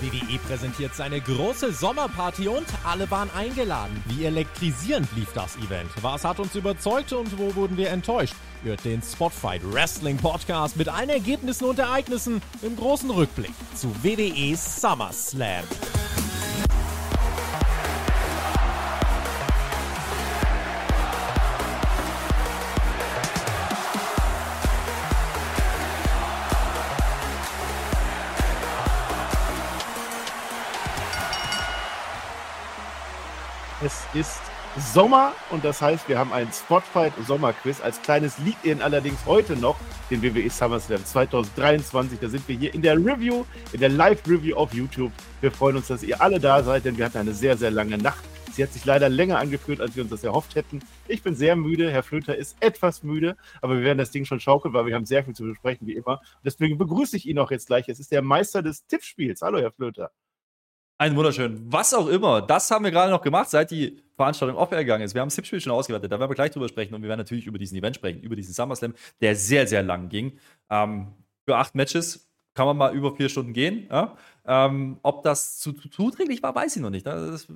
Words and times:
WWE 0.00 0.38
präsentiert 0.38 0.94
seine 0.94 1.20
große 1.20 1.72
Sommerparty 1.72 2.48
und 2.48 2.66
alle 2.84 3.10
waren 3.10 3.30
eingeladen. 3.36 4.02
Wie 4.06 4.24
elektrisierend 4.24 5.08
lief 5.14 5.32
das 5.34 5.56
Event? 5.56 5.90
Was 6.00 6.24
hat 6.24 6.40
uns 6.40 6.54
überzeugt 6.54 7.12
und 7.12 7.38
wo 7.38 7.54
wurden 7.54 7.76
wir 7.76 7.90
enttäuscht? 7.90 8.34
Hört 8.62 8.84
den 8.84 9.02
Spotfight 9.02 9.60
Wrestling 9.72 10.16
Podcast 10.16 10.76
mit 10.76 10.88
allen 10.88 11.10
Ergebnissen 11.10 11.66
und 11.66 11.78
Ereignissen 11.78 12.40
im 12.62 12.76
großen 12.76 13.10
Rückblick 13.10 13.52
zu 13.74 13.88
WWE 14.02 14.56
SummerSlam. 14.56 15.64
Sommer 34.92 35.34
und 35.50 35.64
das 35.64 35.80
heißt, 35.80 36.08
wir 36.08 36.18
haben 36.18 36.32
einen 36.32 36.50
Spotfight 36.52 37.12
Sommerquiz. 37.24 37.80
Als 37.80 38.02
kleines 38.02 38.38
liegt 38.38 38.64
Ihnen 38.64 38.82
allerdings 38.82 39.24
heute 39.24 39.54
noch 39.54 39.76
den 40.10 40.20
WWE 40.20 40.50
SummerSlam 40.50 41.04
2023. 41.04 42.18
Da 42.18 42.28
sind 42.28 42.48
wir 42.48 42.56
hier 42.56 42.74
in 42.74 42.82
der 42.82 42.96
Review, 42.96 43.44
in 43.72 43.78
der 43.78 43.90
Live-Review 43.90 44.56
auf 44.56 44.74
YouTube. 44.74 45.12
Wir 45.40 45.52
freuen 45.52 45.76
uns, 45.76 45.86
dass 45.86 46.02
ihr 46.02 46.20
alle 46.20 46.40
da 46.40 46.64
seid, 46.64 46.84
denn 46.84 46.98
wir 46.98 47.04
hatten 47.04 47.18
eine 47.18 47.34
sehr, 47.34 47.56
sehr 47.56 47.70
lange 47.70 47.98
Nacht. 47.98 48.24
Sie 48.52 48.64
hat 48.64 48.72
sich 48.72 48.84
leider 48.84 49.08
länger 49.08 49.38
angeführt, 49.38 49.80
als 49.80 49.94
wir 49.94 50.02
uns 50.02 50.10
das 50.10 50.24
erhofft 50.24 50.56
hätten. 50.56 50.80
Ich 51.06 51.22
bin 51.22 51.36
sehr 51.36 51.54
müde, 51.54 51.88
Herr 51.92 52.02
Flöter 52.02 52.36
ist 52.36 52.56
etwas 52.58 53.04
müde, 53.04 53.36
aber 53.62 53.76
wir 53.76 53.84
werden 53.84 53.98
das 53.98 54.10
Ding 54.10 54.24
schon 54.24 54.40
schaukeln, 54.40 54.74
weil 54.74 54.86
wir 54.86 54.96
haben 54.96 55.06
sehr 55.06 55.22
viel 55.22 55.34
zu 55.34 55.44
besprechen, 55.44 55.86
wie 55.86 55.94
immer. 55.94 56.20
Deswegen 56.44 56.78
begrüße 56.78 57.16
ich 57.16 57.26
ihn 57.26 57.38
auch 57.38 57.52
jetzt 57.52 57.68
gleich. 57.68 57.88
Es 57.88 58.00
ist 58.00 58.10
der 58.10 58.22
Meister 58.22 58.60
des 58.60 58.86
Tippspiels. 58.86 59.42
Hallo, 59.42 59.60
Herr 59.60 59.70
Flöter. 59.70 60.10
Ein 61.00 61.16
wunderschön. 61.16 61.58
Was 61.72 61.94
auch 61.94 62.08
immer. 62.08 62.42
Das 62.42 62.70
haben 62.70 62.84
wir 62.84 62.90
gerade 62.90 63.10
noch 63.10 63.22
gemacht, 63.22 63.48
seit 63.48 63.70
die 63.70 64.02
Veranstaltung 64.16 64.58
off-air 64.58 64.84
gegangen 64.84 65.02
ist. 65.02 65.14
Wir 65.14 65.22
haben 65.22 65.28
das 65.28 65.36
Tippspiel 65.36 65.58
schon 65.58 65.72
ausgewertet. 65.72 66.12
Da 66.12 66.20
werden 66.20 66.30
wir 66.30 66.34
gleich 66.34 66.50
drüber 66.50 66.68
sprechen. 66.68 66.92
Und 66.92 67.00
wir 67.00 67.08
werden 67.08 67.20
natürlich 67.20 67.46
über 67.46 67.56
diesen 67.56 67.78
Event 67.78 67.96
sprechen, 67.96 68.20
über 68.20 68.36
diesen 68.36 68.52
SummerSlam, 68.52 68.92
der 69.22 69.34
sehr, 69.34 69.66
sehr 69.66 69.82
lang 69.82 70.10
ging. 70.10 70.38
Ähm, 70.68 71.14
für 71.46 71.56
acht 71.56 71.74
Matches 71.74 72.28
kann 72.52 72.66
man 72.66 72.76
mal 72.76 72.94
über 72.94 73.16
vier 73.16 73.30
Stunden 73.30 73.54
gehen. 73.54 73.86
Ja? 73.88 74.14
Ähm, 74.46 74.98
ob 75.02 75.22
das 75.22 75.58
zu, 75.58 75.72
zu, 75.72 75.88
zuträglich 75.88 76.42
war, 76.42 76.54
weiß 76.54 76.76
ich 76.76 76.82
noch 76.82 76.90
nicht. 76.90 77.06
Das, 77.06 77.46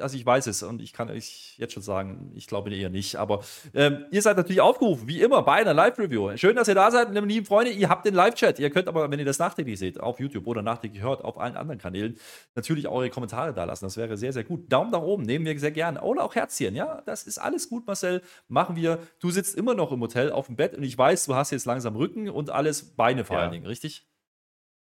also 0.00 0.16
ich 0.16 0.24
weiß 0.24 0.46
es 0.46 0.62
und 0.62 0.80
ich 0.80 0.92
kann 0.92 1.10
euch 1.10 1.54
jetzt 1.58 1.74
schon 1.74 1.82
sagen, 1.82 2.32
ich 2.34 2.46
glaube 2.46 2.74
eher 2.74 2.90
nicht. 2.90 3.16
Aber 3.16 3.40
ähm, 3.74 4.04
ihr 4.10 4.22
seid 4.22 4.36
natürlich 4.36 4.60
aufgerufen, 4.60 5.08
wie 5.08 5.20
immer, 5.20 5.42
bei 5.42 5.54
einer 5.54 5.74
Live-Review. 5.74 6.36
Schön, 6.36 6.56
dass 6.56 6.68
ihr 6.68 6.74
da 6.74 6.90
seid, 6.90 7.12
meine 7.12 7.26
lieben 7.26 7.46
Freunde. 7.46 7.72
Ihr 7.72 7.88
habt 7.88 8.06
den 8.06 8.14
Live-Chat. 8.14 8.58
Ihr 8.58 8.70
könnt 8.70 8.88
aber, 8.88 9.10
wenn 9.10 9.18
ihr 9.18 9.24
das 9.24 9.38
nachträglich 9.38 9.78
seht, 9.78 10.00
auf 10.00 10.20
YouTube 10.20 10.46
oder 10.46 10.62
nachträglich 10.62 11.02
hört, 11.02 11.24
auf 11.24 11.38
allen 11.38 11.56
anderen 11.56 11.78
Kanälen, 11.78 12.16
natürlich 12.54 12.86
auch 12.86 12.94
eure 12.94 13.10
Kommentare 13.10 13.52
da 13.52 13.64
lassen. 13.64 13.84
Das 13.84 13.96
wäre 13.96 14.16
sehr, 14.16 14.32
sehr 14.32 14.44
gut. 14.44 14.72
Daumen 14.72 14.90
nach 14.90 15.02
oben, 15.02 15.24
nehmen 15.24 15.44
wir 15.44 15.58
sehr 15.58 15.72
gerne. 15.72 16.00
Oder 16.02 16.24
auch 16.24 16.34
Herzchen. 16.34 16.74
Ja, 16.74 17.02
das 17.04 17.24
ist 17.24 17.38
alles 17.38 17.68
gut, 17.68 17.86
Marcel. 17.86 18.22
Machen 18.48 18.76
wir. 18.76 18.98
Du 19.20 19.30
sitzt 19.30 19.56
immer 19.56 19.74
noch 19.74 19.92
im 19.92 20.00
Hotel 20.00 20.30
auf 20.30 20.46
dem 20.46 20.56
Bett 20.56 20.74
und 20.76 20.82
ich 20.82 20.96
weiß, 20.96 21.26
du 21.26 21.34
hast 21.34 21.50
jetzt 21.50 21.66
langsam 21.66 21.96
Rücken 21.96 22.30
und 22.30 22.50
alles 22.50 22.96
Beine 22.96 23.24
vor 23.24 23.36
ja. 23.36 23.42
allen 23.42 23.52
Dingen, 23.52 23.66
richtig? 23.66 24.06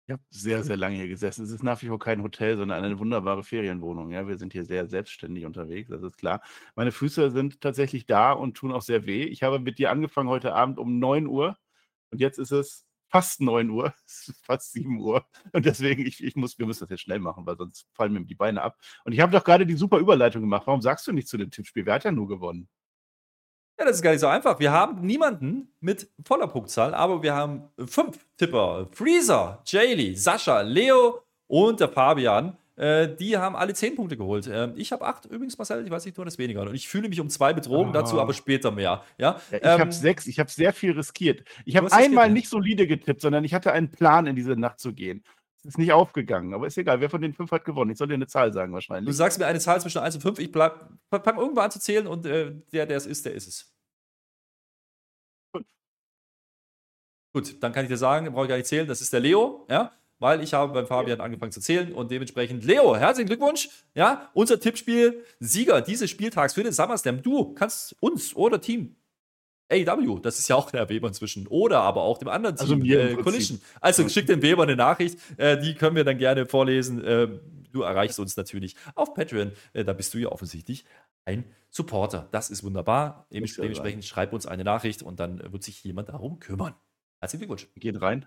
Ich 0.07 0.13
habe 0.13 0.23
sehr, 0.29 0.63
sehr 0.63 0.77
lange 0.77 0.97
hier 0.97 1.09
gesessen. 1.09 1.45
Es 1.45 1.51
ist 1.51 1.63
nach 1.63 1.81
wie 1.81 1.89
vor 1.89 1.99
kein 1.99 2.23
Hotel, 2.23 2.59
sondern 2.59 2.85
eine 2.85 2.99
wunderbare 2.99 3.43
Ferienwohnung. 3.43 4.11
Ja, 4.11 4.29
wir 4.29 4.37
sind 4.37 4.53
hier 4.53 4.65
sehr 4.67 4.87
selbstständig 4.87 5.47
unterwegs, 5.47 5.89
das 5.89 6.03
ist 6.03 6.19
klar. 6.19 6.43
Meine 6.77 6.93
Füße 6.93 7.31
sind 7.31 7.63
tatsächlich 7.63 8.05
da 8.05 8.33
und 8.33 8.55
tun 8.55 8.71
auch 8.73 8.83
sehr 8.83 9.07
weh. 9.07 9.25
Ich 9.25 9.43
habe 9.43 9.59
mit 9.61 9.79
dir 9.79 9.91
angefangen 9.91 10.29
heute 10.29 10.53
Abend 10.55 10.79
um 10.79 10.99
9 10.99 11.27
Uhr 11.27 11.57
und 12.11 12.21
jetzt 12.21 12.39
ist 12.39 12.53
es 12.53 12.87
fast 13.09 13.41
9 13.41 13.71
Uhr, 13.71 13.95
fast 14.43 14.73
7 14.73 15.01
Uhr. 15.01 15.25
Und 15.53 15.65
deswegen, 15.65 16.05
ich, 16.07 16.23
ich 16.23 16.37
muss, 16.37 16.59
wir 16.59 16.67
müssen 16.67 16.81
das 16.81 16.91
jetzt 16.91 17.03
schnell 17.03 17.21
machen, 17.21 17.47
weil 17.47 17.57
sonst 17.57 17.87
fallen 17.95 18.13
mir 18.13 18.25
die 18.27 18.35
Beine 18.35 18.61
ab. 18.61 18.77
Und 19.05 19.13
ich 19.15 19.21
habe 19.21 19.33
doch 19.33 19.45
gerade 19.45 19.65
die 19.67 19.75
super 19.75 19.99
Überleitung 19.99 20.43
gemacht. 20.43 20.67
Warum 20.67 20.83
sagst 20.83 21.07
du 21.07 21.13
nicht 21.13 21.29
zu 21.29 21.39
dem 21.39 21.51
Tippspiel? 21.51 21.87
Wer 21.87 21.95
hat 21.95 22.05
ja 22.05 22.13
nur 22.13 22.29
gewonnen? 22.29 22.69
Ja, 23.79 23.85
das 23.85 23.97
ist 23.97 24.03
gar 24.03 24.13
nicht 24.13 24.21
so 24.21 24.29
einfach. 24.29 24.61
Wir 24.61 24.71
haben 24.71 25.05
niemanden 25.05 25.73
mit 25.81 26.09
voller 26.25 26.47
Punktzahl, 26.47 26.95
aber 26.95 27.23
wir 27.23 27.35
haben 27.35 27.65
fünf 27.87 28.25
Tipper. 28.37 28.89
Freezer, 28.93 29.63
Jaylee, 29.67 30.15
Sascha, 30.15 30.61
Leo 30.61 31.23
und 31.49 31.81
der 31.81 31.89
Fabian. 31.89 32.57
Äh, 32.77 33.15
die 33.15 33.37
haben 33.37 33.55
alle 33.55 33.75
zehn 33.75 33.95
Punkte 33.95 34.17
geholt. 34.17 34.47
Äh, 34.47 34.73
ich 34.77 34.93
habe 34.93 35.05
acht, 35.05 35.27
übrigens, 35.27 35.59
Marcel, 35.59 35.85
ich 35.85 35.91
weiß 35.91 36.05
nicht, 36.05 36.17
du 36.17 36.23
hattest 36.23 36.39
weniger. 36.39 36.63
Und 36.63 36.75
ich 36.75 36.89
fühle 36.89 37.09
mich 37.09 37.21
um 37.21 37.29
zwei 37.31 37.53
betrogen, 37.53 37.91
oh. 37.91 37.93
dazu 37.93 38.21
aber 38.21 38.33
später 38.33 38.71
mehr. 38.71 39.03
Ja, 39.19 39.41
ja 39.51 39.59
ich 39.59 39.65
ähm, 39.65 39.81
habe 39.81 39.93
sechs, 39.93 40.27
ich 40.27 40.41
habe 40.41 40.51
sehr 40.51 40.73
viel 40.73 40.93
riskiert. 40.93 41.45
Ich 41.65 41.77
habe 41.77 41.93
einmal 41.93 42.31
nicht 42.31 42.49
solide 42.49 42.87
getippt, 42.87 43.21
sondern 43.21 43.45
ich 43.45 43.55
hatte 43.55 43.73
einen 43.73 43.91
Plan, 43.91 44.27
in 44.27 44.35
diese 44.35 44.57
Nacht 44.57 44.81
zu 44.81 44.93
gehen. 44.93 45.23
Ist 45.65 45.79
nicht 45.79 45.93
aufgegangen, 45.93 46.53
aber 46.53 46.67
ist 46.67 46.77
egal. 46.77 47.01
Wer 47.01 47.09
von 47.09 47.23
den 47.23 47.33
fünf 47.33 47.51
hat 47.51 47.65
gewonnen? 47.65 47.91
Ich 47.91 47.99
soll 47.99 48.09
dir 48.09 48.15
eine 48.15 48.27
Zahl 48.27 48.53
sagen, 48.53 48.73
wahrscheinlich. 48.75 49.07
Du 49.07 49.17
sagst 49.17 49.39
mir 49.39 49.47
eine 49.47 49.61
Zahl 49.61 49.81
zwischen 49.81 49.99
1 49.99 50.17
und 50.17 50.21
5. 50.21 50.39
Ich 50.39 50.53
bleib, 50.53 50.91
fang 51.11 51.39
irgendwann 51.39 51.65
an 51.67 51.71
zu 51.71 51.81
zählen 51.81 52.07
und 52.07 52.27
äh, 52.27 52.53
der, 52.73 52.85
der 52.85 52.99
es 52.99 53.07
ist, 53.07 53.25
der 53.25 53.33
ist 53.33 53.49
es. 53.49 53.75
Fünf. 55.53 55.67
Gut, 57.33 57.63
dann 57.63 57.73
kann 57.73 57.85
ich 57.85 57.89
dir 57.89 57.97
sagen, 57.97 58.31
brauche 58.31 58.45
ich 58.45 58.49
gar 58.51 58.57
nicht 58.57 58.67
zählen, 58.67 58.87
das 58.87 59.01
ist 59.01 59.13
der 59.13 59.21
Leo, 59.21 59.67
ja, 59.71 59.91
weil 60.19 60.43
ich 60.43 60.53
habe 60.53 60.73
beim 60.73 60.87
Fabian 60.87 61.21
angefangen 61.21 61.53
zu 61.53 61.61
zählen 61.61 61.93
und 61.93 62.11
dementsprechend 62.11 62.63
Leo, 62.65 62.95
herzlichen 62.95 63.29
Glückwunsch, 63.29 63.71
ja, 63.95 64.31
unser 64.35 64.61
Tippspiel 64.61 65.25
Sieger 65.41 65.81
dieses 65.81 66.11
Spieltags 66.11 66.53
für 66.53 66.63
den 66.63 66.73
SummerSlam. 66.73 67.23
Du 67.23 67.55
kannst 67.55 67.97
uns 68.01 68.37
oder 68.37 68.61
Team 68.61 68.97
AW, 69.75 70.21
das 70.21 70.39
ist 70.39 70.49
ja 70.49 70.57
auch 70.57 70.71
der 70.71 70.89
Weber 70.89 71.09
inzwischen. 71.09 71.47
Oder 71.47 71.81
aber 71.81 72.03
auch 72.03 72.19
dem 72.19 72.29
anderen 72.29 72.57
also 72.59 72.77
Team, 72.77 72.99
also 72.99 73.19
äh, 73.19 73.23
Collision. 73.23 73.61
Also 73.81 74.09
schick 74.09 74.27
dem 74.27 74.43
Weber 74.43 74.63
eine 74.63 74.77
Nachricht, 74.77 75.19
äh, 75.37 75.61
die 75.61 75.75
können 75.75 75.97
wir 75.97 76.05
dann 76.05 76.19
gerne 76.19 76.47
vorlesen. 76.47 77.05
Äh, 77.05 77.29
du 77.73 77.83
erreichst 77.83 78.19
uns 78.19 78.37
natürlich 78.37 78.77
auf 78.95 79.15
Patreon. 79.15 79.53
Äh, 79.73 79.85
da 79.85 79.93
bist 79.93 80.15
du 80.15 80.19
ja 80.19 80.29
offensichtlich 80.29 80.85
ein 81.25 81.45
Supporter. 81.71 82.29
Das 82.31 82.51
ist 82.51 82.63
wunderbar. 82.63 83.27
Dements 83.33 83.57
dementsprechend 83.57 84.05
schreib 84.05 84.33
uns 84.33 84.47
eine 84.47 84.65
Nachricht 84.65 85.03
und 85.03 85.21
dann 85.21 85.53
wird 85.53 85.63
sich 85.63 85.83
jemand 85.85 86.09
darum 86.09 86.39
kümmern. 86.39 86.75
Herzlichen 87.21 87.43
Glückwunsch. 87.43 87.69
Wir 87.75 87.81
gehen 87.81 87.97
rein 87.97 88.27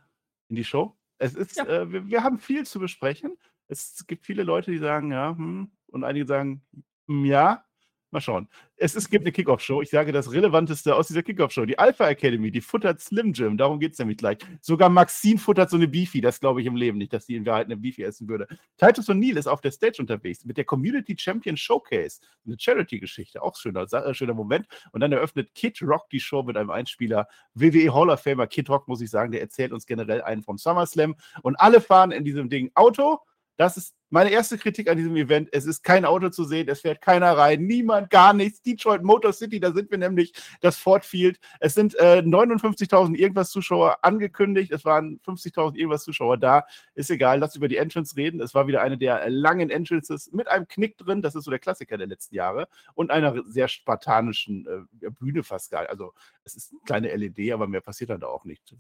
in 0.49 0.55
die 0.55 0.63
Show. 0.63 0.97
Es 1.17 1.33
ist, 1.33 1.55
ja. 1.55 1.65
Äh, 1.65 1.91
wir, 1.91 2.07
wir, 2.07 2.23
haben 2.23 2.39
viel 2.39 2.65
zu 2.65 2.79
besprechen. 2.79 3.37
Es 3.67 4.05
gibt 4.07 4.25
viele 4.25 4.43
Leute, 4.43 4.71
die 4.71 4.77
sagen, 4.77 5.11
ja, 5.11 5.35
hm, 5.35 5.71
und 5.87 6.03
einige 6.03 6.25
sagen, 6.25 6.61
hm, 7.07 7.25
ja, 7.25 7.65
Mal 8.11 8.21
schauen. 8.21 8.47
Es, 8.77 8.95
es 8.95 9.09
gibt 9.09 9.25
eine 9.25 9.33
Kickoff-Show. 9.33 9.81
Ich 9.81 9.89
sage 9.89 10.13
das 10.13 10.31
Relevanteste 10.31 10.95
aus 10.95 11.07
dieser 11.07 11.23
Kickoff-Show. 11.23 11.65
Die 11.65 11.77
Alpha 11.77 12.07
Academy, 12.07 12.51
die 12.51 12.61
futtert 12.61 13.01
Slim 13.01 13.33
Jim. 13.33 13.57
Darum 13.57 13.81
geht 13.81 13.93
es 13.93 13.99
nämlich 13.99 14.17
gleich. 14.17 14.37
Sogar 14.61 14.87
Maxine 14.87 15.37
futtert 15.37 15.69
so 15.69 15.75
eine 15.75 15.89
Beefy. 15.89 16.21
Das 16.21 16.39
glaube 16.39 16.61
ich 16.61 16.67
im 16.67 16.77
Leben 16.77 16.97
nicht, 16.97 17.11
dass 17.11 17.25
sie 17.25 17.35
in 17.35 17.45
Wahrheit 17.45 17.65
eine 17.65 17.75
Beefy 17.75 18.03
essen 18.03 18.29
würde. 18.29 18.47
Titus 18.77 19.09
O'Neill 19.09 19.37
ist 19.37 19.47
auf 19.47 19.59
der 19.59 19.71
Stage 19.71 19.97
unterwegs 19.99 20.45
mit 20.45 20.55
der 20.55 20.63
Community 20.63 21.17
Champion 21.19 21.57
Showcase. 21.57 22.21
Eine 22.45 22.55
Charity-Geschichte. 22.57 23.41
Auch 23.41 23.57
schöner, 23.57 23.81
äh, 23.91 24.13
schöner 24.13 24.33
Moment. 24.33 24.67
Und 24.93 25.01
dann 25.01 25.11
eröffnet 25.11 25.53
Kid 25.53 25.81
Rock 25.81 26.09
die 26.09 26.21
Show 26.21 26.43
mit 26.43 26.55
einem 26.55 26.69
Einspieler. 26.69 27.27
WWE 27.55 27.93
Hall 27.93 28.09
of 28.09 28.21
Famer 28.21 28.47
Kid 28.47 28.69
Rock, 28.69 28.87
muss 28.87 29.01
ich 29.01 29.09
sagen, 29.09 29.33
der 29.33 29.41
erzählt 29.41 29.73
uns 29.73 29.85
generell 29.85 30.21
einen 30.21 30.43
vom 30.43 30.57
SummerSlam. 30.57 31.15
Und 31.41 31.57
alle 31.57 31.81
fahren 31.81 32.11
in 32.11 32.23
diesem 32.23 32.49
Ding 32.49 32.71
Auto. 32.73 33.19
Das 33.57 33.75
ist 33.75 33.95
meine 34.09 34.29
erste 34.29 34.57
Kritik 34.57 34.89
an 34.89 34.97
diesem 34.97 35.15
Event. 35.15 35.49
Es 35.51 35.65
ist 35.65 35.83
kein 35.83 36.05
Auto 36.05 36.29
zu 36.29 36.45
sehen, 36.45 36.69
es 36.69 36.81
fährt 36.81 37.01
keiner 37.01 37.37
rein, 37.37 37.63
niemand, 37.63 38.09
gar 38.09 38.33
nichts. 38.33 38.61
Detroit 38.61 39.03
Motor 39.03 39.33
City, 39.33 39.59
da 39.59 39.73
sind 39.73 39.91
wir 39.91 39.97
nämlich 39.97 40.31
das 40.61 40.77
Ford 40.77 41.03
Field. 41.03 41.39
Es 41.59 41.73
sind 41.73 41.95
äh, 41.95 42.19
59.000 42.19 43.15
irgendwas 43.15 43.49
Zuschauer 43.49 43.97
angekündigt. 44.03 44.71
Es 44.71 44.85
waren 44.85 45.19
50.000 45.25 45.75
irgendwas 45.75 46.03
Zuschauer 46.03 46.37
da. 46.37 46.65
Ist 46.93 47.09
egal, 47.09 47.39
lass 47.39 47.55
über 47.55 47.67
die 47.67 47.77
Entrance 47.77 48.15
reden. 48.15 48.39
Es 48.41 48.53
war 48.53 48.67
wieder 48.67 48.81
eine 48.81 48.97
der 48.97 49.29
langen 49.29 49.69
Entrances 49.69 50.31
mit 50.31 50.47
einem 50.47 50.67
Knick 50.67 50.97
drin. 50.97 51.21
Das 51.21 51.35
ist 51.35 51.43
so 51.43 51.51
der 51.51 51.59
Klassiker 51.59 51.97
der 51.97 52.07
letzten 52.07 52.35
Jahre. 52.35 52.67
Und 52.93 53.11
einer 53.11 53.43
sehr 53.43 53.67
spartanischen 53.67 54.87
äh, 55.01 55.09
Bühne 55.09 55.43
fast 55.43 55.71
gar. 55.71 55.89
Also 55.89 56.13
es 56.43 56.55
ist 56.55 56.71
eine 56.71 56.81
kleine 56.85 57.15
LED, 57.15 57.51
aber 57.51 57.67
mehr 57.67 57.81
passiert 57.81 58.11
dann 58.11 58.21
da 58.21 58.27
auch 58.27 58.45
nicht. 58.45 58.75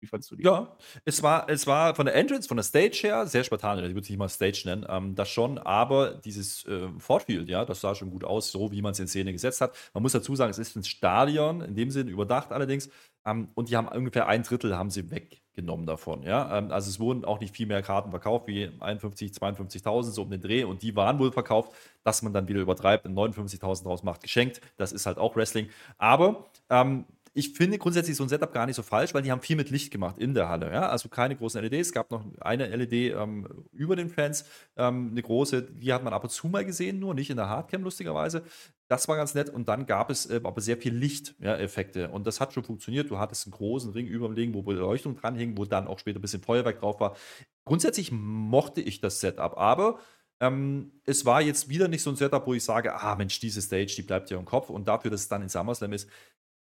Wie 0.00 0.06
fandest 0.06 0.30
du 0.30 0.36
die? 0.36 0.44
Ja, 0.44 0.76
es 1.04 1.22
war, 1.22 1.48
es 1.48 1.66
war 1.66 1.94
von 1.94 2.06
der 2.06 2.14
Entrance, 2.14 2.46
von 2.46 2.56
der 2.56 2.64
Stage 2.64 3.00
her 3.02 3.26
sehr 3.26 3.42
spartanisch. 3.42 3.84
Ich 3.84 3.90
würde 3.90 4.02
es 4.02 4.08
nicht 4.08 4.18
mal 4.18 4.28
Stage 4.28 4.62
nennen, 4.64 4.86
ähm, 4.88 5.14
das 5.16 5.28
schon, 5.28 5.58
aber 5.58 6.14
dieses 6.14 6.64
äh, 6.66 6.88
Fortfield, 6.98 7.48
ja, 7.48 7.64
das 7.64 7.80
sah 7.80 7.94
schon 7.94 8.10
gut 8.10 8.22
aus, 8.22 8.52
so 8.52 8.70
wie 8.70 8.80
man 8.80 8.92
es 8.92 9.00
in 9.00 9.08
Szene 9.08 9.32
gesetzt 9.32 9.60
hat. 9.60 9.74
Man 9.94 10.02
muss 10.02 10.12
dazu 10.12 10.36
sagen, 10.36 10.50
es 10.50 10.58
ist 10.58 10.76
ein 10.76 10.84
Stadion, 10.84 11.62
in 11.62 11.74
dem 11.74 11.90
Sinne 11.90 12.10
überdacht 12.10 12.52
allerdings, 12.52 12.90
ähm, 13.26 13.48
und 13.54 13.68
die 13.68 13.76
haben 13.76 13.88
ungefähr 13.88 14.28
ein 14.28 14.44
Drittel 14.44 14.76
haben 14.76 14.90
sie 14.90 15.10
weggenommen 15.10 15.86
davon, 15.86 16.22
ja. 16.22 16.58
Ähm, 16.58 16.70
also 16.70 16.88
es 16.90 17.00
wurden 17.00 17.24
auch 17.24 17.40
nicht 17.40 17.56
viel 17.56 17.66
mehr 17.66 17.82
Karten 17.82 18.10
verkauft, 18.10 18.46
wie 18.46 18.70
51, 18.78 19.32
52.000, 19.32 20.12
so 20.12 20.22
um 20.22 20.30
den 20.30 20.40
Dreh, 20.40 20.62
und 20.62 20.82
die 20.82 20.94
waren 20.94 21.18
wohl 21.18 21.32
verkauft, 21.32 21.72
dass 22.04 22.22
man 22.22 22.32
dann 22.32 22.46
wieder 22.46 22.60
übertreibt 22.60 23.04
und 23.04 23.14
59.000 23.14 23.82
draus 23.82 24.04
macht, 24.04 24.22
geschenkt. 24.22 24.60
Das 24.76 24.92
ist 24.92 25.06
halt 25.06 25.18
auch 25.18 25.34
Wrestling. 25.34 25.68
Aber 25.98 26.46
ähm, 26.70 27.04
ich 27.38 27.50
finde 27.50 27.78
grundsätzlich 27.78 28.16
so 28.16 28.24
ein 28.24 28.28
Setup 28.28 28.52
gar 28.52 28.66
nicht 28.66 28.74
so 28.74 28.82
falsch, 28.82 29.14
weil 29.14 29.22
die 29.22 29.30
haben 29.30 29.40
viel 29.40 29.54
mit 29.54 29.70
Licht 29.70 29.92
gemacht 29.92 30.18
in 30.18 30.34
der 30.34 30.48
Halle. 30.48 30.72
Ja? 30.72 30.88
Also 30.88 31.08
keine 31.08 31.36
großen 31.36 31.62
LEDs. 31.62 31.88
Es 31.88 31.92
gab 31.92 32.10
noch 32.10 32.24
eine 32.40 32.66
LED 32.66 33.14
ähm, 33.14 33.64
über 33.72 33.94
den 33.94 34.10
Fans, 34.10 34.44
ähm, 34.76 35.10
eine 35.12 35.22
große, 35.22 35.62
die 35.62 35.92
hat 35.92 36.02
man 36.02 36.12
ab 36.12 36.24
und 36.24 36.30
zu 36.30 36.48
mal 36.48 36.64
gesehen, 36.64 36.98
nur 36.98 37.14
nicht 37.14 37.30
in 37.30 37.36
der 37.36 37.48
Hardcam 37.48 37.84
lustigerweise. 37.84 38.42
Das 38.88 39.06
war 39.06 39.14
ganz 39.14 39.34
nett. 39.34 39.50
Und 39.50 39.68
dann 39.68 39.86
gab 39.86 40.10
es 40.10 40.28
äh, 40.28 40.40
aber 40.42 40.60
sehr 40.60 40.78
viel 40.78 40.92
Lichteffekte. 40.92 42.00
Ja, 42.00 42.08
und 42.08 42.26
das 42.26 42.40
hat 42.40 42.52
schon 42.52 42.64
funktioniert. 42.64 43.08
Du 43.08 43.18
hattest 43.18 43.46
einen 43.46 43.52
großen 43.52 43.92
Ring 43.92 44.08
über 44.08 44.26
dem 44.26 44.34
Ding, 44.34 44.52
wo 44.52 44.62
Beleuchtung 44.62 45.14
dran 45.14 45.36
hing, 45.36 45.56
wo 45.56 45.64
dann 45.64 45.86
auch 45.86 46.00
später 46.00 46.18
ein 46.18 46.22
bisschen 46.22 46.42
Feuerwerk 46.42 46.80
drauf 46.80 46.98
war. 46.98 47.16
Grundsätzlich 47.64 48.10
mochte 48.10 48.80
ich 48.80 49.00
das 49.00 49.20
Setup, 49.20 49.56
aber 49.56 50.00
ähm, 50.40 50.90
es 51.04 51.24
war 51.24 51.40
jetzt 51.40 51.68
wieder 51.68 51.86
nicht 51.86 52.02
so 52.02 52.10
ein 52.10 52.16
Setup, 52.16 52.44
wo 52.48 52.54
ich 52.54 52.64
sage, 52.64 52.94
ah 52.94 53.14
Mensch, 53.14 53.38
diese 53.38 53.62
Stage, 53.62 53.94
die 53.96 54.02
bleibt 54.02 54.28
ja 54.30 54.38
im 54.38 54.44
Kopf. 54.44 54.70
Und 54.70 54.88
dafür, 54.88 55.12
dass 55.12 55.20
es 55.20 55.28
dann 55.28 55.42
in 55.42 55.48
SummerSlam 55.48 55.92
ist, 55.92 56.08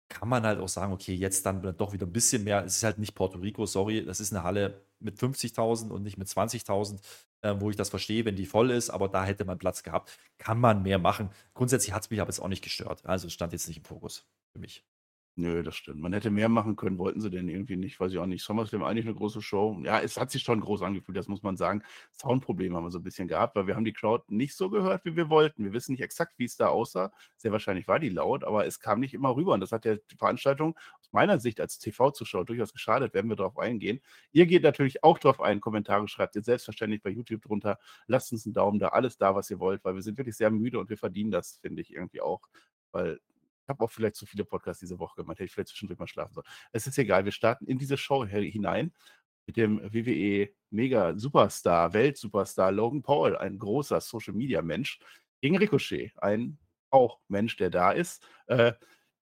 kann 0.10 0.30
man 0.30 0.46
halt 0.46 0.60
auch 0.60 0.70
sagen, 0.70 0.94
okay, 0.94 1.14
jetzt 1.14 1.46
dann 1.46 1.76
doch 1.78 1.94
wieder 1.94 2.06
ein 2.06 2.14
bisschen 2.14 2.44
mehr. 2.44 2.64
Es 2.66 2.78
ist 2.78 2.84
halt 2.84 2.98
nicht 2.98 3.16
Puerto 3.16 3.40
Rico, 3.40 3.66
sorry, 3.66 4.06
das 4.06 4.20
ist 4.20 4.34
eine 4.34 4.44
Halle 4.44 4.82
mit 5.00 5.18
50.000 5.18 5.90
und 5.90 6.04
nicht 6.04 6.18
mit 6.18 6.28
20.000, 6.28 7.00
äh, 7.42 7.56
wo 7.60 7.70
ich 7.70 7.76
das 7.76 7.90
verstehe, 7.90 8.26
wenn 8.26 8.36
die 8.36 8.46
voll 8.46 8.72
ist, 8.72 8.90
aber 8.90 9.10
da 9.10 9.26
hätte 9.26 9.46
man 9.46 9.58
Platz 9.58 9.84
gehabt. 9.84 10.18
Kann 10.38 10.60
man 10.60 10.84
mehr 10.84 11.00
machen. 11.00 11.30
Grundsätzlich 11.54 11.94
hat 11.94 12.04
es 12.04 12.10
mich 12.10 12.22
aber 12.22 12.30
jetzt 12.30 12.40
auch 12.40 12.48
nicht 12.48 12.64
gestört. 12.64 13.06
Also 13.06 13.30
stand 13.30 13.54
jetzt 13.54 13.68
nicht 13.68 13.78
im 13.78 13.84
Fokus 13.84 14.26
für 14.54 14.60
mich. 14.60 14.84
Nö, 15.40 15.62
das 15.62 15.76
stimmt. 15.76 16.02
Man 16.02 16.14
hätte 16.14 16.32
mehr 16.32 16.50
machen 16.50 16.76
können, 16.76 16.98
wollten 16.98 17.22
sie 17.22 17.30
denn 17.30 17.48
irgendwie 17.48 17.76
nicht, 17.76 18.00
weiß 18.00 18.12
ich 18.12 18.18
auch 18.18 18.26
nicht. 18.26 18.44
SummerSlam 18.44 18.82
eigentlich 18.82 19.06
eine 19.06 19.14
große 19.14 19.40
Show. 19.44 19.80
Ja, 19.84 20.00
es 20.00 20.18
hat 20.18 20.32
sich 20.32 20.42
schon 20.42 20.60
groß 20.60 20.82
angefühlt, 20.82 21.16
das 21.16 21.28
muss 21.28 21.44
man 21.44 21.58
sagen. 21.58 21.84
Soundprobleme 22.12 22.76
haben 22.76 22.86
wir 22.86 22.90
so 22.90 22.98
ein 22.98 23.04
bisschen 23.04 23.28
gehabt, 23.28 23.56
weil 23.56 23.68
wir 23.68 23.76
haben 23.76 23.86
die 23.86 23.94
Crowd 23.94 24.24
nicht 24.30 24.56
so 24.56 24.72
gehört, 24.72 25.06
wie 25.06 25.16
wir 25.16 25.30
wollten. 25.30 25.64
Wir 25.64 25.74
wissen 25.74 25.92
nicht 25.92 26.02
exakt, 26.02 26.34
wie 26.40 26.46
es 26.46 26.58
da 26.58 26.70
aussah. 26.70 27.12
Sehr 27.36 27.52
wahrscheinlich 27.52 27.88
war 27.88 28.00
die 28.00 28.10
laut, 28.10 28.44
aber 28.44 28.66
es 28.66 28.80
kam 28.80 29.00
nicht 29.00 29.14
immer 29.14 29.36
rüber. 29.36 29.54
Und 29.54 29.60
das 29.60 29.72
hat 29.72 29.86
der 29.86 30.00
Veranstaltung 30.18 30.76
aus 31.00 31.12
meiner 31.12 31.40
Sicht 31.40 31.62
als 31.62 31.78
TV-Zuschauer 31.78 32.46
durchaus 32.46 32.74
geschadet, 32.74 33.14
werden 33.14 33.30
wir 33.30 33.36
darauf 33.36 33.60
eingehen. 33.60 34.02
Ihr 34.32 34.48
geht 34.48 34.64
natürlich 34.64 35.04
auch 35.04 35.20
darauf 35.20 35.40
ein, 35.40 35.62
Kommentare 35.62 36.08
schreibt 36.08 36.36
ihr 36.36 36.42
selbstverständlich 36.42 37.04
bei 37.04 37.12
YouTube 37.12 37.44
drunter. 37.44 37.78
Lasst 38.08 38.32
uns 38.32 38.48
einen 38.48 38.54
Daumen 38.54 38.80
da, 38.80 38.88
alles 38.88 39.18
da, 39.18 39.36
was 39.36 39.52
ihr 39.52 39.60
wollt, 39.60 39.86
weil 39.86 39.94
wir 39.94 40.02
sind 40.02 40.18
wirklich 40.18 40.36
sehr 40.36 40.50
müde 40.50 40.80
und 40.80 40.90
wir 40.90 40.98
verdienen 40.98 41.30
das, 41.30 41.60
finde 41.62 41.84
ich 41.84 41.94
irgendwie 41.94 42.22
auch. 42.22 42.42
Weil 42.92 43.20
habe 43.68 43.84
auch 43.84 43.92
vielleicht 43.92 44.16
zu 44.16 44.26
viele 44.26 44.46
Podcasts 44.46 44.80
diese 44.80 45.00
Woche 45.00 45.16
gemacht, 45.16 45.40
hätte 45.40 45.46
ich 45.46 45.54
vielleicht 45.54 45.70
zwischendurch 45.70 46.00
mal 46.00 46.08
schlafen 46.08 46.34
sollen. 46.34 46.48
Es 46.72 46.88
ist 46.88 46.98
egal, 46.98 47.26
wir 47.26 47.32
starten 47.32 47.66
in 47.66 47.78
diese 47.78 47.98
Show 47.98 48.26
hinein 48.26 48.94
mit 49.46 49.58
dem 49.58 49.82
WWE 49.82 50.50
Mega 50.70 51.18
Superstar, 51.18 51.94
Weltsuperstar 51.94 52.72
Logan 52.72 53.02
Paul, 53.02 53.38
ein 53.38 53.58
großer 53.58 54.02
Social 54.02 54.34
Media 54.34 54.62
Mensch, 54.62 55.00
gegen 55.42 55.58
Ricochet, 55.58 56.12
ein 56.18 56.58
auch 56.90 57.20
Mensch, 57.28 57.58
der 57.58 57.70
da 57.70 57.92
ist. 57.92 58.26
Äh, 58.48 58.74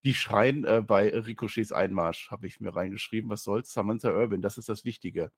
die 0.03 0.13
schreien 0.13 0.65
äh, 0.65 0.83
bei 0.85 1.09
Ricochets 1.09 1.71
Einmarsch, 1.71 2.29
habe 2.29 2.47
ich 2.47 2.59
mir 2.59 2.75
reingeschrieben, 2.75 3.29
was 3.29 3.43
soll's, 3.43 3.73
Samantha 3.73 4.09
Irvin, 4.09 4.41
das 4.41 4.57
ist 4.57 4.69
das 4.69 4.85
Wichtige. 4.85 5.31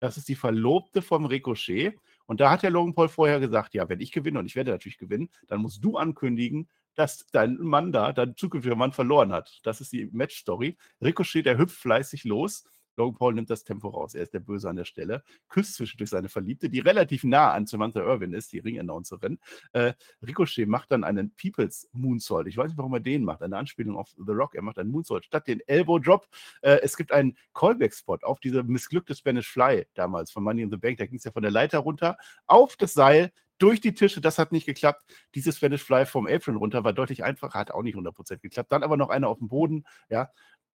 Das 0.00 0.16
ist 0.16 0.28
die 0.28 0.34
Verlobte 0.34 1.02
vom 1.02 1.26
Ricochet. 1.26 1.98
Und 2.26 2.40
da 2.40 2.50
hat 2.50 2.62
der 2.62 2.70
Logan 2.70 2.94
Paul 2.94 3.08
vorher 3.08 3.38
gesagt, 3.40 3.74
ja, 3.74 3.88
wenn 3.88 4.00
ich 4.00 4.12
gewinne, 4.12 4.38
und 4.38 4.46
ich 4.46 4.56
werde 4.56 4.70
natürlich 4.70 4.98
gewinnen, 4.98 5.30
dann 5.46 5.60
musst 5.60 5.84
du 5.84 5.96
ankündigen, 5.96 6.68
dass 6.94 7.26
dein 7.32 7.56
Mann 7.58 7.92
da, 7.92 8.12
dein 8.12 8.36
zukünftiger 8.36 8.76
Mann 8.76 8.92
verloren 8.92 9.32
hat. 9.32 9.60
Das 9.64 9.80
ist 9.80 9.92
die 9.92 10.06
Match-Story. 10.12 10.76
Ricochet, 11.02 11.46
der 11.46 11.58
hüpft 11.58 11.76
fleißig 11.76 12.24
los. 12.24 12.64
Logan 12.96 13.14
Paul 13.14 13.34
nimmt 13.34 13.50
das 13.50 13.64
Tempo 13.64 13.88
raus. 13.88 14.14
Er 14.14 14.22
ist 14.22 14.34
der 14.34 14.40
Böse 14.40 14.68
an 14.68 14.76
der 14.76 14.84
Stelle. 14.84 15.22
Küsst 15.48 15.74
zwischendurch 15.74 16.10
seine 16.10 16.28
Verliebte, 16.28 16.68
die 16.68 16.80
relativ 16.80 17.24
nah 17.24 17.52
an 17.52 17.66
Samantha 17.66 18.00
Irwin 18.00 18.32
ist, 18.32 18.52
die 18.52 18.58
Ring-Announcerin. 18.58 19.38
Äh, 19.72 19.94
Ricochet 20.26 20.66
macht 20.66 20.92
dann 20.92 21.04
einen 21.04 21.34
People's 21.34 21.88
Moonsault. 21.92 22.46
Ich 22.46 22.56
weiß 22.56 22.68
nicht, 22.68 22.78
warum 22.78 22.94
er 22.94 23.00
den 23.00 23.24
macht. 23.24 23.42
Eine 23.42 23.56
Anspielung 23.56 23.96
auf 23.96 24.14
The 24.16 24.32
Rock. 24.32 24.54
Er 24.54 24.62
macht 24.62 24.78
einen 24.78 24.90
Moonsault 24.90 25.24
statt 25.24 25.46
den 25.46 25.60
Elbow 25.66 25.98
Drop. 25.98 26.26
Äh, 26.62 26.80
es 26.82 26.96
gibt 26.96 27.12
einen 27.12 27.36
Callback-Spot 27.54 28.18
auf 28.22 28.40
diese 28.40 28.62
missglückte 28.62 29.14
Spanish 29.14 29.48
Fly 29.48 29.86
damals 29.94 30.30
von 30.30 30.42
Money 30.42 30.62
in 30.62 30.70
the 30.70 30.76
Bank. 30.76 30.98
Da 30.98 31.06
ging 31.06 31.16
es 31.16 31.24
ja 31.24 31.32
von 31.32 31.42
der 31.42 31.52
Leiter 31.52 31.78
runter 31.78 32.16
auf 32.46 32.76
das 32.76 32.94
Seil 32.94 33.32
durch 33.58 33.80
die 33.80 33.94
Tische, 33.94 34.20
das 34.20 34.38
hat 34.38 34.52
nicht 34.52 34.66
geklappt. 34.66 35.04
Dieses 35.34 35.56
Spanish 35.56 35.82
Fly 35.82 36.06
vom 36.06 36.26
Apron 36.26 36.56
runter 36.56 36.84
war 36.84 36.92
deutlich 36.92 37.22
einfacher, 37.22 37.58
hat 37.58 37.70
auch 37.70 37.82
nicht 37.82 37.96
100% 37.96 38.38
geklappt. 38.38 38.72
Dann 38.72 38.82
aber 38.82 38.96
noch 38.96 39.10
einer 39.10 39.28
auf 39.28 39.38
dem 39.38 39.48
Boden, 39.48 39.84
ja. 40.08 40.30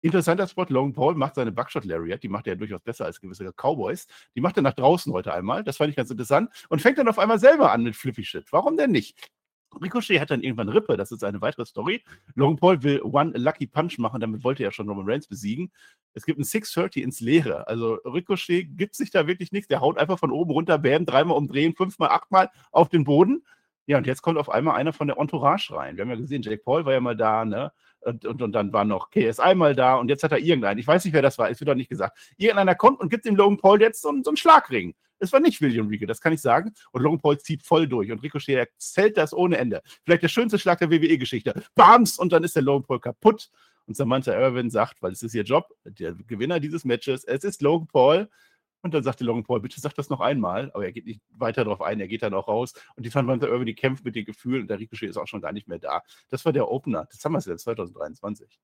Interessanter 0.07 0.47
Spot, 0.49 0.67
Logan 0.69 0.93
Paul 0.93 1.15
macht 1.15 1.35
seine 1.35 1.53
Buckshot 1.53 1.85
Lariat, 1.85 2.23
die 2.23 2.29
macht 2.29 2.47
er 2.47 2.55
ja 2.55 2.59
durchaus 2.59 2.83
besser 2.83 3.05
als 3.05 3.21
gewisse 3.21 3.53
Cowboys. 3.53 4.07
Die 4.35 4.41
macht 4.41 4.57
er 4.57 4.63
nach 4.63 4.75
draußen 4.75 5.13
heute 5.13 5.33
einmal, 5.33 5.65
das 5.65 5.77
fand 5.77 5.91
ich 5.91 5.97
ganz 5.97 6.11
interessant 6.11 6.51
und 6.69 6.81
fängt 6.81 6.99
dann 6.99 7.09
auf 7.09 7.19
einmal 7.19 7.39
selber 7.39 7.73
an 7.73 7.83
mit 7.83 7.97
Flippy 7.97 8.25
Shit. 8.25 8.53
Warum 8.53 8.77
denn 8.77 8.91
nicht? 8.91 9.31
Ricochet 9.81 10.21
hat 10.21 10.31
dann 10.31 10.43
irgendwann 10.43 10.69
Rippe, 10.69 10.97
das 10.97 11.13
ist 11.13 11.25
eine 11.25 11.41
weitere 11.41 11.67
Story. 11.67 12.03
Logan 12.35 12.57
Paul 12.57 12.83
will 12.83 13.03
One 13.03 13.33
Lucky 13.37 13.67
Punch 13.67 13.99
machen, 13.99 14.21
damit 14.21 14.45
wollte 14.45 14.65
er 14.65 14.73
schon 14.73 14.89
Roman 14.89 15.09
Reigns 15.09 15.27
besiegen. 15.27 15.71
Es 16.15 16.25
gibt 16.25 16.39
ein 16.39 16.45
630 16.45 17.03
ins 17.03 17.21
Leere. 17.21 17.67
Also 17.67 17.95
Ricochet 18.05 18.69
gibt 18.77 18.95
sich 18.95 19.11
da 19.11 19.27
wirklich 19.27 19.53
nichts. 19.53 19.69
Der 19.69 19.81
haut 19.81 19.99
einfach 19.99 20.19
von 20.19 20.31
oben 20.31 20.51
runter, 20.53 20.79
bam, 20.79 21.05
dreimal 21.05 21.37
umdrehen, 21.37 21.75
fünfmal, 21.75 22.11
achtmal 22.11 22.51
auf 22.73 22.89
den 22.89 23.05
Boden. 23.05 23.45
Ja, 23.87 23.99
und 23.99 24.07
jetzt 24.07 24.23
kommt 24.23 24.39
auf 24.39 24.51
einmal 24.51 24.77
einer 24.77 24.93
von 24.93 25.07
der 25.07 25.19
Entourage 25.19 25.75
rein. 25.75 25.97
Wir 25.97 26.03
haben 26.03 26.11
ja 26.11 26.17
gesehen, 26.17 26.43
Jake 26.43 26.63
Paul 26.65 26.85
war 26.85 26.93
ja 26.93 27.01
mal 27.01 27.17
da, 27.17 27.45
ne? 27.45 27.73
Und, 28.07 28.25
und, 28.25 28.41
und 28.41 28.53
dann 28.53 28.73
war 28.73 28.85
noch 28.85 29.11
KSI 29.11 29.57
mal 29.57 29.75
da 29.75 29.97
und 29.97 30.09
jetzt 30.09 30.23
hat 30.23 30.31
er 30.31 30.39
irgendeinen, 30.39 30.79
ich 30.79 30.87
weiß 30.87 31.05
nicht, 31.05 31.13
wer 31.13 31.23
das 31.23 31.39
war, 31.39 31.51
es 31.51 31.59
wird 31.59 31.69
doch 31.69 31.75
nicht 31.75 31.91
gesagt. 31.91 32.17
Irgendeiner 32.37 32.77
kommt 32.77 33.01
und 33.01 33.09
gibt 33.09 33.25
dem 33.25 33.35
Logan 33.35 33.57
Paul 33.57 33.81
jetzt 33.81 34.01
so, 34.01 34.13
so 34.23 34.31
einen 34.31 34.37
Schlagring. 34.37 34.95
Es 35.19 35.33
war 35.33 35.41
nicht 35.41 35.61
William 35.61 35.89
Regal, 35.89 36.07
das 36.07 36.21
kann 36.21 36.33
ich 36.33 36.41
sagen. 36.41 36.73
Und 36.93 37.03
Logan 37.03 37.21
Paul 37.21 37.39
zieht 37.39 37.65
voll 37.65 37.89
durch 37.89 38.13
und 38.13 38.23
Ricochet 38.23 38.55
erzählt 38.55 39.17
das 39.17 39.33
ohne 39.33 39.57
Ende. 39.57 39.83
Vielleicht 40.05 40.23
der 40.23 40.29
schönste 40.29 40.59
Schlag 40.59 40.79
der 40.79 40.91
WWE-Geschichte. 40.91 41.61
Bams! 41.75 42.19
Und 42.19 42.33
dann 42.33 42.45
ist 42.45 42.55
der 42.55 42.63
Logan 42.63 42.87
Paul 42.87 43.01
kaputt. 43.01 43.51
Und 43.87 43.97
Samantha 43.97 44.33
Irwin 44.33 44.71
sagt, 44.71 45.03
weil 45.03 45.13
es 45.13 45.23
ist 45.23 45.35
ihr 45.35 45.45
Job, 45.45 45.69
der 45.85 46.15
Gewinner 46.15 46.61
dieses 46.61 46.85
Matches, 46.85 47.25
es 47.25 47.45
ist 47.45 47.63
Logan 47.63 47.89
Paul. 47.89 48.29
Und 48.87 48.95
dann 48.95 49.03
sagte 49.03 49.25
Logan 49.25 49.45
Paul, 49.45 49.61
bitte 49.61 49.81
sag 49.81 49.95
das 49.95 50.09
noch 50.09 50.21
einmal. 50.21 50.71
Aber 50.73 50.85
er 50.85 50.93
geht 50.93 51.07
nicht 51.07 51.21
weiter 51.31 51.65
darauf 51.65 51.83
ein, 51.83 52.01
er 52.01 52.09
geht 52.09 52.23
dann 52.23 52.35
auch 52.35 52.49
raus. 52.49 52.73
Und 52.97 53.05
die 53.05 53.11
Samantha 53.11 53.47
Irwin, 53.47 53.67
die 53.67 53.75
kämpft 53.75 54.05
mit 54.05 54.15
den 54.15 54.25
Gefühlen 54.25 54.63
und 54.63 54.69
der 54.69 54.79
Ricochet 54.79 55.11
ist 55.11 55.17
auch 55.17 55.27
schon 55.27 55.41
gar 55.41 55.53
nicht 55.53 55.69
mehr 55.69 55.79
da. 55.79 56.03
Das 56.29 56.45
war 56.45 56.53
der 56.53 56.71
Opener. 56.71 57.07
Das 57.11 57.25
haben 57.25 57.33
wir 57.33 57.41
jetzt 57.41 57.63
2023. 57.63 58.59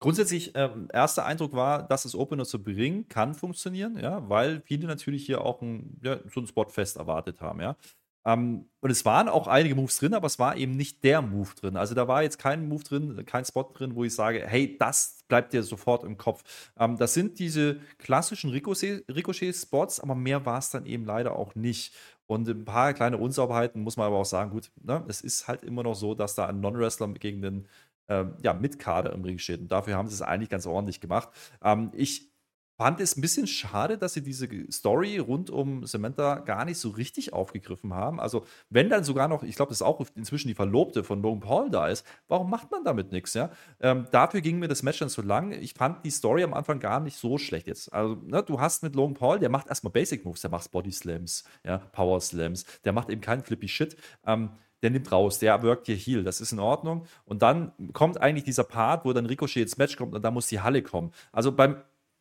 Grundsätzlich, 0.00 0.52
ähm, 0.54 0.88
erster 0.92 1.24
Eindruck 1.24 1.54
war, 1.54 1.88
dass 1.88 2.02
das 2.02 2.14
Opener 2.14 2.44
zu 2.44 2.62
bringen 2.62 3.08
kann 3.08 3.34
funktionieren, 3.34 3.98
ja, 3.98 4.28
weil 4.28 4.60
viele 4.60 4.86
natürlich 4.86 5.24
hier 5.24 5.40
auch 5.40 5.62
ein, 5.62 5.98
ja, 6.02 6.18
so 6.28 6.40
ein 6.40 6.46
Spotfest 6.46 6.96
erwartet 6.96 7.40
haben, 7.40 7.60
ja. 7.60 7.76
Ähm, 8.24 8.68
und 8.80 8.90
es 8.90 9.04
waren 9.04 9.28
auch 9.28 9.48
einige 9.48 9.74
Moves 9.74 9.98
drin, 9.98 10.14
aber 10.14 10.26
es 10.26 10.38
war 10.38 10.56
eben 10.56 10.76
nicht 10.76 11.04
der 11.04 11.22
Move 11.22 11.50
drin. 11.60 11.76
Also 11.76 11.94
da 11.94 12.08
war 12.08 12.22
jetzt 12.22 12.38
kein 12.38 12.68
Move 12.68 12.84
drin, 12.84 13.24
kein 13.26 13.44
Spot 13.44 13.70
drin, 13.74 13.94
wo 13.94 14.04
ich 14.04 14.14
sage, 14.14 14.44
hey, 14.46 14.76
das 14.78 15.24
bleibt 15.28 15.52
dir 15.52 15.62
sofort 15.62 16.04
im 16.04 16.16
Kopf. 16.16 16.42
Ähm, 16.78 16.96
das 16.96 17.14
sind 17.14 17.38
diese 17.38 17.80
klassischen 17.98 18.50
Ricochet-Spots, 18.50 20.00
aber 20.00 20.14
mehr 20.14 20.46
war 20.46 20.58
es 20.58 20.70
dann 20.70 20.86
eben 20.86 21.04
leider 21.04 21.36
auch 21.36 21.54
nicht. 21.54 21.94
Und 22.26 22.48
ein 22.48 22.64
paar 22.64 22.94
kleine 22.94 23.18
Unsauberheiten 23.18 23.82
muss 23.82 23.96
man 23.96 24.06
aber 24.06 24.16
auch 24.16 24.24
sagen, 24.24 24.50
gut, 24.50 24.70
ne, 24.82 25.04
es 25.08 25.20
ist 25.20 25.46
halt 25.46 25.62
immer 25.62 25.82
noch 25.82 25.94
so, 25.94 26.14
dass 26.14 26.34
da 26.34 26.46
ein 26.46 26.60
Non-Wrestler 26.60 27.08
gegen 27.08 27.42
den 27.42 27.68
ähm, 28.08 28.34
ja, 28.42 28.52
mit 28.54 28.78
Kader 28.78 29.12
im 29.12 29.22
Ring 29.24 29.38
steht. 29.38 29.60
Und 29.60 29.72
dafür 29.72 29.96
haben 29.96 30.08
sie 30.08 30.14
es 30.14 30.22
eigentlich 30.22 30.50
ganz 30.50 30.66
ordentlich 30.66 31.00
gemacht. 31.00 31.28
Ähm, 31.62 31.90
ich 31.94 32.33
fand 32.76 33.00
es 33.00 33.16
ein 33.16 33.20
bisschen 33.20 33.46
schade, 33.46 33.98
dass 33.98 34.14
sie 34.14 34.22
diese 34.22 34.48
Story 34.70 35.18
rund 35.18 35.50
um 35.50 35.86
Samantha 35.86 36.40
gar 36.40 36.64
nicht 36.64 36.78
so 36.78 36.90
richtig 36.90 37.32
aufgegriffen 37.32 37.94
haben. 37.94 38.20
Also, 38.20 38.44
wenn 38.70 38.90
dann 38.90 39.04
sogar 39.04 39.28
noch, 39.28 39.42
ich 39.42 39.56
glaube, 39.56 39.70
das 39.70 39.78
ist 39.78 39.82
auch 39.82 40.04
inzwischen 40.14 40.48
die 40.48 40.54
Verlobte 40.54 41.04
von 41.04 41.22
Logan 41.22 41.40
Paul 41.40 41.70
da 41.70 41.88
ist, 41.88 42.04
warum 42.28 42.50
macht 42.50 42.70
man 42.70 42.84
damit 42.84 43.12
nichts, 43.12 43.34
ja? 43.34 43.50
Ähm, 43.80 44.06
dafür 44.10 44.40
ging 44.40 44.58
mir 44.58 44.68
das 44.68 44.82
Match 44.82 44.98
dann 44.98 45.08
zu 45.08 45.22
lang. 45.22 45.52
Ich 45.52 45.74
fand 45.74 46.04
die 46.04 46.10
Story 46.10 46.42
am 46.42 46.54
Anfang 46.54 46.80
gar 46.80 47.00
nicht 47.00 47.16
so 47.16 47.38
schlecht 47.38 47.66
jetzt. 47.66 47.92
Also, 47.92 48.16
ne, 48.24 48.42
du 48.42 48.60
hast 48.60 48.82
mit 48.82 48.94
Logan 48.94 49.14
Paul, 49.14 49.38
der 49.38 49.50
macht 49.50 49.68
erstmal 49.68 49.92
Basic 49.92 50.24
Moves, 50.24 50.40
der 50.40 50.50
macht 50.50 50.70
Body 50.70 50.92
Slams, 50.92 51.44
ja, 51.64 51.78
Power 51.78 52.20
Slams, 52.20 52.64
der 52.84 52.92
macht 52.92 53.10
eben 53.10 53.20
keinen 53.20 53.42
Flippy 53.42 53.68
Shit. 53.68 53.96
Ähm, 54.26 54.50
der 54.84 54.90
nimmt 54.90 55.10
raus, 55.10 55.38
der 55.38 55.62
wirkt 55.62 55.86
hier 55.86 55.96
Heal, 55.96 56.24
das 56.24 56.42
ist 56.42 56.52
in 56.52 56.58
Ordnung. 56.58 57.06
Und 57.24 57.40
dann 57.40 57.72
kommt 57.94 58.20
eigentlich 58.20 58.44
dieser 58.44 58.64
Part, 58.64 59.06
wo 59.06 59.14
dann 59.14 59.24
Ricochet 59.24 59.62
ins 59.62 59.78
Match 59.78 59.96
kommt 59.96 60.14
und 60.14 60.22
da 60.22 60.30
muss 60.30 60.46
die 60.48 60.60
Halle 60.60 60.82
kommen. 60.82 61.10
Also 61.32 61.52
beim, 61.52 61.76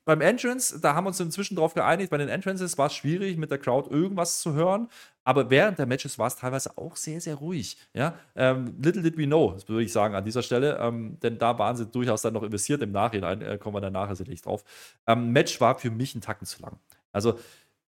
beim 0.05 0.21
Entrance, 0.21 0.79
da 0.79 0.95
haben 0.95 1.05
wir 1.05 1.09
uns 1.09 1.19
inzwischen 1.19 1.55
darauf 1.55 1.73
geeinigt, 1.73 2.09
bei 2.09 2.17
den 2.17 2.29
Entrances 2.29 2.77
war 2.77 2.87
es 2.87 2.93
schwierig, 2.93 3.37
mit 3.37 3.51
der 3.51 3.57
Crowd 3.57 3.89
irgendwas 3.89 4.41
zu 4.41 4.53
hören, 4.53 4.89
aber 5.23 5.49
während 5.49 5.79
der 5.79 5.85
Matches 5.85 6.19
war 6.19 6.27
es 6.27 6.35
teilweise 6.35 6.77
auch 6.77 6.95
sehr, 6.95 7.21
sehr 7.21 7.35
ruhig. 7.35 7.77
Ja? 7.93 8.17
Ähm, 8.35 8.75
little 8.81 9.01
did 9.01 9.17
we 9.17 9.25
know, 9.25 9.53
das 9.53 9.67
würde 9.69 9.83
ich 9.83 9.93
sagen 9.93 10.15
an 10.15 10.25
dieser 10.25 10.43
Stelle, 10.43 10.77
ähm, 10.79 11.17
denn 11.21 11.37
da 11.37 11.57
waren 11.57 11.75
sie 11.75 11.85
durchaus 11.85 12.21
dann 12.21 12.33
noch 12.33 12.43
investiert 12.43 12.81
im 12.81 12.91
Nachhinein, 12.91 13.41
äh, 13.41 13.57
kommen 13.57 13.75
wir 13.75 13.81
dann 13.81 13.93
nachher 13.93 14.15
sicherlich 14.15 14.41
drauf. 14.41 14.63
Ähm, 15.07 15.31
Match 15.31 15.61
war 15.61 15.79
für 15.79 15.91
mich 15.91 16.13
einen 16.15 16.21
Tacken 16.21 16.45
zu 16.45 16.61
lang. 16.61 16.77
Also 17.11 17.39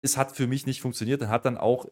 es 0.03 0.17
hat 0.17 0.37
für 0.37 0.47
mich 0.47 0.67
nicht 0.67 0.81
funktioniert, 0.81 1.23
und 1.23 1.29
hat 1.29 1.45
dann 1.45 1.57
auch 1.57 1.87
äh, 1.87 1.91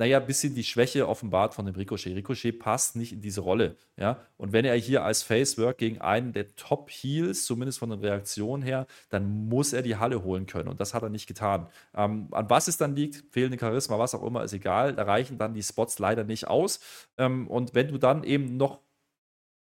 naja, 0.00 0.18
ein 0.18 0.26
bisschen 0.26 0.54
die 0.54 0.64
Schwäche 0.64 1.06
offenbart 1.06 1.54
von 1.54 1.66
dem 1.66 1.74
Ricochet. 1.74 2.16
Ricochet 2.16 2.58
passt 2.58 2.96
nicht 2.96 3.12
in 3.12 3.20
diese 3.20 3.42
Rolle. 3.42 3.76
Ja? 3.98 4.24
Und 4.38 4.54
wenn 4.54 4.64
er 4.64 4.74
hier 4.74 5.04
als 5.04 5.22
Face 5.22 5.58
work 5.58 5.76
gegen 5.76 6.00
einen 6.00 6.32
der 6.32 6.56
Top-Heels, 6.56 7.44
zumindest 7.44 7.80
von 7.80 7.90
der 7.90 8.00
Reaktion 8.00 8.62
her, 8.62 8.86
dann 9.10 9.28
muss 9.50 9.74
er 9.74 9.82
die 9.82 9.96
Halle 9.96 10.24
holen 10.24 10.46
können. 10.46 10.70
Und 10.70 10.80
das 10.80 10.94
hat 10.94 11.02
er 11.02 11.10
nicht 11.10 11.26
getan. 11.26 11.68
Ähm, 11.94 12.28
an 12.30 12.48
was 12.48 12.66
es 12.66 12.78
dann 12.78 12.96
liegt, 12.96 13.24
fehlende 13.30 13.58
Charisma, 13.58 13.98
was 13.98 14.14
auch 14.14 14.22
immer, 14.22 14.42
ist 14.42 14.54
egal. 14.54 14.94
Da 14.94 15.02
reichen 15.02 15.36
dann 15.36 15.52
die 15.52 15.62
Spots 15.62 15.98
leider 15.98 16.24
nicht 16.24 16.48
aus. 16.48 16.80
Ähm, 17.18 17.46
und 17.46 17.74
wenn 17.74 17.88
du 17.88 17.98
dann 17.98 18.24
eben 18.24 18.56
noch 18.56 18.80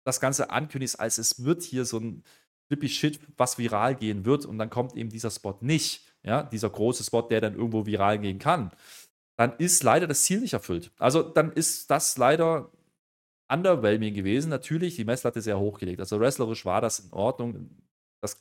das 0.02 0.18
Ganze 0.18 0.48
ankündigst, 0.48 0.98
als 0.98 1.18
es 1.18 1.44
wird 1.44 1.62
hier 1.62 1.84
so 1.84 1.98
ein 1.98 2.22
flippy 2.68 2.88
Shit, 2.88 3.20
was 3.36 3.58
viral 3.58 3.94
gehen 3.96 4.24
wird 4.24 4.46
und 4.46 4.56
dann 4.56 4.70
kommt 4.70 4.96
eben 4.96 5.10
dieser 5.10 5.30
Spot 5.30 5.58
nicht, 5.60 6.06
ja, 6.22 6.42
dieser 6.42 6.70
große 6.70 7.04
Spot, 7.04 7.22
der 7.22 7.42
dann 7.42 7.54
irgendwo 7.54 7.84
viral 7.84 8.18
gehen 8.18 8.38
kann, 8.38 8.70
dann 9.42 9.54
ist 9.58 9.82
leider 9.82 10.06
das 10.06 10.22
Ziel 10.22 10.40
nicht 10.40 10.52
erfüllt. 10.52 10.92
Also 11.00 11.22
dann 11.22 11.50
ist 11.52 11.90
das 11.90 12.16
leider 12.16 12.70
underwhelming 13.48 14.14
gewesen. 14.14 14.50
Natürlich, 14.50 14.94
die 14.94 15.04
Messlatte 15.04 15.40
sehr 15.40 15.58
hochgelegt. 15.58 15.98
Also 15.98 16.20
wrestlerisch 16.20 16.64
war 16.64 16.80
das 16.80 17.00
in 17.00 17.12
Ordnung. 17.12 17.70
Das 18.20 18.40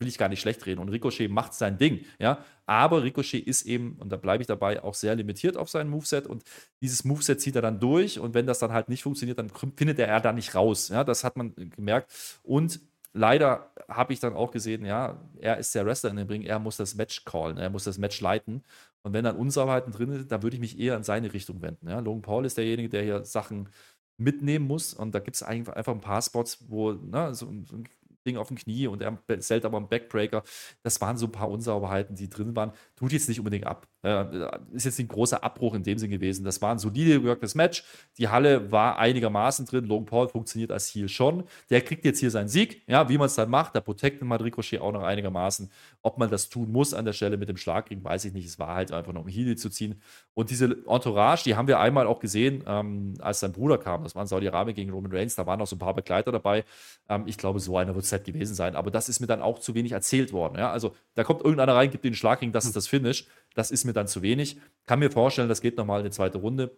will 0.00 0.08
ich 0.08 0.18
gar 0.18 0.28
nicht 0.28 0.40
schlecht 0.40 0.66
reden. 0.66 0.80
Und 0.80 0.88
Ricochet 0.88 1.30
macht 1.30 1.54
sein 1.54 1.78
Ding, 1.78 2.04
ja. 2.18 2.44
Aber 2.66 3.04
Ricochet 3.04 3.46
ist 3.46 3.66
eben, 3.66 3.96
und 4.00 4.10
da 4.10 4.16
bleibe 4.16 4.42
ich 4.42 4.48
dabei, 4.48 4.82
auch 4.82 4.94
sehr 4.94 5.14
limitiert 5.14 5.56
auf 5.56 5.70
sein 5.70 5.88
Moveset. 5.88 6.26
Und 6.26 6.42
dieses 6.80 7.04
Moveset 7.04 7.40
zieht 7.40 7.54
er 7.54 7.62
dann 7.62 7.78
durch. 7.78 8.18
Und 8.18 8.34
wenn 8.34 8.46
das 8.46 8.58
dann 8.58 8.72
halt 8.72 8.88
nicht 8.88 9.04
funktioniert, 9.04 9.38
dann 9.38 9.48
findet 9.76 10.00
er 10.00 10.20
da 10.20 10.32
nicht 10.32 10.56
raus. 10.56 10.88
Ja, 10.88 11.04
das 11.04 11.22
hat 11.22 11.36
man 11.36 11.54
gemerkt. 11.54 12.12
Und 12.42 12.80
leider 13.12 13.72
habe 13.88 14.12
ich 14.12 14.18
dann 14.18 14.34
auch 14.34 14.50
gesehen, 14.50 14.84
ja, 14.84 15.20
er 15.38 15.58
ist 15.58 15.72
der 15.74 15.86
Wrestler 15.86 16.10
in 16.10 16.16
dem 16.16 16.28
Ring, 16.28 16.42
er 16.42 16.58
muss 16.58 16.78
das 16.78 16.96
Match 16.96 17.24
callen, 17.24 17.58
er 17.58 17.70
muss 17.70 17.84
das 17.84 17.98
Match 17.98 18.20
leiten. 18.20 18.64
Und 19.02 19.12
wenn 19.12 19.24
dann 19.24 19.36
Unsauberheiten 19.36 19.92
drin 19.92 20.12
sind, 20.12 20.30
dann 20.30 20.42
würde 20.42 20.56
ich 20.56 20.60
mich 20.60 20.78
eher 20.78 20.96
in 20.96 21.02
seine 21.02 21.32
Richtung 21.32 21.60
wenden. 21.62 21.88
Ja. 21.88 21.98
Logan 22.00 22.22
Paul 22.22 22.44
ist 22.44 22.56
derjenige, 22.56 22.88
der 22.88 23.02
hier 23.02 23.24
Sachen 23.24 23.68
mitnehmen 24.16 24.66
muss. 24.66 24.94
Und 24.94 25.14
da 25.14 25.18
gibt 25.18 25.36
es 25.36 25.42
einfach 25.42 25.74
ein 25.74 26.00
paar 26.00 26.22
Spots, 26.22 26.64
wo 26.68 26.92
ne, 26.92 27.34
so, 27.34 27.46
so 27.66 27.76
ein 27.76 27.88
Ding 28.26 28.36
auf 28.36 28.48
dem 28.48 28.56
Knie 28.56 28.86
und 28.86 29.02
er 29.02 29.18
zählt 29.40 29.64
aber 29.64 29.78
einen 29.78 29.88
Backbreaker. 29.88 30.44
Das 30.82 31.00
waren 31.00 31.16
so 31.16 31.26
ein 31.26 31.32
paar 31.32 31.50
Unsauberheiten, 31.50 32.14
die 32.16 32.28
drin 32.28 32.54
waren. 32.54 32.72
Tut 32.96 33.12
jetzt 33.12 33.28
nicht 33.28 33.40
unbedingt 33.40 33.66
ab. 33.66 33.88
Äh, 34.02 34.24
ist 34.72 34.84
jetzt 34.84 34.98
ein 34.98 35.06
großer 35.06 35.42
Abbruch 35.44 35.74
in 35.74 35.84
dem 35.84 35.98
Sinn 35.98 36.10
gewesen. 36.10 36.44
Das 36.44 36.60
war 36.60 36.72
ein 36.72 36.78
solide 36.78 37.20
geworktes 37.20 37.54
Match. 37.54 37.84
Die 38.18 38.28
Halle 38.28 38.72
war 38.72 38.98
einigermaßen 38.98 39.64
drin. 39.66 39.84
Logan 39.84 40.06
Paul 40.06 40.28
funktioniert 40.28 40.72
als 40.72 40.92
Heal 40.92 41.08
schon. 41.08 41.44
Der 41.70 41.80
kriegt 41.82 42.04
jetzt 42.04 42.18
hier 42.18 42.30
seinen 42.30 42.48
Sieg. 42.48 42.82
Ja, 42.88 43.08
wie 43.08 43.16
man 43.16 43.26
es 43.26 43.34
dann 43.36 43.48
macht, 43.48 43.76
da 43.76 43.80
protectet 43.80 44.22
man 44.22 44.40
Ricochet 44.40 44.80
auch 44.80 44.92
noch 44.92 45.02
einigermaßen. 45.02 45.70
Ob 46.02 46.18
man 46.18 46.30
das 46.30 46.48
tun 46.48 46.72
muss 46.72 46.94
an 46.94 47.04
der 47.04 47.12
Stelle 47.12 47.36
mit 47.36 47.48
dem 47.48 47.56
Schlagring, 47.56 48.02
weiß 48.02 48.24
ich 48.24 48.32
nicht. 48.32 48.46
Es 48.46 48.58
war 48.58 48.74
halt 48.74 48.92
einfach 48.92 49.12
noch 49.12 49.22
um 49.22 49.28
Heal 49.28 49.56
zu 49.56 49.70
ziehen. 49.70 50.00
Und 50.34 50.50
diese 50.50 50.76
Entourage, 50.86 51.44
die 51.44 51.54
haben 51.54 51.68
wir 51.68 51.78
einmal 51.78 52.06
auch 52.06 52.18
gesehen, 52.18 52.64
ähm, 52.66 53.14
als 53.20 53.40
sein 53.40 53.52
Bruder 53.52 53.78
kam. 53.78 54.02
Das 54.02 54.14
war 54.14 54.22
in 54.22 54.28
Saudi-Arabien 54.28 54.74
gegen 54.74 54.90
Roman 54.90 55.12
Reigns. 55.12 55.36
Da 55.36 55.46
waren 55.46 55.58
noch 55.58 55.66
so 55.66 55.76
ein 55.76 55.78
paar 55.78 55.94
Begleiter 55.94 56.32
dabei. 56.32 56.64
Ähm, 57.08 57.24
ich 57.26 57.38
glaube, 57.38 57.60
so 57.60 57.76
einer 57.76 57.94
wird 57.94 58.04
es 58.04 58.10
halt 58.10 58.24
gewesen 58.24 58.54
sein. 58.54 58.74
Aber 58.74 58.90
das 58.90 59.08
ist 59.08 59.20
mir 59.20 59.26
dann 59.28 59.42
auch 59.42 59.60
zu 59.60 59.74
wenig 59.74 59.92
erzählt 59.92 60.32
worden. 60.32 60.58
Ja? 60.58 60.72
Also 60.72 60.94
da 61.14 61.22
kommt 61.22 61.42
irgendeiner 61.42 61.74
rein, 61.74 61.90
gibt 61.90 62.04
den 62.04 62.14
Schlagring, 62.14 62.50
das 62.50 62.64
ist 62.64 62.74
das 62.74 62.88
Finish. 62.88 63.26
Das 63.54 63.70
ist 63.70 63.84
mir 63.84 63.92
dann 63.92 64.08
zu 64.08 64.22
wenig. 64.22 64.58
Kann 64.86 64.98
mir 64.98 65.10
vorstellen, 65.10 65.48
das 65.48 65.60
geht 65.60 65.76
nochmal 65.76 66.00
in 66.00 66.06
eine 66.06 66.12
zweite 66.12 66.38
Runde. 66.38 66.76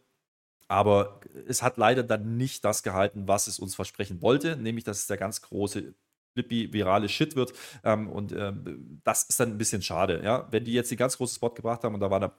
Aber 0.69 1.21
es 1.47 1.63
hat 1.63 1.77
leider 1.77 2.03
dann 2.03 2.37
nicht 2.37 2.65
das 2.65 2.83
gehalten, 2.83 3.29
was 3.29 3.47
es 3.47 3.59
uns 3.59 3.75
versprechen 3.75 4.23
wollte, 4.23 4.57
nämlich 4.57 4.85
dass 4.85 4.99
es 4.99 5.07
der 5.07 5.19
ganz 5.19 5.43
große 5.43 5.95
flippy 6.33 6.73
virale 6.73 7.09
Shit 7.09 7.37
wird. 7.37 7.53
Ähm, 7.85 8.09
und 8.09 8.33
ähm, 8.33 9.01
das 9.05 9.25
ist 9.25 9.41
dann 9.41 9.51
ein 9.51 9.59
bisschen 9.59 9.83
schade. 9.83 10.23
Ja? 10.25 10.49
Wenn 10.51 10.65
die 10.65 10.73
jetzt 10.73 10.91
den 10.91 10.99
ganz 10.99 11.17
großen 11.17 11.37
Spot 11.37 11.51
gebracht 11.51 11.85
haben 11.85 11.95
und 11.95 12.01
da 12.01 12.11
war 12.11 12.21
der 12.21 12.33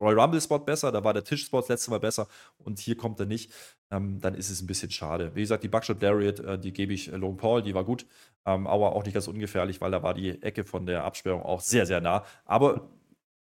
Royal 0.00 0.18
Rumble 0.20 0.40
Spot 0.40 0.58
besser, 0.58 0.90
da 0.92 1.04
war 1.04 1.12
der 1.14 1.24
Tischspot 1.24 1.64
das 1.64 1.68
letzte 1.68 1.90
Mal 1.90 2.00
besser 2.00 2.26
und 2.58 2.78
hier 2.78 2.96
kommt 2.96 3.20
er 3.20 3.26
nicht, 3.26 3.52
ähm, 3.90 4.20
dann 4.20 4.34
ist 4.34 4.50
es 4.50 4.60
ein 4.60 4.66
bisschen 4.66 4.90
schade. 4.90 5.32
Wie 5.34 5.40
gesagt, 5.40 5.62
die 5.62 5.68
Buckshot 5.68 6.02
Lariat, 6.02 6.40
äh, 6.40 6.58
die 6.58 6.72
gebe 6.72 6.92
ich 6.92 7.12
äh, 7.12 7.16
Logan 7.16 7.36
Paul, 7.36 7.62
die 7.62 7.74
war 7.74 7.84
gut, 7.84 8.06
ähm, 8.44 8.66
aber 8.66 8.94
auch 8.94 9.04
nicht 9.04 9.14
ganz 9.14 9.28
ungefährlich, 9.28 9.80
weil 9.80 9.92
da 9.92 10.02
war 10.02 10.14
die 10.14 10.42
Ecke 10.42 10.64
von 10.64 10.86
der 10.86 11.04
Absperrung 11.04 11.42
auch 11.42 11.60
sehr, 11.60 11.86
sehr 11.86 12.00
nah. 12.00 12.24
Aber 12.44 12.88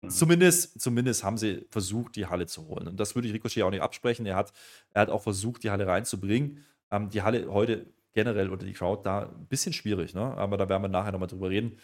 Mhm. 0.02 0.10
Zumindest, 0.10 0.80
zumindest 0.80 1.24
haben 1.24 1.38
sie 1.38 1.66
versucht, 1.70 2.16
die 2.16 2.26
Halle 2.26 2.46
zu 2.46 2.66
holen. 2.66 2.88
Und 2.88 3.00
das 3.00 3.14
würde 3.14 3.28
ich 3.28 3.34
Ricochet 3.34 3.62
auch 3.62 3.70
nicht 3.70 3.82
absprechen. 3.82 4.26
Er 4.26 4.36
hat, 4.36 4.52
er 4.92 5.02
hat 5.02 5.10
auch 5.10 5.22
versucht, 5.22 5.62
die 5.62 5.70
Halle 5.70 5.86
reinzubringen. 5.86 6.64
Ähm, 6.90 7.10
die 7.10 7.22
Halle 7.22 7.52
heute 7.52 7.86
generell 8.12 8.50
oder 8.50 8.64
die 8.64 8.72
Crowd 8.72 9.02
da 9.04 9.26
ein 9.26 9.46
bisschen 9.46 9.72
schwierig, 9.72 10.14
ne? 10.14 10.22
aber 10.22 10.56
da 10.56 10.68
werden 10.68 10.82
wir 10.82 10.88
nachher 10.88 11.12
nochmal 11.12 11.28
drüber 11.28 11.50
reden. 11.50 11.78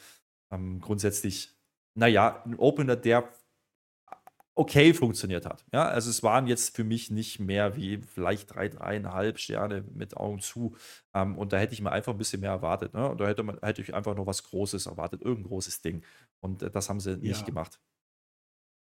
Ähm, 0.51 0.81
grundsätzlich, 0.81 1.51
naja, 1.95 2.43
ein 2.47 2.57
Opener, 2.57 2.97
der 2.97 3.29
okay 4.55 4.93
funktioniert 4.93 5.47
hat. 5.47 5.65
Ja, 5.73 5.85
also 5.87 6.11
es 6.11 6.23
waren 6.23 6.47
jetzt 6.47 6.77
für 6.77 6.85
mich 6.85 7.11
nicht 7.11 7.41
mehr 7.41 7.77
wie 7.77 7.99
vielleicht 7.99 8.55
drei, 8.55 8.69
dreieinhalb 8.69 9.39
Sterne 9.39 9.85
mit 9.95 10.17
Augen 10.17 10.41
zu. 10.41 10.77
Ähm, 11.15 11.39
und 11.39 11.53
da 11.53 11.59
hätte 11.59 11.75
ich 11.75 11.81
mir 11.81 11.93
einfach 11.93 12.13
ein 12.13 12.19
bisschen 12.19 12.41
mehr 12.41 12.51
erwartet. 12.51 12.93
Ne? 12.95 13.09
Und 13.09 13.21
da 13.21 13.27
hätte, 13.27 13.43
man, 13.43 13.59
hätte 13.63 13.83
ich 13.83 13.95
einfach 13.95 14.15
noch 14.15 14.27
was 14.27 14.43
Großes 14.45 14.87
erwartet, 14.87 15.23
irgendein 15.23 15.49
großes 15.49 15.81
Ding. 15.81 16.03
Und 16.41 16.63
äh, 16.63 16.71
das 16.71 16.89
haben 16.89 17.01
sie 17.01 17.17
nicht 17.17 17.41
ja. 17.41 17.47
gemacht. 17.47 17.81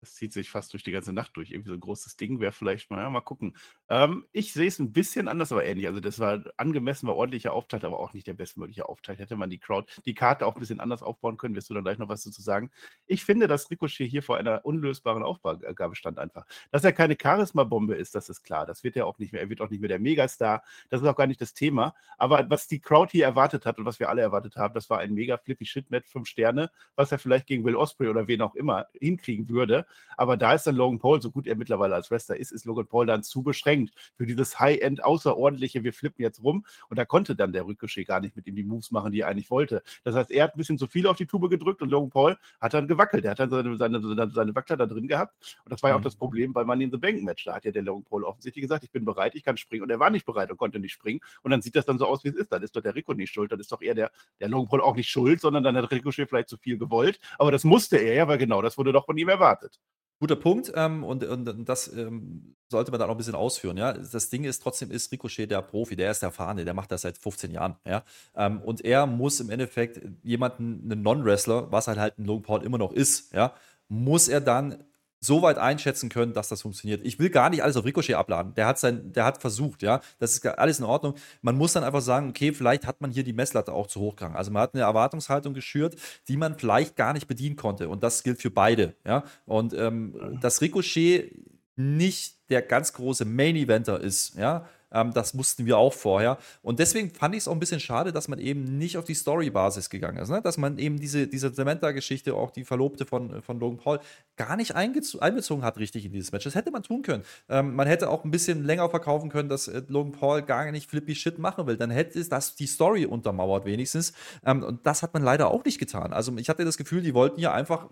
Das 0.01 0.13
zieht 0.13 0.31
sich 0.31 0.49
fast 0.49 0.71
durch 0.71 0.83
die 0.83 0.91
ganze 0.91 1.11
Nacht 1.11 1.35
durch. 1.35 1.51
Irgendwie 1.51 1.69
so 1.69 1.75
ein 1.75 1.81
großes 1.81 2.15
Ding 2.15 2.39
wäre 2.39 2.53
vielleicht 2.53 2.89
mal, 2.89 3.01
ja, 3.01 3.09
mal 3.09 3.19
gucken. 3.19 3.55
Ähm, 3.89 4.25
ich 4.31 4.53
sehe 4.53 4.67
es 4.67 4.79
ein 4.79 4.93
bisschen 4.93 5.27
anders, 5.27 5.51
aber 5.51 5.65
ähnlich. 5.65 5.87
Also 5.87 5.99
das 5.99 6.19
war 6.19 6.41
angemessen, 6.55 7.07
war 7.07 7.17
ordentlicher 7.17 7.51
Aufteil, 7.51 7.83
aber 7.83 7.99
auch 7.99 8.13
nicht 8.13 8.25
der 8.25 8.33
bestmögliche 8.33 8.87
Aufteil. 8.87 9.17
Hätte 9.17 9.35
man 9.35 9.49
die 9.49 9.57
Crowd, 9.57 9.91
die 10.05 10.13
Karte 10.13 10.45
auch 10.45 10.55
ein 10.55 10.59
bisschen 10.61 10.79
anders 10.79 11.03
aufbauen 11.03 11.35
können, 11.35 11.53
wirst 11.53 11.69
du 11.69 11.73
dann 11.73 11.83
gleich 11.83 11.97
noch 11.97 12.07
was 12.07 12.23
dazu 12.23 12.41
sagen. 12.41 12.71
Ich 13.07 13.25
finde, 13.25 13.47
dass 13.47 13.69
Ricochet 13.69 14.09
hier 14.09 14.23
vor 14.23 14.37
einer 14.37 14.65
unlösbaren 14.65 15.21
Aufgabe 15.21 15.95
stand 15.95 16.17
einfach. 16.17 16.45
Dass 16.71 16.85
er 16.85 16.93
keine 16.93 17.17
Charisma-Bombe 17.21 17.95
ist, 17.95 18.15
das 18.15 18.29
ist 18.29 18.43
klar. 18.43 18.65
Das 18.65 18.85
wird 18.85 18.95
er 18.95 19.05
auch 19.05 19.19
nicht 19.19 19.33
mehr. 19.33 19.41
Er 19.41 19.49
wird 19.49 19.59
auch 19.59 19.69
nicht 19.69 19.81
mehr 19.81 19.89
der 19.89 19.99
Megastar. 19.99 20.63
Das 20.89 21.01
ist 21.01 21.07
auch 21.07 21.15
gar 21.15 21.27
nicht 21.27 21.41
das 21.41 21.53
Thema. 21.53 21.93
Aber 22.17 22.49
was 22.49 22.67
die 22.67 22.79
Crowd 22.79 23.11
hier 23.11 23.25
erwartet 23.25 23.65
hat 23.65 23.77
und 23.77 23.85
was 23.85 23.99
wir 23.99 24.07
alle 24.07 24.21
erwartet 24.21 24.55
haben, 24.55 24.73
das 24.73 24.89
war 24.89 24.99
ein 24.99 25.13
mega 25.13 25.37
flippy 25.37 25.65
Shit-Match, 25.65 26.09
fünf 26.09 26.29
Sterne, 26.29 26.71
was 26.95 27.11
er 27.11 27.19
vielleicht 27.19 27.47
gegen 27.47 27.65
Will 27.65 27.75
Osprey 27.75 28.07
oder 28.07 28.29
wen 28.29 28.41
auch 28.41 28.55
immer 28.55 28.87
hinkriegen 28.93 29.49
würde. 29.49 29.85
Aber 30.17 30.35
da 30.35 30.53
ist 30.53 30.67
dann 30.67 30.75
Logan 30.75 30.99
Paul, 30.99 31.21
so 31.21 31.31
gut 31.31 31.47
er 31.47 31.55
mittlerweile 31.55 31.95
als 31.95 32.11
Wrestler 32.11 32.37
ist, 32.37 32.51
ist 32.51 32.65
Logan 32.65 32.87
Paul 32.87 33.05
dann 33.05 33.23
zu 33.23 33.41
beschränkt 33.41 33.93
für 34.15 34.25
dieses 34.25 34.59
High-End 34.59 35.03
außerordentliche, 35.03 35.83
wir 35.83 35.93
flippen 35.93 36.21
jetzt 36.21 36.43
rum. 36.43 36.65
Und 36.89 36.99
da 36.99 37.05
konnte 37.05 37.35
dann 37.35 37.53
der 37.53 37.65
Ricochet 37.67 38.05
gar 38.05 38.19
nicht 38.19 38.35
mit 38.35 38.45
ihm 38.45 38.55
die 38.55 38.63
Moves 38.63 38.91
machen, 38.91 39.11
die 39.11 39.21
er 39.21 39.29
eigentlich 39.29 39.49
wollte. 39.49 39.81
Das 40.03 40.15
heißt, 40.15 40.31
er 40.31 40.43
hat 40.43 40.55
ein 40.55 40.57
bisschen 40.57 40.77
zu 40.77 40.87
viel 40.87 41.07
auf 41.07 41.15
die 41.15 41.25
Tube 41.25 41.49
gedrückt 41.49 41.81
und 41.81 41.89
Logan 41.89 42.09
Paul 42.09 42.37
hat 42.59 42.73
dann 42.73 42.87
gewackelt. 42.87 43.23
Er 43.23 43.31
hat 43.31 43.39
dann 43.39 43.49
seine, 43.49 43.77
seine, 43.77 44.01
seine, 44.01 44.31
seine 44.31 44.55
Wackler 44.55 44.75
da 44.75 44.85
drin 44.85 45.07
gehabt. 45.07 45.33
Und 45.63 45.71
das 45.71 45.81
war 45.83 45.91
ja 45.91 45.95
auch 45.95 45.99
mhm. 45.99 46.03
das 46.03 46.15
Problem 46.17 46.51
bei 46.51 46.65
Money 46.65 46.83
in 46.83 46.91
the 46.91 46.97
Bank 46.97 47.23
Match. 47.23 47.45
Da 47.45 47.55
hat 47.55 47.63
ja 47.63 47.71
der 47.71 47.83
Logan 47.83 48.03
Paul 48.03 48.23
offensichtlich 48.25 48.63
gesagt, 48.63 48.83
ich 48.83 48.91
bin 48.91 49.05
bereit, 49.05 49.35
ich 49.35 49.43
kann 49.43 49.55
springen. 49.55 49.83
Und 49.83 49.89
er 49.89 49.99
war 49.99 50.09
nicht 50.09 50.25
bereit 50.25 50.51
und 50.51 50.57
konnte 50.57 50.79
nicht 50.79 50.93
springen. 50.93 51.21
Und 51.43 51.51
dann 51.51 51.61
sieht 51.61 51.75
das 51.77 51.85
dann 51.85 51.97
so 51.97 52.05
aus, 52.05 52.25
wie 52.25 52.29
es 52.29 52.35
ist. 52.35 52.51
Dann 52.51 52.61
ist 52.61 52.75
doch 52.75 52.81
der 52.81 52.95
Rico 52.95 53.13
nicht 53.13 53.31
schuld. 53.31 53.51
Dann 53.51 53.59
ist 53.61 53.71
doch 53.71 53.81
eher 53.81 53.95
der, 53.95 54.11
der 54.41 54.49
Logan 54.49 54.67
Paul 54.67 54.81
auch 54.81 54.97
nicht 54.97 55.09
schuld, 55.09 55.39
sondern 55.39 55.63
dann 55.63 55.77
hat 55.77 55.89
Ricochet 55.91 56.27
vielleicht 56.27 56.49
zu 56.49 56.57
viel 56.57 56.77
gewollt. 56.77 57.21
Aber 57.37 57.51
das 57.51 57.63
musste 57.63 57.97
er 57.97 58.13
ja, 58.15 58.27
weil 58.27 58.37
genau 58.37 58.61
das 58.61 58.77
wurde 58.77 58.91
doch 58.91 59.05
von 59.05 59.17
ihm 59.17 59.29
erwartet. 59.29 59.78
Guter 60.19 60.35
Punkt 60.35 60.71
ähm, 60.75 61.03
und, 61.03 61.23
und, 61.23 61.69
das 61.69 61.91
ähm, 61.93 62.55
sollte 62.67 62.91
man 62.91 62.99
dann 62.99 63.09
auch 63.09 63.13
ein 63.13 63.17
bisschen 63.17 63.35
ausführen. 63.35 63.77
Ja? 63.77 63.93
Das 63.93 64.29
Ding 64.29 64.43
ist, 64.43 64.61
trotzdem 64.61 64.91
ist 64.91 65.11
Ricochet 65.13 65.49
der 65.49 65.61
Profi, 65.61 65.95
der 65.95 66.11
ist 66.11 66.21
der 66.21 66.31
Fahne, 66.31 66.65
der 66.65 66.73
macht 66.73 66.91
das 66.91 67.03
seit 67.03 67.17
15 67.17 67.51
Jahren. 67.51 67.75
Ja? 67.85 68.03
Ähm, 68.35 68.61
und 68.61 68.83
er 68.83 69.05
muss 69.05 69.39
im 69.39 69.49
Endeffekt 69.49 70.01
jemanden, 70.23 70.91
einen 70.91 71.01
Non-Wrestler, 71.01 71.71
was 71.71 71.87
halt 71.87 71.99
halt 71.99 72.19
ein 72.19 72.25
Logan 72.25 72.43
Paul 72.43 72.63
immer 72.63 72.77
noch 72.77 72.91
ist, 72.91 73.33
ja, 73.33 73.53
muss 73.87 74.27
er 74.27 74.41
dann 74.41 74.83
so 75.19 75.41
weit 75.41 75.57
einschätzen 75.57 76.09
können, 76.09 76.33
dass 76.33 76.47
das 76.47 76.61
funktioniert. 76.61 77.01
Ich 77.03 77.19
will 77.19 77.29
gar 77.29 77.49
nicht 77.49 77.63
alles 77.63 77.75
auf 77.75 77.85
Ricochet 77.85 78.15
abladen. 78.15 78.53
Der 78.55 78.67
hat 78.67 78.79
sein, 78.79 79.11
der 79.11 79.25
hat 79.25 79.41
versucht, 79.41 79.81
ja. 79.81 80.01
Das 80.17 80.33
ist 80.33 80.45
alles 80.45 80.79
in 80.79 80.85
Ordnung. 80.85 81.15
Man 81.41 81.55
muss 81.55 81.73
dann 81.73 81.83
einfach 81.83 82.01
sagen, 82.01 82.29
okay, 82.29 82.53
vielleicht 82.53 82.87
hat 82.87 83.01
man 83.01 83.11
hier 83.11 83.23
die 83.23 83.33
Messlatte 83.33 83.73
auch 83.73 83.87
zu 83.87 83.99
hoch 83.99 84.15
gegangen. 84.15 84.35
Also 84.35 84.51
man 84.51 84.61
hat 84.61 84.73
eine 84.73 84.83
Erwartungshaltung 84.83 85.53
geschürt, 85.53 85.95
die 86.27 86.37
man 86.37 86.57
vielleicht 86.57 86.95
gar 86.95 87.13
nicht 87.13 87.27
bedienen 87.27 87.55
konnte. 87.55 87.89
Und 87.89 88.03
das 88.03 88.23
gilt 88.23 88.41
für 88.41 88.51
beide, 88.51 88.95
ja. 89.05 89.23
Und 89.45 89.73
ähm, 89.73 90.37
dass 90.41 90.61
Ricochet 90.61 91.33
nicht 91.75 92.37
der 92.49 92.61
ganz 92.61 92.93
große 92.93 93.25
Main-Eventer 93.25 93.99
ist, 93.99 94.35
ja, 94.35 94.67
ähm, 94.91 95.13
das 95.13 95.37
wussten 95.37 95.65
wir 95.65 95.77
auch 95.77 95.93
vorher. 95.93 96.37
Und 96.61 96.79
deswegen 96.79 97.11
fand 97.11 97.35
ich 97.35 97.41
es 97.41 97.47
auch 97.47 97.53
ein 97.53 97.59
bisschen 97.59 97.79
schade, 97.79 98.11
dass 98.11 98.27
man 98.27 98.39
eben 98.39 98.77
nicht 98.77 98.97
auf 98.97 99.05
die 99.05 99.13
Story-Basis 99.13 99.89
gegangen 99.89 100.17
ist. 100.17 100.29
Ne? 100.29 100.41
Dass 100.41 100.57
man 100.57 100.77
eben 100.77 100.99
diese, 100.99 101.27
diese 101.27 101.53
Samantha-Geschichte, 101.53 102.33
auch 102.35 102.51
die 102.51 102.65
Verlobte 102.65 103.05
von, 103.05 103.41
von 103.41 103.59
Logan 103.59 103.77
Paul, 103.77 103.99
gar 104.35 104.55
nicht 104.55 104.75
einbezogen 104.75 105.63
hat 105.63 105.77
richtig 105.77 106.05
in 106.05 106.11
dieses 106.11 106.31
Match. 106.31 106.45
Das 106.45 106.55
hätte 106.55 106.71
man 106.71 106.83
tun 106.83 107.01
können. 107.01 107.23
Ähm, 107.49 107.75
man 107.75 107.87
hätte 107.87 108.09
auch 108.09 108.23
ein 108.23 108.31
bisschen 108.31 108.63
länger 108.63 108.89
verkaufen 108.89 109.29
können, 109.29 109.49
dass 109.49 109.67
äh, 109.67 109.83
Logan 109.87 110.11
Paul 110.11 110.41
gar 110.41 110.71
nicht 110.71 110.89
flippy 110.89 111.15
Shit 111.15 111.39
machen 111.39 111.67
will. 111.67 111.77
Dann 111.77 111.91
hätte 111.91 112.23
das 112.29 112.55
die 112.55 112.67
Story 112.67 113.05
untermauert 113.05 113.65
wenigstens. 113.65 114.13
Ähm, 114.45 114.63
und 114.63 114.85
das 114.85 115.03
hat 115.03 115.13
man 115.13 115.23
leider 115.23 115.51
auch 115.51 115.63
nicht 115.65 115.79
getan. 115.79 116.13
Also 116.13 116.35
ich 116.37 116.49
hatte 116.49 116.65
das 116.65 116.77
Gefühl, 116.77 117.01
die 117.01 117.13
wollten 117.13 117.39
ja 117.39 117.53
einfach 117.53 117.89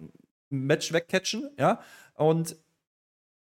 ein 0.52 0.66
Match 0.66 0.94
wegcatchen, 0.94 1.50
ja. 1.58 1.80
Und 2.16 2.58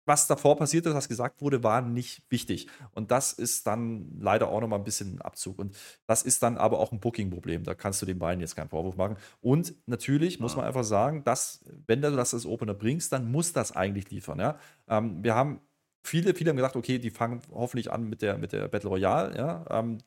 was 0.05 0.27
davor 0.27 0.57
passiert 0.57 0.87
ist, 0.87 0.95
was 0.95 1.09
gesagt 1.09 1.41
wurde, 1.41 1.63
war 1.63 1.81
nicht 1.81 2.23
wichtig. 2.31 2.67
Und 2.93 3.11
das 3.11 3.33
ist 3.33 3.67
dann 3.67 4.11
leider 4.19 4.49
auch 4.49 4.61
nochmal 4.61 4.79
ein 4.79 4.85
bisschen 4.85 5.17
ein 5.17 5.23
Abzug. 5.23 5.59
Und 5.59 5.77
das 6.07 6.23
ist 6.23 6.43
dann 6.43 6.57
aber 6.57 6.79
auch 6.79 6.93
ein 6.93 7.01
Booking-Problem. 7.01 7.65
Da 7.65 7.75
kannst 7.75 8.03
du 8.03 8.07
den 8.07 8.19
beiden 8.19 8.41
jetzt 8.41 8.57
keinen 8.57 8.69
Vorwurf 8.69 8.97
machen. 8.97 9.17
Und 9.41 9.75
natürlich 9.87 10.41
muss 10.41 10.57
man 10.57 10.65
einfach 10.65 10.85
sagen, 10.85 11.25
dass, 11.25 11.65
wenn 11.87 12.03
du 12.03 12.11
das 12.11 12.35
als 12.35 12.47
Opener 12.47 12.75
bringst, 12.75 13.13
dann 13.13 13.31
muss 13.31 13.53
das 13.53 13.73
eigentlich 13.73 14.11
liefern. 14.11 14.39
Ja? 14.41 14.59
Ähm, 14.89 15.23
wir 15.23 15.35
haben 15.35 15.61
viele, 16.03 16.35
viele 16.35 16.51
haben 16.51 16.57
gesagt, 16.57 16.77
okay, 16.77 16.99
die 16.99 17.11
fangen 17.11 17.41
hoffentlich 17.53 17.93
an 17.93 18.09
mit 18.09 18.23
der, 18.23 18.39
mit 18.39 18.53
der 18.53 18.69
Battle 18.69 18.91
Royale. 18.91 19.37
Ja? 19.37 19.65
Ähm, 19.71 19.99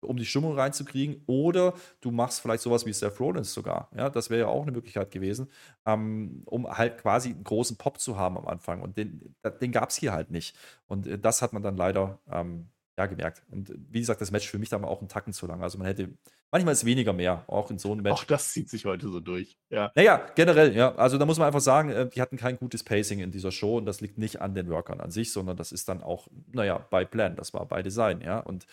um 0.00 0.16
die 0.16 0.26
Stimmung 0.26 0.58
reinzukriegen. 0.58 1.22
Oder 1.26 1.74
du 2.00 2.10
machst 2.10 2.40
vielleicht 2.40 2.62
sowas 2.62 2.86
wie 2.86 2.92
Seth 2.92 3.18
Rollins 3.20 3.52
sogar. 3.52 3.90
Ja, 3.96 4.10
das 4.10 4.30
wäre 4.30 4.42
ja 4.42 4.48
auch 4.48 4.62
eine 4.62 4.72
Möglichkeit 4.72 5.10
gewesen, 5.10 5.50
ähm, 5.84 6.42
um 6.46 6.66
halt 6.68 6.98
quasi 6.98 7.30
einen 7.30 7.44
großen 7.44 7.76
Pop 7.76 7.98
zu 8.00 8.16
haben 8.16 8.36
am 8.36 8.46
Anfang. 8.46 8.82
Und 8.82 8.96
den, 8.96 9.34
den 9.60 9.72
gab 9.72 9.90
es 9.90 9.96
hier 9.96 10.12
halt 10.12 10.30
nicht. 10.30 10.56
Und 10.86 11.06
äh, 11.06 11.18
das 11.18 11.42
hat 11.42 11.52
man 11.52 11.62
dann 11.62 11.76
leider 11.76 12.18
ähm, 12.30 12.68
ja, 12.98 13.06
gemerkt. 13.06 13.42
Und 13.50 13.72
wie 13.90 14.00
gesagt, 14.00 14.20
das 14.20 14.30
Match 14.30 14.48
für 14.48 14.58
mich 14.58 14.70
dann 14.70 14.84
auch 14.84 15.00
einen 15.00 15.08
Tacken 15.08 15.32
zu 15.32 15.46
lang. 15.46 15.62
Also 15.62 15.76
man 15.76 15.86
hätte, 15.86 16.08
manchmal 16.50 16.72
ist 16.72 16.86
weniger 16.86 17.12
mehr, 17.12 17.44
auch 17.46 17.70
in 17.70 17.78
so 17.78 17.92
einem 17.92 18.02
Match. 18.02 18.12
Auch 18.12 18.24
das 18.24 18.52
zieht 18.52 18.70
sich 18.70 18.86
heute 18.86 19.08
so 19.08 19.20
durch. 19.20 19.58
Ja. 19.68 19.92
Naja, 19.94 20.26
generell, 20.34 20.74
ja. 20.74 20.94
Also 20.94 21.18
da 21.18 21.26
muss 21.26 21.38
man 21.38 21.46
einfach 21.46 21.60
sagen, 21.60 21.90
äh, 21.90 22.08
die 22.08 22.22
hatten 22.22 22.38
kein 22.38 22.56
gutes 22.56 22.84
Pacing 22.84 23.18
in 23.18 23.30
dieser 23.30 23.52
Show 23.52 23.76
und 23.76 23.84
das 23.84 24.00
liegt 24.00 24.16
nicht 24.16 24.40
an 24.40 24.54
den 24.54 24.70
Workern 24.70 25.00
an 25.00 25.10
sich, 25.10 25.30
sondern 25.32 25.58
das 25.58 25.72
ist 25.72 25.88
dann 25.90 26.02
auch, 26.02 26.28
naja, 26.52 26.86
bei 26.90 27.04
Plan, 27.04 27.36
das 27.36 27.52
war 27.52 27.66
bei 27.66 27.82
Design, 27.82 28.22
ja. 28.22 28.38
Und 28.38 28.66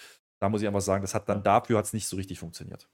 da 0.43 0.49
muss 0.49 0.61
ich 0.61 0.67
einfach 0.67 0.81
sagen, 0.81 1.03
das 1.03 1.15
hat 1.15 1.29
dann 1.29 1.41
dafür 1.41 1.77
hat 1.77 1.85
es 1.85 1.93
nicht 1.93 2.05
so 2.05 2.17
richtig 2.17 2.37
funktioniert. 2.37 2.89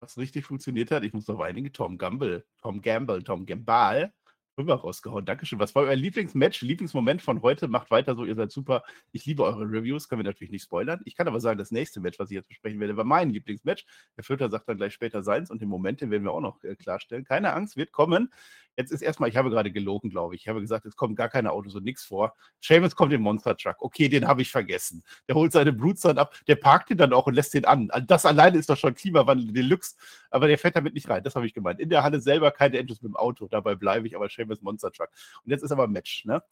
Was 0.00 0.18
richtig 0.18 0.44
funktioniert 0.44 0.90
hat, 0.90 1.04
ich 1.04 1.12
muss 1.12 1.28
noch 1.28 1.38
einige 1.38 1.70
Tom 1.70 1.98
Gamble, 1.98 2.44
Tom 2.60 2.82
Gamble, 2.82 3.22
Tom 3.22 3.46
Gambal 3.46 4.12
rüber 4.58 4.74
rausgehauen. 4.74 5.24
Dankeschön. 5.24 5.60
Was 5.60 5.76
war 5.76 5.84
euer 5.84 5.94
Lieblingsmatch, 5.94 6.62
Lieblingsmoment 6.62 7.22
von 7.22 7.42
heute? 7.42 7.68
Macht 7.68 7.92
weiter 7.92 8.16
so, 8.16 8.24
ihr 8.24 8.34
seid 8.34 8.50
super. 8.50 8.82
Ich 9.12 9.24
liebe 9.24 9.44
eure 9.44 9.62
Reviews, 9.62 10.08
können 10.08 10.18
wir 10.18 10.28
natürlich 10.28 10.50
nicht 10.50 10.64
spoilern. 10.64 11.00
Ich 11.04 11.14
kann 11.14 11.28
aber 11.28 11.38
sagen, 11.38 11.58
das 11.58 11.70
nächste 11.70 12.00
Match, 12.00 12.18
was 12.18 12.28
ich 12.32 12.34
jetzt 12.34 12.48
besprechen 12.48 12.80
werde, 12.80 12.96
war 12.96 13.04
mein 13.04 13.30
Lieblingsmatch. 13.30 13.86
Herr 14.16 14.24
Fürther 14.24 14.50
sagt 14.50 14.68
dann 14.68 14.78
gleich 14.78 14.94
später 14.94 15.22
seins 15.22 15.48
und 15.48 15.62
den 15.62 15.68
Moment, 15.68 16.00
den 16.00 16.10
werden 16.10 16.24
wir 16.24 16.32
auch 16.32 16.40
noch 16.40 16.62
äh, 16.64 16.74
klarstellen. 16.74 17.24
Keine 17.24 17.52
Angst, 17.52 17.76
wird 17.76 17.92
kommen. 17.92 18.32
Jetzt 18.76 18.90
ist 18.90 19.02
erstmal, 19.02 19.28
ich 19.28 19.36
habe 19.36 19.50
gerade 19.50 19.70
gelogen, 19.70 20.10
glaube 20.10 20.34
ich. 20.34 20.42
Ich 20.42 20.48
habe 20.48 20.60
gesagt, 20.60 20.86
es 20.86 20.96
kommen 20.96 21.14
gar 21.14 21.28
keine 21.28 21.52
Autos 21.52 21.74
und 21.74 21.84
nichts 21.84 22.04
vor. 22.04 22.34
Seamus 22.60 22.96
kommt 22.96 23.12
im 23.12 23.22
Monster 23.22 23.56
Truck. 23.56 23.76
Okay, 23.80 24.08
den 24.08 24.26
habe 24.26 24.42
ich 24.42 24.50
vergessen. 24.50 25.02
Der 25.28 25.34
holt 25.34 25.52
seine 25.52 25.72
Brutes 25.72 26.02
dann 26.02 26.18
ab, 26.18 26.34
der 26.48 26.56
parkt 26.56 26.90
ihn 26.90 26.96
dann 26.96 27.12
auch 27.12 27.26
und 27.26 27.34
lässt 27.34 27.54
den 27.54 27.64
an. 27.64 27.90
Also 27.90 28.06
das 28.06 28.24
alleine 28.24 28.58
ist 28.58 28.70
doch 28.70 28.76
schon 28.76 28.94
Klimawandel 28.94 29.52
Deluxe, 29.52 29.96
aber 30.30 30.48
der 30.48 30.58
fährt 30.58 30.76
damit 30.76 30.94
nicht 30.94 31.08
rein. 31.08 31.22
Das 31.22 31.36
habe 31.36 31.46
ich 31.46 31.54
gemeint. 31.54 31.80
In 31.80 31.90
der 31.90 32.02
Halle 32.02 32.20
selber 32.20 32.50
keine 32.50 32.78
Engines 32.78 33.02
mit 33.02 33.10
dem 33.10 33.16
Auto. 33.16 33.46
Dabei 33.48 33.74
bleibe 33.74 34.06
ich, 34.06 34.16
aber 34.16 34.28
Seamus 34.28 34.62
Monster 34.62 34.90
Truck. 34.90 35.10
Und 35.44 35.50
jetzt 35.50 35.62
ist 35.62 35.72
aber 35.72 35.84
ein 35.84 35.92
Match, 35.92 36.24
ne? 36.24 36.42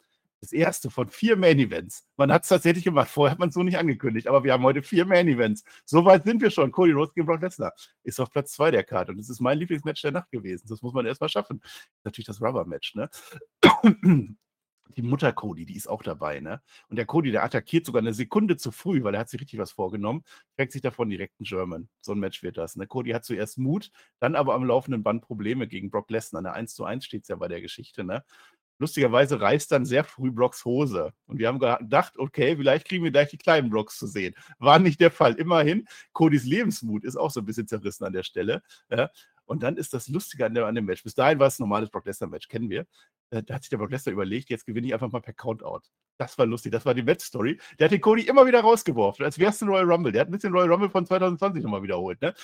Das 0.41 0.51
erste 0.53 0.89
von 0.89 1.07
vier 1.07 1.35
Main 1.35 1.59
Events. 1.59 2.07
Man 2.17 2.31
hat 2.31 2.43
es 2.43 2.49
tatsächlich 2.49 2.83
gemacht. 2.83 3.09
Vorher 3.09 3.31
hat 3.31 3.39
man 3.39 3.49
es 3.49 3.55
so 3.55 3.61
nicht 3.61 3.77
angekündigt, 3.77 4.27
aber 4.27 4.43
wir 4.43 4.53
haben 4.53 4.63
heute 4.63 4.81
vier 4.81 5.05
Main 5.05 5.27
Events. 5.27 5.63
So 5.85 6.03
weit 6.03 6.23
sind 6.23 6.41
wir 6.41 6.49
schon. 6.49 6.71
Cody 6.71 6.93
Rhodes 6.93 7.13
gegen 7.13 7.27
Brock 7.27 7.41
Lesnar 7.41 7.73
ist 8.03 8.19
auf 8.19 8.31
Platz 8.31 8.53
zwei 8.53 8.71
der 8.71 8.83
Karte 8.83 9.11
und 9.11 9.19
das 9.19 9.29
ist 9.29 9.39
mein 9.39 9.59
Lieblingsmatch 9.59 10.01
der 10.01 10.11
Nacht 10.11 10.31
gewesen. 10.31 10.65
Das 10.67 10.81
muss 10.81 10.93
man 10.93 11.05
erstmal 11.05 11.29
schaffen. 11.29 11.61
Natürlich 12.03 12.25
das 12.25 12.41
Rubber-Match, 12.41 12.95
ne? 12.95 13.09
Die 14.97 15.03
Mutter 15.03 15.31
Cody, 15.31 15.65
die 15.65 15.77
ist 15.77 15.87
auch 15.87 16.03
dabei, 16.03 16.41
ne? 16.41 16.61
Und 16.89 16.97
der 16.97 17.05
Cody, 17.05 17.31
der 17.31 17.43
attackiert 17.43 17.85
sogar 17.85 18.01
eine 18.01 18.13
Sekunde 18.13 18.57
zu 18.57 18.71
früh, 18.71 19.03
weil 19.03 19.13
er 19.13 19.21
hat 19.21 19.29
sich 19.29 19.39
richtig 19.39 19.57
was 19.57 19.71
vorgenommen, 19.71 20.23
fängt 20.57 20.73
sich 20.73 20.81
davon 20.81 21.09
direkt 21.09 21.39
einen 21.39 21.45
German. 21.45 21.89
So 22.01 22.11
ein 22.11 22.19
Match 22.19 22.43
wird 22.43 22.57
das. 22.57 22.75
Ne? 22.75 22.87
Cody 22.87 23.11
hat 23.11 23.23
zuerst 23.23 23.57
Mut, 23.57 23.89
dann 24.19 24.35
aber 24.35 24.53
am 24.53 24.65
laufenden 24.65 25.01
Band 25.01 25.21
Probleme 25.21 25.67
gegen 25.69 25.91
Brock 25.91 26.09
Lesnar. 26.09 26.39
Eine 26.39 26.51
1 26.53 26.75
zu 26.75 26.83
1 26.83 27.05
steht 27.05 27.21
es 27.21 27.29
ja 27.29 27.37
bei 27.37 27.47
der 27.47 27.61
Geschichte, 27.61 28.03
ne? 28.03 28.25
Lustigerweise 28.81 29.39
reißt 29.39 29.71
dann 29.71 29.85
sehr 29.85 30.03
früh 30.03 30.31
Brocks 30.31 30.65
Hose. 30.65 31.13
Und 31.27 31.37
wir 31.37 31.47
haben 31.47 31.59
gedacht, 31.59 32.17
okay, 32.17 32.57
vielleicht 32.57 32.87
kriegen 32.87 33.03
wir 33.03 33.11
gleich 33.11 33.29
die 33.29 33.37
kleinen 33.37 33.69
Brocks 33.69 33.97
zu 33.97 34.07
sehen. 34.07 34.33
War 34.59 34.79
nicht 34.79 34.99
der 34.99 35.11
Fall. 35.11 35.35
Immerhin, 35.35 35.87
Codys 36.13 36.43
Lebensmut 36.43 37.05
ist 37.05 37.15
auch 37.15 37.31
so 37.31 37.39
ein 37.41 37.45
bisschen 37.45 37.67
zerrissen 37.67 38.03
an 38.03 38.13
der 38.13 38.23
Stelle. 38.23 38.63
Ja. 38.89 39.09
Und 39.45 39.63
dann 39.63 39.77
ist 39.77 39.93
das 39.93 40.07
Lustige 40.07 40.45
an, 40.45 40.75
dem 40.75 40.85
Match. 40.85 41.03
Bis 41.03 41.13
dahin 41.13 41.39
war 41.39 41.47
es 41.47 41.59
ein 41.59 41.63
normales 41.63 41.89
Brock 41.89 42.05
Lesnar-Match, 42.05 42.47
kennen 42.47 42.69
wir. 42.69 42.85
Äh, 43.31 43.43
da 43.43 43.55
hat 43.55 43.63
sich 43.63 43.69
der 43.69 43.77
Brock 43.77 43.91
Lesnar 43.91 44.13
überlegt, 44.13 44.49
jetzt 44.49 44.65
gewinne 44.65 44.87
ich 44.87 44.93
einfach 44.93 45.11
mal 45.11 45.21
per 45.21 45.33
Countout. 45.33 45.81
Das 46.17 46.37
war 46.37 46.45
lustig, 46.45 46.71
das 46.71 46.85
war 46.85 46.93
die 46.93 47.01
Match-Story. 47.01 47.59
Der 47.79 47.85
hat 47.85 47.91
den 47.91 48.01
Cody 48.01 48.27
immer 48.27 48.45
wieder 48.45 48.61
rausgeworfen, 48.61 49.25
als 49.25 49.39
wäre 49.39 49.49
es 49.49 49.61
ein 49.61 49.69
Royal 49.69 49.91
Rumble. 49.91 50.11
Der 50.11 50.21
hat 50.21 50.27
ein 50.27 50.31
bisschen 50.31 50.53
Royal 50.53 50.69
Rumble 50.69 50.89
von 50.89 51.03
2020 51.03 51.63
nochmal 51.63 51.81
wiederholt. 51.81 52.21
Ne? 52.21 52.35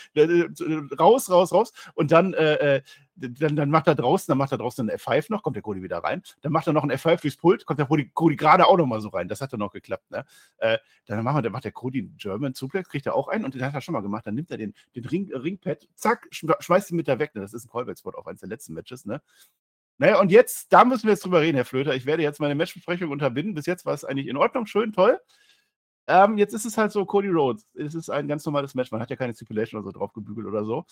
Raus, 1.00 1.30
raus, 1.30 1.52
raus. 1.54 1.74
Und 1.94 2.12
dann, 2.12 2.34
äh, 2.34 2.78
äh, 2.78 2.82
dann, 3.16 3.56
dann 3.56 3.70
macht 3.70 3.88
er 3.88 3.94
draußen, 3.94 4.32
dann 4.32 4.40
macht 4.40 4.52
er 4.52 4.58
draußen 4.58 4.90
einen 4.90 4.98
F5 4.98 5.26
noch, 5.30 5.44
kommt 5.44 5.58
der 5.58 5.64
Cody 5.64 5.84
wieder 5.84 6.00
rein. 6.00 6.24
Dann 6.42 6.52
macht 6.52 6.66
er 6.66 6.74
noch 6.74 6.82
einen 6.82 6.92
F5 6.92 7.20
fürs 7.20 7.36
Pult, 7.36 7.66
kommt 7.68 7.80
der 7.80 7.86
Cody, 7.86 8.36
gerade 8.36 8.66
auch 8.66 8.78
nochmal 8.78 9.02
so 9.02 9.10
rein. 9.10 9.28
Das 9.28 9.42
hat 9.42 9.54
dann 9.54 9.60
noch 9.60 9.74
geklappt. 9.74 10.10
Ne? 10.10 10.26
Äh, 10.58 10.80
dann 11.06 11.24
macht, 11.24 11.44
wir, 11.44 11.50
macht 11.52 11.66
der 11.66 11.72
Cody 11.72 12.00
einen 12.00 12.18
German 12.18 12.56
Suplex, 12.56 12.90
kriegt 12.90 13.06
er 13.06 13.14
auch 13.14 13.28
einen 13.28 13.46
und 13.46 13.54
den 13.54 13.64
hat 13.64 13.76
er 13.76 13.82
schon 13.82 13.94
mal 13.94 14.02
gemacht. 14.02 14.26
Dann 14.26 14.34
nimmt 14.34 14.50
er 14.50 14.58
den, 14.58 14.74
den 14.96 15.06
Ring, 15.06 15.32
Ringpad, 15.32 15.88
zack, 15.94 16.28
schmeißt 16.32 16.90
ihn 16.90 16.98
mit 16.98 17.08
da 17.08 17.20
weg. 17.20 17.36
Ne? 17.36 17.42
Das 17.42 17.54
ist 17.54 17.66
ein 17.66 17.70
Callback-Spot 17.70 18.12
auf 18.12 18.26
eines 18.26 18.40
der 18.40 18.50
letzten 18.50 18.74
Matches. 18.74 19.06
Ne? 19.06 19.22
Naja, 20.00 20.20
und 20.20 20.32
jetzt, 20.32 20.72
da 20.72 20.86
müssen 20.86 21.04
wir 21.04 21.12
jetzt 21.12 21.26
drüber 21.26 21.42
reden, 21.42 21.56
Herr 21.56 21.66
Flöter. 21.66 21.96
Ich 21.96 22.06
werde 22.06 22.24
jetzt 22.24 22.40
meine 22.40 22.56
Matchbesprechung 22.56 23.10
unterbinden. 23.10 23.56
Bis 23.56 23.66
jetzt 23.66 23.86
war 23.86 23.94
es 23.94 24.06
eigentlich 24.06 24.28
in 24.28 24.38
Ordnung, 24.38 24.68
schön, 24.68 24.94
toll. 24.94 25.20
Ähm, 26.08 26.38
jetzt 26.38 26.54
ist 26.54 26.66
es 26.66 26.78
halt 26.78 26.92
so, 26.92 27.06
Cody 27.06 27.30
Rhodes. 27.30 27.68
Es 27.74 27.96
ist 27.96 28.10
ein 28.10 28.28
ganz 28.28 28.46
normales 28.46 28.76
Match. 28.76 28.92
Man 28.92 29.02
hat 29.02 29.10
ja 29.10 29.16
keine 29.16 29.34
Stipulation 29.34 29.82
oder 29.82 29.92
so 29.92 29.98
draufgebügelt 29.98 30.48
oder 30.48 30.64
so. 30.66 30.86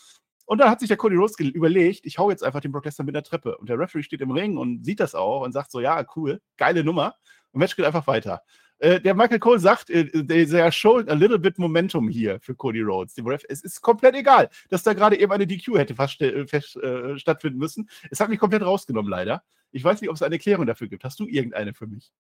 Und 0.45 0.59
dann 0.59 0.69
hat 0.69 0.79
sich 0.79 0.89
der 0.89 0.97
Cody 0.97 1.15
Rhodes 1.15 1.39
überlegt, 1.39 2.05
ich 2.05 2.17
hau 2.17 2.29
jetzt 2.29 2.43
einfach 2.43 2.61
den 2.61 2.71
Brock 2.71 2.85
Lesnar 2.85 3.05
mit 3.05 3.15
der 3.15 3.23
Treppe. 3.23 3.57
Und 3.57 3.69
der 3.69 3.79
Referee 3.79 4.03
steht 4.03 4.21
im 4.21 4.31
Ring 4.31 4.57
und 4.57 4.83
sieht 4.83 4.99
das 4.99 5.15
auch 5.15 5.41
und 5.41 5.53
sagt 5.53 5.71
so, 5.71 5.79
ja, 5.79 6.05
cool, 6.15 6.41
geile 6.57 6.83
Nummer. 6.83 7.15
Und 7.51 7.59
Match 7.59 7.75
geht 7.75 7.85
einfach 7.85 8.07
weiter. 8.07 8.41
Äh, 8.79 8.99
der 8.99 9.15
Michael 9.15 9.39
Cole 9.39 9.59
sagt, 9.59 9.89
äh, 9.89 10.05
there 10.25 10.71
showed 10.71 11.09
a 11.09 11.13
little 11.13 11.39
bit 11.39 11.57
momentum 11.57 12.09
hier 12.09 12.39
für 12.41 12.55
Cody 12.55 12.81
Rhodes. 12.81 13.15
Es 13.47 13.61
ist 13.61 13.81
komplett 13.81 14.15
egal, 14.15 14.49
dass 14.69 14.83
da 14.83 14.93
gerade 14.93 15.17
eben 15.17 15.31
eine 15.31 15.47
DQ 15.47 15.77
hätte 15.77 15.95
fast, 15.95 16.21
äh, 16.21 16.45
fest, 16.45 16.75
äh, 16.77 17.17
stattfinden 17.17 17.57
müssen. 17.57 17.89
Es 18.11 18.19
hat 18.19 18.29
mich 18.29 18.39
komplett 18.39 18.63
rausgenommen, 18.63 19.09
leider. 19.09 19.43
Ich 19.71 19.83
weiß 19.83 20.01
nicht, 20.01 20.09
ob 20.09 20.15
es 20.15 20.21
eine 20.21 20.35
Erklärung 20.35 20.65
dafür 20.65 20.87
gibt. 20.87 21.03
Hast 21.03 21.19
du 21.19 21.27
irgendeine 21.27 21.73
für 21.73 21.87
mich? 21.87 22.11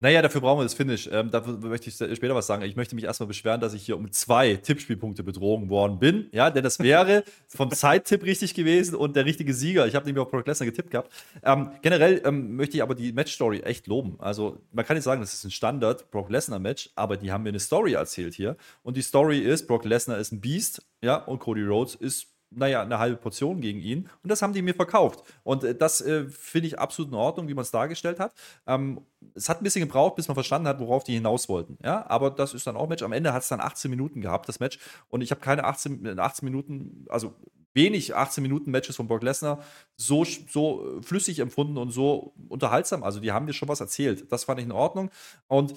Naja, 0.00 0.22
dafür 0.22 0.40
brauchen 0.40 0.60
wir 0.60 0.62
das 0.62 0.74
Finish. 0.74 1.08
Ähm, 1.10 1.32
dafür 1.32 1.58
möchte 1.58 1.90
ich 1.90 1.96
später 1.96 2.34
was 2.34 2.46
sagen. 2.46 2.62
Ich 2.62 2.76
möchte 2.76 2.94
mich 2.94 3.04
erstmal 3.04 3.26
beschweren, 3.26 3.60
dass 3.60 3.74
ich 3.74 3.84
hier 3.84 3.96
um 3.96 4.12
zwei 4.12 4.54
Tippspielpunkte 4.54 5.24
betrogen 5.24 5.70
worden 5.70 5.98
bin. 5.98 6.28
Ja, 6.30 6.50
denn 6.50 6.62
das 6.62 6.78
wäre 6.78 7.24
vom 7.48 7.72
Zeittipp 7.72 8.22
richtig 8.22 8.54
gewesen 8.54 8.94
und 8.94 9.16
der 9.16 9.24
richtige 9.24 9.52
Sieger. 9.52 9.88
Ich 9.88 9.96
habe 9.96 10.06
nämlich 10.06 10.22
auf 10.22 10.30
Brock 10.30 10.46
Lesnar 10.46 10.66
getippt 10.66 10.92
gehabt. 10.92 11.12
Ähm, 11.42 11.72
generell 11.82 12.22
ähm, 12.24 12.54
möchte 12.54 12.76
ich 12.76 12.82
aber 12.82 12.94
die 12.94 13.12
Match-Story 13.12 13.60
echt 13.60 13.88
loben. 13.88 14.14
Also, 14.20 14.58
man 14.70 14.86
kann 14.86 14.96
nicht 14.96 15.04
sagen, 15.04 15.20
das 15.20 15.34
ist 15.34 15.42
ein 15.44 15.50
Standard 15.50 16.10
Brock 16.12 16.30
Lesnar-Match, 16.30 16.90
aber 16.94 17.16
die 17.16 17.32
haben 17.32 17.42
mir 17.42 17.48
eine 17.48 17.60
Story 17.60 17.94
erzählt 17.94 18.34
hier. 18.34 18.56
Und 18.84 18.96
die 18.96 19.02
Story 19.02 19.40
ist, 19.40 19.66
Brock 19.66 19.84
Lesnar 19.84 20.18
ist 20.18 20.30
ein 20.30 20.40
Beast, 20.40 20.86
ja, 21.02 21.16
und 21.16 21.40
Cody 21.40 21.64
Rhodes 21.64 21.96
ist 21.96 22.28
naja, 22.50 22.82
eine 22.82 22.98
halbe 22.98 23.16
Portion 23.16 23.60
gegen 23.60 23.80
ihn. 23.80 24.08
Und 24.22 24.30
das 24.30 24.42
haben 24.42 24.52
die 24.52 24.62
mir 24.62 24.74
verkauft. 24.74 25.22
Und 25.42 25.64
äh, 25.64 25.74
das 25.74 26.00
äh, 26.00 26.26
finde 26.28 26.68
ich 26.68 26.78
absolut 26.78 27.12
in 27.12 27.18
Ordnung, 27.18 27.48
wie 27.48 27.54
man 27.54 27.62
es 27.62 27.70
dargestellt 27.70 28.18
hat. 28.18 28.32
Ähm, 28.66 29.00
es 29.34 29.48
hat 29.48 29.60
ein 29.60 29.64
bisschen 29.64 29.82
gebraucht, 29.82 30.16
bis 30.16 30.28
man 30.28 30.34
verstanden 30.34 30.68
hat, 30.68 30.80
worauf 30.80 31.04
die 31.04 31.14
hinaus 31.14 31.48
wollten. 31.48 31.78
Ja, 31.82 32.08
aber 32.08 32.30
das 32.30 32.54
ist 32.54 32.66
dann 32.66 32.76
auch 32.76 32.88
Match. 32.88 33.02
Am 33.02 33.12
Ende 33.12 33.32
hat 33.32 33.42
es 33.42 33.48
dann 33.48 33.60
18 33.60 33.90
Minuten 33.90 34.20
gehabt, 34.20 34.48
das 34.48 34.60
Match. 34.60 34.78
Und 35.08 35.20
ich 35.20 35.30
habe 35.30 35.40
keine 35.40 35.64
18, 35.64 36.18
18 36.18 36.44
Minuten, 36.44 37.06
also 37.08 37.34
wenig 37.74 38.14
18 38.14 38.42
Minuten 38.42 38.70
Matches 38.70 38.96
von 38.96 39.06
Brock 39.06 39.22
Lesnar 39.22 39.62
so, 39.96 40.24
so 40.24 41.00
flüssig 41.02 41.38
empfunden 41.38 41.76
und 41.76 41.90
so 41.90 42.34
unterhaltsam. 42.48 43.02
Also 43.02 43.20
die 43.20 43.32
haben 43.32 43.46
mir 43.46 43.52
schon 43.52 43.68
was 43.68 43.80
erzählt. 43.80 44.30
Das 44.32 44.44
fand 44.44 44.60
ich 44.60 44.66
in 44.66 44.72
Ordnung. 44.72 45.10
Und 45.46 45.74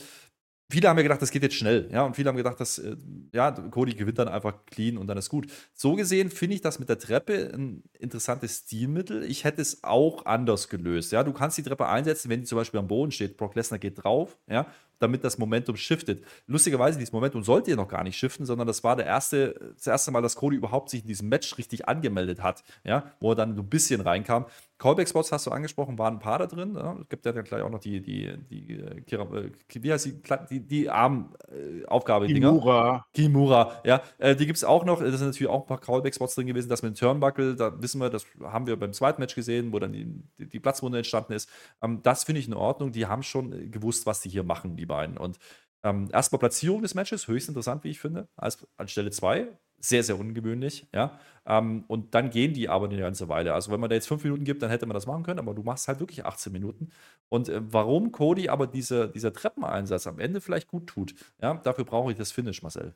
viele 0.71 0.89
haben 0.89 0.97
ja 0.97 1.03
gedacht, 1.03 1.21
das 1.21 1.31
geht 1.31 1.43
jetzt 1.43 1.55
schnell, 1.55 1.89
ja, 1.91 2.03
und 2.03 2.15
viele 2.15 2.29
haben 2.29 2.37
gedacht, 2.37 2.59
dass, 2.59 2.79
äh, 2.79 2.95
ja, 3.33 3.51
Cody 3.51 3.93
gewinnt 3.93 4.19
dann 4.19 4.27
einfach 4.27 4.65
clean 4.65 4.97
und 4.97 5.07
dann 5.07 5.17
ist 5.17 5.29
gut. 5.29 5.47
So 5.73 5.95
gesehen 5.95 6.29
finde 6.29 6.55
ich 6.55 6.61
das 6.61 6.79
mit 6.79 6.89
der 6.89 6.99
Treppe 6.99 7.51
ein 7.53 7.83
interessantes 7.99 8.59
Stilmittel. 8.59 9.23
Ich 9.23 9.43
hätte 9.43 9.61
es 9.61 9.83
auch 9.83 10.25
anders 10.25 10.69
gelöst, 10.69 11.11
ja. 11.11 11.23
Du 11.23 11.33
kannst 11.33 11.57
die 11.57 11.63
Treppe 11.63 11.87
einsetzen, 11.87 12.29
wenn 12.29 12.41
die 12.41 12.45
zum 12.45 12.57
Beispiel 12.57 12.79
am 12.79 12.87
Boden 12.87 13.11
steht, 13.11 13.37
Brock 13.37 13.55
Lesnar 13.55 13.79
geht 13.79 14.03
drauf, 14.03 14.37
ja, 14.47 14.67
damit 15.01 15.23
das 15.23 15.37
Momentum 15.37 15.75
shiftet. 15.75 16.23
Lustigerweise, 16.47 16.97
dieses 16.97 17.13
Momentum 17.13 17.43
sollte 17.43 17.71
ja 17.71 17.75
noch 17.75 17.87
gar 17.87 18.03
nicht 18.03 18.17
shiften, 18.17 18.45
sondern 18.45 18.67
das 18.67 18.83
war 18.83 18.95
der 18.95 19.05
erste, 19.05 19.73
das 19.75 19.87
erste 19.87 20.11
Mal, 20.11 20.21
dass 20.21 20.35
Cody 20.35 20.55
überhaupt 20.55 20.89
sich 20.89 21.01
in 21.01 21.07
diesem 21.07 21.29
Match 21.29 21.57
richtig 21.57 21.87
angemeldet 21.87 22.41
hat, 22.43 22.63
ja, 22.83 23.11
wo 23.19 23.31
er 23.31 23.35
dann 23.35 23.55
so 23.55 23.61
ein 23.61 23.69
bisschen 23.69 24.01
reinkam. 24.01 24.45
Callback-Spots 24.81 25.31
hast 25.31 25.45
du 25.45 25.51
angesprochen, 25.51 25.99
waren 25.99 26.15
ein 26.15 26.19
paar 26.19 26.39
da 26.39 26.47
drin. 26.47 26.73
Ja. 26.75 26.97
Es 26.99 27.07
gibt 27.07 27.23
ja 27.27 27.31
dann 27.31 27.43
gleich 27.43 27.61
auch 27.61 27.69
noch 27.69 27.79
die, 27.79 28.01
die, 28.01 28.35
die, 28.49 28.79
äh, 28.79 29.01
Kira, 29.01 29.23
äh, 29.37 29.51
wie 29.73 29.93
heißt 29.93 30.07
die, 30.07 30.19
die, 30.49 30.59
die 30.59 30.89
Armaufgabe. 30.89 32.25
Äh, 32.25 32.33
Kimura. 32.33 33.05
Kimura, 33.13 33.79
ja. 33.83 34.01
Die 34.19 34.45
gibt 34.47 34.57
es 34.57 34.63
auch 34.63 34.83
noch. 34.83 34.99
Da 34.99 35.11
sind 35.11 35.27
natürlich 35.27 35.51
auch 35.51 35.61
ein 35.61 35.67
paar 35.67 35.79
Callback-Spots 35.79 36.33
drin 36.33 36.47
gewesen. 36.47 36.67
Das 36.67 36.81
mit 36.81 36.95
dem 36.95 36.99
Turnbuckle, 36.99 37.55
da 37.55 37.79
wissen 37.79 38.01
wir, 38.01 38.09
das 38.09 38.25
haben 38.41 38.65
wir 38.65 38.75
beim 38.75 38.91
zweiten 38.91 39.21
Match 39.21 39.35
gesehen, 39.35 39.71
wo 39.71 39.77
dann 39.77 39.93
die, 39.93 40.07
die, 40.39 40.47
die 40.47 40.59
Platzwunde 40.59 40.97
entstanden 40.97 41.33
ist. 41.33 41.47
Ähm, 41.83 41.99
das 42.01 42.23
finde 42.23 42.39
ich 42.39 42.47
in 42.47 42.55
Ordnung. 42.55 42.91
Die 42.91 43.05
haben 43.05 43.21
schon 43.21 43.69
gewusst, 43.69 44.07
was 44.07 44.21
die 44.21 44.29
hier 44.29 44.43
machen, 44.43 44.77
die 44.77 44.89
beiden. 44.91 45.17
Und 45.17 45.39
ähm, 45.83 46.09
erstmal 46.13 46.39
Platzierung 46.39 46.81
des 46.81 46.93
Matches, 46.95 47.27
höchst 47.27 47.49
interessant, 47.49 47.83
wie 47.83 47.89
ich 47.89 47.99
finde, 47.99 48.29
als 48.35 48.67
anstelle 48.77 49.11
2 49.11 49.47
sehr, 49.83 50.03
sehr 50.03 50.19
ungewöhnlich, 50.19 50.87
ja. 50.93 51.19
Ähm, 51.45 51.83
und 51.87 52.13
dann 52.13 52.29
gehen 52.29 52.53
die 52.53 52.69
aber 52.69 52.85
eine 52.87 52.99
ganze 52.99 53.29
Weile. 53.29 53.53
Also, 53.53 53.71
wenn 53.71 53.79
man 53.79 53.89
da 53.89 53.95
jetzt 53.95 54.07
fünf 54.07 54.23
Minuten 54.23 54.43
gibt, 54.43 54.61
dann 54.61 54.69
hätte 54.69 54.85
man 54.85 54.93
das 54.93 55.07
machen 55.07 55.23
können, 55.23 55.39
aber 55.39 55.55
du 55.55 55.63
machst 55.63 55.87
halt 55.87 55.99
wirklich 55.99 56.23
18 56.25 56.51
Minuten. 56.53 56.89
Und 57.29 57.49
äh, 57.49 57.61
warum 57.63 58.11
Cody 58.11 58.49
aber 58.49 58.67
diese, 58.67 59.09
dieser 59.09 59.33
Treppeneinsatz 59.33 60.05
am 60.07 60.19
Ende 60.19 60.39
vielleicht 60.39 60.67
gut 60.67 60.87
tut, 60.87 61.15
ja, 61.41 61.55
dafür 61.55 61.85
brauche 61.85 62.11
ich 62.11 62.17
das 62.17 62.31
Finish, 62.31 62.61
Marcel. 62.61 62.95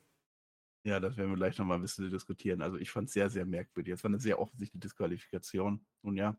Ja, 0.86 1.00
das 1.00 1.18
werden 1.18 1.32
wir 1.32 1.38
gleich 1.38 1.58
nochmal 1.58 1.80
ein 1.80 1.82
bisschen 1.82 2.12
diskutieren. 2.12 2.62
Also, 2.62 2.78
ich 2.78 2.92
fand 2.92 3.08
es 3.08 3.14
sehr, 3.14 3.30
sehr 3.32 3.46
merkwürdig. 3.46 3.96
Es 3.96 4.04
war 4.04 4.10
eine 4.10 4.20
sehr 4.20 4.40
offensichtliche 4.40 4.82
Disqualifikation. 4.82 5.84
Und 6.04 6.18
ja, 6.18 6.38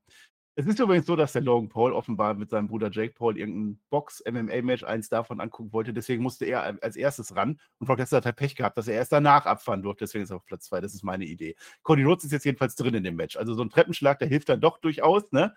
es 0.59 0.67
ist 0.67 0.81
übrigens 0.81 1.05
so, 1.05 1.17
dass 1.17 1.35
der 1.35 1.43
Logan 1.43 1.69
Paul 1.69 1.93
offenbar 1.93 2.33
mit 2.33 2.49
seinem 2.49 2.67
Bruder 2.67 2.91
Jake 2.91 3.13
Paul 3.13 3.37
irgendein 3.37 3.79
Box-MMA-Match 3.91 4.85
eins 4.85 5.11
davon 5.11 5.39
angucken 5.39 5.71
wollte. 5.75 5.93
Deswegen 5.93 6.23
musste 6.23 6.47
er 6.47 6.83
als 6.83 6.97
erstes 6.97 7.37
ran. 7.37 7.61
Und 7.79 7.87
Brock 7.87 7.99
Lesnar 7.99 8.19
hat 8.19 8.25
halt 8.25 8.37
Pech 8.37 8.57
gehabt, 8.57 8.79
dass 8.79 8.89
er 8.89 8.95
erst 8.95 9.13
danach 9.13 9.45
abfahren 9.45 9.83
durfte. 9.83 10.05
Deswegen 10.05 10.25
ist 10.25 10.31
er 10.31 10.37
auf 10.37 10.47
Platz 10.47 10.65
zwei. 10.65 10.81
Das 10.81 10.95
ist 10.95 11.05
meine 11.05 11.27
Idee. 11.27 11.57
Cody 11.83 12.05
Rhodes 12.05 12.25
ist 12.25 12.33
jetzt 12.33 12.45
jedenfalls 12.45 12.75
drin 12.75 12.95
in 12.95 13.05
dem 13.05 13.17
Match. 13.17 13.37
Also 13.37 13.53
so 13.53 13.63
ein 13.63 13.69
Treppenschlag, 13.69 14.19
der 14.19 14.29
hilft 14.29 14.49
dann 14.49 14.63
doch 14.63 14.79
durchaus. 14.79 15.31
Ne? 15.31 15.55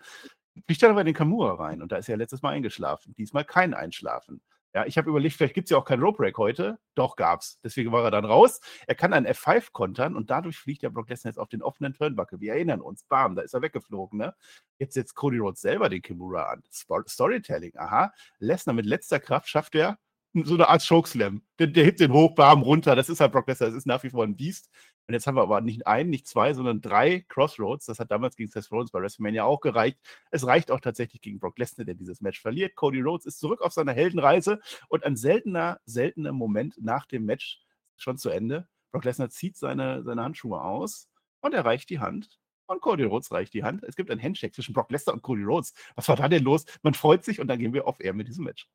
Kriegt 0.66 0.82
dann 0.82 0.90
aber 0.90 1.00
in 1.00 1.06
den 1.06 1.14
Kamura 1.14 1.54
rein. 1.54 1.80
Und 1.80 1.92
da 1.92 1.96
ist 1.96 2.10
er 2.10 2.18
letztes 2.18 2.42
Mal 2.42 2.50
eingeschlafen. 2.50 3.14
Diesmal 3.16 3.46
kein 3.46 3.72
Einschlafen. 3.72 4.42
Ja, 4.72 4.86
ich 4.86 4.96
habe 4.96 5.10
überlegt, 5.10 5.34
vielleicht 5.34 5.54
gibt 5.54 5.66
es 5.66 5.70
ja 5.70 5.78
auch 5.78 5.84
keinen 5.84 6.02
Rope 6.02 6.18
Break 6.18 6.38
heute. 6.38 6.78
Doch 6.94 7.16
gab's. 7.16 7.58
Deswegen 7.64 7.90
war 7.90 8.04
er 8.04 8.12
dann 8.12 8.24
raus. 8.24 8.60
Er 8.86 8.94
kann 8.94 9.12
einen 9.12 9.26
F5 9.26 9.72
kontern 9.72 10.14
und 10.14 10.30
dadurch 10.30 10.58
fliegt 10.58 10.82
der 10.82 10.90
Brock 10.90 11.08
Lesnar 11.08 11.30
jetzt 11.30 11.38
auf 11.38 11.48
den 11.48 11.62
offenen 11.62 11.92
Turnbuckle. 11.92 12.40
Wir 12.40 12.52
erinnern 12.52 12.80
uns. 12.80 13.04
Bam, 13.04 13.34
da 13.34 13.42
ist 13.42 13.52
er 13.52 13.62
weggeflogen. 13.62 14.18
Ne? 14.18 14.34
Jetzt 14.78 14.94
setzt 14.94 15.16
Cody 15.16 15.38
Rhodes 15.38 15.60
selber 15.60 15.88
den 15.88 16.02
Kimura 16.02 16.44
an. 16.44 16.62
Storytelling. 17.08 17.72
Aha. 17.76 18.12
Lesnar 18.38 18.74
mit 18.74 18.86
letzter 18.86 19.18
Kraft 19.18 19.48
schafft 19.48 19.74
er 19.74 19.98
so 20.44 20.54
eine 20.54 20.68
Art 20.68 20.86
Chokeslam. 20.86 21.42
Der, 21.58 21.66
der 21.66 21.84
hebt 21.84 21.98
den 21.98 22.12
hoch, 22.12 22.34
bam, 22.36 22.62
runter. 22.62 22.94
Das 22.94 23.08
ist 23.08 23.20
halt 23.20 23.32
Brock 23.32 23.48
Lesnar. 23.48 23.70
Das 23.70 23.76
ist 23.76 23.86
nach 23.86 24.02
wie 24.04 24.10
vor 24.10 24.24
ein 24.24 24.36
Biest. 24.36 24.70
Und 25.10 25.14
jetzt 25.14 25.26
haben 25.26 25.34
wir 25.34 25.42
aber 25.42 25.60
nicht 25.60 25.88
ein, 25.88 26.08
nicht 26.08 26.28
zwei, 26.28 26.54
sondern 26.54 26.80
drei 26.80 27.24
Crossroads. 27.28 27.86
Das 27.86 27.98
hat 27.98 28.12
damals 28.12 28.36
gegen 28.36 28.48
Seth 28.48 28.70
Rollins 28.70 28.92
bei 28.92 29.00
WrestleMania 29.00 29.42
auch 29.42 29.60
gereicht. 29.60 29.98
Es 30.30 30.46
reicht 30.46 30.70
auch 30.70 30.78
tatsächlich 30.78 31.20
gegen 31.20 31.40
Brock 31.40 31.58
Lesnar, 31.58 31.84
der 31.84 31.96
dieses 31.96 32.20
Match 32.20 32.40
verliert. 32.40 32.76
Cody 32.76 33.00
Rhodes 33.00 33.26
ist 33.26 33.40
zurück 33.40 33.60
auf 33.60 33.72
seiner 33.72 33.92
Heldenreise 33.92 34.60
und 34.86 35.02
ein 35.02 35.16
seltener, 35.16 35.80
seltener 35.84 36.30
Moment 36.30 36.76
nach 36.80 37.06
dem 37.06 37.24
Match 37.24 37.60
schon 37.96 38.18
zu 38.18 38.30
Ende. 38.30 38.68
Brock 38.92 39.02
Lesnar 39.02 39.30
zieht 39.30 39.56
seine, 39.56 40.04
seine 40.04 40.22
Handschuhe 40.22 40.62
aus 40.62 41.08
und 41.40 41.54
er 41.54 41.64
reicht 41.64 41.90
die 41.90 41.98
Hand 41.98 42.38
und 42.66 42.80
Cody 42.80 43.02
Rhodes 43.02 43.32
reicht 43.32 43.52
die 43.52 43.64
Hand. 43.64 43.82
Es 43.82 43.96
gibt 43.96 44.12
ein 44.12 44.22
Handshake 44.22 44.52
zwischen 44.54 44.74
Brock 44.74 44.92
Lesnar 44.92 45.14
und 45.14 45.22
Cody 45.22 45.42
Rhodes. 45.42 45.74
Was 45.96 46.06
war 46.06 46.14
da 46.14 46.28
denn 46.28 46.44
los? 46.44 46.66
Man 46.84 46.94
freut 46.94 47.24
sich 47.24 47.40
und 47.40 47.48
dann 47.48 47.58
gehen 47.58 47.72
wir 47.72 47.88
off-air 47.88 48.12
mit 48.14 48.28
diesem 48.28 48.44
Match. 48.44 48.68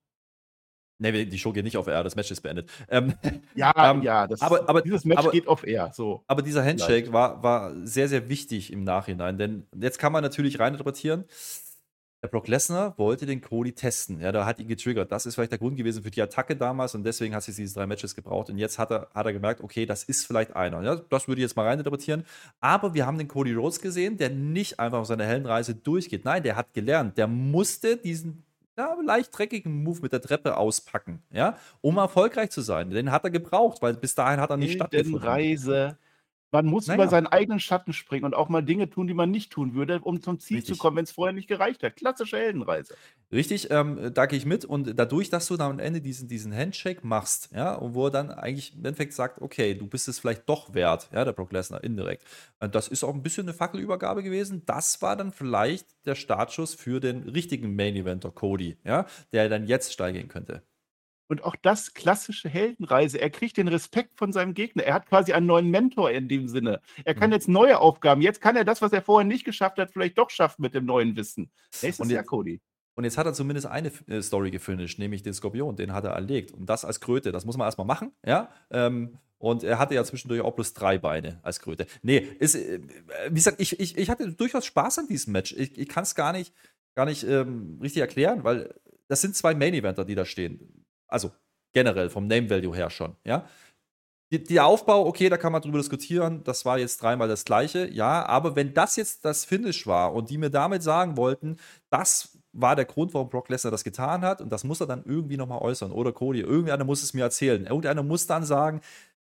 Nee, 0.98 1.26
die 1.26 1.40
Show 1.40 1.52
geht 1.52 1.66
nicht 1.66 1.78
auf 1.78 1.88
Air, 1.88 2.04
das 2.04 2.16
Match 2.16 2.32
ist 2.32 2.42
beendet. 2.42 2.70
Ähm, 2.90 3.14
ja, 3.56 3.74
ähm, 3.92 4.02
ja, 4.02 4.28
das, 4.28 4.42
aber, 4.42 4.70
aber, 4.70 4.82
dieses 4.82 5.04
Match 5.04 5.20
aber, 5.20 5.32
geht 5.32 5.48
auf 5.48 5.68
Air. 5.68 5.92
So. 5.94 6.24
Aber 6.28 6.42
dieser 6.42 6.64
Handshake 6.64 7.12
war, 7.12 7.44
war 7.44 7.74
sehr, 7.86 8.08
sehr 8.08 8.30
wichtig 8.30 8.72
im 8.72 8.84
Nachhinein, 8.84 9.38
denn 9.38 9.68
jetzt 9.78 10.00
kann 10.00 10.14
man 10.14 10.24
natürlich 10.24 10.60
reininterpretieren. 10.60 11.26
Der 12.26 12.30
Brock 12.30 12.48
Lesnar 12.48 12.98
wollte 12.98 13.28
den 13.28 13.40
Cody 13.40 13.74
testen. 13.74 14.20
Ja, 14.20 14.32
da 14.32 14.48
hat 14.48 14.60
ihn 14.60 14.68
getriggert. 14.68 15.12
Das 15.12 15.28
ist 15.28 15.36
vielleicht 15.36 15.52
der 15.52 15.60
Grund 15.60 15.78
gewesen 15.78 16.02
für 16.02 16.10
die 16.10 16.24
Attacke 16.24 16.56
damals 16.56 16.96
und 16.96 17.04
deswegen 17.04 17.36
hat 17.36 17.48
es 17.48 17.56
diese 17.56 17.76
drei 17.76 17.86
Matches 17.86 18.16
gebraucht. 18.16 18.50
Und 18.50 18.58
jetzt 18.58 18.80
hat 18.80 18.90
er, 18.90 19.10
hat 19.14 19.28
er 19.28 19.34
gemerkt, 19.34 19.62
okay, 19.62 19.86
das 19.86 20.04
ist 20.04 20.26
vielleicht 20.26 20.56
einer. 20.56 20.82
Ja, 20.82 20.96
das 20.96 21.28
würde 21.28 21.42
ich 21.42 21.44
jetzt 21.44 21.56
mal 21.56 21.68
reininterpretieren. 21.68 22.26
Aber 22.62 22.96
wir 22.96 23.06
haben 23.06 23.20
den 23.20 23.28
Cody 23.28 23.54
Rhodes 23.54 23.80
gesehen, 23.80 24.18
der 24.18 24.32
nicht 24.32 24.80
einfach 24.80 24.98
auf 24.98 25.06
seiner 25.06 25.26
Heldenreise 25.26 25.76
durchgeht. 25.76 26.26
Nein, 26.26 26.42
der 26.42 26.56
hat 26.56 26.74
gelernt. 26.74 27.16
Der 27.20 27.28
musste 27.28 27.96
diesen 27.96 28.44
ja, 28.78 28.96
leicht 29.04 29.38
dreckigen 29.38 29.84
Move 29.84 30.02
mit 30.02 30.14
der 30.14 30.22
Treppe 30.22 30.58
auspacken, 30.58 31.24
ja, 31.32 31.58
um 31.82 31.98
erfolgreich 31.98 32.52
zu 32.52 32.62
sein. 32.62 32.90
Den 32.90 33.12
hat 33.12 33.24
er 33.24 33.30
gebraucht, 33.32 33.82
weil 33.82 33.94
bis 33.96 34.16
dahin 34.16 34.40
hat 34.40 34.50
er 34.50 34.58
nicht 34.58 34.74
stattgefunden. 34.74 35.28
Reise. 35.28 35.98
Man 36.56 36.68
muss 36.68 36.88
naja. 36.88 37.02
über 37.02 37.10
seinen 37.10 37.28
eigenen 37.28 37.60
Schatten 37.60 37.92
springen 37.92 38.24
und 38.24 38.34
auch 38.34 38.48
mal 38.48 38.62
Dinge 38.62 38.90
tun, 38.90 39.08
die 39.08 39.14
man 39.14 39.30
nicht 39.30 39.52
tun 39.52 39.74
würde, 39.74 40.00
um 40.00 40.22
zum 40.22 40.40
Ziel 40.40 40.58
Richtig. 40.58 40.76
zu 40.76 40.82
kommen, 40.82 40.96
wenn 40.96 41.04
es 41.04 41.12
vorher 41.12 41.34
nicht 41.34 41.50
gereicht 41.50 41.84
hat. 41.84 41.98
Klassische 41.98 42.38
Heldenreise. 42.38 42.96
Richtig, 43.30 43.70
ähm, 43.72 44.12
da 44.14 44.26
gehe 44.26 44.38
ich 44.40 44.46
mit. 44.46 44.64
Und 44.64 44.98
dadurch, 44.98 45.30
dass 45.30 45.48
du 45.48 45.58
dann 45.58 45.72
am 45.72 45.80
Ende 45.80 46.00
diesen, 46.00 46.30
diesen 46.30 46.56
Handshake 46.56 47.06
machst, 47.06 47.50
ja, 47.54 47.74
und 47.74 47.94
wo 47.94 48.06
er 48.06 48.12
dann 48.12 48.32
eigentlich 48.32 48.74
im 48.74 48.86
Endeffekt 48.86 49.12
sagt, 49.12 49.42
okay, 49.42 49.76
du 49.76 49.86
bist 49.86 50.08
es 50.08 50.20
vielleicht 50.20 50.48
doch 50.48 50.74
wert, 50.74 51.10
ja, 51.12 51.26
der 51.26 51.34
Brock 51.34 51.52
Lesnar 51.52 51.84
indirekt. 51.84 52.24
Und 52.62 52.74
das 52.74 52.88
ist 52.88 53.04
auch 53.04 53.14
ein 53.14 53.22
bisschen 53.22 53.44
eine 53.44 53.54
Fackelübergabe 53.54 54.24
gewesen. 54.24 54.62
Das 54.66 55.02
war 55.02 55.18
dann 55.18 55.34
vielleicht 55.34 55.88
der 56.06 56.16
Startschuss 56.16 56.74
für 56.74 57.02
den 57.02 57.24
richtigen 57.24 57.76
Main 57.76 57.98
Eventer 57.98 58.32
Cody, 58.32 58.78
ja, 58.86 59.06
der 59.34 59.50
dann 59.50 59.68
jetzt 59.68 59.92
steigen 59.92 60.30
könnte. 60.30 60.64
Und 61.28 61.44
auch 61.44 61.56
das 61.56 61.94
klassische 61.94 62.50
Heldenreise. 62.50 63.20
Er 63.20 63.30
kriegt 63.32 63.58
den 63.58 63.68
Respekt 63.68 64.18
von 64.18 64.32
seinem 64.32 64.54
Gegner. 64.54 64.84
Er 64.84 64.94
hat 64.94 65.08
quasi 65.08 65.34
einen 65.34 65.48
neuen 65.48 65.70
Mentor 65.72 66.12
in 66.12 66.28
dem 66.28 66.48
Sinne. 66.48 66.82
Er 67.04 67.16
kann 67.16 67.30
mhm. 67.30 67.34
jetzt 67.34 67.48
neue 67.48 67.80
Aufgaben. 67.80 68.22
Jetzt 68.22 68.42
kann 68.42 68.56
er 68.56 68.64
das, 68.64 68.82
was 68.82 68.94
er 68.94 69.02
vorher 69.02 69.28
nicht 69.28 69.44
geschafft 69.44 69.78
hat, 69.80 69.92
vielleicht 69.92 70.18
doch 70.18 70.30
schaffen 70.30 70.62
mit 70.62 70.76
dem 70.76 70.86
neuen 70.86 71.16
Wissen. 71.16 71.52
Nächstes 71.82 72.12
Jahr 72.12 72.24
Cody. 72.24 72.62
Und 72.96 73.04
jetzt 73.04 73.18
hat 73.18 73.26
er 73.26 73.34
zumindest 73.34 73.68
eine 73.68 73.92
äh, 74.08 74.22
Story 74.22 74.52
gefinisht, 74.52 75.00
nämlich 75.00 75.22
den 75.22 75.34
Skorpion. 75.34 75.76
Den 75.76 75.94
hat 75.94 76.06
er 76.06 76.12
erlegt. 76.12 76.52
Und 76.52 76.68
das 76.68 76.86
als 76.86 77.02
Kröte. 77.02 77.32
Das 77.32 77.46
muss 77.46 77.58
man 77.58 77.66
erstmal 77.66 77.88
machen. 77.88 78.12
Ja. 78.26 78.50
Ähm, 78.72 79.18
und 79.38 79.64
er 79.64 79.80
hatte 79.80 79.96
ja 79.96 80.04
zwischendurch 80.04 80.42
auch 80.42 80.54
bloß 80.54 80.74
drei 80.74 80.98
Beine 80.98 81.40
als 81.44 81.60
Kröte. 81.60 81.88
Nee, 82.02 82.20
ist, 82.40 82.56
äh, 82.56 82.80
wie 83.30 83.36
gesagt, 83.36 83.60
ich, 83.60 83.80
ich, 83.80 83.98
ich 83.98 84.10
hatte 84.10 84.32
durchaus 84.32 84.66
Spaß 84.66 85.00
an 85.00 85.08
diesem 85.08 85.34
Match. 85.34 85.54
Ich, 85.58 85.78
ich 85.78 85.90
kann 85.90 86.04
es 86.04 86.16
gar 86.16 86.32
nicht, 86.32 86.54
gar 86.96 87.06
nicht 87.06 87.24
ähm, 87.24 87.80
richtig 87.82 88.02
erklären, 88.02 88.44
weil 88.44 88.74
das 89.08 89.22
sind 89.22 89.36
zwei 89.36 89.54
Main-Eventer, 89.54 90.06
die 90.06 90.16
da 90.16 90.26
stehen. 90.26 90.85
Also 91.08 91.32
generell 91.74 92.10
vom 92.10 92.28
Name 92.28 92.50
Value 92.50 92.76
her 92.76 92.90
schon, 92.90 93.16
ja. 93.24 93.48
Der 94.32 94.66
Aufbau, 94.66 95.06
okay, 95.06 95.30
da 95.30 95.38
kann 95.38 95.52
man 95.52 95.62
drüber 95.62 95.78
diskutieren, 95.78 96.44
das 96.44 96.66
war 96.66 96.80
jetzt 96.80 97.02
dreimal 97.02 97.28
das 97.28 97.46
gleiche, 97.46 97.88
ja, 97.88 98.26
aber 98.26 98.56
wenn 98.56 98.74
das 98.74 98.96
jetzt 98.96 99.24
das 99.24 99.46
Finish 99.46 99.86
war 99.86 100.14
und 100.14 100.30
die 100.30 100.40
mir 100.40 100.50
damit 100.50 100.82
sagen 100.82 101.16
wollten, 101.16 101.58
das 101.92 102.38
war 102.52 102.76
der 102.76 102.86
Grund, 102.86 103.14
warum 103.14 103.30
Brock 103.30 103.50
Lesnar 103.50 103.70
das 103.72 103.84
getan 103.84 104.24
hat 104.24 104.42
und 104.42 104.50
das 104.52 104.64
muss 104.64 104.82
er 104.82 104.88
dann 104.88 105.04
irgendwie 105.06 105.38
nochmal 105.38 105.60
äußern 105.60 105.92
oder 105.92 106.12
Cody, 106.12 106.42
irgendeiner 106.42 106.84
muss 106.86 107.04
es 107.04 107.14
mir 107.14 107.22
erzählen, 107.22 107.66
irgendeiner 107.66 108.02
muss 108.02 108.26
dann 108.26 108.44
sagen, 108.44 108.82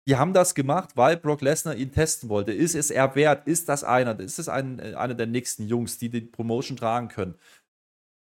die 0.08 0.16
haben 0.16 0.34
das 0.34 0.56
gemacht, 0.56 0.92
weil 0.96 1.18
Brock 1.18 1.42
Lesnar 1.42 1.76
ihn 1.76 1.92
testen 1.92 2.30
wollte. 2.30 2.54
Ist 2.54 2.76
es 2.76 2.90
er 2.92 3.14
wert? 3.16 3.46
Ist 3.46 3.68
das 3.70 3.84
einer? 3.84 4.18
Ist 4.20 4.40
es 4.40 4.48
ein, 4.50 4.80
einer 4.80 5.14
der 5.14 5.28
nächsten 5.28 5.68
Jungs, 5.68 5.98
die 6.00 6.10
die 6.10 6.22
Promotion 6.22 6.78
tragen 6.78 7.10
können? 7.10 7.36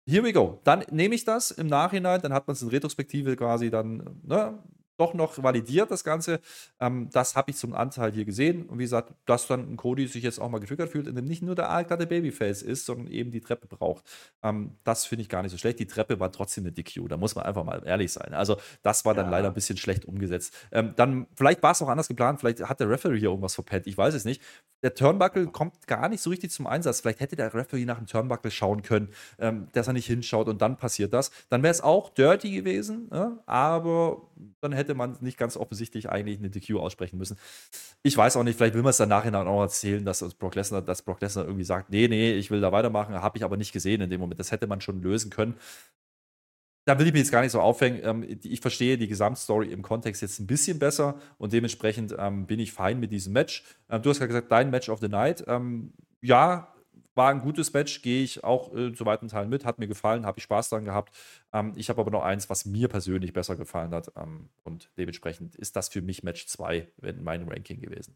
Here 0.08 0.24
we 0.24 0.34
go. 0.34 0.60
Dann 0.64 0.84
nehme 0.90 1.16
ich 1.16 1.26
das 1.26 1.52
im 1.52 1.68
Nachhinein, 1.68 2.22
dann 2.22 2.34
hat 2.34 2.48
man 2.48 2.56
es 2.56 2.62
in 2.62 2.70
Retrospektive 2.70 3.36
quasi 3.36 3.70
dann 3.70 4.20
ne, 4.24 4.58
doch 5.02 5.14
noch 5.14 5.42
validiert, 5.42 5.90
das 5.90 6.04
Ganze. 6.04 6.40
Ähm, 6.80 7.10
das 7.12 7.36
habe 7.36 7.52
ich 7.52 7.58
zum 7.58 7.74
Anteil 7.74 8.12
hier 8.12 8.26
gesehen. 8.26 8.68
Und 8.68 8.78
wie 8.78 8.84
gesagt, 8.84 9.14
dass 9.26 9.48
dann 9.48 9.72
ein 9.72 9.78
Cody 9.78 10.08
sich 10.08 10.24
jetzt 10.24 10.40
auch 10.40 10.50
mal 10.50 10.60
getriggert 10.60 10.90
fühlt, 10.90 11.08
indem 11.08 11.26
nicht 11.26 11.42
nur 11.42 11.56
der 11.56 11.70
allglatte 11.70 12.06
Babyface 12.06 12.62
ist, 12.62 12.86
sondern 12.86 13.08
eben 13.08 13.32
die 13.32 13.42
Treppe 13.42 13.68
braucht. 13.68 14.06
Ähm, 14.44 14.78
das 14.84 15.06
finde 15.06 15.24
ich 15.24 15.30
gar 15.30 15.42
nicht 15.42 15.52
so 15.52 15.58
schlecht. 15.58 15.80
Die 15.80 15.88
Treppe 15.88 16.20
war 16.20 16.32
trotzdem 16.32 16.66
eine 16.66 16.72
DQ. 16.72 17.08
Da 17.10 17.18
muss 17.18 17.36
man 17.36 17.46
einfach 17.46 17.64
mal 17.64 17.82
ehrlich 17.86 18.12
sein. 18.14 18.34
Also, 18.34 18.58
das 18.84 19.04
war 19.06 19.14
dann 19.14 19.26
ja. 19.26 19.32
leider 19.32 19.48
ein 19.48 19.54
bisschen 19.54 19.78
schlecht 19.78 20.06
umgesetzt. 20.06 20.56
Ähm, 20.72 20.94
dann, 20.96 21.28
vielleicht 21.36 21.64
war 21.64 21.72
es 21.72 21.82
auch 21.82 21.90
anders 21.90 22.08
geplant. 22.08 22.40
Vielleicht 22.40 22.62
hat 22.62 22.80
der 22.80 22.90
Referee 22.90 23.20
hier 23.20 23.30
irgendwas 23.30 23.56
verpennt. 23.56 23.88
Ich 23.88 23.98
weiß 23.98 24.14
es 24.14 24.24
nicht. 24.24 24.42
Der 24.84 24.94
Turnbuckle 24.94 25.48
kommt 25.48 25.88
gar 25.88 26.10
nicht 26.10 26.22
so 26.22 26.30
richtig 26.30 26.52
zum 26.52 26.68
Einsatz. 26.68 27.02
Vielleicht 27.02 27.20
hätte 27.20 27.36
der 27.36 27.54
Referee 27.54 27.86
nach 27.86 27.98
dem 27.98 28.08
Turnbuckle 28.08 28.52
schauen 28.52 28.82
können, 28.82 29.10
ähm, 29.40 29.68
dass 29.74 29.88
er 29.88 29.94
nicht 29.94 30.08
hinschaut 30.08 30.48
und 30.48 30.62
dann 30.62 30.78
passiert 30.78 31.14
das. 31.14 31.32
Dann 31.50 31.64
wäre 31.64 31.72
es 31.72 31.82
auch 31.82 32.10
dirty 32.10 32.52
gewesen, 32.52 33.10
ja? 33.12 33.38
aber 33.46 34.22
dann 34.62 34.74
hätte 34.74 34.94
man 34.94 35.18
nicht 35.22 35.38
ganz 35.38 35.58
offensichtlich 35.58 36.10
eigentlich 36.10 36.40
eine 36.40 36.50
DQ 36.50 36.78
aussprechen 36.78 37.18
müssen. 37.18 37.38
Ich 38.04 38.16
weiß 38.16 38.38
auch 38.38 38.44
nicht, 38.44 38.58
vielleicht 38.58 38.76
will 38.76 38.82
man 38.82 38.92
es 38.92 38.98
dann 38.98 39.10
nachher 39.10 39.36
auch 39.36 39.62
erzählen, 39.62 40.04
dass 40.06 40.22
Brock 40.36 40.56
Lesnar, 40.56 40.82
dass 40.82 41.02
Brock 41.02 41.22
Lesnar 41.22 41.46
irgendwie 41.46 41.64
sagt, 41.64 41.90
nee, 41.90 42.08
nee, 42.08 42.34
ich 42.34 42.52
will 42.52 42.62
da 42.62 42.72
weitermachen, 42.72 43.16
habe 43.16 43.38
ich 43.38 43.44
aber 43.44 43.58
nicht 43.58 43.72
gesehen 43.72 44.02
in 44.02 44.10
dem 44.10 44.20
Moment. 44.20 44.40
Das 44.40 44.52
hätte 44.52 44.68
man 44.68 44.82
schon 44.82 45.02
lösen 45.02 45.30
können. 45.30 45.56
Da 46.86 46.98
will 46.98 47.06
ich 47.06 47.14
mich 47.14 47.22
jetzt 47.22 47.32
gar 47.32 47.42
nicht 47.42 47.52
so 47.52 47.62
aufhängen. 47.62 48.00
Ähm, 48.04 48.40
ich 48.44 48.60
verstehe 48.60 48.98
die 48.98 49.08
Gesamtstory 49.08 49.72
im 49.72 49.84
Kontext 49.84 50.22
jetzt 50.22 50.40
ein 50.40 50.48
bisschen 50.48 50.80
besser 50.80 51.20
und 51.38 51.54
dementsprechend 51.54 52.16
ähm, 52.18 52.48
bin 52.48 52.60
ich 52.60 52.74
fein 52.74 53.00
mit 53.00 53.12
diesem 53.12 53.34
Match. 53.34 53.64
Ähm, 53.90 54.02
du 54.02 54.10
hast 54.10 54.18
gerade 54.18 54.30
gesagt, 54.30 54.52
dein 54.52 54.72
Match 54.72 54.90
of 54.90 55.00
the 55.00 55.08
Night. 55.08 55.46
ja, 56.22 56.71
war 57.16 57.30
ein 57.30 57.42
gutes 57.42 57.74
Match, 57.74 58.02
gehe 58.02 58.24
ich 58.24 58.44
auch 58.44 58.74
äh, 58.76 58.94
zu 58.94 59.06
weiten 59.06 59.28
Teilen 59.28 59.50
mit, 59.50 59.66
hat 59.66 59.80
mir 59.80 59.88
gefallen, 59.88 60.26
habe 60.26 60.40
ich 60.40 60.44
Spaß 60.44 60.70
daran 60.70 60.86
gehabt. 60.86 61.16
Ähm, 61.54 61.74
ich 61.76 61.90
habe 61.90 62.02
aber 62.02 62.12
noch 62.12 62.24
eins, 62.24 62.50
was 62.50 62.66
mir 62.66 62.88
persönlich 62.88 63.34
besser 63.34 63.56
gefallen 63.56 63.94
hat 63.94 64.12
ähm, 64.16 64.50
und 64.64 64.92
dementsprechend 64.98 65.56
ist 65.56 65.76
das 65.76 65.90
für 65.90 66.02
mich 66.02 66.24
Match 66.24 66.48
2 66.48 66.88
in 67.02 67.24
meinem 67.24 67.50
Ranking 67.50 67.82
gewesen. 67.82 68.16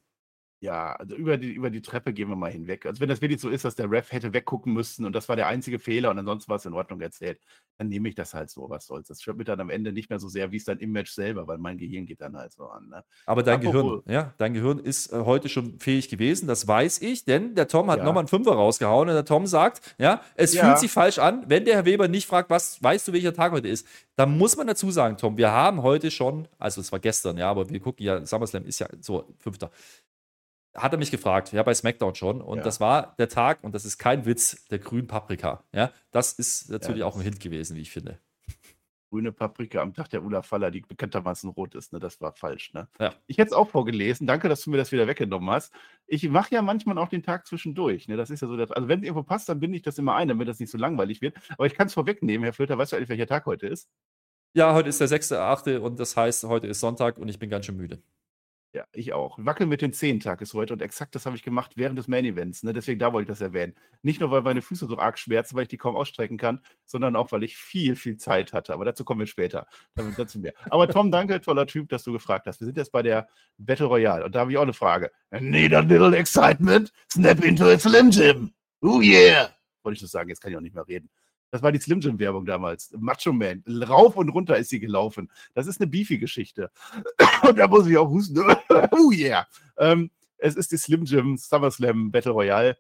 Ja, 0.65 0.93
also 0.93 1.15
über 1.15 1.38
die, 1.38 1.54
über 1.54 1.69
die 1.69 1.84
Treppe 1.84 2.12
gehen 2.12 2.28
wir 2.28 2.36
mal 2.36 2.51
hinweg. 2.51 2.88
Also 2.88 2.99
wenn 2.99 3.08
das 3.08 3.21
wirklich 3.21 3.39
so 3.39 3.49
ist, 3.49 3.65
dass 3.65 3.75
der 3.75 3.91
Ref 3.91 4.12
hätte 4.12 4.34
weggucken 4.34 4.73
müssen 4.73 5.06
und 5.06 5.13
das 5.13 5.30
war 5.30 5.36
der 5.36 5.45
einzige 5.45 5.78
Fehler 5.78 6.10
und 6.10 6.17
ansonsten 6.17 6.49
war 6.49 6.58
es 6.58 6.65
in 6.65 6.73
Ordnung 6.73 6.99
erzählt, 7.01 7.39
dann 7.78 7.88
nehme 7.88 8.10
ich 8.10 8.15
das 8.15 8.34
halt 8.34 8.49
so, 8.49 8.67
was 8.67 8.88
soll's. 8.88 9.08
Das 9.08 9.21
stört 9.21 9.38
mich 9.38 9.45
dann 9.45 9.60
am 9.60 9.69
Ende 9.69 9.91
nicht 9.91 10.10
mehr 10.10 10.17
so 10.17 10.28
sehr, 10.28 10.51
wie 10.51 10.58
es 10.58 10.63
dann 10.63 10.80
im 10.80 10.91
Match 10.91 11.12
selber, 11.12 11.47
weil 11.47 11.60
mein 11.60 11.78
Gehirn 11.78 12.08
geht 12.08 12.21
dann 12.21 12.36
halt 12.36 12.51
so 12.51 12.65
an. 12.65 12.89
Ne? 12.89 13.04
Aber 13.28 13.43
dein 13.43 13.60
Apropos, 13.60 14.04
Gehirn, 14.04 14.04
ja, 14.08 14.34
dein 14.39 14.56
Gehirn 14.56 14.80
ist 14.80 15.13
äh, 15.13 15.19
heute 15.19 15.49
schon 15.49 15.78
fähig 15.80 16.10
gewesen, 16.10 16.47
das 16.47 16.67
weiß 16.67 16.99
ich, 17.04 17.25
denn 17.25 17.54
der 17.54 17.67
Tom 17.67 17.91
hat 17.91 17.99
ja. 17.99 18.04
nochmal 18.04 18.21
einen 18.21 18.28
Fünfer 18.28 18.54
rausgehauen 18.54 19.08
und 19.10 19.13
der 19.13 19.25
Tom 19.25 19.45
sagt, 19.45 19.95
ja, 19.99 20.21
es 20.34 20.56
ja. 20.56 20.65
fühlt 20.65 20.80
sich 20.80 20.91
falsch 20.91 21.19
an, 21.19 21.43
wenn 21.47 21.63
der 21.65 21.75
Herr 21.75 21.86
Weber 21.86 22.08
nicht 22.08 22.25
fragt, 22.25 22.49
was 22.49 22.82
weißt 22.82 23.08
du, 23.08 23.13
welcher 23.13 23.36
Tag 23.36 23.51
heute 23.51 23.67
ist. 23.67 23.86
Da 24.15 24.25
muss 24.25 24.58
man 24.58 24.65
dazu 24.65 24.89
sagen, 24.89 25.17
Tom, 25.17 25.38
wir 25.38 25.51
haben 25.51 25.84
heute 25.84 26.10
schon, 26.10 26.47
also 26.58 26.82
es 26.82 26.91
war 26.91 26.99
gestern, 26.99 27.38
ja, 27.38 27.51
aber 27.51 27.69
wir 27.69 27.80
gucken 27.80 28.04
ja, 28.04 28.25
SummerSlam 28.25 28.65
ist 28.65 28.80
ja 28.80 28.88
so 28.99 29.28
fünfter 29.38 29.69
hat 30.75 30.91
er 30.91 30.99
mich 30.99 31.11
gefragt, 31.11 31.51
ja, 31.53 31.63
bei 31.63 31.73
SmackDown 31.73 32.15
schon. 32.15 32.41
Und 32.41 32.59
ja. 32.59 32.63
das 32.63 32.79
war 32.79 33.15
der 33.17 33.29
Tag, 33.29 33.63
und 33.63 33.73
das 33.73 33.85
ist 33.85 33.97
kein 33.97 34.25
Witz, 34.25 34.65
der 34.67 34.79
grünen 34.79 35.07
Paprika. 35.07 35.63
Ja, 35.73 35.91
das 36.11 36.33
ist 36.33 36.69
natürlich 36.69 36.99
ja, 36.99 37.05
das 37.05 37.13
auch 37.13 37.17
ein 37.17 37.23
Hint 37.23 37.39
gewesen, 37.39 37.75
wie 37.75 37.81
ich 37.81 37.91
finde. 37.91 38.19
Grüne 39.09 39.31
Paprika 39.31 39.81
am 39.81 39.93
Tag 39.93 40.09
der 40.09 40.23
Ulla 40.23 40.41
Faller, 40.41 40.71
die 40.71 40.81
bekanntermaßen 40.81 41.49
rot 41.49 41.75
ist, 41.75 41.93
ne? 41.93 41.99
Das 41.99 42.19
war 42.19 42.33
falsch, 42.33 42.73
ne? 42.73 42.89
Ja. 42.99 43.13
Ich 43.27 43.38
hätte 43.38 43.49
es 43.49 43.53
auch 43.53 43.69
vorgelesen. 43.69 44.27
Danke, 44.27 44.49
dass 44.49 44.63
du 44.63 44.71
mir 44.71 44.77
das 44.77 44.91
wieder 44.91 45.07
weggenommen 45.07 45.49
hast. 45.51 45.73
Ich 46.07 46.27
mache 46.27 46.53
ja 46.53 46.61
manchmal 46.61 46.97
auch 46.97 47.07
den 47.07 47.23
Tag 47.23 47.47
zwischendurch. 47.47 48.07
Ne? 48.07 48.17
Das 48.17 48.29
ist 48.29 48.41
ja 48.41 48.47
so, 48.47 48.55
also 48.55 48.88
wenn 48.88 48.99
es 48.99 49.05
irgendwo 49.05 49.23
passt, 49.23 49.47
dann 49.47 49.59
binde 49.59 49.77
ich 49.77 49.83
das 49.83 49.97
immer 49.97 50.15
ein, 50.15 50.27
damit 50.27 50.47
das 50.47 50.59
nicht 50.59 50.71
so 50.71 50.77
langweilig 50.77 51.21
wird. 51.21 51.38
Aber 51.51 51.65
ich 51.65 51.75
kann 51.75 51.88
es 51.88 51.93
vorwegnehmen, 51.93 52.43
Herr 52.43 52.53
Flöter, 52.53 52.77
weißt 52.77 52.91
du 52.91 52.97
eigentlich, 52.97 53.09
welcher 53.09 53.27
Tag 53.27 53.45
heute 53.45 53.67
ist? 53.67 53.89
Ja, 54.53 54.73
heute 54.73 54.89
ist 54.89 54.99
der 55.01 55.07
6.8. 55.07 55.79
und 55.79 55.99
das 55.99 56.15
heißt, 56.17 56.45
heute 56.45 56.67
ist 56.67 56.79
Sonntag 56.79 57.17
und 57.17 57.27
ich 57.27 57.39
bin 57.39 57.49
ganz 57.49 57.65
schön 57.65 57.77
müde. 57.77 58.01
Ja, 58.75 58.83
ich 58.91 59.13
auch. 59.13 59.38
Wackeln 59.39 59.69
mit 59.69 59.81
dem 59.81 59.93
Zehentag 59.93 60.41
ist 60.41 60.53
heute 60.53 60.73
und 60.73 60.81
exakt 60.81 61.15
das 61.15 61.25
habe 61.25 61.38
ich 61.38 61.43
gemacht 61.43 61.71
während 61.77 61.97
des 61.97 62.09
Main 62.09 62.25
Events. 62.25 62.61
Ne? 62.61 62.73
Deswegen 62.73 62.99
da 62.99 63.13
wollte 63.13 63.31
ich 63.31 63.38
das 63.38 63.39
erwähnen. 63.39 63.73
Nicht 64.01 64.19
nur, 64.19 64.31
weil 64.31 64.41
meine 64.41 64.61
Füße 64.61 64.85
so 64.85 64.97
arg 64.97 65.17
schmerzen, 65.17 65.55
weil 65.55 65.61
ich 65.61 65.69
die 65.69 65.77
kaum 65.77 65.95
ausstrecken 65.95 66.38
kann, 66.38 66.59
sondern 66.83 67.15
auch, 67.15 67.31
weil 67.31 67.45
ich 67.45 67.55
viel, 67.55 67.95
viel 67.95 68.17
Zeit 68.17 68.51
hatte. 68.51 68.73
Aber 68.73 68.83
dazu 68.83 69.05
kommen 69.05 69.21
wir 69.21 69.27
später. 69.27 69.65
Dazu 70.17 70.39
mehr. 70.39 70.51
Aber 70.69 70.89
Tom, 70.89 71.09
danke, 71.09 71.39
toller 71.39 71.65
Typ, 71.67 71.88
dass 71.88 72.03
du 72.03 72.11
gefragt 72.11 72.47
hast. 72.47 72.59
Wir 72.59 72.65
sind 72.65 72.75
jetzt 72.75 72.91
bei 72.91 73.01
der 73.01 73.29
Battle 73.57 73.85
Royale 73.85 74.25
und 74.25 74.35
da 74.35 74.41
habe 74.41 74.51
ich 74.51 74.57
auch 74.57 74.63
eine 74.63 74.73
Frage. 74.73 75.09
Need 75.31 75.73
a 75.73 75.79
little 75.79 76.13
excitement? 76.13 76.91
Snap 77.09 77.45
into 77.45 77.63
a 77.69 77.79
Slim 77.79 78.09
Jim. 78.09 78.51
Oh 78.81 78.99
yeah! 78.99 79.51
Wollte 79.83 79.95
ich 79.95 80.01
das 80.01 80.11
sagen, 80.11 80.27
jetzt 80.27 80.41
kann 80.41 80.51
ich 80.51 80.57
auch 80.57 80.61
nicht 80.61 80.75
mehr 80.75 80.85
reden. 80.85 81.09
Das 81.55 81.63
war 81.63 81.71
die 81.71 81.79
Slim 81.79 82.01
Jim 82.01 82.19
Werbung 82.19 82.45
damals. 82.45 82.91
Macho 82.97 83.31
Man. 83.31 83.63
Rauf 83.88 84.17
und 84.17 84.27
runter 84.27 84.57
ist 84.57 84.69
sie 84.69 84.81
gelaufen. 84.81 85.31
Das 85.53 85.67
ist 85.67 85.79
eine 85.79 85.88
Beefy-Geschichte. 85.89 86.69
Und 87.47 87.58
da 87.58 87.67
muss 87.67 87.88
ich 87.88 87.97
auch 87.97 88.10
husten. 88.10 88.39
oh 88.91 89.12
yeah. 89.12 89.47
Ähm, 89.77 90.12
es 90.38 90.55
ist 90.55 90.71
die 90.71 90.77
Slim 90.77 91.05
Jim 91.05 91.38
SummerSlam 91.38 92.12
Battle 92.12 92.31
Royale. 92.31 92.77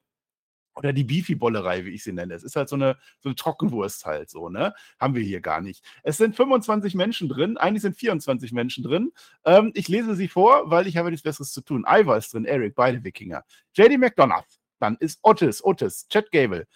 Oder 0.77 0.91
die 0.91 1.05
Beefy-Bollerei, 1.05 1.85
wie 1.85 1.91
ich 1.91 2.03
sie 2.03 2.11
nenne. 2.11 2.33
Es 2.33 2.43
ist 2.43 2.57
halt 2.57 2.67
so 2.67 2.75
eine, 2.75 2.97
so 3.21 3.29
eine 3.29 3.35
Trockenwurst 3.35 4.05
halt 4.05 4.29
so, 4.29 4.49
ne? 4.49 4.73
Haben 4.99 5.15
wir 5.15 5.23
hier 5.23 5.39
gar 5.39 5.61
nicht. 5.61 5.85
Es 6.03 6.17
sind 6.17 6.35
25 6.35 6.95
Menschen 6.95 7.29
drin, 7.29 7.55
eigentlich 7.55 7.81
sind 7.81 7.95
24 7.95 8.51
Menschen 8.51 8.83
drin. 8.83 9.13
Ähm, 9.45 9.71
ich 9.73 9.87
lese 9.87 10.15
sie 10.15 10.27
vor, 10.27 10.69
weil 10.69 10.85
ich 10.87 10.97
habe 10.97 11.11
nichts 11.11 11.23
Besseres 11.23 11.53
zu 11.53 11.61
tun. 11.61 11.85
Ivar 11.87 12.17
ist 12.17 12.33
drin, 12.33 12.43
Eric, 12.43 12.75
beide 12.75 13.01
Wikinger. 13.05 13.45
JD 13.73 13.97
McDonough, 13.99 14.43
dann 14.79 14.97
ist 14.99 15.19
Otis, 15.23 15.63
Otis, 15.63 16.09
Chad 16.09 16.29
Gable, 16.31 16.67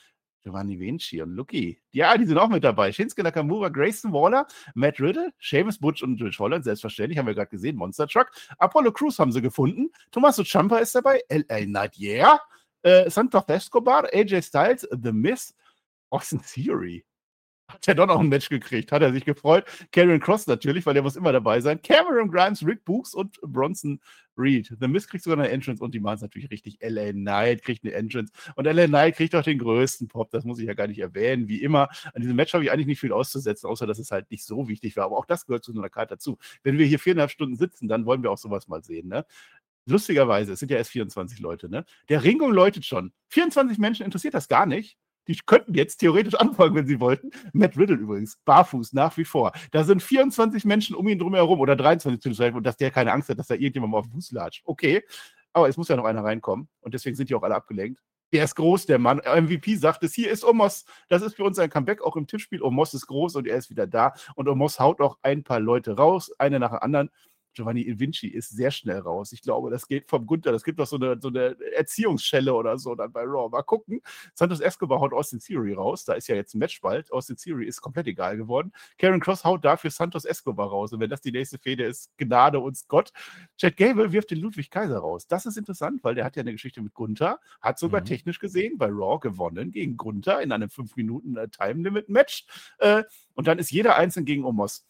Giovanni 0.43 0.79
Vinci 0.79 1.21
und 1.21 1.31
Lucky. 1.31 1.81
Ja, 1.91 2.17
die 2.17 2.25
sind 2.25 2.37
auch 2.37 2.49
mit 2.49 2.63
dabei. 2.63 2.91
Shinsuke 2.91 3.23
Nakamura, 3.23 3.69
Grayson 3.69 4.13
Waller, 4.13 4.47
Matt 4.73 4.99
Riddle, 4.99 5.31
Seamus 5.39 5.77
Butch 5.77 6.03
und 6.03 6.21
Rich 6.21 6.39
Holland, 6.39 6.63
selbstverständlich, 6.63 7.17
haben 7.17 7.27
wir 7.27 7.35
gerade 7.35 7.49
gesehen. 7.49 7.75
Monster 7.75 8.07
Truck. 8.07 8.31
Apollo 8.57 8.93
Crews 8.93 9.19
haben 9.19 9.31
sie 9.31 9.41
gefunden. 9.41 9.89
Tommaso 10.11 10.43
Ciampa 10.43 10.79
ist 10.79 10.95
dabei. 10.95 11.21
L.A. 11.27 11.65
Knight, 11.65 11.97
yeah. 11.97 12.39
Äh, 12.81 13.09
Santos 13.09 13.43
Escobar, 13.47 14.07
AJ 14.13 14.41
Styles, 14.43 14.87
The 14.91 15.11
Miz, 15.11 15.53
Austin 16.09 16.41
Theory, 16.41 17.05
hat 17.69 17.87
er 17.87 17.95
doch 17.95 18.07
noch 18.07 18.19
ein 18.19 18.29
Match 18.29 18.49
gekriegt. 18.49 18.91
Hat 18.91 19.01
er 19.01 19.13
sich 19.13 19.25
gefreut. 19.25 19.65
Karen 19.91 20.19
Cross 20.19 20.47
natürlich, 20.47 20.85
weil 20.85 20.93
der 20.93 21.03
muss 21.03 21.15
immer 21.15 21.31
dabei 21.31 21.61
sein. 21.61 21.81
Cameron 21.81 22.29
Grimes, 22.29 22.65
Rick 22.65 22.83
Books 22.83 23.13
und 23.13 23.39
Bronson 23.41 23.99
Reed. 24.37 24.73
The 24.79 24.87
Miz 24.87 25.07
kriegt 25.07 25.23
sogar 25.23 25.37
eine 25.37 25.49
Entrance 25.49 25.83
und 25.83 25.93
die 25.93 25.99
machen 25.99 26.15
es 26.15 26.21
natürlich 26.21 26.49
richtig. 26.49 26.77
LA 26.81 27.11
Knight 27.11 27.63
kriegt 27.63 27.83
eine 27.83 27.93
Entrance 27.93 28.31
und 28.55 28.65
LA 28.65 28.87
Knight 28.87 29.15
kriegt 29.15 29.35
auch 29.35 29.43
den 29.43 29.59
größten 29.59 30.07
Pop. 30.07 30.31
Das 30.31 30.45
muss 30.45 30.59
ich 30.59 30.67
ja 30.67 30.73
gar 30.73 30.87
nicht 30.87 30.99
erwähnen. 30.99 31.47
Wie 31.47 31.61
immer, 31.61 31.89
an 32.13 32.21
diesem 32.21 32.35
Match 32.35 32.53
habe 32.53 32.63
ich 32.63 32.71
eigentlich 32.71 32.87
nicht 32.87 32.99
viel 32.99 33.11
auszusetzen, 33.11 33.69
außer 33.69 33.85
dass 33.85 33.99
es 33.99 34.11
halt 34.11 34.31
nicht 34.31 34.45
so 34.45 34.67
wichtig 34.67 34.95
war. 34.97 35.05
Aber 35.05 35.17
auch 35.17 35.25
das 35.25 35.45
gehört 35.45 35.63
zu 35.63 35.73
so 35.73 35.79
einer 35.79 35.89
Karte 35.89 36.15
dazu. 36.15 36.37
Wenn 36.63 36.77
wir 36.77 36.85
hier 36.85 36.99
viereinhalb 36.99 37.31
Stunden 37.31 37.55
sitzen, 37.55 37.87
dann 37.87 38.05
wollen 38.05 38.23
wir 38.23 38.31
auch 38.31 38.37
sowas 38.37 38.67
mal 38.67 38.83
sehen. 38.83 39.07
Ne? 39.09 39.25
Lustigerweise, 39.85 40.53
es 40.53 40.59
sind 40.59 40.71
ja 40.71 40.77
erst 40.77 40.91
24 40.91 41.39
Leute. 41.39 41.69
Ne? 41.69 41.85
Der 42.09 42.23
Ringung 42.23 42.51
läutet 42.51 42.85
schon. 42.85 43.11
24 43.29 43.77
Menschen 43.77 44.05
interessiert 44.05 44.33
das 44.33 44.47
gar 44.47 44.65
nicht. 44.65 44.97
Die 45.29 45.37
könnten 45.45 45.75
jetzt 45.75 45.97
theoretisch 45.97 46.33
anfangen, 46.33 46.73
wenn 46.73 46.87
sie 46.87 46.99
wollten. 46.99 47.29
Matt 47.53 47.77
Riddle 47.77 47.97
übrigens, 47.97 48.37
barfuß 48.45 48.93
nach 48.93 49.15
wie 49.15 49.25
vor. 49.25 49.51
Da 49.71 49.83
sind 49.83 50.01
24 50.01 50.65
Menschen 50.65 50.95
um 50.95 51.07
ihn 51.07 51.19
drum 51.19 51.35
herum 51.35 51.59
oder 51.59 51.75
23 51.75 52.35
zu 52.35 52.43
und 52.55 52.63
dass 52.63 52.77
der 52.77 52.89
keine 52.89 53.13
Angst 53.13 53.29
hat, 53.29 53.37
dass 53.37 53.47
da 53.47 53.53
irgendjemand 53.53 53.91
mal 53.91 53.99
auf 53.99 54.07
den 54.07 54.13
Fuß 54.13 54.31
latscht. 54.31 54.63
Okay, 54.65 55.03
aber 55.53 55.69
es 55.69 55.77
muss 55.77 55.87
ja 55.87 55.95
noch 55.95 56.05
einer 56.05 56.23
reinkommen 56.23 56.67
und 56.81 56.95
deswegen 56.95 57.15
sind 57.15 57.29
die 57.29 57.35
auch 57.35 57.43
alle 57.43 57.55
abgelenkt. 57.55 58.01
Der 58.31 58.43
ist 58.43 58.55
groß, 58.55 58.85
der 58.85 58.99
Mann. 58.99 59.17
MVP 59.17 59.75
sagt 59.75 60.03
es, 60.03 60.13
hier 60.13 60.29
ist 60.29 60.43
Omos. 60.43 60.85
Das 61.07 61.23
ist 61.23 61.35
für 61.35 61.43
uns 61.43 61.57
ein 61.57 61.69
Comeback, 61.69 62.01
auch 62.03 62.15
im 62.15 62.27
Tippspiel. 62.27 62.61
Omos 62.61 62.93
ist 62.93 63.07
groß 63.07 63.35
und 63.35 63.47
er 63.47 63.57
ist 63.57 63.71
wieder 63.71 63.87
da. 63.87 64.13
Und 64.35 64.47
Omos 64.47 64.79
haut 64.79 65.01
auch 65.01 65.17
ein 65.23 65.43
paar 65.43 65.59
Leute 65.59 65.97
raus, 65.97 66.31
eine 66.37 66.59
nach 66.59 66.69
der 66.71 66.83
anderen. 66.83 67.09
Giovanni 67.59 67.99
Vinci 67.99 68.27
ist 68.27 68.51
sehr 68.51 68.71
schnell 68.71 68.99
raus. 68.99 69.33
Ich 69.33 69.41
glaube, 69.41 69.69
das 69.69 69.85
geht 69.87 70.09
vom 70.09 70.25
Gunther. 70.25 70.53
Das 70.53 70.63
gibt 70.63 70.79
doch 70.79 70.87
so 70.87 70.95
eine, 70.95 71.19
so 71.21 71.27
eine 71.27 71.57
Erziehungsschelle 71.75 72.53
oder 72.53 72.77
so 72.77 72.95
dann 72.95 73.11
bei 73.11 73.23
Raw. 73.23 73.49
Mal 73.49 73.63
gucken. 73.63 74.01
Santos 74.33 74.61
Escobar 74.61 75.01
haut 75.01 75.11
Austin 75.11 75.39
Theory 75.39 75.73
raus. 75.73 76.05
Da 76.05 76.13
ist 76.13 76.29
ja 76.29 76.35
jetzt 76.35 76.55
ein 76.55 76.59
Match 76.59 76.79
bald. 76.79 77.11
Austin 77.11 77.35
Theory 77.35 77.65
ist 77.65 77.81
komplett 77.81 78.07
egal 78.07 78.37
geworden. 78.37 78.71
Karen 78.97 79.19
Cross 79.19 79.43
haut 79.43 79.65
dafür 79.65 79.91
Santos 79.91 80.23
Escobar 80.23 80.69
raus. 80.69 80.93
Und 80.93 81.01
wenn 81.01 81.09
das 81.09 81.19
die 81.19 81.33
nächste 81.33 81.57
Fehde 81.57 81.83
ist, 81.83 82.17
Gnade 82.17 82.59
uns 82.59 82.87
Gott. 82.87 83.11
Chad 83.57 83.75
Gable 83.75 84.13
wirft 84.13 84.31
den 84.31 84.39
Ludwig 84.39 84.71
Kaiser 84.71 84.99
raus. 84.99 85.27
Das 85.27 85.45
ist 85.45 85.57
interessant, 85.57 86.01
weil 86.03 86.15
der 86.15 86.23
hat 86.23 86.37
ja 86.37 86.41
eine 86.41 86.53
Geschichte 86.53 86.81
mit 86.81 86.93
Gunther. 86.93 87.39
Hat 87.59 87.77
sogar 87.77 87.99
mhm. 88.01 88.05
technisch 88.05 88.39
gesehen 88.39 88.77
bei 88.77 88.87
Raw 88.87 89.19
gewonnen 89.19 89.71
gegen 89.71 89.97
Gunther 89.97 90.41
in 90.41 90.53
einem 90.53 90.69
5 90.69 90.95
Minuten 90.95 91.35
äh. 91.35 91.47
Äh, 92.79 93.03
und 93.35 93.47
dann 93.47 93.59
ist 93.59 93.71
jeder 93.71 93.97
einzeln 93.97 94.25
gegen 94.25 94.45
Omos. 94.45 94.88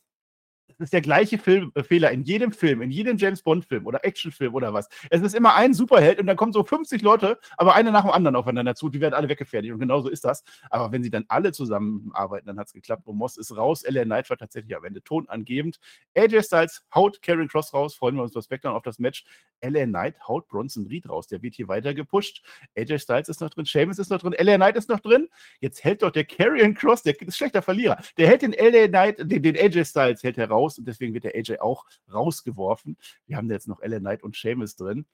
Ist 0.79 0.93
der 0.93 1.01
gleiche 1.01 1.37
Film, 1.37 1.71
äh, 1.75 1.83
Fehler 1.83 2.11
in 2.11 2.23
jedem 2.23 2.51
Film, 2.51 2.81
in 2.81 2.89
jedem 2.89 3.17
James 3.17 3.43
Bond-Film 3.43 3.85
oder 3.85 4.03
Actionfilm 4.05 4.55
oder 4.55 4.73
was. 4.73 4.87
Es 5.09 5.21
ist 5.21 5.35
immer 5.35 5.55
ein 5.55 5.73
Superheld 5.73 6.19
und 6.19 6.27
dann 6.27 6.37
kommen 6.37 6.53
so 6.53 6.63
50 6.63 7.01
Leute, 7.01 7.37
aber 7.57 7.75
einer 7.75 7.91
nach 7.91 8.03
dem 8.03 8.11
anderen 8.11 8.35
aufeinander 8.35 8.75
zu. 8.75 8.89
Die 8.89 9.01
werden 9.01 9.13
alle 9.13 9.27
weggefertigt 9.27 9.73
und 9.73 9.79
genauso 9.79 10.09
ist 10.09 10.23
das. 10.23 10.43
Aber 10.69 10.91
wenn 10.91 11.03
sie 11.03 11.09
dann 11.09 11.25
alle 11.27 11.51
zusammenarbeiten, 11.51 12.47
dann 12.47 12.57
hat 12.57 12.67
es 12.67 12.73
geklappt. 12.73 13.03
Moss 13.05 13.37
ist 13.37 13.55
raus. 13.55 13.83
LA 13.85 14.05
Knight 14.05 14.29
war 14.29 14.37
tatsächlich 14.37 14.75
am 14.75 14.85
Ende 14.85 15.01
tonangebend. 15.01 15.79
AJ 16.15 16.43
Styles 16.43 16.85
haut 16.95 17.21
Karen 17.21 17.47
Cross 17.47 17.73
raus. 17.73 17.95
Freuen 17.95 18.15
wir 18.15 18.23
uns 18.23 18.33
bei 18.33 18.41
SmackDown 18.41 18.73
auf 18.73 18.83
das 18.83 18.99
Match. 18.99 19.25
LA 19.61 19.85
Knight 19.85 20.15
haut 20.27 20.47
Bronson 20.47 20.87
Reed 20.87 21.09
raus. 21.09 21.27
Der 21.27 21.41
wird 21.41 21.55
hier 21.55 21.67
weiter 21.67 21.93
gepusht. 21.93 22.43
AJ 22.77 22.99
Styles 22.99 23.27
ist 23.27 23.41
noch 23.41 23.49
drin. 23.49 23.65
Sheamus 23.65 23.99
ist 23.99 24.09
noch 24.09 24.21
drin. 24.21 24.33
LA 24.39 24.55
Knight 24.55 24.77
ist 24.77 24.87
noch 24.87 24.99
drin. 25.01 25.27
Jetzt 25.59 25.83
hält 25.83 26.01
doch 26.03 26.11
der 26.11 26.23
Karrion 26.23 26.73
Cross, 26.73 27.03
der 27.03 27.19
ist 27.21 27.37
schlechter 27.37 27.61
Verlierer. 27.61 27.97
Der 28.17 28.27
hält 28.27 28.41
den 28.41 28.53
LA 28.53 28.87
Knight, 28.87 29.19
den, 29.19 29.43
den 29.43 29.57
AJ 29.57 29.85
Styles 29.85 30.23
hält 30.23 30.37
heraus 30.37 30.68
raus 30.69 30.77
und 30.77 30.87
deswegen 30.87 31.13
wird 31.13 31.23
der 31.23 31.35
AJ 31.35 31.59
auch 31.59 31.85
rausgeworfen. 32.11 32.97
Wir 33.25 33.37
haben 33.37 33.49
da 33.49 33.55
jetzt 33.55 33.67
noch 33.67 33.81
Ellen 33.81 34.01
Knight 34.01 34.23
und 34.23 34.35
Seamus 34.35 34.75
drin. 34.75 35.05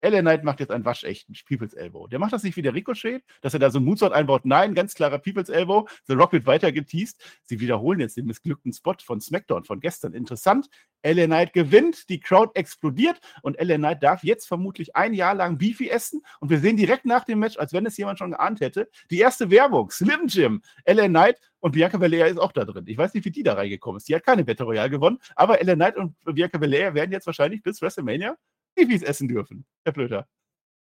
LA 0.00 0.20
Knight 0.20 0.44
macht 0.44 0.60
jetzt 0.60 0.70
einen 0.70 0.84
waschechten 0.84 1.34
People's 1.44 1.74
Elbow. 1.74 2.06
Der 2.06 2.20
macht 2.20 2.32
das 2.32 2.44
nicht 2.44 2.56
wie 2.56 2.62
der 2.62 2.72
Ricochet, 2.72 3.24
dass 3.40 3.54
er 3.54 3.58
da 3.58 3.68
so 3.68 3.78
einen 3.78 3.86
Moonsault 3.86 4.12
einbaut. 4.12 4.44
Nein, 4.44 4.76
ganz 4.76 4.94
klarer 4.94 5.18
People's 5.18 5.48
Elbow. 5.48 5.88
The 6.06 6.12
Rock 6.12 6.32
wird 6.32 6.46
weiter 6.46 6.70
geteased. 6.70 7.20
Sie 7.42 7.58
wiederholen 7.58 7.98
jetzt 7.98 8.16
den 8.16 8.26
missglückten 8.26 8.72
Spot 8.72 8.94
von 9.02 9.20
SmackDown 9.20 9.64
von 9.64 9.80
gestern. 9.80 10.14
Interessant. 10.14 10.68
LA 11.02 11.26
Knight 11.26 11.52
gewinnt, 11.52 12.08
die 12.08 12.20
Crowd 12.20 12.52
explodiert 12.54 13.20
und 13.42 13.60
LA 13.60 13.76
Knight 13.76 14.02
darf 14.02 14.22
jetzt 14.24 14.46
vermutlich 14.46 14.96
ein 14.96 15.14
Jahr 15.14 15.34
lang 15.34 15.58
Beefy 15.58 15.88
essen. 15.88 16.22
Und 16.40 16.50
wir 16.50 16.58
sehen 16.58 16.76
direkt 16.76 17.04
nach 17.04 17.24
dem 17.24 17.38
Match, 17.38 17.56
als 17.58 17.72
wenn 17.72 17.86
es 17.86 17.96
jemand 17.96 18.18
schon 18.18 18.32
geahnt 18.32 18.60
hätte, 18.60 18.88
die 19.10 19.18
erste 19.18 19.50
Werbung. 19.50 19.90
Slim 19.90 20.26
Jim, 20.26 20.62
LA 20.86 21.08
Knight 21.08 21.40
und 21.60 21.72
Bianca 21.72 21.98
Belair 21.98 22.26
ist 22.26 22.38
auch 22.38 22.52
da 22.52 22.64
drin. 22.64 22.84
Ich 22.86 22.98
weiß 22.98 23.14
nicht, 23.14 23.24
wie 23.24 23.30
die 23.30 23.42
da 23.42 23.54
reingekommen 23.54 23.98
ist. 23.98 24.08
Die 24.08 24.14
hat 24.14 24.24
keine 24.24 24.44
Battle 24.44 24.66
Royale 24.66 24.90
gewonnen, 24.90 25.18
aber 25.34 25.62
LA 25.62 25.74
Knight 25.74 25.96
und 25.96 26.16
Bianca 26.24 26.58
Belair 26.58 26.94
werden 26.94 27.12
jetzt 27.12 27.26
wahrscheinlich 27.26 27.62
bis 27.62 27.80
WrestleMania 27.82 28.36
Bibis 28.74 29.02
essen 29.02 29.28
dürfen. 29.28 29.64
Herr 29.84 29.92
Blöder. 29.92 30.28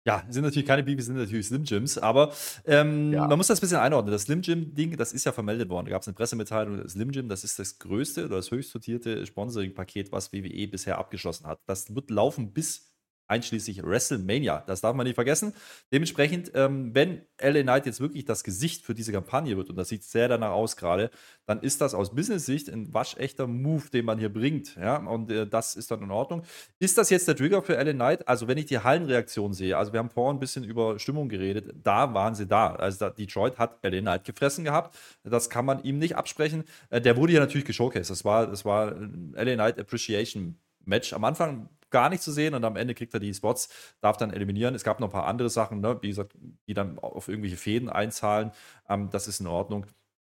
Ja, 0.05 0.23
sind 0.29 0.43
natürlich 0.43 0.67
keine 0.67 0.83
Bibis, 0.83 1.07
sind 1.07 1.17
natürlich 1.17 1.47
Slim 1.47 1.63
Jims, 1.63 1.97
aber 1.97 2.31
ähm, 2.65 3.11
ja. 3.11 3.27
man 3.27 3.37
muss 3.37 3.47
das 3.47 3.57
ein 3.57 3.61
bisschen 3.61 3.79
einordnen. 3.79 4.11
Das 4.11 4.21
Slim 4.23 4.41
Jim-Ding, 4.41 4.95
das 4.97 5.13
ist 5.13 5.25
ja 5.25 5.31
vermeldet 5.31 5.69
worden. 5.69 5.87
Da 5.87 5.93
gab 5.93 6.03
es 6.03 6.07
eine 6.07 6.13
Pressemitteilung. 6.13 6.87
Slim 6.87 7.09
Jim, 7.09 7.27
das 7.27 7.43
ist 7.43 7.57
das 7.57 7.79
größte 7.79 8.25
oder 8.25 8.35
das 8.35 8.51
höchst 8.51 8.73
dotierte 8.75 9.25
Sponsoring-Paket, 9.25 10.11
was 10.11 10.31
WWE 10.31 10.67
bisher 10.67 10.99
abgeschlossen 10.99 11.47
hat. 11.47 11.59
Das 11.65 11.95
wird 11.95 12.11
laufen 12.11 12.53
bis 12.53 12.94
einschließlich 13.27 13.83
WrestleMania. 13.83 14.63
Das 14.67 14.81
darf 14.81 14.95
man 14.95 15.05
nicht 15.05 15.15
vergessen. 15.15 15.53
Dementsprechend, 15.91 16.51
ähm, 16.53 16.93
wenn 16.93 17.21
LA 17.41 17.63
Knight 17.63 17.85
jetzt 17.85 17.99
wirklich 17.99 18.25
das 18.25 18.43
Gesicht 18.43 18.85
für 18.85 18.93
diese 18.93 19.11
Kampagne 19.11 19.57
wird, 19.57 19.69
und 19.69 19.75
das 19.75 19.89
sieht 19.89 20.03
sehr 20.03 20.27
danach 20.27 20.51
aus 20.51 20.77
gerade, 20.77 21.09
dann 21.45 21.59
ist 21.61 21.81
das 21.81 21.93
aus 21.93 22.13
Business-Sicht 22.13 22.69
ein 22.69 22.93
waschechter 22.93 23.47
Move, 23.47 23.89
den 23.91 24.05
man 24.05 24.19
hier 24.19 24.31
bringt. 24.31 24.75
Ja? 24.75 24.97
Und 24.97 25.31
äh, 25.31 25.47
das 25.47 25.75
ist 25.75 25.91
dann 25.91 26.01
in 26.01 26.11
Ordnung. 26.11 26.43
Ist 26.79 26.97
das 26.97 27.09
jetzt 27.09 27.27
der 27.27 27.35
Trigger 27.35 27.61
für 27.61 27.73
LA 27.73 27.93
Knight? 27.93 28.27
Also, 28.27 28.47
wenn 28.47 28.57
ich 28.57 28.65
die 28.65 28.79
Hallenreaktion 28.79 29.53
sehe, 29.53 29.77
also 29.77 29.93
wir 29.93 29.99
haben 29.99 30.09
vorhin 30.09 30.37
ein 30.37 30.39
bisschen 30.39 30.63
über 30.63 30.99
Stimmung 30.99 31.29
geredet, 31.29 31.73
da 31.83 32.13
waren 32.13 32.35
sie 32.35 32.47
da. 32.47 32.75
Also, 32.75 32.99
da, 32.99 33.09
Detroit 33.09 33.57
hat 33.57 33.79
LA 33.83 34.01
Knight 34.01 34.23
gefressen 34.25 34.63
gehabt. 34.63 34.97
Das 35.23 35.49
kann 35.49 35.65
man 35.65 35.83
ihm 35.83 35.97
nicht 35.97 36.15
absprechen. 36.15 36.63
Äh, 36.89 37.01
der 37.01 37.17
wurde 37.17 37.33
ja 37.33 37.39
natürlich 37.39 37.65
geshowcased. 37.65 38.09
Das 38.09 38.25
war, 38.25 38.47
das 38.47 38.65
war 38.65 38.91
LA 39.33 39.55
Knight 39.55 39.79
Appreciation 39.79 40.57
Match. 40.87 41.13
Am 41.13 41.23
Anfang 41.23 41.69
gar 41.89 42.09
nicht 42.09 42.23
zu 42.23 42.31
sehen 42.31 42.53
und 42.53 42.63
am 42.65 42.75
Ende 42.75 42.93
kriegt 42.93 43.13
er 43.13 43.19
die 43.19 43.33
Spots, 43.33 43.69
darf 44.01 44.17
dann 44.17 44.31
eliminieren. 44.31 44.75
Es 44.75 44.83
gab 44.83 44.99
noch 44.99 45.07
ein 45.07 45.13
paar 45.13 45.27
andere 45.27 45.49
Sachen, 45.49 45.79
ne, 45.79 45.97
wie 46.01 46.09
gesagt, 46.09 46.35
die 46.67 46.73
dann 46.73 46.99
auf 46.99 47.27
irgendwelche 47.27 47.57
Fäden 47.57 47.89
einzahlen. 47.89 48.51
Ähm, 48.89 49.09
das 49.11 49.27
ist 49.27 49.39
in 49.39 49.47
Ordnung. 49.47 49.85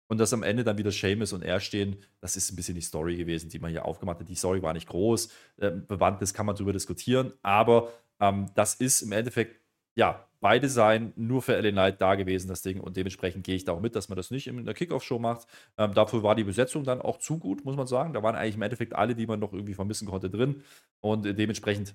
Und 0.07 0.19
dass 0.19 0.33
am 0.33 0.43
Ende 0.43 0.65
dann 0.65 0.79
wieder 0.79 0.91
Seamus 0.91 1.33
und 1.33 1.43
er 1.43 1.61
stehen, 1.61 1.97
das 2.21 2.37
ist 2.37 2.51
ein 2.51 2.57
bisschen 2.57 2.75
die 2.75 2.81
Story 2.81 3.17
gewesen, 3.17 3.51
die 3.51 3.59
man 3.59 3.71
hier 3.71 3.85
aufgemacht 3.85 4.21
hat. 4.21 4.29
Die 4.29 4.35
Story 4.35 4.63
war 4.63 4.73
nicht 4.73 4.89
groß, 4.89 5.31
äh, 5.59 5.71
Bewandtnis 5.71 6.33
kann 6.33 6.47
man 6.47 6.55
darüber 6.55 6.73
diskutieren, 6.73 7.33
aber 7.43 7.93
ähm, 8.21 8.51
das 8.55 8.75
ist 8.75 9.03
im 9.03 9.13
Endeffekt 9.13 9.58
ja, 9.99 10.29
beide 10.41 10.69
seien 10.69 11.13
nur 11.17 11.43
für 11.43 11.61
LA 11.61 11.73
Knight 11.73 12.01
da 12.01 12.15
gewesen, 12.15 12.49
das 12.49 12.63
Ding. 12.63 12.81
Und 12.81 12.97
dementsprechend 12.97 13.45
gehe 13.45 13.57
ich 13.57 13.65
da 13.65 13.73
auch 13.73 13.81
mit, 13.81 13.97
dass 13.97 14.09
man 14.09 14.17
das 14.17 14.31
nicht 14.31 14.47
in 14.47 14.65
der 14.65 14.75
Kickoff-Show 14.75 15.19
macht. 15.19 15.49
Ähm, 15.77 15.93
dafür 15.93 16.23
war 16.23 16.37
die 16.37 16.45
Besetzung 16.45 16.85
dann 16.85 17.03
auch 17.03 17.19
zu 17.19 17.39
gut, 17.39 17.65
muss 17.65 17.77
man 17.77 17.89
sagen. 17.89 18.13
Da 18.13 18.23
waren 18.23 18.37
eigentlich 18.37 18.55
im 18.55 18.63
Endeffekt 18.63 18.95
alle, 18.95 19.17
die 19.17 19.27
man 19.27 19.41
noch 19.41 19.53
irgendwie 19.53 19.75
vermissen 19.75 20.07
konnte, 20.07 20.31
drin. 20.31 20.63
Und 21.01 21.27
äh, 21.27 21.35
dementsprechend 21.35 21.95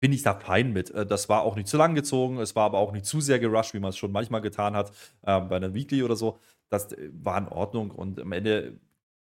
bin 0.00 0.12
ich 0.12 0.22
da 0.22 0.34
fein 0.34 0.72
mit. 0.72 0.90
Äh, 0.90 1.06
das 1.06 1.28
war 1.28 1.42
auch 1.42 1.54
nicht 1.56 1.68
zu 1.68 1.76
lang 1.76 1.94
gezogen, 1.94 2.38
es 2.38 2.56
war 2.56 2.64
aber 2.64 2.78
auch 2.78 2.92
nicht 2.92 3.06
zu 3.06 3.20
sehr 3.20 3.38
gerusht, 3.38 3.74
wie 3.74 3.80
man 3.80 3.90
es 3.90 3.96
schon 3.96 4.12
manchmal 4.12 4.40
getan 4.42 4.74
hat, 4.76 4.90
äh, 5.22 5.40
bei 5.40 5.56
einer 5.56 5.74
Weekly 5.74 6.02
oder 6.02 6.16
so. 6.16 6.38
Das 6.70 6.92
äh, 6.92 7.10
war 7.12 7.38
in 7.38 7.48
Ordnung 7.48 7.90
und 7.92 8.20
am 8.20 8.32
Ende, 8.32 8.80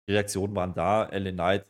die 0.07 0.13
Reaktionen 0.13 0.55
waren 0.55 0.73
da. 0.73 1.05
LA 1.11 1.31
Knight 1.31 1.65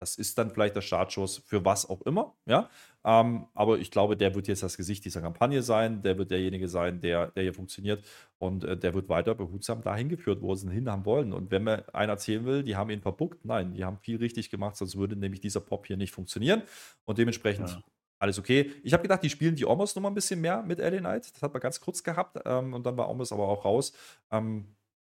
Das 0.00 0.16
ist 0.16 0.38
dann 0.38 0.50
vielleicht 0.50 0.76
der 0.76 0.82
Startschuss 0.82 1.38
für 1.38 1.64
was 1.64 1.88
auch 1.88 2.02
immer, 2.02 2.34
ja. 2.46 2.68
Ähm, 3.04 3.46
aber 3.54 3.78
ich 3.78 3.90
glaube, 3.90 4.16
der 4.16 4.34
wird 4.34 4.48
jetzt 4.48 4.62
das 4.62 4.76
Gesicht 4.76 5.04
dieser 5.04 5.20
Kampagne 5.20 5.62
sein. 5.62 6.02
Der 6.02 6.18
wird 6.18 6.30
derjenige 6.30 6.68
sein, 6.68 7.00
der, 7.00 7.28
der 7.28 7.42
hier 7.42 7.54
funktioniert. 7.54 8.04
Und 8.38 8.64
äh, 8.64 8.76
der 8.76 8.94
wird 8.94 9.08
weiter 9.08 9.34
behutsam 9.34 9.82
dahin 9.82 10.08
geführt, 10.08 10.40
wo 10.40 10.54
sie 10.54 10.66
ihn 10.66 10.72
hin 10.72 10.90
haben 10.90 11.04
wollen. 11.04 11.32
Und 11.32 11.50
wenn 11.50 11.64
mir 11.64 11.84
einer 11.94 12.12
erzählen 12.12 12.44
will, 12.44 12.62
die 12.62 12.76
haben 12.76 12.90
ihn 12.90 13.00
verbuckt, 13.00 13.44
nein, 13.44 13.74
die 13.74 13.84
haben 13.84 13.98
viel 13.98 14.18
richtig 14.18 14.50
gemacht, 14.50 14.76
sonst 14.76 14.96
würde 14.96 15.16
nämlich 15.16 15.40
dieser 15.40 15.60
Pop 15.60 15.86
hier 15.86 15.96
nicht 15.96 16.12
funktionieren. 16.12 16.62
Und 17.04 17.18
dementsprechend 17.18 17.70
ja. 17.70 17.82
alles 18.18 18.38
okay. 18.38 18.70
Ich 18.84 18.92
habe 18.92 19.02
gedacht, 19.02 19.22
die 19.22 19.30
spielen 19.30 19.56
die 19.56 19.66
Omos 19.66 19.94
noch 19.94 20.02
mal 20.02 20.10
ein 20.10 20.14
bisschen 20.14 20.40
mehr 20.40 20.62
mit 20.62 20.78
LA 20.78 20.98
Knight. 20.98 21.34
Das 21.34 21.42
hat 21.42 21.52
man 21.52 21.60
ganz 21.60 21.80
kurz 21.80 22.02
gehabt. 22.02 22.38
Ähm, 22.44 22.74
und 22.74 22.86
dann 22.86 22.96
war 22.96 23.10
Omos 23.10 23.32
aber 23.32 23.48
auch 23.48 23.64
raus. 23.64 23.92
Ähm, 24.30 24.66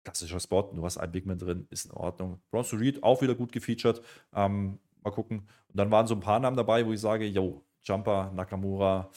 klassischer 0.03 0.39
Spot, 0.39 0.71
du 0.73 0.83
hast 0.85 0.97
ein 0.97 1.11
Bigman 1.11 1.37
drin, 1.37 1.67
ist 1.69 1.85
in 1.85 1.91
Ordnung. 1.91 2.39
Bronson 2.51 2.79
Reed 2.79 3.03
auch 3.03 3.21
wieder 3.21 3.35
gut 3.35 3.51
gefeatured. 3.51 4.01
Ähm, 4.33 4.79
mal 5.03 5.11
gucken. 5.11 5.39
Und 5.67 5.77
dann 5.77 5.91
waren 5.91 6.07
so 6.07 6.15
ein 6.15 6.19
paar 6.19 6.39
Namen 6.39 6.57
dabei, 6.57 6.85
wo 6.85 6.93
ich 6.93 7.01
sage, 7.01 7.25
yo, 7.25 7.63
Jumper, 7.85 8.31
Nakamura, 8.33 9.09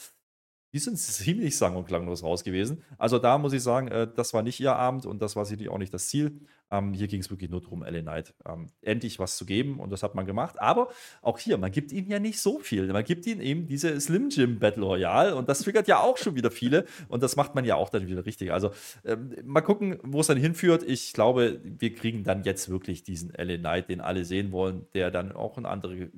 die 0.73 0.79
sind 0.79 0.97
ziemlich 0.97 1.57
sang- 1.57 1.75
und 1.75 1.87
klanglos 1.87 2.23
raus 2.23 2.43
gewesen. 2.43 2.83
Also 2.97 3.19
da 3.19 3.37
muss 3.37 3.53
ich 3.53 3.63
sagen, 3.63 3.87
äh, 3.87 4.07
das 4.13 4.33
war 4.33 4.43
nicht 4.43 4.59
ihr 4.59 4.75
Abend 4.75 5.05
und 5.05 5.21
das 5.21 5.35
war 5.35 5.45
sicherlich 5.45 5.69
auch 5.69 5.77
nicht 5.77 5.93
das 5.93 6.07
Ziel. 6.07 6.39
Ähm, 6.71 6.93
hier 6.93 7.07
ging 7.07 7.19
es 7.19 7.31
wirklich 7.31 7.49
nur 7.49 7.61
darum, 7.61 7.81
LA 7.81 8.01
Knight 8.01 8.35
ähm, 8.47 8.67
endlich 8.83 9.17
was 9.17 9.37
zu 9.37 9.45
geben 9.47 9.79
und 9.79 9.89
das 9.91 10.03
hat 10.03 10.13
man 10.13 10.27
gemacht. 10.27 10.61
Aber 10.61 10.89
auch 11.23 11.39
hier, 11.39 11.57
man 11.57 11.71
gibt 11.71 11.91
ihm 11.91 12.07
ja 12.07 12.19
nicht 12.19 12.39
so 12.39 12.59
viel. 12.59 12.85
Man 12.93 13.03
gibt 13.03 13.25
ihm 13.25 13.41
eben 13.41 13.65
diese 13.65 13.99
Slim 13.99 14.29
Jim 14.29 14.59
Battle 14.59 14.83
Royale 14.83 15.35
und 15.35 15.49
das 15.49 15.61
triggert 15.61 15.87
ja 15.87 15.99
auch 15.99 16.17
schon 16.17 16.35
wieder 16.35 16.51
viele 16.51 16.85
und 17.07 17.23
das 17.23 17.35
macht 17.35 17.55
man 17.55 17.65
ja 17.65 17.75
auch 17.75 17.89
dann 17.89 18.07
wieder 18.07 18.23
richtig. 18.25 18.53
Also 18.53 18.71
ähm, 19.03 19.35
mal 19.45 19.61
gucken, 19.61 19.97
wo 20.03 20.21
es 20.21 20.27
dann 20.27 20.37
hinführt. 20.37 20.83
Ich 20.83 21.13
glaube, 21.13 21.59
wir 21.63 21.95
kriegen 21.95 22.23
dann 22.23 22.43
jetzt 22.43 22.69
wirklich 22.69 23.03
diesen 23.03 23.31
LA 23.31 23.57
Knight, 23.57 23.89
den 23.89 24.01
alle 24.01 24.23
sehen 24.23 24.51
wollen, 24.51 24.85
der 24.93 25.09
dann 25.09 25.31
auch 25.31 25.57
in 25.57 25.65
andere 25.65 26.11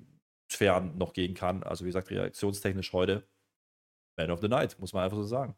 Sphären 0.51 0.97
noch 0.97 1.13
gehen 1.13 1.33
kann. 1.33 1.63
Also 1.63 1.85
wie 1.85 1.89
gesagt, 1.89 2.09
reaktionstechnisch 2.09 2.93
heute 2.93 3.27
Man 4.17 4.31
of 4.31 4.41
the 4.41 4.47
Night, 4.47 4.77
muss 4.79 4.93
man 4.93 5.03
einfach 5.03 5.17
so 5.17 5.23
sagen. 5.23 5.55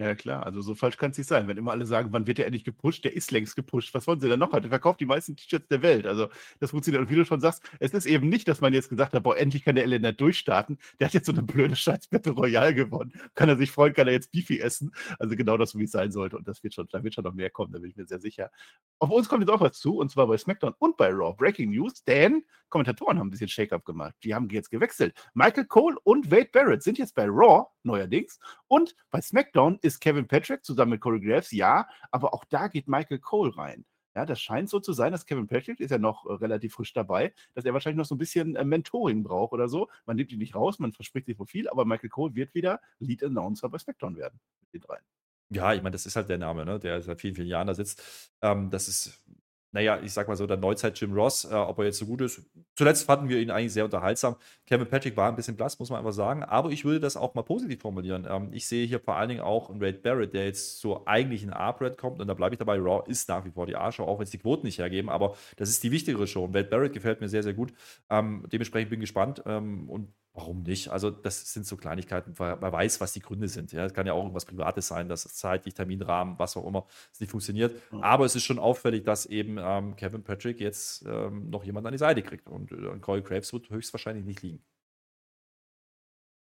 Ja, 0.00 0.14
klar, 0.14 0.46
also 0.46 0.60
so 0.60 0.76
falsch 0.76 0.96
kann 0.96 1.10
es 1.10 1.18
nicht 1.18 1.26
sein. 1.26 1.48
Wenn 1.48 1.56
immer 1.56 1.72
alle 1.72 1.84
sagen, 1.84 2.12
wann 2.12 2.28
wird 2.28 2.38
der 2.38 2.46
endlich 2.46 2.62
gepusht? 2.62 3.04
Der 3.04 3.14
ist 3.14 3.32
längst 3.32 3.56
gepusht. 3.56 3.92
Was 3.94 4.06
wollen 4.06 4.20
sie 4.20 4.28
denn 4.28 4.38
noch? 4.38 4.52
Der 4.52 4.70
verkauft 4.70 5.00
die 5.00 5.06
meisten 5.06 5.34
T-Shirts 5.34 5.66
der 5.66 5.82
Welt. 5.82 6.06
Also 6.06 6.28
das 6.60 6.70
funktioniert. 6.70 7.02
Und 7.02 7.10
wie 7.10 7.16
du 7.16 7.24
schon 7.24 7.40
sagst, 7.40 7.68
es 7.80 7.92
ist 7.92 8.06
eben 8.06 8.28
nicht, 8.28 8.46
dass 8.46 8.60
man 8.60 8.72
jetzt 8.72 8.90
gesagt 8.90 9.12
hat, 9.12 9.24
boah, 9.24 9.36
endlich 9.36 9.64
kann 9.64 9.74
der 9.74 9.82
Elender 9.82 10.12
durchstarten. 10.12 10.78
Der 11.00 11.08
hat 11.08 11.14
jetzt 11.14 11.26
so 11.26 11.32
eine 11.32 11.42
blöde 11.42 11.74
Scheiß 11.74 12.06
Battle 12.06 12.30
Royale 12.30 12.76
gewonnen. 12.76 13.12
Kann 13.34 13.48
er 13.48 13.56
sich 13.56 13.72
freuen, 13.72 13.92
kann 13.92 14.06
er 14.06 14.12
jetzt 14.12 14.30
Beefy 14.30 14.60
essen. 14.60 14.92
Also 15.18 15.34
genau 15.34 15.56
das, 15.56 15.76
wie 15.76 15.82
es 15.82 15.90
sein 15.90 16.12
sollte. 16.12 16.36
Und 16.36 16.46
das 16.46 16.62
wird 16.62 16.74
schon, 16.74 16.86
da 16.92 17.02
wird 17.02 17.14
schon 17.14 17.24
noch 17.24 17.34
mehr 17.34 17.50
kommen, 17.50 17.72
da 17.72 17.80
bin 17.80 17.90
ich 17.90 17.96
mir 17.96 18.06
sehr 18.06 18.20
sicher. 18.20 18.52
Auf 19.00 19.10
uns 19.10 19.28
kommt 19.28 19.42
jetzt 19.42 19.50
auch 19.50 19.60
was 19.60 19.80
zu, 19.80 19.96
und 19.98 20.12
zwar 20.12 20.28
bei 20.28 20.38
SmackDown 20.38 20.74
und 20.78 20.96
bei 20.96 21.08
Raw. 21.08 21.34
Breaking 21.36 21.70
News, 21.70 22.04
denn 22.04 22.44
Kommentatoren 22.68 23.18
haben 23.18 23.28
ein 23.28 23.30
bisschen 23.30 23.48
Shake-up 23.48 23.84
gemacht. 23.84 24.14
Die 24.22 24.34
haben 24.34 24.48
jetzt 24.50 24.70
gewechselt. 24.70 25.14
Michael 25.34 25.64
Cole 25.64 25.96
und 26.04 26.30
Wade 26.30 26.50
Barrett 26.52 26.82
sind 26.82 26.98
jetzt 26.98 27.14
bei 27.14 27.24
Raw, 27.26 27.66
neuerdings. 27.82 28.38
Und 28.66 28.94
bei 29.10 29.20
SmackDown 29.20 29.78
ist 29.88 30.00
Kevin 30.00 30.28
Patrick 30.28 30.64
zusammen 30.64 30.92
mit 30.92 31.00
Corey 31.00 31.20
Graves, 31.20 31.50
ja, 31.50 31.88
aber 32.10 32.32
auch 32.32 32.44
da 32.44 32.68
geht 32.68 32.88
Michael 32.88 33.18
Cole 33.18 33.56
rein. 33.56 33.84
Ja, 34.14 34.26
das 34.26 34.40
scheint 34.40 34.68
so 34.68 34.80
zu 34.80 34.92
sein, 34.92 35.12
dass 35.12 35.26
Kevin 35.26 35.46
Patrick 35.46 35.80
ist 35.80 35.90
ja 35.90 35.98
noch 35.98 36.26
äh, 36.26 36.32
relativ 36.32 36.74
frisch 36.74 36.92
dabei, 36.92 37.32
dass 37.54 37.64
er 37.64 37.72
wahrscheinlich 37.72 37.98
noch 37.98 38.04
so 38.04 38.14
ein 38.14 38.18
bisschen 38.18 38.56
äh, 38.56 38.64
Mentoring 38.64 39.22
braucht 39.22 39.52
oder 39.52 39.68
so. 39.68 39.88
Man 40.06 40.16
nimmt 40.16 40.32
ihn 40.32 40.38
nicht 40.38 40.54
raus, 40.54 40.78
man 40.78 40.92
verspricht 40.92 41.26
sich 41.26 41.38
wohl 41.38 41.46
viel, 41.46 41.68
aber 41.68 41.84
Michael 41.84 42.08
Cole 42.08 42.34
wird 42.34 42.52
wieder 42.54 42.80
Lead 42.98 43.22
Announcer 43.22 43.68
bei 43.68 43.78
SmackDown 43.78 44.16
werden 44.16 44.40
mit 44.60 44.74
den 44.74 44.80
dreien. 44.80 45.04
Ja, 45.50 45.72
ich 45.72 45.82
meine, 45.82 45.92
das 45.92 46.04
ist 46.04 46.16
halt 46.16 46.28
der 46.28 46.38
Name, 46.38 46.64
ne? 46.64 46.78
der 46.78 47.00
seit 47.00 47.20
vielen, 47.20 47.34
vielen 47.34 47.48
Jahren 47.48 47.68
da 47.68 47.74
sitzt. 47.74 48.32
Ähm, 48.42 48.70
das 48.70 48.88
ist 48.88 49.22
naja, 49.70 50.00
ich 50.02 50.12
sag 50.12 50.28
mal 50.28 50.36
so, 50.36 50.46
der 50.46 50.56
Neuzeit 50.56 50.98
Jim 50.98 51.12
Ross, 51.12 51.44
äh, 51.44 51.54
ob 51.54 51.78
er 51.78 51.86
jetzt 51.86 51.98
so 51.98 52.06
gut 52.06 52.22
ist. 52.22 52.42
Zuletzt 52.74 53.04
fanden 53.04 53.28
wir 53.28 53.38
ihn 53.38 53.50
eigentlich 53.50 53.72
sehr 53.72 53.84
unterhaltsam. 53.84 54.36
Kevin 54.66 54.88
Patrick 54.88 55.16
war 55.16 55.28
ein 55.28 55.36
bisschen 55.36 55.56
blass, 55.56 55.78
muss 55.78 55.90
man 55.90 55.98
einfach 55.98 56.12
sagen. 56.12 56.42
Aber 56.42 56.70
ich 56.70 56.84
würde 56.84 57.00
das 57.00 57.16
auch 57.16 57.34
mal 57.34 57.42
positiv 57.42 57.80
formulieren. 57.82 58.26
Ähm, 58.28 58.48
ich 58.52 58.66
sehe 58.66 58.86
hier 58.86 59.00
vor 59.00 59.16
allen 59.16 59.28
Dingen 59.28 59.40
auch 59.42 59.68
einen 59.68 59.80
Wade 59.80 59.98
Barrett, 59.98 60.32
der 60.32 60.46
jetzt 60.46 60.80
so 60.80 61.04
eigentlich 61.06 61.42
in 61.42 61.52
A-Red 61.52 61.98
kommt. 61.98 62.20
Und 62.20 62.28
da 62.28 62.34
bleibe 62.34 62.54
ich 62.54 62.58
dabei. 62.58 62.78
Raw 62.78 63.02
ist 63.06 63.28
nach 63.28 63.44
wie 63.44 63.50
vor 63.50 63.66
die 63.66 63.76
A-Show, 63.76 64.04
auch 64.04 64.18
wenn 64.18 64.24
es 64.24 64.30
die 64.30 64.38
Quoten 64.38 64.66
nicht 64.66 64.78
hergeben. 64.78 65.10
Aber 65.10 65.36
das 65.56 65.68
ist 65.68 65.82
die 65.84 65.90
wichtigere 65.90 66.26
Show. 66.26 66.44
Und 66.44 66.54
Wade 66.54 66.68
Barrett 66.68 66.94
gefällt 66.94 67.20
mir 67.20 67.28
sehr, 67.28 67.42
sehr 67.42 67.54
gut. 67.54 67.72
Ähm, 68.08 68.46
dementsprechend 68.50 68.90
bin 68.90 69.00
ich 69.00 69.08
gespannt. 69.08 69.42
Ähm, 69.44 69.88
und 69.90 70.12
Warum 70.38 70.62
nicht? 70.62 70.88
Also, 70.90 71.10
das 71.10 71.52
sind 71.52 71.66
so 71.66 71.76
Kleinigkeiten, 71.76 72.32
man 72.38 72.60
weiß, 72.60 73.00
was 73.00 73.12
die 73.12 73.18
Gründe 73.18 73.48
sind. 73.48 73.72
Ja, 73.72 73.84
es 73.84 73.92
kann 73.92 74.06
ja 74.06 74.12
auch 74.12 74.22
irgendwas 74.22 74.44
Privates 74.44 74.86
sein, 74.86 75.08
dass 75.08 75.24
zeitlich, 75.34 75.74
Terminrahmen, 75.74 76.38
was 76.38 76.56
auch 76.56 76.64
immer, 76.64 76.86
es 77.12 77.18
nicht 77.18 77.30
funktioniert. 77.30 77.74
Mhm. 77.90 78.04
Aber 78.04 78.24
es 78.24 78.36
ist 78.36 78.44
schon 78.44 78.60
auffällig, 78.60 79.02
dass 79.02 79.26
eben 79.26 79.58
ähm, 79.58 79.96
Kevin 79.96 80.22
Patrick 80.22 80.60
jetzt 80.60 81.04
ähm, 81.08 81.50
noch 81.50 81.64
jemand 81.64 81.88
an 81.88 81.92
die 81.92 81.98
Seite 81.98 82.22
kriegt. 82.22 82.46
Und 82.46 82.70
äh, 82.70 82.98
Corey 83.00 83.22
Graves 83.22 83.52
wird 83.52 83.68
höchstwahrscheinlich 83.68 84.24
nicht 84.24 84.42
liegen. 84.42 84.62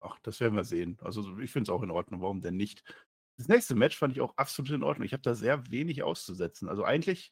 Ach, 0.02 0.18
das 0.24 0.40
werden 0.40 0.56
wir 0.56 0.64
sehen. 0.64 0.98
Also, 1.04 1.38
ich 1.38 1.52
finde 1.52 1.70
es 1.70 1.76
auch 1.76 1.84
in 1.84 1.92
Ordnung. 1.92 2.20
Warum 2.24 2.42
denn 2.42 2.58
nicht? 2.58 2.84
Das 3.38 3.48
nächste 3.48 3.76
Match 3.76 3.96
fand 3.96 4.14
ich 4.14 4.22
auch 4.22 4.36
absolut 4.38 4.72
in 4.72 4.82
Ordnung. 4.82 5.06
Ich 5.06 5.14
habe 5.14 5.22
da 5.22 5.36
sehr 5.36 5.70
wenig 5.70 6.02
auszusetzen. 6.02 6.68
Also, 6.68 6.84
eigentlich 6.84 7.32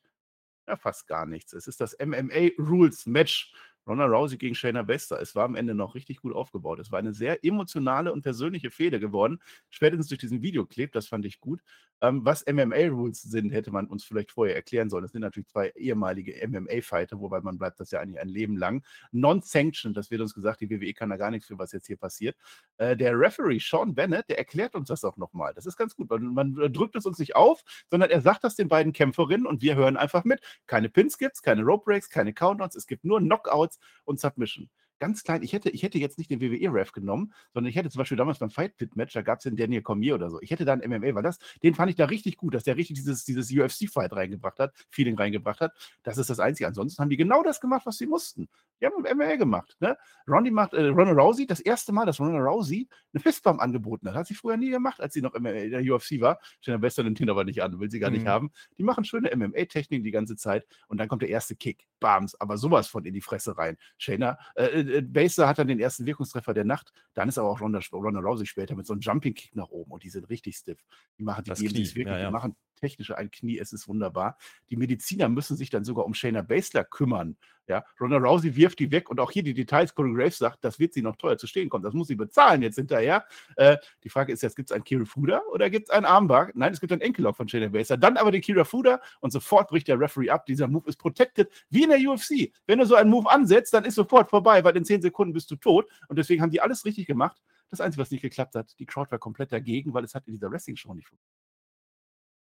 ja, 0.68 0.76
fast 0.76 1.08
gar 1.08 1.26
nichts. 1.26 1.54
Es 1.54 1.66
ist 1.66 1.82
das 1.82 1.98
MMA 2.00 2.52
Rules 2.60 3.08
Match 3.08 3.52
Ronda 3.92 4.06
Rousey 4.06 4.38
gegen 4.38 4.56
Shayna 4.56 4.84
Baszler. 4.84 5.20
Es 5.20 5.36
war 5.36 5.44
am 5.44 5.56
Ende 5.56 5.76
noch 5.76 5.96
richtig 5.96 6.22
gut 6.22 6.34
aufgebaut. 6.34 6.80
Es 6.80 6.94
war 6.94 7.00
eine 7.00 7.14
sehr 7.14 7.44
emotionale 7.44 8.14
und 8.14 8.22
persönliche 8.22 8.72
Fehde 8.72 9.02
geworden. 9.02 9.42
Spätestens 9.70 10.08
durch 10.08 10.22
diesen 10.22 10.42
Videoclip, 10.42 10.94
das 10.94 11.10
fand 11.10 11.26
ich 11.26 11.42
gut. 11.42 11.62
Ähm, 12.00 12.24
was 12.24 12.46
MMA-Rules 12.48 13.22
sind, 13.22 13.52
hätte 13.52 13.70
man 13.70 13.88
uns 13.88 14.06
vielleicht 14.06 14.32
vorher 14.32 14.56
erklären 14.56 14.90
sollen. 14.90 15.04
Das 15.04 15.12
sind 15.12 15.22
natürlich 15.22 15.50
zwei 15.50 15.70
ehemalige 15.76 16.36
MMA-Fighter, 16.48 17.20
wobei 17.20 17.42
man 17.42 17.58
bleibt 17.58 17.82
das 17.82 17.92
ja 17.92 18.00
eigentlich 18.00 18.20
ein 18.20 18.30
Leben 18.30 18.56
lang. 18.56 18.84
Non-sanctioned, 19.12 19.96
das 19.96 20.10
wird 20.10 20.22
uns 20.22 20.34
gesagt, 20.34 20.62
die 20.62 20.70
WWE 20.70 20.94
kann 20.94 21.10
da 21.10 21.18
gar 21.18 21.30
nichts 21.30 21.48
für, 21.48 21.60
was 21.60 21.74
jetzt 21.74 21.88
hier 21.88 21.98
passiert. 21.98 22.38
Äh, 22.78 22.96
der 22.96 23.20
Referee 23.20 23.60
Sean 23.60 23.94
Bennett, 23.94 24.30
der 24.30 24.38
erklärt 24.38 24.74
uns 24.74 24.88
das 24.88 25.04
auch 25.04 25.18
nochmal. 25.18 25.54
Das 25.54 25.66
ist 25.66 25.76
ganz 25.76 25.96
gut. 25.96 26.10
Man, 26.10 26.34
man 26.34 26.56
drückt 26.74 26.96
es 26.96 27.06
uns 27.06 27.20
nicht 27.20 27.36
auf, 27.36 27.62
sondern 27.90 28.10
er 28.10 28.22
sagt 28.22 28.46
das 28.46 28.56
den 28.56 28.70
beiden 28.70 28.94
Kämpferinnen 28.94 29.46
und 29.46 29.62
wir 29.62 29.76
hören 29.76 29.98
einfach 29.98 30.24
mit. 30.24 30.40
Keine 30.66 30.88
Pins 30.88 31.18
gibt's, 31.18 31.42
keine 31.42 31.64
Rope 31.64 31.84
Breaks, 31.86 32.10
keine 32.10 32.34
Countdowns, 32.34 32.76
es 32.76 32.88
gibt 32.88 33.04
nur 33.04 33.20
Knockouts 33.20 33.81
und 34.06 34.20
Submission 34.20 34.70
ganz 35.02 35.24
klein. 35.24 35.42
Ich 35.42 35.52
hätte, 35.52 35.70
ich 35.72 35.82
hätte 35.82 35.98
jetzt 35.98 36.20
nicht 36.20 36.30
den 36.30 36.40
WWE-Ref 36.40 36.92
genommen, 36.92 37.34
sondern 37.54 37.70
ich 37.70 37.76
hätte 37.76 37.90
zum 37.90 38.00
Beispiel 38.00 38.18
damals 38.18 38.38
beim 38.38 38.52
Fight 38.52 38.78
Pit 38.78 38.96
Match, 38.96 39.14
da 39.14 39.24
gab 39.24 39.40
es 39.40 39.44
den 39.44 39.56
Daniel 39.56 39.82
Cormier 39.82 40.14
oder 40.14 40.30
so. 40.30 40.40
Ich 40.42 40.52
hätte 40.52 40.64
da 40.64 40.74
einen 40.74 40.88
MMA, 40.90 41.16
weil 41.16 41.24
das, 41.24 41.40
den 41.64 41.74
fand 41.74 41.90
ich 41.90 41.96
da 41.96 42.06
richtig 42.06 42.38
gut, 42.38 42.54
dass 42.54 42.64
der 42.64 42.78
richtig 42.78 42.98
dieses, 42.98 43.26
dieses 43.26 43.52
UFC-Fight 43.52 44.14
reingebracht 44.14 44.60
hat, 44.60 44.74
Feeling 44.92 45.18
reingebracht 45.18 45.60
hat. 45.60 45.74
Das 46.04 46.20
ist 46.20 46.30
das 46.30 46.40
Einzige. 46.40 46.68
Ansonsten 46.68 47.02
haben 47.02 47.10
die 47.10 47.18
genau 47.18 47.42
das 47.42 47.60
gemacht, 47.60 47.86
was 47.86 47.98
sie 47.98 48.06
mussten. 48.06 48.48
Die 48.80 48.86
haben 48.86 49.02
MMA 49.02 49.38
gemacht. 49.38 49.76
Ne? 49.80 49.98
Ronnie 50.28 50.52
macht, 50.52 50.74
äh, 50.74 50.86
Ronda 50.86 51.14
Rousey, 51.14 51.48
das 51.48 51.60
erste 51.60 51.92
Mal, 51.92 52.06
dass 52.06 52.20
Ronda 52.20 52.38
Rousey 52.38 52.88
eine 53.12 53.22
Fistbump 53.22 53.60
angeboten 53.60 54.08
hat. 54.08 54.16
Hat 54.16 54.28
sie 54.28 54.36
früher 54.36 54.56
nie 54.56 54.70
gemacht, 54.70 55.02
als 55.02 55.16
sie 55.16 55.22
noch 55.22 55.34
MMA, 55.34 55.50
in 55.50 55.72
der 55.72 55.82
UFC 55.82 56.22
war. 56.22 56.40
Stellen 56.62 56.76
am 56.76 56.82
besten 56.82 57.14
den 57.14 57.30
aber 57.30 57.44
nicht 57.44 57.64
an, 57.64 57.80
will 57.80 57.90
sie 57.90 58.00
gar 58.00 58.12
mhm. 58.12 58.18
nicht 58.18 58.28
haben. 58.28 58.52
Die 58.78 58.84
machen 58.84 59.04
schöne 59.04 59.36
MMA-Techniken 59.36 60.04
die 60.04 60.12
ganze 60.12 60.36
Zeit 60.36 60.68
und 60.88 61.00
dann 61.00 61.08
kommt 61.08 61.24
der 61.24 61.30
erste 61.30 61.56
Kick. 61.56 61.88
Bams, 62.02 62.36
aber 62.42 62.58
sowas 62.58 62.88
von 62.88 63.06
in 63.06 63.14
die 63.14 63.22
Fresse 63.22 63.58
rein. 63.58 63.78
Shayna, 63.98 64.38
äh, 64.56 64.66
äh, 64.98 65.02
Baser 65.02 65.48
hat 65.48 65.60
dann 65.60 65.68
den 65.68 65.80
ersten 65.80 66.06
Wirkungstreffer 66.06 66.54
der 66.54 66.66
Nacht. 66.66 66.94
Dann 67.14 67.30
ist 67.30 67.38
aber 67.38 67.50
auch 67.50 67.62
Ronda, 67.62 67.80
Ronda 67.92 68.20
Rousey 68.20 68.46
später 68.46 68.76
mit 68.76 68.86
so 68.86 68.94
einem 68.94 69.02
Jumping-Kick 69.02 69.56
nach 69.56 69.70
oben 69.70 69.92
und 69.92 70.04
die 70.04 70.10
sind 70.10 70.30
richtig 70.30 70.58
stiff. 70.58 70.80
Die 71.18 71.24
machen 71.24 71.44
die, 71.44 71.50
das 71.50 71.60
geben 71.60 71.74
Knie. 71.74 71.86
wirklich, 71.86 72.08
ja, 72.08 72.20
ja. 72.20 72.26
die 72.28 72.32
machen 72.32 72.56
technische 72.82 73.18
ein 73.18 73.32
Knie, 73.32 73.60
es 73.60 73.72
ist 73.72 73.88
wunderbar. 73.88 74.38
Die 74.70 74.76
Mediziner 74.76 75.30
müssen 75.30 75.56
sich 75.56 75.70
dann 75.70 75.86
sogar 75.86 76.06
um 76.06 76.14
Shayna 76.14 76.42
Baszler 76.42 76.84
kümmern. 76.84 77.38
Ja, 77.68 77.86
Ronda 78.02 78.18
Rousey 78.18 78.56
wirft 78.56 78.80
die 78.80 78.92
weg 78.92 79.10
und 79.10 79.20
auch 79.20 79.32
hier 79.32 79.44
die 79.44 79.54
Details, 79.54 79.96
Corey 79.96 80.12
Graves 80.14 80.40
sagt, 80.40 80.64
das 80.66 80.80
wird 80.80 80.94
sie 80.94 81.02
noch 81.02 81.16
teuer 81.16 81.38
zu 81.38 81.48
stehen 81.48 81.70
kommen. 81.70 81.84
Das 81.84 81.94
muss 81.94 82.08
sie 82.08 82.16
bezahlen 82.16 82.62
jetzt 82.64 82.76
hinterher. 82.76 83.24
Äh, 83.56 83.78
die 84.04 84.10
Frage 84.10 84.34
ist 84.34 84.42
jetzt, 84.42 84.56
gibt 84.56 84.72
es 84.72 84.76
einen 84.76 84.84
Kira 84.84 85.06
Fuda 85.06 85.42
oder 85.54 85.70
gibt 85.70 85.88
es 85.88 85.90
einen 85.92 86.06
Armbar? 86.06 86.50
Nein, 86.54 86.74
es 86.74 86.82
gibt 86.82 86.92
einen 86.92 87.02
Enkellock 87.02 87.38
von 87.38 87.48
Shayna 87.48 87.70
Baszler. 87.70 87.98
Dann 87.98 88.18
aber 88.18 88.32
den 88.32 88.42
Kira 88.42 88.66
Fuda 88.66 89.00
und 89.22 89.32
sofort 89.32 89.70
bricht 89.70 89.88
der 89.88 90.00
Referee 90.00 90.32
ab. 90.32 90.46
Dieser 90.48 90.68
Move 90.68 90.90
ist 90.90 90.98
protected, 90.98 91.50
wie 91.70 91.84
in 91.84 91.92
der 91.92 92.00
UFC. 92.00 92.52
Wenn 92.66 92.80
du 92.80 92.86
so 92.86 92.96
einen 92.96 93.10
Move 93.10 93.30
ansetzt, 93.30 93.74
dann 93.74 93.86
ist 93.86 93.96
sofort 93.96 94.30
vorbei, 94.30 94.64
weil 94.64 94.76
in 94.76 94.84
10 94.84 95.04
Sekunden 95.04 95.34
bist 95.34 95.50
du 95.52 95.56
tot. 95.56 95.90
Und 96.10 96.18
deswegen 96.18 96.42
haben 96.42 96.52
die 96.52 96.62
alles 96.62 96.84
richtig 96.84 97.06
gemacht. 97.06 97.42
Das 97.70 97.80
Einzige, 97.80 98.02
was 98.02 98.12
nicht 98.12 98.22
geklappt 98.22 98.56
hat, 98.56 98.78
die 98.80 98.86
Crowd 98.86 99.12
war 99.12 99.20
komplett 99.20 99.54
dagegen, 99.54 99.94
weil 99.94 100.04
es 100.04 100.14
hat 100.14 100.28
in 100.28 100.34
dieser 100.34 100.52
Wrestling-Show 100.52 100.94
nicht 100.94 101.08
funktioniert. 101.08 101.41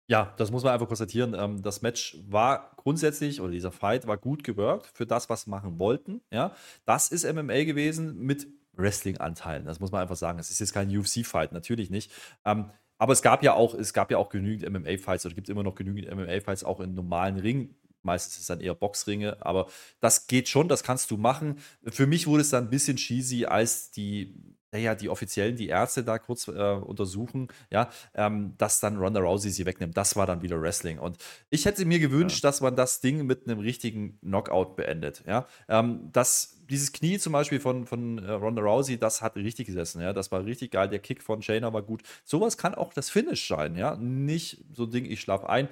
Ja, 0.09 0.33
das 0.37 0.51
muss 0.51 0.63
man 0.63 0.73
einfach 0.73 0.87
konstatieren. 0.87 1.35
Ähm, 1.37 1.61
das 1.61 1.81
Match 1.81 2.17
war 2.29 2.71
grundsätzlich, 2.77 3.41
oder 3.41 3.51
dieser 3.51 3.71
Fight 3.73 4.07
war 4.07 4.17
gut 4.17 4.43
gewirkt 4.43 4.89
für 4.93 5.05
das, 5.05 5.29
was 5.29 5.43
sie 5.43 5.49
machen 5.49 5.79
wollten. 5.79 6.21
Ja, 6.31 6.55
das 6.85 7.09
ist 7.09 7.25
MMA 7.25 7.65
gewesen 7.65 8.17
mit 8.19 8.47
Wrestling-Anteilen. 8.73 9.65
Das 9.65 9.79
muss 9.79 9.91
man 9.91 10.01
einfach 10.01 10.15
sagen. 10.15 10.39
Es 10.39 10.49
ist 10.49 10.59
jetzt 10.59 10.73
kein 10.73 10.95
UFC-Fight, 10.95 11.51
natürlich 11.51 11.89
nicht. 11.89 12.11
Ähm, 12.45 12.71
aber 12.97 13.13
es 13.13 13.21
gab 13.21 13.43
ja 13.43 13.53
auch, 13.53 13.73
es 13.75 13.93
gab 13.93 14.09
ja 14.09 14.17
auch 14.17 14.29
genügend 14.29 14.69
MMA-Fights 14.71 15.25
oder 15.25 15.35
gibt 15.35 15.49
immer 15.49 15.63
noch 15.63 15.75
genügend 15.75 16.09
MMA-Fights 16.09 16.63
auch 16.63 16.79
in 16.79 16.93
normalen 16.93 17.37
Ringen. 17.37 17.75
Meistens 18.01 18.35
ist 18.35 18.41
es 18.41 18.47
dann 18.47 18.61
eher 18.61 18.75
Boxringe, 18.75 19.45
aber 19.45 19.67
das 19.99 20.27
geht 20.27 20.47
schon, 20.47 20.69
das 20.69 20.83
kannst 20.83 21.11
du 21.11 21.17
machen. 21.17 21.59
Für 21.83 22.07
mich 22.07 22.25
wurde 22.27 22.41
es 22.41 22.49
dann 22.49 22.65
ein 22.65 22.69
bisschen 22.69 22.95
cheesy, 22.95 23.45
als 23.45 23.91
die 23.91 24.56
naja, 24.71 24.95
die 24.95 25.10
Offiziellen, 25.10 25.56
die 25.56 25.67
Ärzte 25.67 26.04
da 26.04 26.19
kurz 26.19 26.48
äh, 26.48 26.52
untersuchen, 26.52 27.48
ja, 27.71 27.89
ähm, 28.13 28.54
dass 28.58 28.79
dann 28.79 28.98
Ronda 28.98 29.21
Rousey 29.21 29.50
sie 29.50 29.65
wegnimmt. 29.65 29.96
Das 29.96 30.15
war 30.15 30.25
dann 30.25 30.41
wieder 30.41 30.62
Wrestling. 30.62 31.00
Und 31.00 31.17
ich 31.50 31.65
hätte 31.65 31.85
mir 31.85 32.00
gewünscht, 32.00 32.44
ja. 32.44 32.50
dass 32.50 32.62
man 32.62 32.75
das 32.75 33.00
Ding 33.00 33.25
mit 33.25 33.48
einem 33.48 33.60
richtigen 33.60 34.19
Knockout 34.19 34.75
beendet. 34.75 35.23
Ja, 35.25 35.48
ähm, 35.69 36.10
das, 36.12 36.58
dieses 36.69 36.91
Knie 36.91 37.17
zum 37.17 37.33
Beispiel 37.33 37.60
von, 37.60 37.85
von 37.85 38.17
äh, 38.17 38.31
Ronda 38.31 38.62
Rousey, 38.62 38.98
das 38.98 39.21
hat 39.21 39.37
richtig 39.37 39.67
gesessen. 39.67 40.02
Ja, 40.02 40.12
das 40.12 40.31
war 40.31 40.44
richtig 40.44 40.71
geil. 40.71 40.89
Der 40.89 41.00
Kick 41.00 41.23
von 41.23 41.41
Shayna 41.41 41.71
war 41.71 41.81
gut. 41.81 42.04
Sowas 42.25 42.58
kann 42.58 42.75
auch 42.75 42.94
das 42.94 43.10
Finish 43.10 43.48
sein. 43.48 43.75
Ja, 43.75 43.96
nicht 43.96 44.65
so 44.73 44.83
ein 44.83 44.91
Ding, 44.91 45.06
ich 45.06 45.21
schlafe 45.21 45.50
ein. 45.50 45.69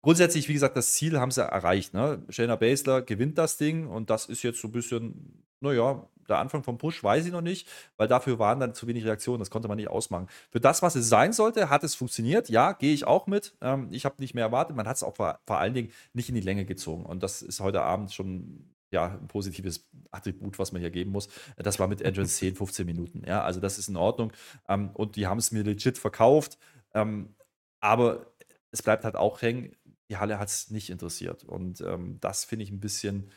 Grundsätzlich, 0.00 0.48
wie 0.48 0.54
gesagt, 0.54 0.76
das 0.76 0.94
Ziel 0.94 1.18
haben 1.18 1.32
sie 1.32 1.42
erreicht. 1.42 1.92
Ne? 1.92 2.24
Shayna 2.30 2.56
Baszler 2.56 3.02
gewinnt 3.02 3.36
das 3.36 3.58
Ding 3.58 3.86
und 3.88 4.10
das 4.10 4.26
ist 4.26 4.42
jetzt 4.42 4.60
so 4.60 4.68
ein 4.68 4.72
bisschen, 4.72 5.44
naja, 5.60 6.08
der 6.28 6.38
Anfang 6.38 6.62
vom 6.62 6.78
Push 6.78 7.02
weiß 7.02 7.26
ich 7.26 7.32
noch 7.32 7.40
nicht, 7.40 7.68
weil 7.96 8.08
dafür 8.08 8.38
waren 8.38 8.60
dann 8.60 8.74
zu 8.74 8.86
wenig 8.86 9.04
Reaktionen, 9.04 9.38
das 9.38 9.50
konnte 9.50 9.68
man 9.68 9.76
nicht 9.76 9.88
ausmachen. 9.88 10.28
Für 10.50 10.60
das, 10.60 10.82
was 10.82 10.94
es 10.94 11.08
sein 11.08 11.32
sollte, 11.32 11.70
hat 11.70 11.84
es 11.84 11.94
funktioniert. 11.94 12.48
Ja, 12.48 12.72
gehe 12.72 12.94
ich 12.94 13.06
auch 13.06 13.26
mit. 13.26 13.56
Ähm, 13.60 13.88
ich 13.90 14.04
habe 14.04 14.16
nicht 14.18 14.34
mehr 14.34 14.44
erwartet. 14.44 14.76
Man 14.76 14.86
hat 14.86 14.96
es 14.96 15.02
auch 15.02 15.16
vor, 15.16 15.40
vor 15.46 15.58
allen 15.58 15.74
Dingen 15.74 15.92
nicht 16.12 16.28
in 16.28 16.34
die 16.34 16.40
Länge 16.40 16.64
gezogen. 16.64 17.04
Und 17.04 17.22
das 17.22 17.42
ist 17.42 17.60
heute 17.60 17.82
Abend 17.82 18.12
schon 18.12 18.74
ja, 18.90 19.18
ein 19.20 19.28
positives 19.28 19.88
Attribut, 20.10 20.58
was 20.58 20.72
man 20.72 20.80
hier 20.80 20.90
geben 20.90 21.10
muss. 21.12 21.28
Das 21.56 21.78
war 21.78 21.88
mit 21.88 22.00
Entrance 22.00 22.36
10, 22.36 22.56
15 22.56 22.86
Minuten. 22.86 23.22
Ja, 23.26 23.42
also 23.42 23.60
das 23.60 23.78
ist 23.78 23.88
in 23.88 23.96
Ordnung. 23.96 24.32
Ähm, 24.68 24.90
und 24.94 25.16
die 25.16 25.26
haben 25.26 25.38
es 25.38 25.52
mir 25.52 25.62
legit 25.62 25.98
verkauft. 25.98 26.58
Ähm, 26.94 27.34
aber 27.80 28.26
es 28.70 28.82
bleibt 28.82 29.04
halt 29.04 29.16
auch 29.16 29.40
hängen 29.42 29.74
die 30.08 30.16
Halle 30.16 30.38
hat 30.38 30.48
es 30.48 30.70
nicht 30.70 30.90
interessiert. 30.90 31.44
Und 31.44 31.80
ähm, 31.80 32.18
das 32.20 32.44
finde 32.44 32.64
ich 32.64 32.70
ein 32.70 32.80
bisschen, 32.80 33.30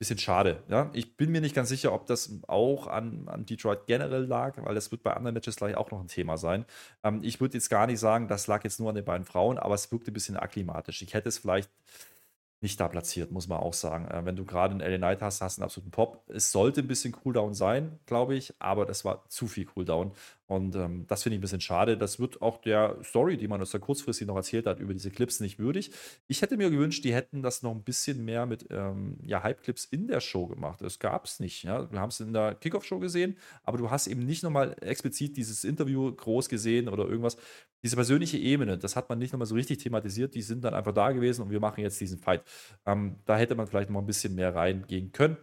bisschen 0.00 0.18
schade. 0.18 0.64
Ja? 0.68 0.90
Ich 0.94 1.16
bin 1.16 1.30
mir 1.30 1.42
nicht 1.42 1.54
ganz 1.54 1.68
sicher, 1.68 1.92
ob 1.92 2.06
das 2.06 2.40
auch 2.48 2.86
an, 2.86 3.28
an 3.28 3.44
Detroit 3.44 3.86
generell 3.86 4.24
lag, 4.24 4.56
weil 4.64 4.74
das 4.74 4.90
wird 4.90 5.02
bei 5.02 5.12
anderen 5.12 5.34
Matches 5.34 5.56
gleich 5.56 5.76
auch 5.76 5.90
noch 5.90 6.00
ein 6.00 6.08
Thema 6.08 6.38
sein. 6.38 6.64
Ähm, 7.04 7.20
ich 7.22 7.40
würde 7.40 7.54
jetzt 7.54 7.68
gar 7.68 7.86
nicht 7.86 8.00
sagen, 8.00 8.26
das 8.26 8.46
lag 8.46 8.64
jetzt 8.64 8.80
nur 8.80 8.88
an 8.88 8.94
den 8.94 9.04
beiden 9.04 9.26
Frauen, 9.26 9.58
aber 9.58 9.74
es 9.74 9.92
wirkte 9.92 10.10
ein 10.10 10.14
bisschen 10.14 10.38
akklimatisch. 10.38 11.02
Ich 11.02 11.12
hätte 11.12 11.28
es 11.28 11.38
vielleicht 11.38 11.70
nicht 12.62 12.80
da 12.80 12.88
platziert, 12.88 13.30
muss 13.30 13.46
man 13.46 13.60
auch 13.60 13.74
sagen. 13.74 14.08
Äh, 14.08 14.24
wenn 14.24 14.36
du 14.36 14.46
gerade 14.46 14.72
einen 14.72 14.80
LA 14.80 14.96
Knight 14.96 15.22
hast, 15.22 15.42
hast 15.42 15.58
du 15.58 15.60
einen 15.60 15.66
absoluten 15.66 15.90
Pop. 15.90 16.24
Es 16.28 16.50
sollte 16.50 16.80
ein 16.80 16.88
bisschen 16.88 17.12
Cooldown 17.12 17.52
sein, 17.52 18.00
glaube 18.06 18.34
ich, 18.34 18.54
aber 18.58 18.86
das 18.86 19.04
war 19.04 19.28
zu 19.28 19.48
viel 19.48 19.66
Cooldown. 19.66 20.12
Und 20.50 20.74
ähm, 20.74 21.04
das 21.06 21.22
finde 21.22 21.36
ich 21.36 21.38
ein 21.38 21.42
bisschen 21.42 21.60
schade. 21.60 21.96
Das 21.96 22.18
wird 22.18 22.42
auch 22.42 22.58
der 22.58 22.98
Story, 23.04 23.36
die 23.36 23.46
man 23.46 23.62
aus 23.62 23.70
der 23.70 23.78
kurzfristig 23.78 24.26
noch 24.26 24.34
erzählt 24.34 24.66
hat, 24.66 24.80
über 24.80 24.92
diese 24.92 25.12
Clips 25.12 25.38
nicht 25.38 25.60
würdig. 25.60 25.92
Ich 26.26 26.42
hätte 26.42 26.56
mir 26.56 26.70
gewünscht, 26.70 27.04
die 27.04 27.14
hätten 27.14 27.40
das 27.40 27.62
noch 27.62 27.70
ein 27.70 27.84
bisschen 27.84 28.24
mehr 28.24 28.46
mit 28.46 28.66
ähm, 28.68 29.16
ja, 29.22 29.44
Hype-Clips 29.44 29.84
in 29.84 30.08
der 30.08 30.18
Show 30.18 30.48
gemacht. 30.48 30.80
Das 30.80 30.98
gab 30.98 31.24
es 31.24 31.38
nicht. 31.38 31.62
Ja? 31.62 31.88
Wir 31.92 32.00
haben 32.00 32.08
es 32.08 32.18
in 32.18 32.32
der 32.32 32.56
Kickoff-Show 32.56 32.98
gesehen, 32.98 33.36
aber 33.62 33.78
du 33.78 33.92
hast 33.92 34.08
eben 34.08 34.26
nicht 34.26 34.42
nochmal 34.42 34.74
explizit 34.80 35.36
dieses 35.36 35.62
Interview 35.62 36.12
groß 36.12 36.48
gesehen 36.48 36.88
oder 36.88 37.04
irgendwas. 37.04 37.36
Diese 37.84 37.94
persönliche 37.94 38.36
Ebene, 38.36 38.76
das 38.76 38.96
hat 38.96 39.08
man 39.08 39.20
nicht 39.20 39.32
nochmal 39.32 39.46
so 39.46 39.54
richtig 39.54 39.78
thematisiert. 39.78 40.34
Die 40.34 40.42
sind 40.42 40.64
dann 40.64 40.74
einfach 40.74 40.92
da 40.92 41.12
gewesen 41.12 41.42
und 41.42 41.50
wir 41.50 41.60
machen 41.60 41.80
jetzt 41.80 42.00
diesen 42.00 42.18
Fight. 42.18 42.42
Ähm, 42.86 43.20
da 43.24 43.38
hätte 43.38 43.54
man 43.54 43.68
vielleicht 43.68 43.88
noch 43.90 44.00
ein 44.00 44.06
bisschen 44.06 44.34
mehr 44.34 44.52
reingehen 44.52 45.12
können. 45.12 45.36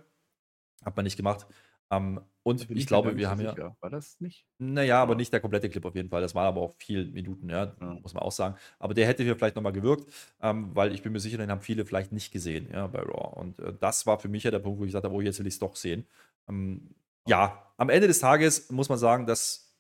Hat 0.83 0.97
man 0.97 1.05
nicht 1.05 1.15
gemacht. 1.15 1.47
Ähm, 1.89 2.21
und 2.43 2.69
ich, 2.71 2.87
glaube, 2.87 3.17
wir 3.17 3.29
haben 3.29 3.39
sicher. 3.39 3.57
ja. 3.57 3.75
War 3.81 3.89
das 3.89 4.21
nicht? 4.21 4.45
Naja, 4.57 5.01
aber 5.01 5.15
nicht 5.15 5.33
der 5.33 5.41
komplette 5.41 5.69
Clip 5.69 5.83
auf 5.83 5.95
jeden 5.95 6.09
Fall. 6.09 6.21
Das 6.21 6.33
waren 6.33 6.45
aber 6.45 6.61
auch 6.61 6.75
viele 6.77 7.05
Minuten, 7.05 7.49
ja, 7.49 7.75
ja. 7.79 7.93
muss 8.01 8.13
man 8.13 8.23
auch 8.23 8.31
sagen. 8.31 8.55
Aber 8.79 8.93
der 8.93 9.05
hätte 9.05 9.23
hier 9.23 9.35
vielleicht 9.35 9.57
nochmal 9.57 9.73
gewirkt, 9.73 10.09
ähm, 10.41 10.73
weil 10.73 10.93
ich 10.93 11.01
bin 11.01 11.11
mir 11.11 11.19
sicher, 11.19 11.37
den 11.37 11.51
haben 11.51 11.59
viele 11.59 11.85
vielleicht 11.85 12.13
nicht 12.13 12.31
gesehen, 12.31 12.69
ja, 12.71 12.87
bei 12.87 12.99
Raw. 12.99 13.37
Und 13.37 13.59
äh, 13.59 13.73
das 13.77 14.05
war 14.05 14.17
für 14.19 14.29
mich 14.29 14.43
ja 14.43 14.51
der 14.51 14.59
Punkt, 14.59 14.79
wo 14.79 14.85
ich 14.85 14.89
gesagt 14.89 15.03
habe, 15.03 15.13
oh, 15.13 15.19
jetzt 15.19 15.39
will 15.39 15.47
ich 15.47 15.55
es 15.55 15.59
doch 15.59 15.75
sehen. 15.75 16.07
Ähm, 16.47 16.95
ja, 17.27 17.73
am 17.75 17.89
Ende 17.89 18.07
des 18.07 18.19
Tages 18.19 18.71
muss 18.71 18.87
man 18.87 18.97
sagen, 18.97 19.25
dass, 19.25 19.75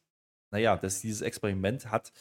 naja, 0.51 0.75
dass 0.75 0.99
dieses 0.99 1.21
Experiment 1.21 1.89
hat 1.89 2.11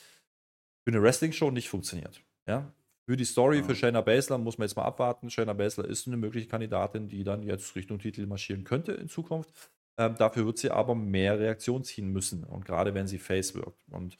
für 0.84 0.93
eine 0.93 1.03
Wrestling-Show 1.03 1.51
nicht 1.51 1.68
funktioniert. 1.68 2.22
Ja, 2.47 2.72
für 3.09 3.16
die 3.16 3.24
Story, 3.24 3.59
ja. 3.59 3.62
für 3.64 3.74
Shayna 3.74 4.01
Baszler 4.01 4.39
muss 4.39 4.59
man 4.59 4.66
jetzt 4.66 4.76
mal 4.76 4.84
abwarten. 4.84 5.30
Shayna 5.30 5.53
Baszler 5.53 5.87
ist 5.87 6.07
eine 6.07 6.16
mögliche 6.16 6.49
Kandidatin, 6.49 7.09
die 7.09 7.24
dann 7.24 7.43
jetzt 7.43 7.74
Richtung 7.74 7.99
Titel 7.99 8.26
marschieren 8.26 8.62
könnte 8.62 8.93
in 8.93 9.09
Zukunft. 9.09 9.53
Ähm, 9.99 10.15
dafür 10.17 10.47
wird 10.47 10.59
sie 10.59 10.71
aber 10.71 10.95
mehr 10.95 11.39
Reaktion 11.39 11.85
ziehen 11.85 12.13
müssen. 12.13 12.45
Und 12.45 12.65
gerade 12.65 12.95
wenn 12.95 13.07
sie 13.07 13.19
Face 13.19 13.55
wirkt. 13.55 13.83
Und 13.89 14.17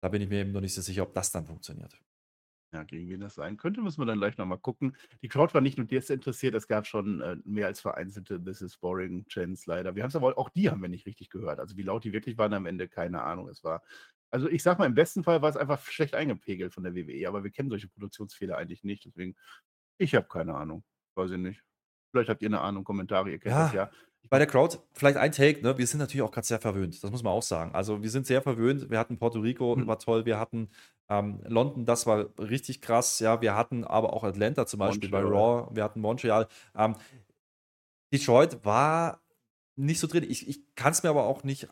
da 0.00 0.08
bin 0.08 0.22
ich 0.22 0.28
mir 0.28 0.40
eben 0.40 0.52
noch 0.52 0.60
nicht 0.60 0.74
so 0.74 0.80
sicher, 0.80 1.02
ob 1.02 1.14
das 1.14 1.32
dann 1.32 1.46
funktioniert. 1.46 2.00
Ja, 2.72 2.82
gegen 2.82 3.08
wen 3.08 3.20
das 3.20 3.34
sein 3.34 3.56
könnte, 3.56 3.80
müssen 3.80 4.02
wir 4.02 4.06
dann 4.06 4.18
gleich 4.18 4.36
nochmal 4.36 4.58
gucken. 4.58 4.94
Die 5.22 5.28
Crowd 5.28 5.54
war 5.54 5.62
nicht 5.62 5.78
nur 5.78 5.90
interessiert, 5.90 6.54
es 6.54 6.68
gab 6.68 6.86
schon 6.86 7.22
äh, 7.22 7.36
mehr 7.44 7.66
als 7.66 7.80
vereinzelte 7.80 8.42
This 8.44 8.60
is 8.60 8.76
Boring 8.76 9.26
Chants 9.26 9.64
leider. 9.64 9.94
Wir 9.94 10.02
haben 10.02 10.10
es 10.10 10.16
aber 10.16 10.36
auch 10.36 10.50
die 10.50 10.68
haben 10.68 10.82
wir 10.82 10.90
nicht 10.90 11.06
richtig 11.06 11.30
gehört. 11.30 11.60
Also 11.60 11.78
wie 11.78 11.82
laut 11.82 12.04
die 12.04 12.12
wirklich 12.12 12.36
waren 12.36 12.52
am 12.52 12.66
Ende, 12.66 12.86
keine 12.86 13.22
Ahnung. 13.22 13.48
Es 13.48 13.64
war, 13.64 13.82
also 14.30 14.50
ich 14.50 14.62
sag 14.62 14.78
mal, 14.78 14.84
im 14.84 14.94
besten 14.94 15.24
Fall 15.24 15.40
war 15.40 15.48
es 15.48 15.56
einfach 15.56 15.82
schlecht 15.86 16.14
eingepegelt 16.14 16.74
von 16.74 16.84
der 16.84 16.94
WWE, 16.94 17.26
aber 17.26 17.42
wir 17.42 17.50
kennen 17.50 17.70
solche 17.70 17.88
Produktionsfehler 17.88 18.58
eigentlich 18.58 18.84
nicht. 18.84 19.06
Deswegen, 19.06 19.34
ich 19.96 20.14
habe 20.14 20.28
keine 20.28 20.54
Ahnung. 20.54 20.84
Weiß 21.14 21.30
ich 21.30 21.38
nicht. 21.38 21.64
Vielleicht 22.10 22.28
habt 22.28 22.42
ihr 22.42 22.48
eine 22.48 22.60
Ahnung, 22.60 22.84
Kommentare, 22.84 23.30
ihr 23.30 23.38
kennt 23.38 23.54
ja. 23.54 23.64
das 23.64 23.72
ja. 23.72 23.90
Bei 24.30 24.38
der 24.38 24.46
Crowd, 24.46 24.78
vielleicht 24.92 25.16
ein 25.16 25.32
Take, 25.32 25.62
ne? 25.62 25.78
wir 25.78 25.86
sind 25.86 26.00
natürlich 26.00 26.22
auch 26.22 26.30
gerade 26.30 26.46
sehr 26.46 26.60
verwöhnt, 26.60 27.02
das 27.02 27.10
muss 27.10 27.22
man 27.22 27.32
auch 27.32 27.42
sagen. 27.42 27.74
Also 27.74 28.02
wir 28.02 28.10
sind 28.10 28.26
sehr 28.26 28.42
verwöhnt, 28.42 28.90
wir 28.90 28.98
hatten 28.98 29.18
Puerto 29.18 29.40
Rico, 29.40 29.74
mhm. 29.74 29.86
war 29.86 29.98
toll, 29.98 30.26
wir 30.26 30.38
hatten 30.38 30.68
ähm, 31.08 31.40
London, 31.46 31.86
das 31.86 32.06
war 32.06 32.26
richtig 32.38 32.82
krass, 32.82 33.20
ja, 33.20 33.40
wir 33.40 33.54
hatten 33.54 33.84
aber 33.84 34.12
auch 34.12 34.24
Atlanta 34.24 34.66
zum 34.66 34.80
Beispiel 34.80 35.08
Montreal. 35.08 35.32
bei 35.32 35.38
Raw, 35.38 35.68
wir 35.74 35.84
hatten 35.84 36.00
Montreal. 36.00 36.46
Ähm, 36.76 36.96
Detroit 38.12 38.64
war 38.64 39.20
nicht 39.76 40.00
so 40.00 40.06
drin. 40.06 40.24
Ich, 40.28 40.48
ich 40.48 40.74
kann 40.74 40.92
es 40.92 41.02
mir 41.02 41.10
aber 41.10 41.24
auch 41.24 41.44
nicht 41.44 41.68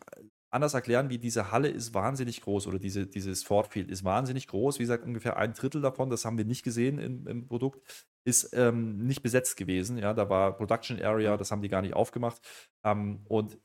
anders 0.57 0.73
erklären, 0.73 1.09
wie 1.09 1.17
diese 1.17 1.51
Halle 1.51 1.69
ist 1.69 1.93
wahnsinnig 1.93 2.41
groß 2.41 2.67
oder 2.67 2.79
diese, 2.79 3.07
dieses 3.07 3.43
Ford 3.43 3.67
Field 3.67 3.89
ist 3.89 4.03
wahnsinnig 4.03 4.47
groß. 4.47 4.79
Wie 4.79 4.83
gesagt, 4.83 5.05
ungefähr 5.05 5.37
ein 5.37 5.53
Drittel 5.53 5.81
davon, 5.81 6.09
das 6.09 6.25
haben 6.25 6.37
wir 6.37 6.45
nicht 6.45 6.63
gesehen 6.63 6.99
im, 6.99 7.25
im 7.27 7.47
Produkt, 7.47 7.81
ist 8.25 8.53
ähm, 8.53 9.05
nicht 9.05 9.21
besetzt 9.21 9.55
gewesen. 9.55 9.97
Ja, 9.97 10.13
da 10.13 10.29
war 10.29 10.57
Production 10.57 11.01
Area, 11.01 11.37
das 11.37 11.51
haben 11.51 11.61
die 11.61 11.69
gar 11.69 11.81
nicht 11.81 11.93
aufgemacht. 11.93 12.41
Ähm, 12.83 13.21
und 13.29 13.57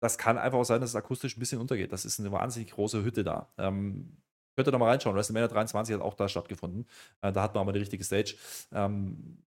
das 0.00 0.18
kann 0.18 0.38
einfach 0.38 0.58
auch 0.58 0.64
sein, 0.64 0.80
dass 0.80 0.90
es 0.90 0.96
akustisch 0.96 1.36
ein 1.36 1.40
bisschen 1.40 1.60
untergeht. 1.60 1.92
Das 1.92 2.04
ist 2.04 2.18
eine 2.20 2.32
wahnsinnig 2.32 2.72
große 2.72 3.04
Hütte 3.04 3.22
da. 3.22 3.52
Ähm, 3.56 4.18
könnt 4.56 4.68
ihr 4.68 4.72
da 4.72 4.78
mal 4.78 4.90
reinschauen. 4.90 5.14
WrestleMania 5.16 5.48
23 5.48 5.94
hat 5.94 6.02
auch 6.02 6.14
da 6.14 6.28
stattgefunden. 6.28 6.86
Äh, 7.22 7.32
da 7.32 7.42
hat 7.42 7.54
man 7.54 7.62
aber 7.62 7.72
die 7.72 7.80
richtige 7.80 8.04
Stage. 8.04 8.34
Ähm, 8.72 9.44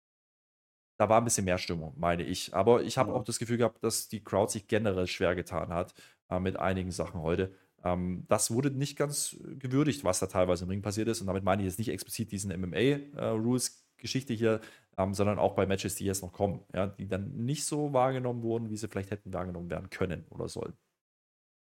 da 0.98 1.08
war 1.10 1.20
ein 1.20 1.24
bisschen 1.24 1.44
mehr 1.44 1.58
Stimmung, 1.58 1.94
meine 1.98 2.22
ich. 2.22 2.54
Aber 2.54 2.82
ich 2.82 2.96
habe 2.96 3.10
ja. 3.10 3.16
auch 3.16 3.24
das 3.24 3.38
Gefühl 3.38 3.58
gehabt, 3.58 3.84
dass 3.84 4.08
die 4.08 4.24
Crowd 4.24 4.50
sich 4.50 4.66
generell 4.66 5.06
schwer 5.06 5.34
getan 5.34 5.72
hat 5.72 5.94
äh, 6.30 6.40
mit 6.40 6.58
einigen 6.58 6.90
Sachen 6.90 7.20
heute. 7.20 7.54
Ähm, 7.84 8.24
das 8.28 8.50
wurde 8.50 8.70
nicht 8.70 8.96
ganz 8.96 9.36
gewürdigt, 9.58 10.04
was 10.04 10.18
da 10.18 10.26
teilweise 10.26 10.64
im 10.64 10.70
Ring 10.70 10.82
passiert 10.82 11.08
ist. 11.08 11.20
Und 11.20 11.26
damit 11.26 11.44
meine 11.44 11.62
ich 11.62 11.66
jetzt 11.66 11.78
nicht 11.78 11.90
explizit 11.90 12.32
diesen 12.32 12.58
MMA-Rules-Geschichte 12.60 14.32
äh, 14.32 14.36
hier, 14.36 14.60
ähm, 14.98 15.14
sondern 15.14 15.38
auch 15.38 15.54
bei 15.54 15.66
Matches, 15.66 15.94
die 15.94 16.04
jetzt 16.04 16.22
noch 16.22 16.32
kommen, 16.32 16.60
ja, 16.74 16.86
die 16.86 17.06
dann 17.06 17.32
nicht 17.44 17.64
so 17.64 17.92
wahrgenommen 17.92 18.42
wurden, 18.42 18.70
wie 18.70 18.76
sie 18.76 18.88
vielleicht 18.88 19.10
hätten 19.10 19.32
wahrgenommen 19.32 19.70
werden 19.70 19.90
können 19.90 20.24
oder 20.30 20.48
sollen. 20.48 20.72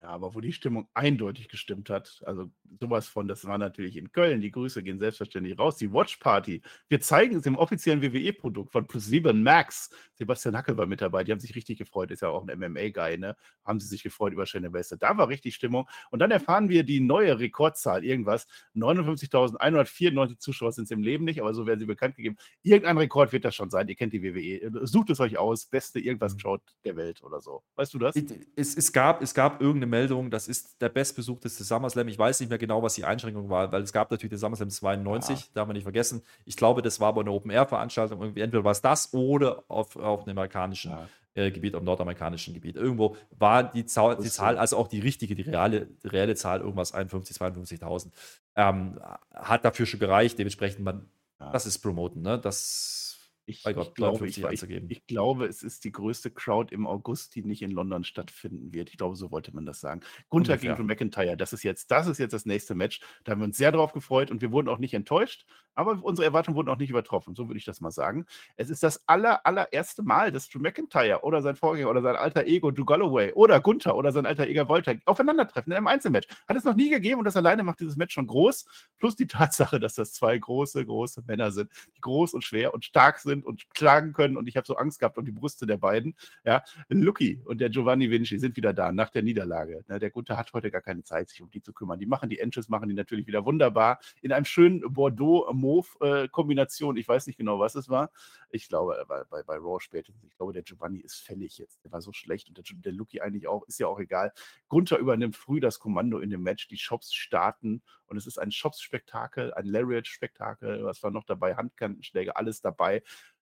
Ja, 0.03 0.09
aber 0.09 0.35
wo 0.35 0.41
die 0.41 0.51
Stimmung 0.51 0.89
eindeutig 0.93 1.47
gestimmt 1.47 1.89
hat, 1.89 2.21
also 2.25 2.51
sowas 2.81 3.07
von, 3.07 3.25
das 3.25 3.45
war 3.45 3.57
natürlich 3.57 3.95
in 3.95 4.11
Köln, 4.11 4.41
die 4.41 4.51
Grüße 4.51 4.83
gehen 4.83 4.99
selbstverständlich 4.99 5.57
raus, 5.57 5.77
die 5.77 5.93
Watch 5.93 6.17
Party. 6.17 6.61
Wir 6.89 6.99
zeigen 6.99 7.37
es 7.37 7.45
im 7.45 7.55
offiziellen 7.55 8.01
WWE-Produkt 8.01 8.73
von 8.73 8.85
Plus 8.85 9.05
7 9.05 9.41
Max. 9.41 9.91
Sebastian 10.15 10.57
Hackel 10.57 10.75
war 10.75 10.87
mit 10.87 10.99
dabei, 10.99 11.23
die 11.23 11.31
haben 11.31 11.39
sich 11.39 11.55
richtig 11.55 11.77
gefreut, 11.77 12.11
ist 12.11 12.21
ja 12.21 12.27
auch 12.27 12.45
ein 12.45 12.59
MMA-Guy, 12.59 13.17
ne? 13.17 13.37
Haben 13.63 13.79
sie 13.79 13.87
sich 13.87 14.03
gefreut 14.03 14.33
über 14.33 14.45
Shayna 14.45 14.73
Weste. 14.73 14.97
Da 14.97 15.17
war 15.17 15.29
richtig 15.29 15.55
Stimmung. 15.55 15.87
Und 16.11 16.19
dann 16.19 16.31
erfahren 16.31 16.67
wir 16.67 16.83
die 16.83 16.99
neue 16.99 17.39
Rekordzahl, 17.39 18.03
irgendwas. 18.03 18.45
59.194 18.75 20.37
Zuschauer 20.37 20.73
sind 20.73 20.83
es 20.83 20.91
im 20.91 21.01
Leben 21.01 21.23
nicht, 21.23 21.39
aber 21.39 21.53
so 21.53 21.65
werden 21.65 21.79
sie 21.79 21.85
bekannt 21.85 22.17
gegeben. 22.17 22.35
Irgendein 22.61 22.97
Rekord 22.97 23.31
wird 23.31 23.45
das 23.45 23.55
schon 23.55 23.69
sein, 23.69 23.87
ihr 23.87 23.95
kennt 23.95 24.11
die 24.11 24.21
WWE. 24.21 24.85
Sucht 24.85 25.11
es 25.11 25.21
euch 25.21 25.37
aus, 25.37 25.65
beste 25.65 26.01
irgendwas 26.01 26.35
geschaut 26.35 26.61
mhm. 26.61 26.83
der 26.83 26.95
Welt 26.97 27.23
oder 27.23 27.39
so. 27.39 27.63
Weißt 27.75 27.93
du 27.93 27.99
das? 27.99 28.17
Es, 28.57 28.75
es, 28.75 28.91
gab, 28.91 29.21
es 29.21 29.33
gab 29.33 29.61
irgendeine 29.61 29.92
Meldung, 29.93 30.31
das 30.31 30.47
ist 30.47 30.81
der 30.81 30.89
bestbesuchteste 30.89 31.63
SummerSlam. 31.63 32.07
Ich 32.07 32.17
weiß 32.17 32.39
nicht 32.39 32.49
mehr 32.49 32.57
genau, 32.57 32.81
was 32.81 32.95
die 32.95 33.05
Einschränkung 33.05 33.49
war, 33.49 33.71
weil 33.71 33.83
es 33.83 33.93
gab 33.93 34.09
natürlich 34.09 34.31
den 34.31 34.39
SummerSlam 34.39 34.69
92, 34.69 35.39
ja. 35.39 35.45
darf 35.53 35.67
man 35.67 35.75
nicht 35.75 35.83
vergessen. 35.83 36.23
Ich 36.45 36.57
glaube, 36.57 36.81
das 36.81 36.99
war 36.99 37.09
aber 37.09 37.21
eine 37.21 37.31
Open-Air-Veranstaltung. 37.31 38.35
Entweder 38.35 38.63
war 38.63 38.71
es 38.71 38.81
das 38.81 39.13
oder 39.13 39.63
auf, 39.67 39.95
auf 39.95 40.23
einem 40.23 40.37
amerikanischen 40.37 40.91
ja. 40.91 41.07
äh, 41.35 41.51
Gebiet, 41.51 41.75
auf 41.75 41.81
dem 41.81 41.85
nordamerikanischen 41.85 42.53
Gebiet. 42.53 42.75
Irgendwo 42.75 43.15
war 43.31 43.63
die, 43.71 43.85
Zahl, 43.85 44.17
die 44.17 44.29
Zahl, 44.29 44.57
also 44.57 44.77
auch 44.77 44.87
die 44.87 44.99
richtige, 44.99 45.35
die 45.35 45.43
reale, 45.43 45.87
die 46.03 46.07
reelle 46.07 46.35
Zahl, 46.35 46.61
irgendwas 46.61 46.93
51, 46.93 47.37
52.000. 47.37 48.07
Ähm, 48.55 48.99
hat 49.33 49.63
dafür 49.63 49.85
schon 49.85 49.99
gereicht. 49.99 50.39
Dementsprechend, 50.39 50.83
man, 50.83 51.05
ja. 51.39 51.51
das 51.51 51.65
ist 51.65 51.79
Promoten. 51.79 52.21
Ne? 52.23 52.39
Das 52.39 53.02
ich, 53.45 53.63
Gott, 53.63 53.87
ich, 53.87 53.93
glaube, 53.93 54.27
ich, 54.27 54.41
ich, 54.41 54.63
ich, 54.63 55.05
glaube, 55.05 55.45
es 55.45 55.63
ist 55.63 55.83
die 55.83 55.91
größte 55.91 56.31
Crowd 56.31 56.73
im 56.73 56.87
August, 56.87 57.35
die 57.35 57.43
nicht 57.43 57.61
in 57.61 57.71
London 57.71 58.03
stattfinden 58.05 58.73
wird. 58.73 58.89
Ich 58.89 58.97
glaube, 58.97 59.17
so 59.17 59.31
wollte 59.31 59.53
man 59.53 59.65
das 59.65 59.81
sagen. 59.81 60.01
Gunther 60.29 60.57
gegen 60.57 60.75
Drew 60.75 60.83
McIntyre, 60.83 61.35
das 61.35 61.51
ist 61.51 61.63
jetzt, 61.63 61.91
das 61.91 62.07
ist 62.07 62.19
jetzt 62.19 62.31
das 62.31 62.45
nächste 62.45 62.73
Match. 62.73 63.01
Da 63.23 63.33
haben 63.33 63.41
wir 63.41 63.45
uns 63.45 63.57
sehr 63.57 63.73
drauf 63.73 63.91
gefreut 63.91 64.31
und 64.31 64.41
wir 64.41 64.51
wurden 64.51 64.69
auch 64.69 64.79
nicht 64.79 64.93
enttäuscht. 64.93 65.45
Aber 65.75 66.03
unsere 66.03 66.25
Erwartungen 66.25 66.55
wurden 66.55 66.69
auch 66.69 66.77
nicht 66.77 66.89
übertroffen, 66.89 67.35
so 67.35 67.47
würde 67.47 67.57
ich 67.57 67.65
das 67.65 67.81
mal 67.81 67.91
sagen. 67.91 68.25
Es 68.55 68.69
ist 68.69 68.83
das 68.83 69.01
aller, 69.07 69.45
allererste 69.45 70.03
Mal, 70.03 70.31
dass 70.31 70.49
Drew 70.49 70.59
McIntyre 70.59 71.23
oder 71.23 71.41
sein 71.41 71.55
Vorgänger 71.55 71.89
oder 71.89 72.01
sein 72.01 72.15
alter 72.15 72.45
Ego 72.45 72.71
Drew 72.71 72.85
Galloway 72.85 73.33
oder 73.33 73.59
Gunther 73.59 73.95
oder 73.95 74.11
sein 74.11 74.25
alter 74.25 74.47
Ego 74.47 74.67
Volta 74.67 74.93
aufeinandertreffen 75.05 75.71
in 75.71 75.77
einem 75.77 75.87
Einzelmatch. 75.87 76.27
Hat 76.47 76.57
es 76.57 76.63
noch 76.63 76.75
nie 76.75 76.89
gegeben 76.89 77.19
und 77.19 77.25
das 77.25 77.37
alleine 77.37 77.63
macht 77.63 77.79
dieses 77.79 77.95
Match 77.95 78.13
schon 78.13 78.27
groß. 78.27 78.65
Plus 78.99 79.15
die 79.15 79.27
Tatsache, 79.27 79.79
dass 79.79 79.95
das 79.95 80.13
zwei 80.13 80.37
große, 80.37 80.85
große 80.85 81.23
Männer 81.27 81.51
sind, 81.51 81.71
die 81.95 82.01
groß 82.01 82.33
und 82.33 82.43
schwer 82.43 82.73
und 82.73 82.85
stark 82.85 83.19
sind 83.19 83.45
und 83.45 83.65
schlagen 83.75 84.13
können. 84.13 84.37
Und 84.37 84.47
ich 84.47 84.57
habe 84.57 84.67
so 84.67 84.75
Angst 84.75 84.99
gehabt 84.99 85.17
um 85.17 85.25
die 85.25 85.31
Brüste 85.31 85.65
der 85.65 85.77
beiden. 85.77 86.15
Ja, 86.45 86.63
Lucky 86.89 87.41
und 87.45 87.61
der 87.61 87.69
Giovanni 87.69 88.09
Vinci 88.09 88.37
sind 88.37 88.55
wieder 88.55 88.73
da 88.73 88.91
nach 88.91 89.09
der 89.09 89.23
Niederlage. 89.23 89.83
Ne, 89.87 89.99
der 89.99 90.11
Gunther 90.11 90.37
hat 90.37 90.53
heute 90.53 90.71
gar 90.71 90.81
keine 90.81 91.03
Zeit, 91.03 91.29
sich 91.29 91.41
um 91.41 91.49
die 91.49 91.61
zu 91.61 91.73
kümmern. 91.73 91.99
Die 91.99 92.05
machen 92.05 92.29
die 92.29 92.39
Entrance, 92.39 92.69
machen 92.69 92.89
die 92.89 92.95
natürlich 92.95 93.27
wieder 93.27 93.45
wunderbar 93.45 93.99
in 94.21 94.31
einem 94.31 94.45
schönen 94.45 94.81
Bordeaux 94.93 95.51
Mauve-Kombination. 95.63 96.97
Ich 96.97 97.07
weiß 97.07 97.27
nicht 97.27 97.37
genau, 97.37 97.59
was 97.59 97.75
es 97.75 97.89
war. 97.89 98.11
Ich 98.49 98.67
glaube, 98.67 99.03
bei, 99.07 99.23
bei, 99.25 99.43
bei 99.43 99.55
Raw 99.55 99.79
spätestens. 99.79 100.23
Ich 100.23 100.37
glaube, 100.37 100.53
der 100.53 100.63
Giovanni 100.63 100.99
ist 100.99 101.15
fällig 101.15 101.57
jetzt. 101.57 101.83
Der 101.83 101.91
war 101.91 102.01
so 102.01 102.13
schlecht 102.13 102.49
und 102.49 102.57
der, 102.57 102.63
der 102.69 102.91
Lucky 102.91 103.21
eigentlich 103.21 103.47
auch. 103.47 103.63
Ist 103.67 103.79
ja 103.79 103.87
auch 103.87 103.99
egal. 103.99 104.31
Gunther 104.67 104.97
übernimmt 104.97 105.35
früh 105.35 105.59
das 105.59 105.79
Kommando 105.79 106.19
in 106.19 106.29
dem 106.29 106.43
Match. 106.43 106.67
Die 106.67 106.77
Shops 106.77 107.13
starten 107.13 107.81
und 108.05 108.17
es 108.17 108.27
ist 108.27 108.37
ein 108.37 108.51
Shops-Spektakel, 108.51 109.53
ein 109.53 109.65
Lariat-Spektakel. 109.65 110.83
Was 110.83 111.01
war 111.01 111.11
noch 111.11 111.23
dabei? 111.23 111.55
Handkantenschläge, 111.55 112.35
alles 112.35 112.61
dabei. 112.61 113.03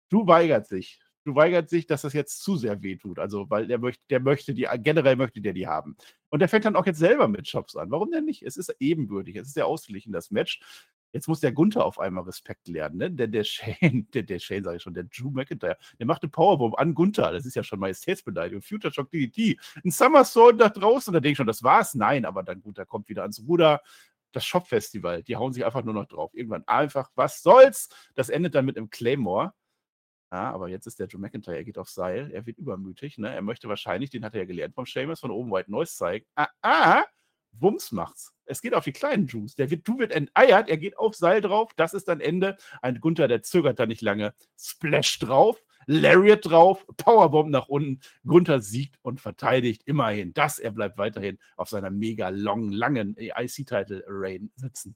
Du 0.10 0.28
weigert 0.28 0.68
sich 0.68 1.00
du 1.30 1.36
weigert 1.36 1.70
sich, 1.70 1.86
dass 1.86 2.02
das 2.02 2.14
jetzt 2.14 2.42
zu 2.42 2.58
sehr 2.58 2.82
wehtut. 2.82 3.20
Also, 3.20 3.50
weil 3.50 3.68
der 3.68 3.78
möchte, 3.78 4.04
der 4.10 4.20
möchte 4.20 4.54
die, 4.54 4.68
generell 4.78 5.16
möchte 5.16 5.42
der 5.42 5.54
die 5.54 5.68
haben. 5.68 5.96
Und 6.30 6.40
der 6.40 6.50
fängt 6.50 6.66
dann 6.66 6.76
auch 6.76 6.86
jetzt 6.86 7.00
selber 7.00 7.28
mit 7.28 7.48
Shops 7.48 7.76
an. 7.76 7.92
Warum 7.92 8.12
denn 8.12 8.26
nicht? 8.26 8.44
Es 8.44 8.58
ist 8.58 8.76
ebenbürtig, 8.80 9.36
es 9.36 9.48
ist 9.48 9.54
sehr 9.54 9.68
ausgeglichen, 9.68 10.12
das 10.12 10.32
Match. 10.32 10.60
Jetzt 11.12 11.28
muss 11.28 11.40
der 11.40 11.52
Gunther 11.52 11.86
auf 11.86 12.00
einmal 12.00 12.24
Respekt 12.24 12.68
lernen, 12.68 12.98
ne? 12.98 13.12
Der, 13.12 13.28
der 13.28 13.44
Shane, 13.44 14.08
der, 14.14 14.24
der 14.24 14.40
Shane 14.40 14.64
sage 14.64 14.78
ich 14.78 14.84
schon, 14.84 14.94
der 14.94 15.06
Drew 15.06 15.32
McIntyre, 15.32 15.78
der 15.98 16.06
macht 16.06 16.24
eine 16.24 16.30
Powerbomb 16.30 16.78
an 16.78 16.94
Gunther. 16.94 17.32
Das 17.32 17.46
ist 17.46 17.56
ja 17.56 17.64
schon 17.64 17.80
Majestätsbeleidigung. 17.80 18.62
Future 18.62 18.94
Shock 18.94 19.10
DDT. 19.12 19.60
Ein 19.84 19.92
Somersault 19.92 20.60
da 20.62 20.70
draußen. 20.70 21.14
Da 21.14 21.20
denke 21.20 21.32
ich 21.34 21.38
schon, 21.38 21.48
das 21.48 21.64
war's. 21.64 21.96
Nein, 21.96 22.26
aber 22.26 22.44
dann 22.44 22.62
Gunther 22.62 22.86
kommt 22.86 23.10
wieder 23.10 23.24
ans 23.24 23.44
Ruder. 23.48 23.82
Das 24.32 24.46
Shop-Festival, 24.46 25.24
die 25.24 25.36
hauen 25.38 25.54
sich 25.54 25.66
einfach 25.66 25.84
nur 25.84 25.96
noch 25.96 26.06
drauf. 26.06 26.32
Irgendwann 26.36 26.68
einfach, 26.68 27.10
was 27.16 27.42
soll's? 27.42 27.90
Das 28.14 28.30
endet 28.30 28.54
dann 28.54 28.66
mit 28.66 28.78
einem 28.78 28.92
Claymore. 28.92 29.54
Ja, 30.32 30.52
aber 30.54 30.70
jetzt 30.70 30.86
ist 30.86 31.00
der 31.00 31.08
Joe 31.08 31.20
McIntyre, 31.20 31.58
er 31.58 31.64
geht 31.64 31.80
auf 31.80 31.90
Seil, 31.90 32.30
er 32.32 32.46
wird 32.46 32.60
übermütig. 32.60 33.18
Ne? 33.18 33.34
Er 33.34 33.42
möchte 33.42 33.68
wahrscheinlich, 33.68 34.12
den 34.12 34.24
hat 34.24 34.36
er 34.36 34.42
ja 34.42 34.46
gelernt 34.46 34.76
vom 34.76 34.86
Seamus, 34.86 35.22
von 35.22 35.32
oben 35.32 35.52
White 35.52 35.72
Noise 35.72 35.96
zeigen. 35.96 36.28
Ah, 36.36 36.50
ah, 36.62 37.04
Wumms 37.52 37.92
macht's. 37.92 38.34
Es 38.46 38.62
geht 38.62 38.74
auf 38.74 38.84
die 38.84 38.92
kleinen 38.92 39.28
Juice. 39.28 39.56
Der 39.56 39.70
wird, 39.70 39.88
du 39.88 40.00
wird 40.00 40.12
enteiert, 40.12 40.70
er 40.70 40.78
geht 40.78 40.98
auf 40.98 41.16
Seil 41.16 41.42
drauf. 41.42 41.72
Das 41.76 41.94
ist 41.94 42.08
dann 42.08 42.20
Ende. 42.20 42.58
Ein 42.82 43.00
Gunther, 43.00 43.28
der 43.28 43.44
zögert 43.44 43.80
da 43.80 43.86
nicht 43.86 44.02
lange. 44.02 44.34
Splash 44.58 45.20
drauf, 45.20 45.64
Lariat 45.86 46.46
drauf, 46.46 46.86
Powerbomb 46.98 47.50
nach 47.50 47.68
unten. 47.68 48.00
Gunther 48.26 48.62
siegt 48.62 48.98
und 49.02 49.22
verteidigt 49.22 49.84
immerhin 49.86 50.34
das. 50.34 50.60
Er 50.60 50.72
bleibt 50.72 50.98
weiterhin 50.98 51.38
auf 51.58 51.70
seiner 51.70 51.92
mega 51.92 52.30
long, 52.30 52.72
langen 52.72 53.16
IC-Title-Reign 53.18 54.52
sitzen. 54.56 54.96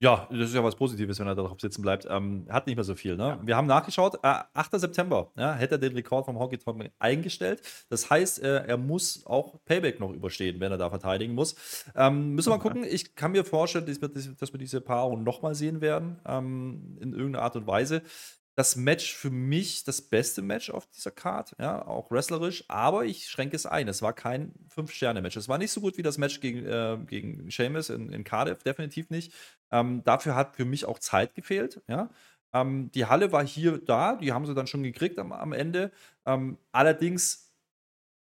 Ja, 0.00 0.28
das 0.30 0.50
ist 0.50 0.54
ja 0.54 0.62
was 0.62 0.76
Positives, 0.76 1.18
wenn 1.18 1.26
er 1.26 1.34
darauf 1.34 1.60
sitzen 1.60 1.82
bleibt. 1.82 2.06
Ähm, 2.08 2.46
hat 2.48 2.66
nicht 2.68 2.76
mehr 2.76 2.84
so 2.84 2.94
viel. 2.94 3.16
Ne? 3.16 3.24
Ja. 3.24 3.40
Wir 3.42 3.56
haben 3.56 3.66
nachgeschaut, 3.66 4.14
äh, 4.22 4.34
8. 4.54 4.78
September 4.78 5.32
ja, 5.36 5.54
hätte 5.54 5.74
er 5.74 5.78
den 5.78 5.92
Rekord 5.94 6.24
vom 6.24 6.38
Hockey 6.38 6.56
Talk 6.56 6.78
eingestellt. 7.00 7.62
Das 7.88 8.08
heißt, 8.08 8.42
äh, 8.42 8.64
er 8.66 8.76
muss 8.76 9.26
auch 9.26 9.56
Payback 9.64 9.98
noch 9.98 10.12
überstehen, 10.12 10.60
wenn 10.60 10.70
er 10.70 10.78
da 10.78 10.88
verteidigen 10.88 11.34
muss. 11.34 11.56
Ähm, 11.96 12.34
müssen 12.34 12.50
wir 12.50 12.56
mal 12.56 12.62
gucken. 12.62 12.84
Ich 12.84 13.16
kann 13.16 13.32
mir 13.32 13.44
vorstellen, 13.44 13.86
dass 13.86 14.00
wir, 14.00 14.08
dass 14.08 14.52
wir 14.52 14.58
diese 14.58 14.80
Paarung 14.80 15.24
nochmal 15.24 15.56
sehen 15.56 15.80
werden, 15.80 16.20
ähm, 16.26 16.96
in 17.00 17.12
irgendeiner 17.12 17.42
Art 17.42 17.56
und 17.56 17.66
Weise 17.66 18.02
das 18.58 18.74
Match 18.74 19.14
für 19.14 19.30
mich 19.30 19.84
das 19.84 20.02
beste 20.02 20.42
Match 20.42 20.68
auf 20.68 20.88
dieser 20.88 21.12
Card, 21.12 21.54
ja, 21.60 21.86
auch 21.86 22.10
wrestlerisch, 22.10 22.64
aber 22.66 23.04
ich 23.04 23.28
schränke 23.28 23.54
es 23.54 23.66
ein. 23.66 23.86
Es 23.86 24.02
war 24.02 24.12
kein 24.12 24.52
Fünf-Sterne-Match. 24.70 25.36
Es 25.36 25.48
war 25.48 25.58
nicht 25.58 25.70
so 25.70 25.80
gut 25.80 25.96
wie 25.96 26.02
das 26.02 26.18
Match 26.18 26.40
gegen, 26.40 26.66
äh, 26.66 26.98
gegen 27.06 27.48
Seamus 27.52 27.88
in, 27.88 28.10
in 28.12 28.24
Cardiff, 28.24 28.64
definitiv 28.64 29.10
nicht. 29.10 29.32
Ähm, 29.70 30.02
dafür 30.02 30.34
hat 30.34 30.56
für 30.56 30.64
mich 30.64 30.86
auch 30.86 30.98
Zeit 30.98 31.36
gefehlt, 31.36 31.82
ja. 31.86 32.10
Ähm, 32.52 32.90
die 32.90 33.06
Halle 33.06 33.30
war 33.30 33.46
hier 33.46 33.78
da, 33.78 34.16
die 34.16 34.32
haben 34.32 34.44
sie 34.44 34.54
dann 34.54 34.66
schon 34.66 34.82
gekriegt 34.82 35.20
am, 35.20 35.30
am 35.32 35.52
Ende. 35.52 35.92
Ähm, 36.26 36.58
allerdings 36.72 37.47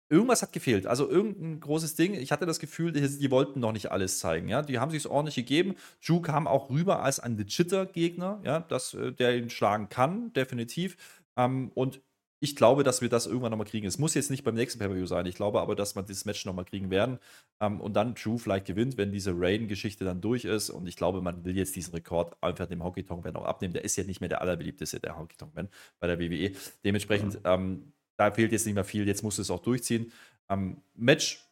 irgendwas 0.09 0.41
hat 0.41 0.53
gefehlt. 0.53 0.87
Also 0.87 1.09
irgendein 1.09 1.59
großes 1.59 1.95
Ding. 1.95 2.13
Ich 2.13 2.31
hatte 2.31 2.45
das 2.45 2.59
Gefühl, 2.59 2.91
die, 2.91 3.01
die 3.01 3.31
wollten 3.31 3.59
noch 3.59 3.71
nicht 3.71 3.91
alles 3.91 4.19
zeigen. 4.19 4.47
Ja? 4.47 4.61
Die 4.61 4.79
haben 4.79 4.91
sich 4.91 5.01
es 5.01 5.07
ordentlich 5.07 5.35
gegeben. 5.35 5.75
Drew 6.05 6.21
kam 6.21 6.47
auch 6.47 6.69
rüber 6.69 7.03
als 7.03 7.19
ein 7.19 7.37
legitter 7.37 7.85
Gegner, 7.85 8.39
ja? 8.43 8.61
dass, 8.61 8.93
äh, 8.93 9.11
der 9.11 9.37
ihn 9.37 9.49
schlagen 9.49 9.89
kann, 9.89 10.33
definitiv. 10.33 10.97
Ähm, 11.35 11.71
und 11.73 12.01
ich 12.39 12.55
glaube, 12.55 12.83
dass 12.83 13.01
wir 13.01 13.09
das 13.09 13.25
irgendwann 13.25 13.51
nochmal 13.51 13.65
kriegen. 13.65 13.87
Es 13.87 13.97
muss 13.97 14.13
jetzt 14.13 14.29
nicht 14.29 14.43
beim 14.43 14.53
nächsten 14.53 14.79
Pay-Per-View 14.79 15.07
sein. 15.07 15.25
Ich 15.25 15.35
glaube 15.35 15.59
aber, 15.59 15.75
dass 15.75 15.95
wir 15.95 16.03
dieses 16.03 16.25
Match 16.25 16.45
nochmal 16.45 16.65
kriegen 16.65 16.91
werden. 16.91 17.17
Ähm, 17.59 17.81
und 17.81 17.95
dann 17.95 18.13
Drew 18.13 18.37
vielleicht 18.37 18.67
gewinnt, 18.67 18.97
wenn 18.97 19.11
diese 19.11 19.33
Rain-Geschichte 19.35 20.05
dann 20.05 20.21
durch 20.21 20.45
ist. 20.45 20.69
Und 20.69 20.87
ich 20.87 20.95
glaube, 20.95 21.21
man 21.21 21.43
will 21.45 21.57
jetzt 21.57 21.75
diesen 21.75 21.93
Rekord 21.95 22.37
einfach 22.41 22.67
dem 22.67 22.83
Honky 22.83 23.03
Tonk 23.03 23.25
Man 23.25 23.35
auch 23.35 23.45
abnehmen. 23.45 23.73
Der 23.73 23.83
ist 23.83 23.95
ja 23.95 24.03
nicht 24.03 24.21
mehr 24.21 24.29
der 24.29 24.41
allerbeliebteste, 24.41 24.99
der 24.99 25.17
Honky 25.17 25.35
Tonk 25.35 25.55
Man 25.55 25.69
bei 25.99 26.07
der 26.07 26.19
WWE. 26.19 26.51
Dementsprechend 26.83 27.39
ähm, 27.43 27.91
da 28.17 28.31
fehlt 28.31 28.51
jetzt 28.51 28.65
nicht 28.65 28.75
mehr 28.75 28.83
viel, 28.83 29.07
jetzt 29.07 29.23
musst 29.23 29.37
du 29.37 29.41
es 29.41 29.51
auch 29.51 29.61
durchziehen. 29.61 30.11
Ähm, 30.49 30.81
Match, 30.95 31.45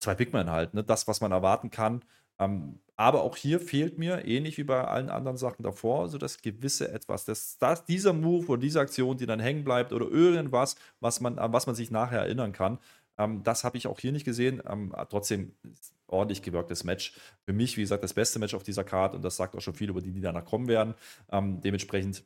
zwei 0.00 0.14
Bigmen 0.14 0.50
halt, 0.50 0.74
ne? 0.74 0.82
das, 0.82 1.06
was 1.08 1.20
man 1.20 1.32
erwarten 1.32 1.70
kann. 1.70 2.02
Ähm, 2.38 2.78
aber 2.96 3.22
auch 3.22 3.36
hier 3.36 3.60
fehlt 3.60 3.98
mir, 3.98 4.24
ähnlich 4.26 4.58
wie 4.58 4.64
bei 4.64 4.84
allen 4.84 5.10
anderen 5.10 5.36
Sachen 5.36 5.62
davor, 5.62 6.08
so 6.08 6.18
das 6.18 6.40
gewisse 6.40 6.90
Etwas, 6.92 7.24
dass, 7.24 7.58
dass 7.58 7.84
dieser 7.84 8.12
Move 8.12 8.46
oder 8.48 8.60
diese 8.60 8.80
Aktion, 8.80 9.16
die 9.16 9.26
dann 9.26 9.40
hängen 9.40 9.64
bleibt 9.64 9.92
oder 9.92 10.08
irgendwas, 10.08 10.76
was 11.00 11.20
man, 11.20 11.38
an 11.38 11.52
was 11.52 11.66
man 11.66 11.74
sich 11.74 11.90
nachher 11.90 12.20
erinnern 12.20 12.52
kann, 12.52 12.78
ähm, 13.18 13.42
das 13.42 13.64
habe 13.64 13.76
ich 13.76 13.86
auch 13.86 13.98
hier 13.98 14.12
nicht 14.12 14.24
gesehen. 14.24 14.62
Ähm, 14.68 14.94
trotzdem 15.10 15.54
ordentlich 16.06 16.42
gewirktes 16.42 16.84
Match. 16.84 17.14
Für 17.44 17.52
mich, 17.52 17.76
wie 17.76 17.82
gesagt, 17.82 18.04
das 18.04 18.14
beste 18.14 18.38
Match 18.38 18.54
auf 18.54 18.62
dieser 18.62 18.84
Karte 18.84 19.16
und 19.16 19.22
das 19.22 19.36
sagt 19.36 19.56
auch 19.56 19.60
schon 19.60 19.74
viel 19.74 19.90
über 19.90 20.00
die, 20.00 20.12
die 20.12 20.20
danach 20.20 20.44
kommen 20.44 20.68
werden. 20.68 20.94
Ähm, 21.30 21.60
dementsprechend 21.60 22.24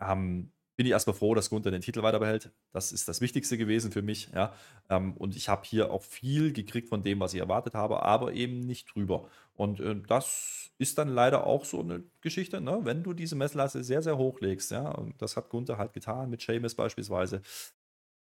ähm, 0.00 0.50
bin 0.82 0.88
ich 0.88 0.94
erstmal 0.94 1.14
froh, 1.14 1.32
dass 1.36 1.48
Gunther 1.48 1.70
den 1.70 1.80
Titel 1.80 2.02
weiterbehält. 2.02 2.50
Das 2.72 2.90
ist 2.90 3.06
das 3.06 3.20
Wichtigste 3.20 3.56
gewesen 3.56 3.92
für 3.92 4.02
mich. 4.02 4.30
Ja. 4.34 4.52
Ähm, 4.90 5.16
und 5.16 5.36
ich 5.36 5.48
habe 5.48 5.62
hier 5.64 5.92
auch 5.92 6.02
viel 6.02 6.52
gekriegt 6.52 6.88
von 6.88 7.04
dem, 7.04 7.20
was 7.20 7.34
ich 7.34 7.38
erwartet 7.38 7.74
habe, 7.74 8.02
aber 8.02 8.32
eben 8.32 8.58
nicht 8.58 8.92
drüber. 8.92 9.28
Und 9.54 9.78
äh, 9.78 9.94
das 10.08 10.72
ist 10.78 10.98
dann 10.98 11.06
leider 11.06 11.46
auch 11.46 11.64
so 11.64 11.78
eine 11.78 12.02
Geschichte, 12.20 12.60
ne? 12.60 12.80
wenn 12.82 13.04
du 13.04 13.12
diese 13.12 13.36
Messlasse 13.36 13.84
sehr, 13.84 14.02
sehr 14.02 14.18
hoch 14.18 14.40
legst. 14.40 14.72
Ja. 14.72 14.90
Und 14.90 15.22
das 15.22 15.36
hat 15.36 15.50
Gunther 15.50 15.78
halt 15.78 15.92
getan, 15.92 16.30
mit 16.30 16.40
Seamus 16.40 16.74
beispielsweise. 16.74 17.42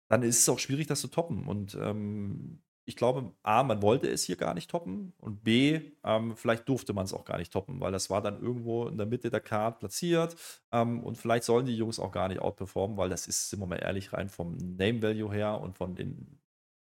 Dann 0.08 0.24
ist 0.24 0.40
es 0.40 0.48
auch 0.48 0.60
schwierig, 0.60 0.88
das 0.88 1.02
zu 1.02 1.10
toppen. 1.10 1.48
Und 1.48 1.76
ähm, 1.76 2.62
ich 2.88 2.96
glaube, 2.96 3.34
A, 3.44 3.64
man 3.64 3.82
wollte 3.82 4.08
es 4.10 4.24
hier 4.24 4.38
gar 4.38 4.54
nicht 4.54 4.72
toppen 4.72 5.14
und 5.18 5.44
B, 5.44 5.82
ähm, 6.06 6.38
vielleicht 6.38 6.70
durfte 6.70 6.94
man 6.94 7.04
es 7.04 7.14
auch 7.14 7.26
gar 7.26 7.38
nicht 7.38 7.52
toppen, 7.52 7.82
weil 7.82 7.92
das 7.92 8.10
war 8.10 8.22
dann 8.22 8.42
irgendwo 8.42 8.88
in 8.88 8.98
der 8.98 9.06
Mitte 9.06 9.30
der 9.30 9.42
Card 9.42 9.80
platziert 9.80 10.38
ähm, 10.72 11.04
und 11.04 11.18
vielleicht 11.18 11.44
sollen 11.44 11.66
die 11.66 11.76
Jungs 11.76 12.00
auch 12.00 12.12
gar 12.14 12.30
nicht 12.30 12.40
outperformen, 12.40 12.96
weil 12.96 13.10
das 13.10 13.28
ist, 13.28 13.50
sind 13.50 13.60
wir 13.60 13.68
mal 13.68 13.76
ehrlich, 13.76 14.14
rein 14.14 14.30
vom 14.30 14.56
Name 14.56 15.02
Value 15.02 15.34
her 15.34 15.60
und 15.60 15.76
von 15.76 15.96
den 15.96 16.40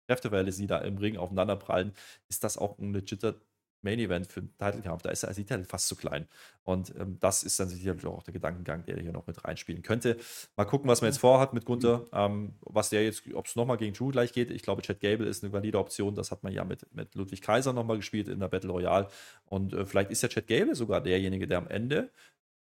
Kräfteverhältnissen, 0.07 0.61
die 0.63 0.67
da 0.67 0.79
im 0.79 0.97
Ring 0.97 1.15
aufeinanderprallen, 1.17 1.93
ist 2.27 2.43
das 2.43 2.57
auch 2.57 2.79
ein 2.79 2.91
legitter 2.93 3.35
Main 3.83 3.99
Event 3.99 4.31
für 4.31 4.41
den 4.41 4.49
Titelkampf. 4.57 5.01
Da 5.01 5.09
ist 5.09 5.23
der 5.23 5.33
Titel 5.33 5.63
fast 5.65 5.87
zu 5.87 5.95
klein. 5.95 6.27
Und 6.63 6.93
ähm, 6.99 7.17
das 7.19 7.43
ist 7.43 7.59
dann 7.59 7.69
sicherlich 7.69 8.05
auch 8.05 8.23
der 8.23 8.33
Gedankengang, 8.33 8.85
der 8.85 8.99
hier 8.99 9.11
noch 9.11 9.27
mit 9.27 9.43
reinspielen 9.43 9.83
könnte. 9.83 10.17
Mal 10.55 10.65
gucken, 10.65 10.89
was 10.89 11.01
man 11.01 11.09
jetzt 11.09 11.19
vorhat 11.19 11.53
mit 11.53 11.65
Gunther. 11.65 12.07
Ähm, 12.13 12.53
was 12.61 12.89
der 12.89 13.03
jetzt, 13.03 13.23
ob 13.33 13.47
es 13.47 13.55
nochmal 13.55 13.77
gegen 13.77 13.93
Drew 13.93 14.09
gleich 14.09 14.33
geht. 14.33 14.49
Ich 14.51 14.63
glaube, 14.63 14.81
Chad 14.81 14.99
Gable 14.99 15.27
ist 15.27 15.43
eine 15.43 15.53
valide 15.53 15.79
Option. 15.79 16.15
Das 16.15 16.31
hat 16.31 16.43
man 16.43 16.53
ja 16.53 16.63
mit, 16.63 16.85
mit 16.93 17.15
Ludwig 17.15 17.41
Kaiser 17.41 17.73
nochmal 17.73 17.97
gespielt 17.97 18.27
in 18.27 18.39
der 18.39 18.47
Battle 18.47 18.71
Royale. 18.71 19.07
Und 19.45 19.73
äh, 19.73 19.85
vielleicht 19.85 20.11
ist 20.11 20.23
ja 20.23 20.29
Chad 20.29 20.47
Gable 20.47 20.75
sogar 20.75 21.01
derjenige, 21.01 21.47
der 21.47 21.57
am 21.57 21.67
Ende 21.67 22.09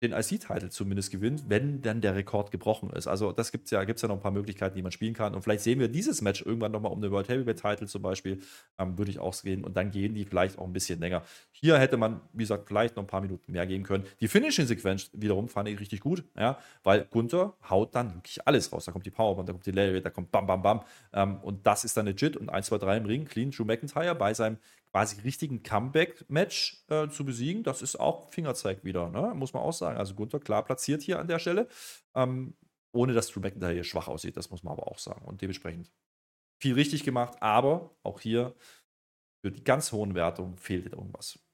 den 0.01 0.11
IC-Titel 0.11 0.69
zumindest 0.69 1.11
gewinnt, 1.11 1.45
wenn 1.47 1.81
dann 1.81 2.01
der 2.01 2.15
Rekord 2.15 2.51
gebrochen 2.51 2.89
ist. 2.89 3.07
Also 3.07 3.31
das 3.31 3.51
gibt 3.51 3.65
es 3.65 3.71
ja, 3.71 3.83
gibt's 3.85 4.01
ja 4.01 4.09
noch 4.09 4.15
ein 4.15 4.21
paar 4.21 4.31
Möglichkeiten, 4.31 4.75
die 4.75 4.81
man 4.81 4.91
spielen 4.91 5.13
kann. 5.13 5.33
Und 5.33 5.41
vielleicht 5.41 5.63
sehen 5.63 5.79
wir 5.79 5.87
dieses 5.87 6.21
Match 6.21 6.41
irgendwann 6.41 6.73
nochmal 6.73 6.91
um 6.91 7.01
den 7.01 7.11
World 7.11 7.29
Heavyweight-Titel 7.29 7.85
zum 7.85 8.01
Beispiel, 8.01 8.41
ähm, 8.77 8.97
würde 8.97 9.11
ich 9.11 9.19
auch 9.19 9.33
sehen. 9.33 9.63
Und 9.63 9.77
dann 9.77 9.91
gehen 9.91 10.13
die 10.13 10.25
vielleicht 10.25 10.59
auch 10.59 10.65
ein 10.65 10.73
bisschen 10.73 10.99
länger. 10.99 11.23
Hier 11.51 11.79
hätte 11.79 11.95
man, 11.95 12.19
wie 12.33 12.43
gesagt, 12.43 12.67
vielleicht 12.67 12.97
noch 12.97 13.03
ein 13.03 13.07
paar 13.07 13.21
Minuten 13.21 13.51
mehr 13.53 13.65
geben 13.65 13.83
können. 13.83 14.05
Die 14.19 14.27
Finishing-Sequenz 14.27 15.11
wiederum 15.13 15.47
fand 15.47 15.69
ich 15.69 15.79
richtig 15.79 16.01
gut, 16.01 16.25
ja, 16.37 16.57
weil 16.83 17.05
Gunther 17.05 17.53
haut 17.69 17.95
dann 17.95 18.15
wirklich 18.15 18.45
alles 18.45 18.71
raus. 18.73 18.85
Da 18.85 18.91
kommt 18.91 19.05
die 19.05 19.11
Powerbomb, 19.11 19.47
da 19.47 19.53
kommt 19.53 19.65
die 19.65 19.71
Lariat, 19.71 20.05
da 20.05 20.09
kommt 20.09 20.31
Bam, 20.31 20.45
Bam, 20.45 20.61
Bam. 20.61 20.81
Ähm, 21.13 21.37
und 21.37 21.65
das 21.65 21.85
ist 21.85 21.95
dann 21.95 22.05
legit. 22.05 22.35
Und 22.35 22.49
1, 22.49 22.65
2, 22.65 22.77
3 22.79 22.97
im 22.97 23.05
Ring, 23.05 23.25
clean, 23.25 23.51
Drew 23.51 23.63
McIntyre 23.63 24.13
bei 24.13 24.33
seinem 24.33 24.57
quasi 24.95 25.19
richtigen 25.19 25.61
Comeback-Match 25.61 26.85
äh, 26.87 27.09
zu 27.09 27.25
besiegen, 27.25 27.63
das 27.63 27.81
ist 27.81 27.99
auch 27.99 28.29
Fingerzeig 28.29 28.85
wieder, 28.85 29.09
ne? 29.09 29.33
muss 29.35 29.51
man 29.51 29.61
auch 29.61 29.73
sagen. 29.73 29.97
Also 29.97 30.15
Gunther 30.15 30.39
klar 30.39 30.63
platziert 30.63 31.01
hier 31.01 31.19
an 31.19 31.27
der 31.27 31.37
Stelle, 31.37 31.67
ähm, 32.15 32.55
ohne 32.93 33.11
dass 33.11 33.27
Drew 33.27 33.41
McIntyre 33.41 33.73
hier 33.73 33.83
schwach 33.83 34.07
aussieht, 34.07 34.37
das 34.37 34.51
muss 34.51 34.63
man 34.63 34.71
aber 34.71 34.87
auch 34.87 34.97
sagen. 34.97 35.25
Und 35.25 35.41
dementsprechend 35.41 35.91
viel 36.61 36.75
richtig 36.75 37.03
gemacht, 37.03 37.35
aber 37.41 37.93
auch 38.03 38.21
hier 38.21 38.55
für 39.43 39.51
die 39.51 39.65
ganz 39.65 39.91
hohen 39.91 40.15
Wertungen 40.15 40.57
fehlt 40.57 40.85
irgendwas. 40.85 41.44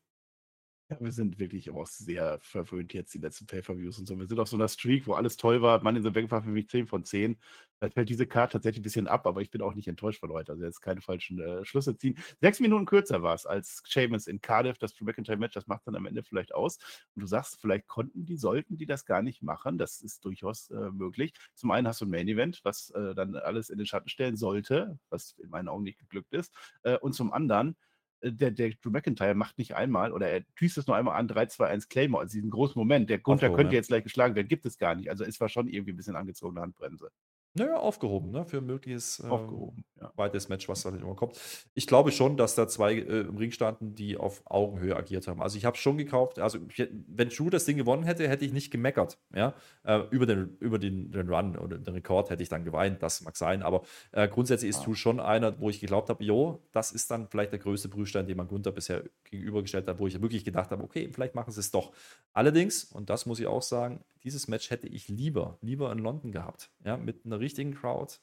Ja, 0.92 0.98
wir 1.00 1.14
sind 1.14 1.40
wirklich 1.40 1.72
auch 1.72 1.88
sehr 1.88 2.38
verwöhnt 2.42 2.94
jetzt, 2.94 3.14
die 3.14 3.20
letzten 3.20 3.46
Pay-Per-Views 3.46 3.98
und 4.00 4.08
so. 4.08 4.20
Wir 4.20 4.28
sind 4.28 4.40
auf 4.42 4.50
so 4.50 4.58
einer 4.58 4.68
Streak, 4.68 5.08
wo 5.08 5.14
alles 5.14 5.38
toll 5.38 5.62
war. 5.62 5.82
Mann 5.82 5.96
in 5.96 6.04
the 6.04 6.10
Bank 6.10 6.30
war 6.32 6.44
für 6.44 6.50
mich 6.50 6.68
10 6.68 6.86
von 6.86 7.06
10. 7.06 7.38
Da 7.80 7.90
fällt 7.90 8.10
diese 8.10 8.28
Karte 8.28 8.54
tatsächlich 8.54 8.82
ein 8.82 8.84
bisschen 8.84 9.08
ab, 9.08 9.26
aber 9.26 9.42
ich 9.42 9.50
bin 9.50 9.62
auch 9.62 9.74
nicht 9.74 9.88
enttäuscht 9.88 10.20
von 10.20 10.32
heute. 10.32 10.52
Also 10.52 10.66
jetzt 10.66 10.82
keine 10.82 11.00
falschen 11.00 11.40
äh, 11.40 11.64
Schlüsse 11.64 11.96
ziehen. 11.96 12.18
Sechs 12.42 12.60
Minuten 12.60 12.86
kürzer 12.86 13.24
war 13.24 13.34
es 13.34 13.46
als 13.46 13.82
Sheamus 13.88 14.28
in 14.28 14.42
Cardiff, 14.42 14.80
das 14.80 15.00
McIntyre-Match, 15.00 15.54
das 15.54 15.66
macht 15.66 15.88
dann 15.88 15.96
am 15.96 16.06
Ende 16.06 16.24
vielleicht 16.24 16.54
aus. 16.54 16.78
Und 17.16 17.22
du 17.22 17.26
sagst, 17.26 17.62
vielleicht 17.62 17.88
konnten 17.88 18.26
die, 18.26 18.36
sollten 18.36 18.76
die 18.76 18.86
das 18.86 19.06
gar 19.06 19.22
nicht 19.22 19.42
machen. 19.42 19.78
Das 19.78 20.02
ist 20.02 20.26
durchaus 20.26 20.72
äh, 20.72 20.92
möglich. 20.92 21.34
Zum 21.56 21.72
einen 21.72 21.88
hast 21.88 22.02
du 22.02 22.06
ein 22.06 22.12
Main-Event, 22.12 22.60
was 22.64 22.90
äh, 22.90 23.16
dann 23.16 23.38
alles 23.38 23.70
in 23.70 23.78
den 23.78 23.88
Schatten 23.88 24.10
stellen 24.10 24.36
sollte, 24.36 25.00
was 25.10 25.38
in 25.42 25.50
meinen 25.52 25.70
Augen 25.70 25.84
nicht 25.84 26.00
geglückt 26.00 26.34
ist. 26.34 26.54
Äh, 26.84 26.98
und 26.98 27.14
zum 27.14 27.32
anderen 27.32 27.78
der, 28.24 28.52
der 28.52 28.70
Drew 28.82 28.92
McIntyre 28.92 29.34
macht 29.34 29.58
nicht 29.58 29.76
einmal 29.76 30.12
oder 30.12 30.30
er 30.30 30.42
düst 30.60 30.78
es 30.78 30.88
nur 30.88 30.96
einmal 30.96 31.18
an, 31.18 31.28
3, 31.28 31.48
2, 31.48 31.68
1 31.68 31.90
Claymore, 31.90 32.24
also 32.24 32.34
diesen 32.34 32.52
großen 32.52 32.80
Moment. 32.80 33.10
Der 33.10 33.20
Gunther 33.20 33.48
Aufgehoben, 33.48 33.58
könnte 33.58 33.76
ja. 33.76 33.80
jetzt 33.80 33.88
gleich 33.88 34.04
geschlagen 34.04 34.36
werden, 34.36 34.48
gibt 34.48 34.66
es 34.66 34.78
gar 34.78 34.96
nicht. 34.96 35.10
Also 35.10 35.24
es 35.24 35.40
war 35.40 35.50
schon 35.50 35.68
irgendwie 35.68 35.94
ein 35.94 35.98
bisschen 35.98 36.16
angezogene 36.16 36.62
Handbremse. 36.62 37.12
Naja, 37.54 37.76
aufgehoben, 37.76 38.32
ne? 38.32 38.46
Für 38.46 38.60
ein 38.60 38.66
mögliches 38.66 39.20
Aufgehoben, 39.22 39.84
ja. 40.00 40.12
Match, 40.48 40.70
was 40.70 40.84
da 40.84 40.90
immer 40.90 41.16
kommt. 41.16 41.38
Ich 41.74 41.86
glaube 41.86 42.12
schon, 42.14 42.38
dass 42.38 42.56
da 42.56 42.68
zwei 42.68 42.94
äh, 42.94 43.22
im 43.22 43.36
Ring 43.36 43.52
standen, 43.52 43.94
die 43.94 44.16
auf 44.16 44.42
Augenhöhe 44.46 44.96
agiert 44.96 45.28
haben. 45.28 45.42
Also 45.42 45.58
ich 45.58 45.66
habe 45.66 45.76
schon 45.76 45.98
gekauft, 45.98 46.40
also 46.40 46.60
ich, 46.70 46.88
wenn 47.08 47.28
Drew 47.28 47.50
das 47.50 47.66
Ding 47.66 47.76
gewonnen 47.76 48.04
hätte, 48.04 48.28
hätte 48.30 48.46
ich 48.46 48.54
nicht 48.54 48.72
gemeckert. 48.72 49.18
Ja? 49.36 49.54
Äh, 49.84 50.00
über 50.12 50.26
den, 50.26 50.56
über 50.60 50.80
den, 50.80 51.12
den 51.12 51.30
Run 51.30 51.58
oder 51.58 51.78
den 51.78 51.94
Rekord 51.94 52.30
hätte 52.30 52.42
ich 52.42 52.50
dann 52.50 52.64
geweint, 52.64 53.04
das 53.04 53.22
mag 53.22 53.36
sein. 53.36 53.64
Aber 53.64 53.82
äh, 54.14 54.30
grundsätzlich 54.30 54.70
ist 54.70 54.80
Ja. 54.80 54.86
Drew 54.86 54.96
schon 54.96 55.20
einer, 55.20 55.60
wo 55.60 55.70
ich 55.70 55.82
geglaubt 55.82 56.10
habe, 56.10 56.24
jo, 56.24 56.62
das 56.72 56.94
ist 56.94 57.12
dann 57.12 57.28
vielleicht 57.28 57.52
der 57.52 57.60
größte 57.60 57.90
Prüfstein, 57.90 58.28
den 58.28 58.38
man 58.38 58.48
Gunther 58.48 58.72
bisher 58.72 59.04
gegenübergestellt 59.26 59.88
hat, 59.88 60.00
wo 60.00 60.08
ich 60.08 60.22
wirklich 60.22 60.46
gedacht 60.46 60.72
habe, 60.72 60.84
okay, 60.84 61.10
vielleicht 61.12 61.36
machen 61.36 61.52
sie 61.52 61.60
es 61.60 61.72
doch. 61.72 61.92
Allerdings, 62.32 62.86
und 62.86 63.10
das 63.10 63.26
muss 63.26 63.40
ich 63.42 63.48
auch 63.48 63.62
sagen, 63.62 64.06
dieses 64.24 64.48
Match 64.48 64.70
hätte 64.70 64.88
ich 64.88 65.08
lieber, 65.08 65.58
lieber 65.62 65.92
in 65.92 65.98
London 66.00 66.32
gehabt. 66.32 66.70
Ja? 66.86 66.96
Mit 66.96 67.26
einer 67.26 67.40
richtigen 67.42 67.74
Crowd, 67.74 68.16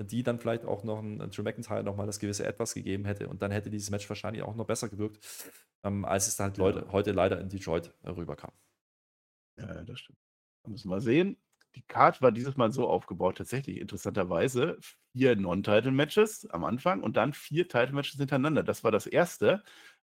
die 0.00 0.22
dann 0.22 0.38
vielleicht 0.38 0.64
auch 0.64 0.84
noch 0.84 1.00
ein 1.00 1.18
Drew 1.30 1.42
McIntyre 1.42 1.82
nochmal 1.84 2.06
das 2.06 2.18
gewisse 2.20 2.46
Etwas 2.46 2.74
gegeben 2.74 3.04
hätte. 3.04 3.28
Und 3.28 3.42
dann 3.42 3.50
hätte 3.50 3.70
dieses 3.70 3.90
Match 3.90 4.08
wahrscheinlich 4.08 4.42
auch 4.42 4.54
noch 4.56 4.66
besser 4.66 4.88
gewirkt, 4.88 5.18
ähm, 5.84 6.04
als 6.04 6.28
es 6.28 6.38
halt 6.38 6.58
Ja. 6.58 6.64
Leute, 6.64 6.92
heute 6.92 7.12
leider 7.12 7.40
in 7.40 7.48
Detroit 7.48 7.94
äh, 8.02 8.10
rüberkam. 8.10 8.52
Ja, 9.58 9.82
das 9.84 10.00
stimmt. 10.00 10.18
Da 10.64 10.70
müssen 10.70 10.90
wir 10.90 11.00
sehen. 11.00 11.36
Die 11.74 11.82
Card 11.82 12.22
war 12.22 12.32
dieses 12.32 12.56
Mal 12.56 12.72
so 12.72 12.88
aufgebaut, 12.88 13.38
tatsächlich 13.38 13.78
interessanterweise. 13.78 14.78
Vier 15.12 15.36
Non-Title-Matches 15.36 16.46
am 16.50 16.64
Anfang 16.64 17.02
und 17.02 17.16
dann 17.16 17.32
vier 17.32 17.68
Title-Matches 17.68 18.18
hintereinander. 18.18 18.62
Das 18.62 18.84
war 18.84 18.90
das 18.90 19.06
erste. 19.06 19.62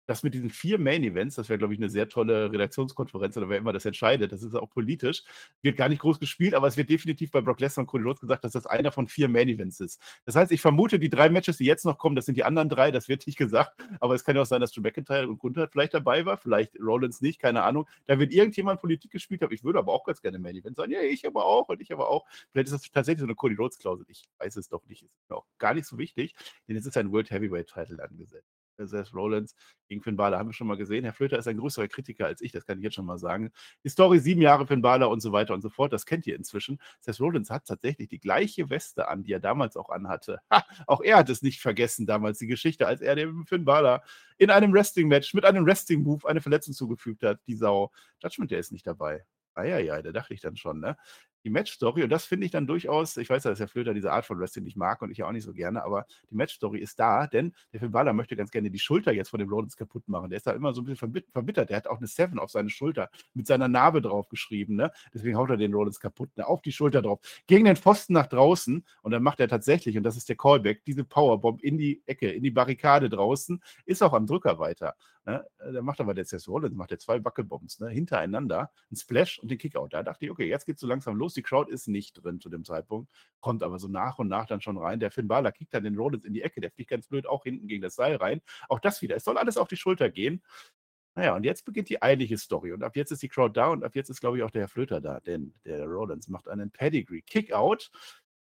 Das 0.06 0.22
mit 0.22 0.34
diesen 0.34 0.50
vier 0.50 0.78
Main-Events, 0.78 1.36
das 1.36 1.48
wäre, 1.48 1.58
glaube 1.58 1.74
ich, 1.74 1.80
eine 1.80 1.88
sehr 1.88 2.08
tolle 2.08 2.50
Redaktionskonferenz 2.52 3.36
oder 3.36 3.48
wer 3.48 3.58
immer 3.58 3.72
das 3.72 3.84
entscheidet, 3.84 4.32
das 4.32 4.42
ist 4.42 4.54
auch 4.54 4.68
politisch, 4.68 5.22
wird 5.62 5.76
gar 5.76 5.88
nicht 5.88 6.00
groß 6.00 6.18
gespielt, 6.18 6.54
aber 6.54 6.66
es 6.66 6.76
wird 6.76 6.90
definitiv 6.90 7.30
bei 7.30 7.40
Brock 7.40 7.60
Lesnar 7.60 7.82
und 7.82 7.86
Cody 7.86 8.04
Rhodes 8.04 8.20
gesagt, 8.20 8.44
dass 8.44 8.52
das 8.52 8.66
einer 8.66 8.90
von 8.90 9.06
vier 9.06 9.28
Main-Events 9.28 9.80
ist. 9.80 10.00
Das 10.24 10.34
heißt, 10.34 10.50
ich 10.52 10.60
vermute, 10.60 10.98
die 10.98 11.08
drei 11.08 11.28
Matches, 11.28 11.56
die 11.56 11.64
jetzt 11.64 11.84
noch 11.84 11.98
kommen, 11.98 12.16
das 12.16 12.26
sind 12.26 12.36
die 12.36 12.44
anderen 12.44 12.68
drei, 12.68 12.90
das 12.90 13.08
wird 13.08 13.26
nicht 13.26 13.36
gesagt, 13.36 13.80
aber 14.00 14.14
es 14.14 14.24
kann 14.24 14.34
ja 14.36 14.42
auch 14.42 14.46
sein, 14.46 14.60
dass 14.60 14.72
Drew 14.72 14.80
McIntyre 14.80 15.28
und 15.28 15.38
Gunther 15.38 15.68
vielleicht 15.68 15.94
dabei 15.94 16.26
war, 16.26 16.36
vielleicht 16.36 16.78
Rollins 16.80 17.20
nicht, 17.20 17.40
keine 17.40 17.62
Ahnung. 17.62 17.88
Da 18.06 18.18
wird 18.18 18.32
irgendjemand 18.32 18.80
Politik 18.80 19.10
gespielt 19.10 19.42
haben. 19.42 19.52
Ich 19.52 19.64
würde 19.64 19.78
aber 19.78 19.92
auch 19.92 20.04
ganz 20.04 20.20
gerne 20.20 20.38
Main 20.38 20.56
Event 20.56 20.76
sein. 20.76 20.90
Ja, 20.90 21.00
ich 21.00 21.26
aber 21.26 21.44
auch 21.44 21.68
und 21.68 21.80
ich 21.80 21.92
aber 21.92 22.08
auch. 22.08 22.26
Vielleicht 22.50 22.66
ist 22.66 22.72
das 22.72 22.90
tatsächlich 22.90 23.20
so 23.20 23.26
eine 23.26 23.34
Cody 23.34 23.54
Rhodes 23.54 23.78
Klausel. 23.78 24.06
Ich 24.08 24.24
weiß 24.38 24.56
es 24.56 24.68
doch 24.68 24.84
nicht. 24.86 25.02
Ist 25.02 25.30
mir 25.30 25.36
auch 25.36 25.46
gar 25.58 25.74
nicht 25.74 25.86
so 25.86 25.98
wichtig, 25.98 26.34
denn 26.68 26.76
es 26.76 26.86
ist 26.86 26.96
ein 26.96 27.12
World 27.12 27.30
Heavyweight 27.30 27.68
Title 27.68 28.02
angesetzt. 28.02 28.61
Seth 28.78 29.14
Rollins 29.14 29.54
gegen 29.88 30.02
Finn 30.02 30.16
Balor 30.16 30.38
haben 30.38 30.48
wir 30.48 30.54
schon 30.54 30.66
mal 30.66 30.76
gesehen. 30.76 31.04
Herr 31.04 31.12
Flöter 31.12 31.38
ist 31.38 31.48
ein 31.48 31.56
größerer 31.58 31.88
Kritiker 31.88 32.26
als 32.26 32.40
ich, 32.40 32.52
das 32.52 32.66
kann 32.66 32.78
ich 32.78 32.84
jetzt 32.84 32.94
schon 32.94 33.06
mal 33.06 33.18
sagen. 33.18 33.50
Die 33.84 33.88
Story 33.88 34.18
sieben 34.18 34.40
Jahre 34.40 34.66
Finn 34.66 34.82
Balor 34.82 35.10
und 35.10 35.20
so 35.20 35.32
weiter 35.32 35.54
und 35.54 35.62
so 35.62 35.70
fort, 35.70 35.92
das 35.92 36.06
kennt 36.06 36.26
ihr 36.26 36.36
inzwischen. 36.36 36.78
Seth 37.00 37.20
Rollins 37.20 37.50
hat 37.50 37.66
tatsächlich 37.66 38.08
die 38.08 38.20
gleiche 38.20 38.70
Weste 38.70 39.08
an, 39.08 39.22
die 39.22 39.32
er 39.32 39.40
damals 39.40 39.76
auch 39.76 39.90
anhatte. 39.90 40.40
Ha, 40.50 40.64
auch 40.86 41.00
er 41.02 41.18
hat 41.18 41.28
es 41.28 41.42
nicht 41.42 41.60
vergessen 41.60 42.06
damals, 42.06 42.38
die 42.38 42.46
Geschichte, 42.46 42.86
als 42.86 43.00
er 43.00 43.14
dem 43.16 43.46
Finn 43.46 43.64
Balor 43.64 44.02
in 44.38 44.50
einem 44.50 44.72
Wrestling-Match 44.72 45.34
mit 45.34 45.44
einem 45.44 45.66
Wrestling-Move 45.66 46.28
eine 46.28 46.40
Verletzung 46.40 46.74
zugefügt 46.74 47.22
hat. 47.22 47.40
Die 47.46 47.54
Sau. 47.54 47.90
Judgment, 48.22 48.50
der 48.50 48.58
ist 48.58 48.72
nicht 48.72 48.86
dabei. 48.86 49.24
Eieiei, 49.54 50.02
da 50.02 50.12
dachte 50.12 50.34
ich 50.34 50.40
dann 50.40 50.56
schon, 50.56 50.80
ne? 50.80 50.96
Die 51.44 51.50
Match-Story, 51.50 52.04
und 52.04 52.10
das 52.10 52.24
finde 52.24 52.46
ich 52.46 52.52
dann 52.52 52.66
durchaus, 52.66 53.16
ich 53.16 53.28
weiß 53.28 53.44
ja, 53.44 53.50
dass 53.50 53.58
Herr 53.58 53.68
Flöter 53.68 53.94
diese 53.94 54.12
Art 54.12 54.24
von 54.24 54.38
Wrestling 54.38 54.64
nicht 54.64 54.76
mag 54.76 55.02
und 55.02 55.10
ich 55.10 55.22
auch 55.22 55.32
nicht 55.32 55.44
so 55.44 55.52
gerne, 55.52 55.82
aber 55.84 56.06
die 56.30 56.34
Match-Story 56.34 56.78
ist 56.78 56.98
da, 56.98 57.26
denn 57.26 57.52
der 57.72 57.80
Finn 57.80 57.90
Balor 57.90 58.12
möchte 58.12 58.36
ganz 58.36 58.50
gerne 58.50 58.70
die 58.70 58.78
Schulter 58.78 59.12
jetzt 59.12 59.30
von 59.30 59.40
dem 59.40 59.48
Rollins 59.48 59.76
kaputt 59.76 60.08
machen. 60.08 60.30
Der 60.30 60.36
ist 60.36 60.46
da 60.46 60.52
immer 60.52 60.72
so 60.72 60.82
ein 60.82 60.84
bisschen 60.84 61.10
verbit- 61.10 61.30
verbittert. 61.32 61.70
Der 61.70 61.78
hat 61.78 61.86
auch 61.86 61.98
eine 61.98 62.06
Seven 62.06 62.38
auf 62.38 62.50
seine 62.50 62.70
Schulter 62.70 63.10
mit 63.34 63.46
seiner 63.46 63.68
Narbe 63.68 64.02
drauf 64.02 64.28
geschrieben, 64.28 64.76
ne? 64.76 64.92
Deswegen 65.12 65.36
haut 65.36 65.50
er 65.50 65.56
den 65.56 65.74
Rollins 65.74 66.00
kaputt, 66.00 66.30
ne? 66.36 66.46
Auf 66.46 66.62
die 66.62 66.72
Schulter 66.72 67.02
drauf. 67.02 67.20
Gegen 67.46 67.64
den 67.64 67.76
Pfosten 67.76 68.12
nach 68.12 68.26
draußen 68.26 68.84
und 69.02 69.10
dann 69.10 69.22
macht 69.22 69.40
er 69.40 69.48
tatsächlich, 69.48 69.96
und 69.96 70.04
das 70.04 70.16
ist 70.16 70.28
der 70.28 70.36
Callback, 70.36 70.84
diese 70.84 71.04
Powerbomb 71.04 71.62
in 71.62 71.78
die 71.78 72.02
Ecke, 72.06 72.30
in 72.30 72.42
die 72.42 72.50
Barrikade 72.50 73.08
draußen, 73.10 73.60
ist 73.84 74.02
auch 74.02 74.12
am 74.12 74.26
Drücker 74.26 74.58
weiter. 74.58 74.94
Ne? 75.24 75.46
Da 75.72 75.82
macht 75.82 76.00
aber 76.00 76.14
der 76.14 76.24
Seth 76.24 76.48
Rollins, 76.48 76.74
macht 76.74 76.90
er 76.90 76.98
zwei 76.98 77.20
Buckelbombs 77.20 77.78
ne? 77.78 77.88
hintereinander, 77.88 78.70
ein 78.90 78.96
Splash 78.96 79.38
und 79.38 79.50
den 79.50 79.58
Kickout. 79.58 79.92
Da 79.92 80.02
dachte 80.02 80.24
ich, 80.24 80.30
okay, 80.30 80.48
jetzt 80.48 80.66
geht's 80.66 80.80
so 80.80 80.88
langsam 80.88 81.16
los. 81.16 81.31
Die 81.34 81.42
Crowd 81.42 81.70
ist 81.70 81.88
nicht 81.88 82.22
drin 82.22 82.40
zu 82.40 82.48
dem 82.48 82.64
Zeitpunkt, 82.64 83.10
kommt 83.40 83.62
aber 83.62 83.78
so 83.78 83.88
nach 83.88 84.18
und 84.18 84.28
nach 84.28 84.46
dann 84.46 84.60
schon 84.60 84.76
rein. 84.76 85.00
Der 85.00 85.10
Finn 85.10 85.28
Balor 85.28 85.52
kickt 85.52 85.74
dann 85.74 85.84
den 85.84 85.96
Rollins 85.96 86.24
in 86.24 86.34
die 86.34 86.42
Ecke, 86.42 86.60
der 86.60 86.70
fliegt 86.70 86.90
ganz 86.90 87.06
blöd 87.08 87.26
auch 87.26 87.44
hinten 87.44 87.66
gegen 87.68 87.82
das 87.82 87.94
Seil 87.94 88.16
rein. 88.16 88.40
Auch 88.68 88.80
das 88.80 89.02
wieder. 89.02 89.16
Es 89.16 89.24
soll 89.24 89.38
alles 89.38 89.56
auf 89.56 89.68
die 89.68 89.76
Schulter 89.76 90.10
gehen. 90.10 90.42
Naja, 91.14 91.36
und 91.36 91.44
jetzt 91.44 91.64
beginnt 91.64 91.90
die 91.90 92.00
eigentliche 92.00 92.38
Story. 92.38 92.72
Und 92.72 92.82
ab 92.82 92.96
jetzt 92.96 93.10
ist 93.10 93.22
die 93.22 93.28
Crowd 93.28 93.52
da 93.58 93.68
und 93.68 93.84
ab 93.84 93.94
jetzt 93.94 94.08
ist, 94.08 94.20
glaube 94.20 94.38
ich, 94.38 94.42
auch 94.44 94.50
der 94.50 94.62
Herr 94.62 94.68
Flöter 94.68 95.00
da, 95.00 95.20
denn 95.20 95.52
der 95.64 95.84
Rollins 95.84 96.28
macht 96.28 96.48
einen 96.48 96.70
Pedigree 96.70 97.20
Kickout. 97.20 97.90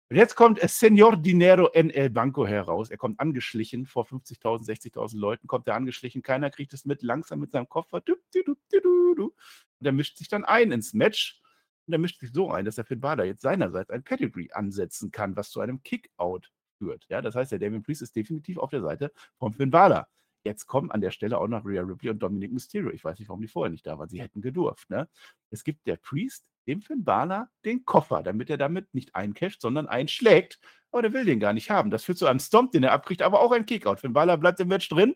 Und 0.10 0.18
jetzt 0.18 0.36
kommt 0.36 0.60
Senor 0.60 1.16
Dinero 1.16 1.70
en 1.74 1.90
El 1.90 2.10
Banco 2.10 2.46
heraus. 2.46 2.90
Er 2.90 2.98
kommt 2.98 3.20
angeschlichen, 3.22 3.86
vor 3.86 4.06
50.000, 4.06 4.66
60.000 4.66 5.18
Leuten 5.18 5.48
kommt 5.48 5.70
er 5.70 5.76
angeschlichen. 5.76 6.22
Keiner 6.22 6.50
kriegt 6.50 6.74
es 6.74 6.84
mit, 6.84 7.02
langsam 7.02 7.40
mit 7.40 7.52
seinem 7.52 7.70
Koffer. 7.70 8.02
Und 8.06 9.86
er 9.86 9.92
mischt 9.94 10.18
sich 10.18 10.28
dann 10.28 10.44
ein 10.44 10.74
ins 10.74 10.94
Match. 10.94 11.42
Und 11.88 11.94
er 11.94 12.00
mischt 12.00 12.20
sich 12.20 12.32
so 12.32 12.52
ein, 12.52 12.66
dass 12.66 12.76
der 12.76 12.86
Finn 12.86 13.00
Balor 13.02 13.26
jetzt 13.26 13.42
seinerseits 13.42 13.90
ein 13.90 14.04
Pedigree 14.04 14.52
ansetzen 14.52 15.12
kann, 15.12 15.36
was 15.36 15.50
zu 15.50 15.60
einem 15.60 15.82
Kickout 15.84 16.52
führt. 16.78 17.06
Ja, 17.10 17.22
das 17.22 17.36
heißt, 17.36 17.52
der 17.52 17.60
Damien 17.60 17.84
Priest 17.84 18.02
ist 18.02 18.16
definitiv 18.16 18.58
auf 18.58 18.70
der 18.70 18.82
Seite 18.82 19.12
vom 19.38 19.54
Finn 19.54 19.72
Balor. 19.72 20.08
Jetzt 20.44 20.66
kommen 20.66 20.90
an 20.90 21.02
der 21.02 21.12
Stelle 21.12 21.38
auch 21.38 21.48
noch 21.48 21.66
Rhea 21.66 21.84
Ripley 21.84 22.10
und 22.10 22.20
Dominic 22.20 22.52
Mysterio. 22.52 22.90
Ich 22.92 23.04
weiß 23.04 23.20
nicht, 23.20 23.30
warum 23.30 23.42
die 23.42 23.48
vorher 23.48 23.70
nicht 23.70 23.86
da 23.86 24.00
waren. 24.00 24.10
Sie 24.10 24.22
hätten 24.22 24.42
gedurft. 24.42 24.90
Ne? 24.90 25.08
Es 25.52 25.64
gibt 25.64 25.86
der 25.86 25.98
Priest 25.98 26.46
dem 26.68 26.82
Finn 26.82 27.04
Balor 27.04 27.48
den 27.66 27.86
Koffer, 27.86 28.24
damit 28.24 28.50
er 28.50 28.58
damit 28.58 28.92
nicht 28.94 29.16
eincasht, 29.16 29.62
sondern 29.62 29.88
einschlägt. 29.88 30.60
Aber 30.92 31.04
der 31.04 31.14
will 31.14 31.26
den 31.26 31.40
gar 31.40 31.54
nicht 31.54 31.70
haben. 31.70 31.92
Das 31.92 32.04
führt 32.04 32.18
zu 32.18 32.26
einem 32.26 32.40
Stomp, 32.40 32.72
den 32.72 32.84
er 32.84 32.92
abkriegt, 32.92 33.22
aber 33.22 33.40
auch 33.42 33.52
ein 33.52 33.66
Kickout. 33.66 34.00
Finn 34.00 34.14
Balor 34.14 34.38
bleibt 34.38 34.60
im 34.60 34.68
Match 34.68 34.90
drin. 34.90 35.16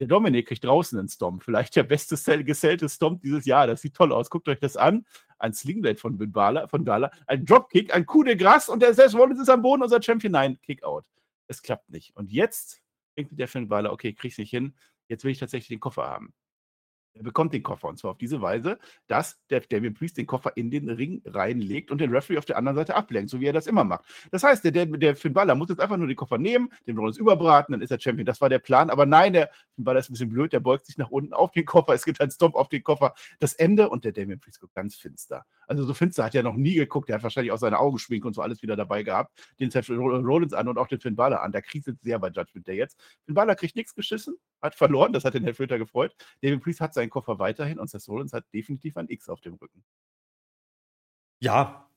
Der 0.00 0.06
Dominik 0.06 0.48
kriegt 0.48 0.64
draußen 0.64 0.98
einen 0.98 1.08
Stomp. 1.08 1.42
Vielleicht 1.44 1.74
der 1.76 1.82
beste 1.84 2.16
sell- 2.16 2.44
gesellte 2.44 2.88
Stomp 2.88 3.22
dieses 3.22 3.44
Jahr. 3.46 3.66
Das 3.66 3.80
sieht 3.80 3.94
toll 3.94 4.12
aus. 4.12 4.30
Guckt 4.30 4.48
euch 4.48 4.60
das 4.60 4.76
an. 4.76 5.04
Ein 5.38 5.52
Slingblade 5.52 5.96
von 5.96 6.18
Balor, 6.32 6.68
von 6.68 6.84
Balor, 6.84 7.10
ein 7.26 7.44
Dropkick, 7.44 7.94
ein 7.94 8.06
Coup 8.06 8.24
de 8.24 8.36
Gras 8.36 8.68
und 8.68 8.80
der 8.80 8.94
Seth 8.94 9.14
Rollins 9.14 9.40
ist 9.40 9.48
am 9.48 9.62
Boden, 9.62 9.82
unser 9.82 10.02
Champion. 10.02 10.32
Nein, 10.32 10.58
Kickout. 10.62 11.04
Es 11.46 11.62
klappt 11.62 11.88
nicht. 11.90 12.14
Und 12.16 12.30
jetzt 12.30 12.82
denkt 13.16 13.38
der 13.38 13.48
Finn 13.48 13.68
Balor, 13.68 13.92
okay, 13.92 14.12
krieg's 14.12 14.38
nicht 14.38 14.50
hin. 14.50 14.74
Jetzt 15.08 15.24
will 15.24 15.32
ich 15.32 15.38
tatsächlich 15.38 15.68
den 15.68 15.80
Koffer 15.80 16.06
haben. 16.06 16.34
Er 17.18 17.24
bekommt 17.24 17.52
den 17.52 17.62
Koffer 17.62 17.88
und 17.88 17.98
zwar 17.98 18.12
auf 18.12 18.18
diese 18.18 18.40
Weise, 18.40 18.78
dass 19.08 19.40
der 19.50 19.60
Damien 19.60 19.94
Priest 19.94 20.16
den 20.16 20.26
Koffer 20.26 20.56
in 20.56 20.70
den 20.70 20.88
Ring 20.88 21.20
reinlegt 21.26 21.90
und 21.90 22.00
den 22.00 22.10
Referee 22.10 22.38
auf 22.38 22.44
der 22.44 22.56
anderen 22.56 22.76
Seite 22.76 22.94
ablenkt, 22.94 23.30
so 23.30 23.40
wie 23.40 23.46
er 23.46 23.52
das 23.52 23.66
immer 23.66 23.84
macht. 23.84 24.04
Das 24.30 24.44
heißt, 24.44 24.64
der, 24.64 24.70
der, 24.70 24.86
der 24.86 25.16
Finn 25.16 25.32
Balor 25.32 25.56
muss 25.56 25.68
jetzt 25.68 25.80
einfach 25.80 25.96
nur 25.96 26.06
den 26.06 26.16
Koffer 26.16 26.38
nehmen, 26.38 26.70
den 26.86 26.96
Rollins 26.96 27.18
überbraten, 27.18 27.72
dann 27.72 27.82
ist 27.82 27.90
er 27.90 28.00
Champion. 28.00 28.24
Das 28.24 28.40
war 28.40 28.48
der 28.48 28.60
Plan. 28.60 28.88
Aber 28.88 29.04
nein, 29.04 29.32
der 29.32 29.50
Finn 29.74 29.84
Balor 29.84 29.98
ist 29.98 30.10
ein 30.10 30.12
bisschen 30.12 30.30
blöd, 30.30 30.52
der 30.52 30.60
beugt 30.60 30.86
sich 30.86 30.96
nach 30.96 31.10
unten 31.10 31.32
auf 31.32 31.50
den 31.50 31.64
Koffer, 31.64 31.92
es 31.94 32.04
gibt 32.04 32.20
einen 32.20 32.30
Stop 32.30 32.54
auf 32.54 32.68
den 32.68 32.82
Koffer. 32.82 33.14
Das 33.40 33.54
Ende 33.54 33.88
und 33.90 34.04
der 34.04 34.12
Damien 34.12 34.38
Priest 34.38 34.60
guckt 34.60 34.74
ganz 34.74 34.94
finster. 34.94 35.44
Also 35.68 35.84
so 35.84 35.94
finster 35.94 36.24
hat 36.24 36.34
er 36.34 36.42
noch 36.42 36.56
nie 36.56 36.74
geguckt. 36.74 37.08
Der 37.08 37.16
hat 37.16 37.22
wahrscheinlich 37.22 37.52
auch 37.52 37.58
seine 37.58 37.78
Augenschminke 37.78 38.26
und 38.26 38.34
so 38.34 38.42
alles 38.42 38.62
wieder 38.62 38.74
dabei 38.74 39.02
gehabt. 39.02 39.38
Den 39.60 39.70
Seth 39.70 39.90
Rollins 39.90 40.54
an 40.54 40.66
und 40.66 40.78
auch 40.78 40.88
den 40.88 41.00
Finn 41.00 41.14
Balor 41.14 41.42
an. 41.42 41.52
Der 41.52 41.62
kriselt 41.62 42.00
sehr 42.02 42.18
bei 42.18 42.28
Judgment 42.28 42.66
Day 42.66 42.76
jetzt. 42.76 42.98
Finn 43.24 43.34
Balor 43.34 43.54
kriegt 43.54 43.76
nichts 43.76 43.94
geschissen, 43.94 44.36
hat 44.62 44.74
verloren, 44.74 45.12
das 45.12 45.24
hat 45.24 45.34
den 45.34 45.44
Herrn 45.44 45.54
Flöter 45.54 45.78
gefreut. 45.78 46.14
David 46.42 46.62
Priest 46.62 46.80
hat 46.80 46.94
seinen 46.94 47.10
Koffer 47.10 47.38
weiterhin 47.38 47.78
und 47.78 47.88
Seth 47.90 48.08
Rollins 48.08 48.32
hat 48.32 48.44
definitiv 48.52 48.96
ein 48.96 49.08
X 49.08 49.28
auf 49.28 49.40
dem 49.40 49.54
Rücken. 49.54 49.84
Ja, 51.40 51.88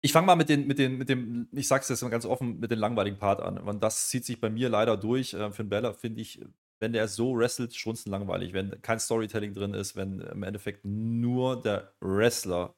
ich 0.00 0.12
fange 0.12 0.26
mal 0.26 0.36
mit, 0.36 0.48
den, 0.48 0.66
mit, 0.66 0.78
den, 0.78 0.98
mit 0.98 1.08
dem, 1.08 1.48
ich 1.52 1.66
sag's 1.66 1.88
jetzt 1.88 2.02
mal 2.02 2.10
ganz 2.10 2.26
offen, 2.26 2.60
mit 2.60 2.70
dem 2.70 2.78
langweiligen 2.78 3.18
Part 3.18 3.40
an. 3.40 3.58
Und 3.58 3.82
das 3.82 4.08
zieht 4.08 4.24
sich 4.24 4.40
bei 4.40 4.50
mir 4.50 4.68
leider 4.68 4.96
durch. 4.96 5.34
Äh, 5.34 5.50
Finn 5.50 5.68
Balor 5.68 5.94
finde 5.94 6.20
ich, 6.20 6.40
wenn 6.78 6.92
der 6.92 7.08
so 7.08 7.36
wrestelt, 7.36 7.74
strunzenlangweilig. 7.74 8.52
Wenn 8.52 8.80
kein 8.82 9.00
Storytelling 9.00 9.52
drin 9.52 9.74
ist, 9.74 9.96
wenn 9.96 10.20
im 10.20 10.42
Endeffekt 10.44 10.84
nur 10.84 11.60
der 11.60 11.92
Wrestler 12.00 12.76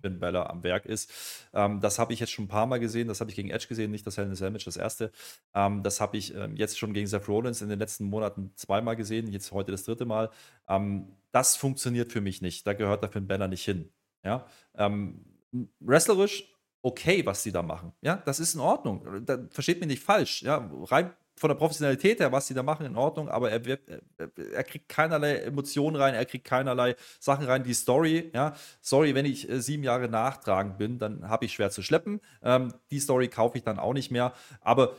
Finn 0.00 0.18
Balor 0.18 0.50
am 0.50 0.62
Werk 0.62 0.86
ist. 0.86 1.12
Ähm, 1.52 1.80
das 1.80 1.98
habe 1.98 2.12
ich 2.12 2.20
jetzt 2.20 2.32
schon 2.32 2.46
ein 2.46 2.48
paar 2.48 2.66
Mal 2.66 2.78
gesehen. 2.78 3.08
Das 3.08 3.20
habe 3.20 3.30
ich 3.30 3.36
gegen 3.36 3.50
Edge 3.50 3.66
gesehen, 3.68 3.90
nicht 3.90 4.06
das 4.06 4.16
Hell 4.16 4.26
in 4.26 4.44
a 4.44 4.50
Match, 4.50 4.64
das 4.64 4.76
erste. 4.76 5.12
Ähm, 5.54 5.82
das 5.82 6.00
habe 6.00 6.16
ich 6.16 6.34
ähm, 6.34 6.56
jetzt 6.56 6.78
schon 6.78 6.92
gegen 6.92 7.06
Seth 7.06 7.28
Rollins 7.28 7.62
in 7.62 7.68
den 7.68 7.78
letzten 7.78 8.04
Monaten 8.04 8.52
zweimal 8.56 8.96
gesehen, 8.96 9.32
jetzt 9.32 9.52
heute 9.52 9.72
das 9.72 9.84
dritte 9.84 10.04
Mal. 10.04 10.30
Ähm, 10.68 11.16
das 11.32 11.56
funktioniert 11.56 12.12
für 12.12 12.20
mich 12.20 12.42
nicht. 12.42 12.66
Da 12.66 12.72
gehört 12.72 13.02
der 13.02 13.10
Finn 13.10 13.26
Balor 13.26 13.48
nicht 13.48 13.64
hin. 13.64 13.90
Ja, 14.24 14.46
ähm, 14.74 15.24
wrestlerisch 15.80 16.52
okay, 16.82 17.26
was 17.26 17.42
sie 17.42 17.50
da 17.50 17.62
machen. 17.62 17.92
Ja, 18.00 18.22
das 18.26 18.38
ist 18.38 18.54
in 18.54 18.60
Ordnung. 18.60 19.24
Da, 19.26 19.38
versteht 19.50 19.80
mich 19.80 19.88
nicht 19.88 20.02
falsch. 20.02 20.42
Ja, 20.42 20.70
rein 20.84 21.12
von 21.36 21.48
der 21.48 21.54
Professionalität 21.54 22.20
her, 22.20 22.32
was 22.32 22.46
sie 22.46 22.54
da 22.54 22.62
machen, 22.62 22.86
in 22.86 22.96
Ordnung, 22.96 23.28
aber 23.28 23.50
er, 23.50 23.64
wird, 23.64 23.88
er, 23.88 24.30
er, 24.54 24.64
kriegt 24.64 24.88
keinerlei 24.88 25.36
Emotionen 25.36 25.96
rein, 25.96 26.14
er 26.14 26.24
kriegt 26.24 26.46
keinerlei 26.46 26.96
Sachen 27.20 27.46
rein. 27.46 27.62
Die 27.62 27.74
Story, 27.74 28.30
ja, 28.34 28.54
sorry, 28.80 29.14
wenn 29.14 29.26
ich 29.26 29.48
äh, 29.48 29.60
sieben 29.60 29.82
Jahre 29.82 30.08
nachtragend 30.08 30.78
bin, 30.78 30.98
dann 30.98 31.28
habe 31.28 31.44
ich 31.44 31.52
schwer 31.52 31.70
zu 31.70 31.82
schleppen. 31.82 32.20
Ähm, 32.42 32.72
die 32.90 33.00
Story 33.00 33.28
kaufe 33.28 33.58
ich 33.58 33.64
dann 33.64 33.78
auch 33.78 33.92
nicht 33.92 34.10
mehr, 34.10 34.32
aber 34.62 34.96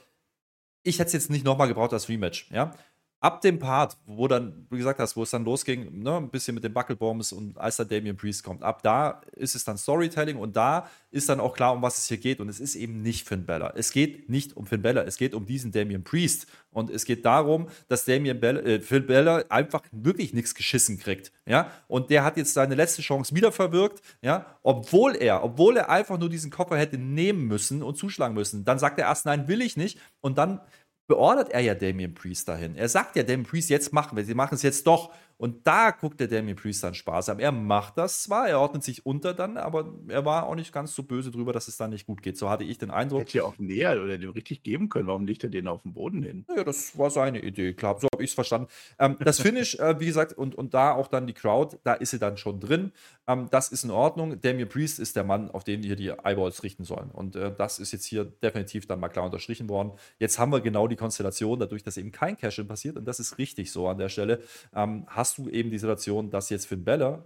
ich 0.84 1.00
hätte 1.00 1.08
es 1.08 1.14
jetzt 1.14 1.30
nicht 1.30 1.44
nochmal 1.44 1.68
gebraucht 1.68 1.94
als 1.94 2.08
Rematch, 2.08 2.50
ja 2.52 2.74
ab 3.20 3.42
dem 3.42 3.58
Part, 3.58 3.98
wo 4.06 4.28
dann, 4.28 4.68
wie 4.70 4.78
gesagt 4.78 5.00
hast, 5.00 5.16
wo 5.16 5.24
es 5.24 5.32
dann 5.32 5.44
losging, 5.44 6.02
ne, 6.04 6.18
ein 6.18 6.30
bisschen 6.30 6.54
mit 6.54 6.64
den 6.64 6.74
Buckelbombs 6.74 7.32
und 7.32 7.58
als 7.58 7.78
dann 7.78 7.88
Damien 7.88 8.16
Priest 8.16 8.44
kommt, 8.44 8.64
ab 8.64 8.84
da 8.84 9.22
ist 9.34 9.56
es 9.56 9.64
dann 9.64 9.78
Storytelling 9.78 10.38
und 10.38 10.56
da 10.56 10.88
ist 11.10 11.28
dann 11.30 11.40
auch 11.40 11.56
klar, 11.56 11.74
um 11.74 11.82
was 11.82 11.98
es 11.98 12.08
hier 12.08 12.18
geht. 12.18 12.40
Und 12.40 12.50
es 12.50 12.60
ist 12.60 12.76
eben 12.76 13.02
nicht 13.02 13.28
Finn 13.28 13.46
Bella. 13.46 13.74
Es 13.76 13.92
geht 13.92 14.30
nicht 14.30 14.56
um 14.56 14.68
Finn 14.68 14.82
Bella, 14.82 15.02
es 15.04 15.18
geht 15.18 15.34
um 15.34 15.46
diesen 15.46 15.72
Damien 15.72 16.04
Priest. 16.04 16.48
Und 16.70 16.92
es 16.92 17.06
geht 17.06 17.26
darum, 17.26 17.70
dass 17.88 18.06
Damien 18.06 18.40
Bella, 18.40 18.62
äh, 18.62 18.80
Finn 18.82 19.08
Bella 19.08 19.44
einfach 19.50 19.82
wirklich 19.92 20.34
nichts 20.34 20.54
geschissen 20.54 21.00
kriegt. 21.00 21.32
Ja? 21.48 21.72
Und 21.88 22.12
der 22.12 22.24
hat 22.24 22.38
jetzt 22.38 22.54
seine 22.54 22.76
letzte 22.76 23.02
Chance 23.02 23.34
wieder 23.34 23.52
verwirkt, 23.52 24.02
ja? 24.22 24.46
obwohl 24.62 25.16
er, 25.16 25.44
obwohl 25.44 25.78
er 25.78 25.90
einfach 25.90 26.20
nur 26.20 26.30
diesen 26.30 26.52
Koffer 26.52 26.78
hätte 26.78 26.98
nehmen 26.98 27.48
müssen 27.48 27.82
und 27.82 27.98
zuschlagen 27.98 28.36
müssen. 28.36 28.64
Dann 28.64 28.78
sagt 28.78 29.00
er 29.00 29.08
erst, 29.08 29.26
nein, 29.26 29.48
will 29.48 29.62
ich 29.62 29.76
nicht. 29.76 30.00
Und 30.22 30.38
dann 30.38 30.62
beordert 31.08 31.50
er 31.50 31.62
ja 31.62 31.74
Damien 31.74 32.14
Priest 32.14 32.48
dahin. 32.48 32.76
Er 32.76 32.90
sagt 32.90 33.16
ja 33.16 33.24
Damien 33.24 33.46
Priest, 33.46 33.70
jetzt 33.70 33.94
machen 33.94 34.18
wir, 34.18 34.26
sie 34.26 34.34
machen 34.34 34.56
es 34.56 34.62
jetzt 34.62 34.86
doch. 34.86 35.14
Und 35.38 35.68
da 35.68 35.92
guckt 35.92 36.20
der 36.20 36.28
Damien 36.28 36.56
Priest 36.56 36.84
dann 36.84 36.96
sparsam. 36.96 37.40
Er 37.40 37.52
macht 37.52 37.98
das 37.98 38.24
zwar, 38.24 38.50
er 38.50 38.60
ordnet 38.60 38.84
sich 38.84 39.06
unter 39.06 39.34
dann, 39.34 39.58
aber 39.58 39.94
er 40.08 40.26
war 40.26 40.48
auch 40.48 40.56
nicht 40.56 40.74
ganz 40.74 40.96
so 40.96 41.04
böse 41.04 41.32
drüber, 41.32 41.54
dass 41.54 41.68
es 41.68 41.78
dann 41.78 41.92
nicht 41.92 42.08
gut 42.08 42.24
geht. 42.24 42.38
So 42.38 42.50
hatte 42.50 42.64
ich 42.64 42.78
den 42.78 42.90
Eindruck. 42.90 43.22
Hätte 43.22 43.38
ja 43.38 43.44
auch 43.44 43.58
näher 43.60 44.02
oder 44.02 44.18
dem 44.18 44.32
richtig 44.32 44.64
geben 44.64 44.90
können. 44.90 45.08
Warum 45.08 45.26
legt 45.26 45.44
er 45.44 45.50
den 45.50 45.68
auf 45.68 45.84
den 45.84 45.94
Boden 45.94 46.24
hin? 46.24 46.46
Ja, 46.56 46.64
das 46.64 46.98
war 46.98 47.10
seine 47.10 47.42
Idee, 47.42 47.74
klar. 47.74 48.00
So 48.00 48.08
habe 48.12 48.24
ich 48.24 48.32
es 48.32 48.34
verstanden. 48.34 48.68
Ähm, 48.98 49.18
das 49.20 49.40
Finish, 49.40 49.76
äh, 49.76 50.00
wie 50.00 50.08
gesagt, 50.08 50.34
und, 50.34 50.56
und 50.56 50.74
da 50.74 50.94
auch 50.94 51.08
dann 51.08 51.28
die 51.28 51.34
Crowd, 51.34 51.78
da 51.84 51.94
ist 51.94 52.12
sie 52.12 52.20
dann 52.20 52.38
schon 52.38 52.60
drin. 52.60 52.92
Ähm, 53.28 53.48
das 53.52 53.70
ist 53.70 53.84
in 53.84 53.92
Ordnung. 53.92 54.42
Damien 54.42 54.70
Priest 54.70 55.00
ist 55.00 55.16
der 55.16 55.24
Mann, 55.24 55.52
auf 55.52 55.64
den 55.64 55.84
wir 55.84 55.96
die 55.96 56.08
Eyeballs 56.08 56.64
richten 56.64 56.84
sollen. 56.84 57.12
Und 57.12 57.36
äh, 57.36 57.54
das 57.56 57.80
ist 57.80 57.92
jetzt 57.92 58.06
hier 58.06 58.26
definitiv 58.26 58.88
dann 58.88 59.00
mal 59.00 59.10
klar 59.10 59.26
unterstrichen 59.26 59.70
worden. 59.70 59.92
Jetzt 60.18 60.40
haben 60.40 60.52
wir 60.52 60.62
genau 60.62 60.88
die 60.88 60.96
Konstellation, 60.96 61.60
dadurch, 61.60 61.84
dass 61.84 61.98
eben 61.98 62.12
kein 62.12 62.38
Cash-In 62.38 62.68
passiert, 62.68 62.98
und 62.98 63.06
das 63.06 63.20
ist 63.20 63.38
richtig 63.38 63.72
so 63.72 63.88
an 63.88 63.98
der 63.98 64.10
Stelle, 64.10 64.42
ähm, 64.74 65.06
hast 65.08 65.27
du 65.36 65.50
eben 65.50 65.72
die 65.72 65.80
Situation, 65.80 66.30
dass 66.30 66.50
jetzt 66.50 66.68
Finn 66.68 66.84
Bella 66.84 67.24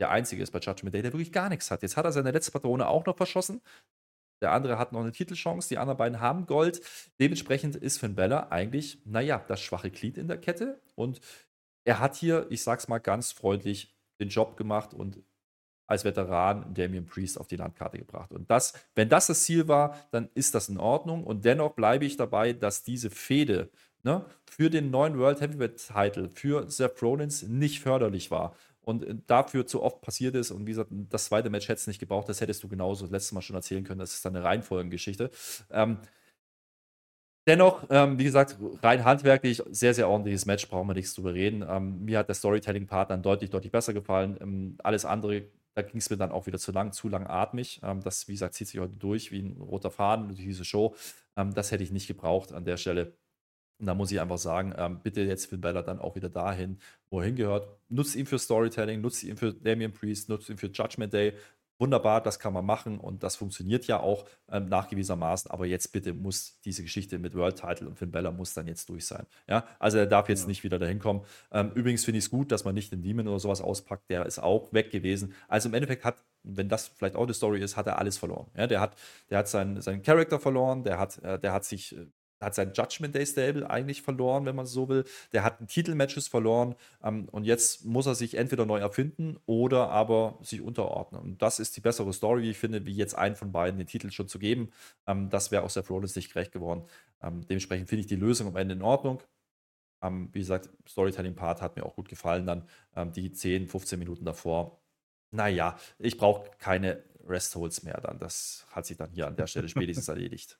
der 0.00 0.10
Einzige 0.10 0.42
ist 0.42 0.52
bei 0.52 0.60
Judgment 0.60 0.94
Day, 0.94 1.02
der 1.02 1.12
wirklich 1.12 1.32
gar 1.32 1.48
nichts 1.48 1.70
hat. 1.70 1.82
Jetzt 1.82 1.96
hat 1.96 2.04
er 2.04 2.12
seine 2.12 2.30
letzte 2.30 2.52
Patrone 2.52 2.86
auch 2.86 3.04
noch 3.06 3.16
verschossen. 3.16 3.60
Der 4.40 4.52
andere 4.52 4.78
hat 4.78 4.92
noch 4.92 5.00
eine 5.00 5.10
Titelchance, 5.10 5.68
die 5.68 5.78
anderen 5.78 5.98
beiden 5.98 6.20
haben 6.20 6.46
Gold. 6.46 6.80
Dementsprechend 7.18 7.74
ist 7.74 7.98
Finn 7.98 8.14
Bella 8.14 8.48
eigentlich, 8.50 9.00
naja, 9.04 9.44
das 9.48 9.60
schwache 9.60 9.90
Glied 9.90 10.16
in 10.16 10.28
der 10.28 10.38
Kette. 10.38 10.80
Und 10.94 11.20
er 11.84 11.98
hat 11.98 12.14
hier, 12.14 12.46
ich 12.50 12.62
sag's 12.62 12.86
mal 12.86 12.98
ganz 12.98 13.32
freundlich, 13.32 13.96
den 14.20 14.28
Job 14.28 14.56
gemacht 14.56 14.94
und 14.94 15.20
als 15.88 16.04
Veteran 16.04 16.74
Damien 16.74 17.06
Priest 17.06 17.40
auf 17.40 17.48
die 17.48 17.56
Landkarte 17.56 17.98
gebracht. 17.98 18.32
Und 18.32 18.50
das, 18.50 18.74
wenn 18.94 19.08
das 19.08 19.26
das 19.26 19.42
Ziel 19.44 19.68
war, 19.68 19.96
dann 20.10 20.28
ist 20.34 20.54
das 20.54 20.68
in 20.68 20.76
Ordnung. 20.76 21.24
Und 21.24 21.44
dennoch 21.44 21.74
bleibe 21.74 22.04
ich 22.04 22.16
dabei, 22.16 22.52
dass 22.52 22.84
diese 22.84 23.10
Fehde 23.10 23.70
ne, 24.08 24.24
für 24.46 24.70
den 24.70 24.90
neuen 24.90 25.18
World 25.18 25.40
Heavyweight 25.40 25.76
Title 25.76 26.30
für 26.32 26.68
Seth 26.70 27.02
Rollins 27.02 27.42
nicht 27.42 27.80
förderlich 27.80 28.30
war 28.30 28.56
und 28.80 29.04
äh, 29.04 29.14
dafür 29.26 29.66
zu 29.66 29.82
oft 29.82 30.00
passiert 30.00 30.34
ist. 30.34 30.50
Und 30.50 30.66
wie 30.66 30.70
gesagt, 30.70 30.90
das 30.90 31.26
zweite 31.26 31.50
Match 31.50 31.68
hätte 31.68 31.78
es 31.80 31.86
nicht 31.86 32.00
gebraucht, 32.00 32.28
das 32.28 32.40
hättest 32.40 32.62
du 32.62 32.68
genauso 32.68 33.06
letztes 33.06 33.32
Mal 33.32 33.42
schon 33.42 33.56
erzählen 33.56 33.84
können. 33.84 34.00
Das 34.00 34.14
ist 34.14 34.24
dann 34.24 34.34
eine 34.34 34.44
Reihenfolgengeschichte. 34.44 35.30
Ähm, 35.70 35.98
dennoch, 37.46 37.84
ähm, 37.90 38.18
wie 38.18 38.24
gesagt, 38.24 38.56
rein 38.82 39.04
handwerklich 39.04 39.62
sehr, 39.70 39.92
sehr 39.92 40.08
ordentliches 40.08 40.46
Match, 40.46 40.66
brauchen 40.68 40.88
wir 40.88 40.94
nichts 40.94 41.14
drüber 41.14 41.34
reden. 41.34 41.62
Ähm, 41.68 42.04
mir 42.04 42.18
hat 42.18 42.28
der 42.28 42.34
Storytelling-Part 42.34 43.10
dann 43.10 43.22
deutlich, 43.22 43.50
deutlich 43.50 43.72
besser 43.72 43.92
gefallen. 43.92 44.38
Ähm, 44.40 44.78
alles 44.82 45.04
andere, 45.04 45.42
da 45.74 45.82
ging 45.82 45.98
es 45.98 46.08
mir 46.08 46.16
dann 46.16 46.32
auch 46.32 46.46
wieder 46.46 46.58
zu 46.58 46.72
lang, 46.72 46.92
zu 46.92 47.08
langatmig. 47.08 47.80
Ähm, 47.82 48.02
das, 48.02 48.26
wie 48.26 48.32
gesagt, 48.32 48.54
zieht 48.54 48.68
sich 48.68 48.80
heute 48.80 48.96
durch 48.96 49.32
wie 49.32 49.40
ein 49.42 49.60
roter 49.60 49.90
Faden 49.90 50.28
durch 50.28 50.40
diese 50.40 50.64
Show. 50.64 50.94
Ähm, 51.36 51.52
das 51.52 51.72
hätte 51.72 51.84
ich 51.84 51.92
nicht 51.92 52.06
gebraucht 52.08 52.52
an 52.52 52.64
der 52.64 52.78
Stelle. 52.78 53.12
Und 53.78 53.86
da 53.86 53.94
muss 53.94 54.10
ich 54.10 54.20
einfach 54.20 54.38
sagen, 54.38 54.74
ähm, 54.76 55.00
bitte 55.02 55.22
jetzt 55.22 55.46
Finn 55.46 55.60
Balor 55.60 55.82
dann 55.82 56.00
auch 56.00 56.16
wieder 56.16 56.28
dahin, 56.28 56.78
wo 57.10 57.20
er 57.20 57.26
hingehört. 57.26 57.68
Nutzt 57.88 58.16
ihn 58.16 58.26
für 58.26 58.38
Storytelling, 58.38 59.00
nutzt 59.00 59.22
ihn 59.22 59.36
für 59.36 59.54
Damien 59.54 59.92
Priest, 59.92 60.28
nutzt 60.28 60.48
ihn 60.48 60.58
für 60.58 60.66
Judgment 60.66 61.12
Day. 61.12 61.34
Wunderbar, 61.80 62.20
das 62.20 62.40
kann 62.40 62.52
man 62.52 62.66
machen 62.66 62.98
und 62.98 63.22
das 63.22 63.36
funktioniert 63.36 63.86
ja 63.86 64.00
auch 64.00 64.24
ähm, 64.50 64.66
nachgewiesenermaßen. 64.66 65.48
Aber 65.48 65.64
jetzt 65.64 65.92
bitte 65.92 66.12
muss 66.12 66.60
diese 66.64 66.82
Geschichte 66.82 67.20
mit 67.20 67.36
World 67.36 67.54
Title 67.54 67.86
und 67.86 67.96
Finn 67.96 68.10
Balor 68.10 68.32
muss 68.32 68.52
dann 68.52 68.66
jetzt 68.66 68.88
durch 68.88 69.06
sein. 69.06 69.26
Ja, 69.48 69.64
also 69.78 69.98
er 69.98 70.06
darf 70.06 70.28
jetzt 70.28 70.42
ja. 70.42 70.48
nicht 70.48 70.64
wieder 70.64 70.80
dahin 70.80 70.98
kommen. 70.98 71.24
Ähm, 71.52 71.70
übrigens 71.76 72.04
finde 72.04 72.18
ich 72.18 72.24
es 72.24 72.30
gut, 72.30 72.50
dass 72.50 72.64
man 72.64 72.74
nicht 72.74 72.90
den 72.90 73.02
Demon 73.02 73.28
oder 73.28 73.38
sowas 73.38 73.60
auspackt. 73.60 74.10
Der 74.10 74.26
ist 74.26 74.40
auch 74.40 74.72
weg 74.72 74.90
gewesen. 74.90 75.34
Also 75.46 75.68
im 75.68 75.74
Endeffekt 75.74 76.04
hat 76.04 76.16
wenn 76.44 76.68
das 76.68 76.88
vielleicht 76.88 77.16
auch 77.16 77.26
die 77.26 77.34
Story 77.34 77.60
ist, 77.60 77.76
hat 77.76 77.86
er 77.86 77.98
alles 77.98 78.16
verloren. 78.16 78.46
Ja, 78.56 78.66
der 78.66 78.80
hat, 78.80 78.96
der 79.28 79.38
hat 79.38 79.48
seinen, 79.48 79.80
seinen 79.80 80.02
Charakter 80.02 80.38
verloren, 80.38 80.84
der 80.84 80.98
hat, 80.98 81.18
äh, 81.18 81.38
der 81.38 81.52
hat 81.52 81.64
sich 81.64 81.96
äh, 81.96 82.06
hat 82.40 82.54
sein 82.54 82.72
Judgment 82.74 83.14
Day 83.14 83.26
Stable 83.26 83.68
eigentlich 83.68 84.02
verloren, 84.02 84.46
wenn 84.46 84.56
man 84.56 84.66
so 84.66 84.88
will. 84.88 85.04
Der 85.32 85.44
hat 85.44 85.66
Titelmatches 85.68 86.28
verloren 86.28 86.74
ähm, 87.02 87.28
und 87.30 87.44
jetzt 87.44 87.84
muss 87.84 88.06
er 88.06 88.14
sich 88.14 88.36
entweder 88.36 88.66
neu 88.66 88.78
erfinden 88.78 89.38
oder 89.46 89.90
aber 89.90 90.38
sich 90.42 90.60
unterordnen. 90.60 91.20
Und 91.20 91.42
das 91.42 91.58
ist 91.58 91.76
die 91.76 91.80
bessere 91.80 92.12
Story, 92.12 92.42
wie 92.42 92.50
ich 92.50 92.58
finde, 92.58 92.86
wie 92.86 92.94
jetzt 92.94 93.16
einen 93.16 93.36
von 93.36 93.52
beiden 93.52 93.78
den 93.78 93.86
Titel 93.86 94.10
schon 94.10 94.28
zu 94.28 94.38
geben. 94.38 94.70
Ähm, 95.06 95.30
das 95.30 95.50
wäre 95.50 95.62
auch 95.62 95.70
Seth 95.70 95.90
Rollins 95.90 96.16
nicht 96.16 96.32
gerecht 96.32 96.52
geworden. 96.52 96.84
Ähm, 97.22 97.46
dementsprechend 97.46 97.88
finde 97.88 98.00
ich 98.00 98.06
die 98.06 98.16
Lösung 98.16 98.48
am 98.48 98.56
Ende 98.56 98.74
in 98.74 98.82
Ordnung. 98.82 99.22
Ähm, 100.02 100.28
wie 100.32 100.40
gesagt, 100.40 100.68
Storytelling-Part 100.88 101.60
hat 101.60 101.76
mir 101.76 101.84
auch 101.84 101.96
gut 101.96 102.08
gefallen. 102.08 102.46
Dann 102.46 102.68
ähm, 102.94 103.12
die 103.12 103.32
10, 103.32 103.68
15 103.68 103.98
Minuten 103.98 104.24
davor. 104.24 104.80
Naja, 105.30 105.78
ich 105.98 106.16
brauche 106.16 106.50
keine 106.58 107.02
Rest-Holds 107.26 107.82
mehr 107.82 108.00
dann. 108.00 108.18
Das 108.18 108.66
hat 108.70 108.86
sich 108.86 108.96
dann 108.96 109.10
hier 109.10 109.26
an 109.26 109.36
der 109.36 109.46
Stelle 109.46 109.68
spätestens 109.68 110.08
erledigt. 110.08 110.58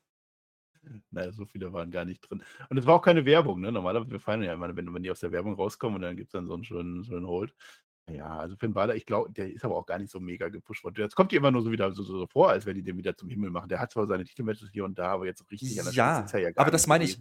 Naja, 1.10 1.32
so 1.32 1.46
viele 1.46 1.72
waren 1.72 1.90
gar 1.90 2.04
nicht 2.04 2.20
drin. 2.20 2.42
Und 2.68 2.78
es 2.78 2.86
war 2.86 2.94
auch 2.94 3.02
keine 3.02 3.24
Werbung, 3.24 3.60
ne? 3.60 3.72
Normalerweise, 3.72 4.10
wir 4.10 4.20
feiern 4.20 4.42
ja 4.42 4.52
immer, 4.52 4.74
wenn, 4.76 4.92
wenn 4.92 5.02
die 5.02 5.10
aus 5.10 5.20
der 5.20 5.32
Werbung 5.32 5.54
rauskommen 5.54 5.96
und 5.96 6.02
dann 6.02 6.16
gibt 6.16 6.28
es 6.28 6.32
dann 6.32 6.46
so 6.46 6.54
einen 6.54 6.64
schönen, 6.64 7.04
schönen 7.04 7.26
Hold. 7.26 7.54
Ja, 8.10 8.38
also 8.38 8.56
Finn 8.56 8.72
Balor, 8.72 8.94
ich 8.94 9.06
glaube, 9.06 9.30
der 9.32 9.52
ist 9.52 9.64
aber 9.64 9.76
auch 9.76 9.86
gar 9.86 9.98
nicht 9.98 10.10
so 10.10 10.20
mega 10.20 10.48
gepusht 10.48 10.84
worden. 10.84 10.96
Jetzt 10.98 11.14
kommt 11.14 11.32
die 11.32 11.36
immer 11.36 11.50
nur 11.50 11.62
so 11.62 11.70
wieder 11.70 11.92
so, 11.92 12.02
so, 12.02 12.26
vor, 12.26 12.50
als 12.50 12.64
wenn 12.66 12.74
die 12.74 12.82
den 12.82 12.96
wieder 12.96 13.16
zum 13.16 13.28
Himmel 13.28 13.50
machen. 13.50 13.68
Der 13.68 13.80
hat 13.80 13.92
zwar 13.92 14.06
seine 14.06 14.24
Titelmatches 14.24 14.70
hier 14.72 14.84
und 14.84 14.98
da, 14.98 15.12
aber 15.12 15.26
jetzt 15.26 15.44
richtig 15.50 15.78
an 15.78 15.86
der 15.86 15.94
ja, 15.94 16.18
Spitze 16.20 16.40
ja 16.40 16.50
aber 16.56 16.70
das 16.70 16.86
meine 16.86 17.04
ich. 17.04 17.18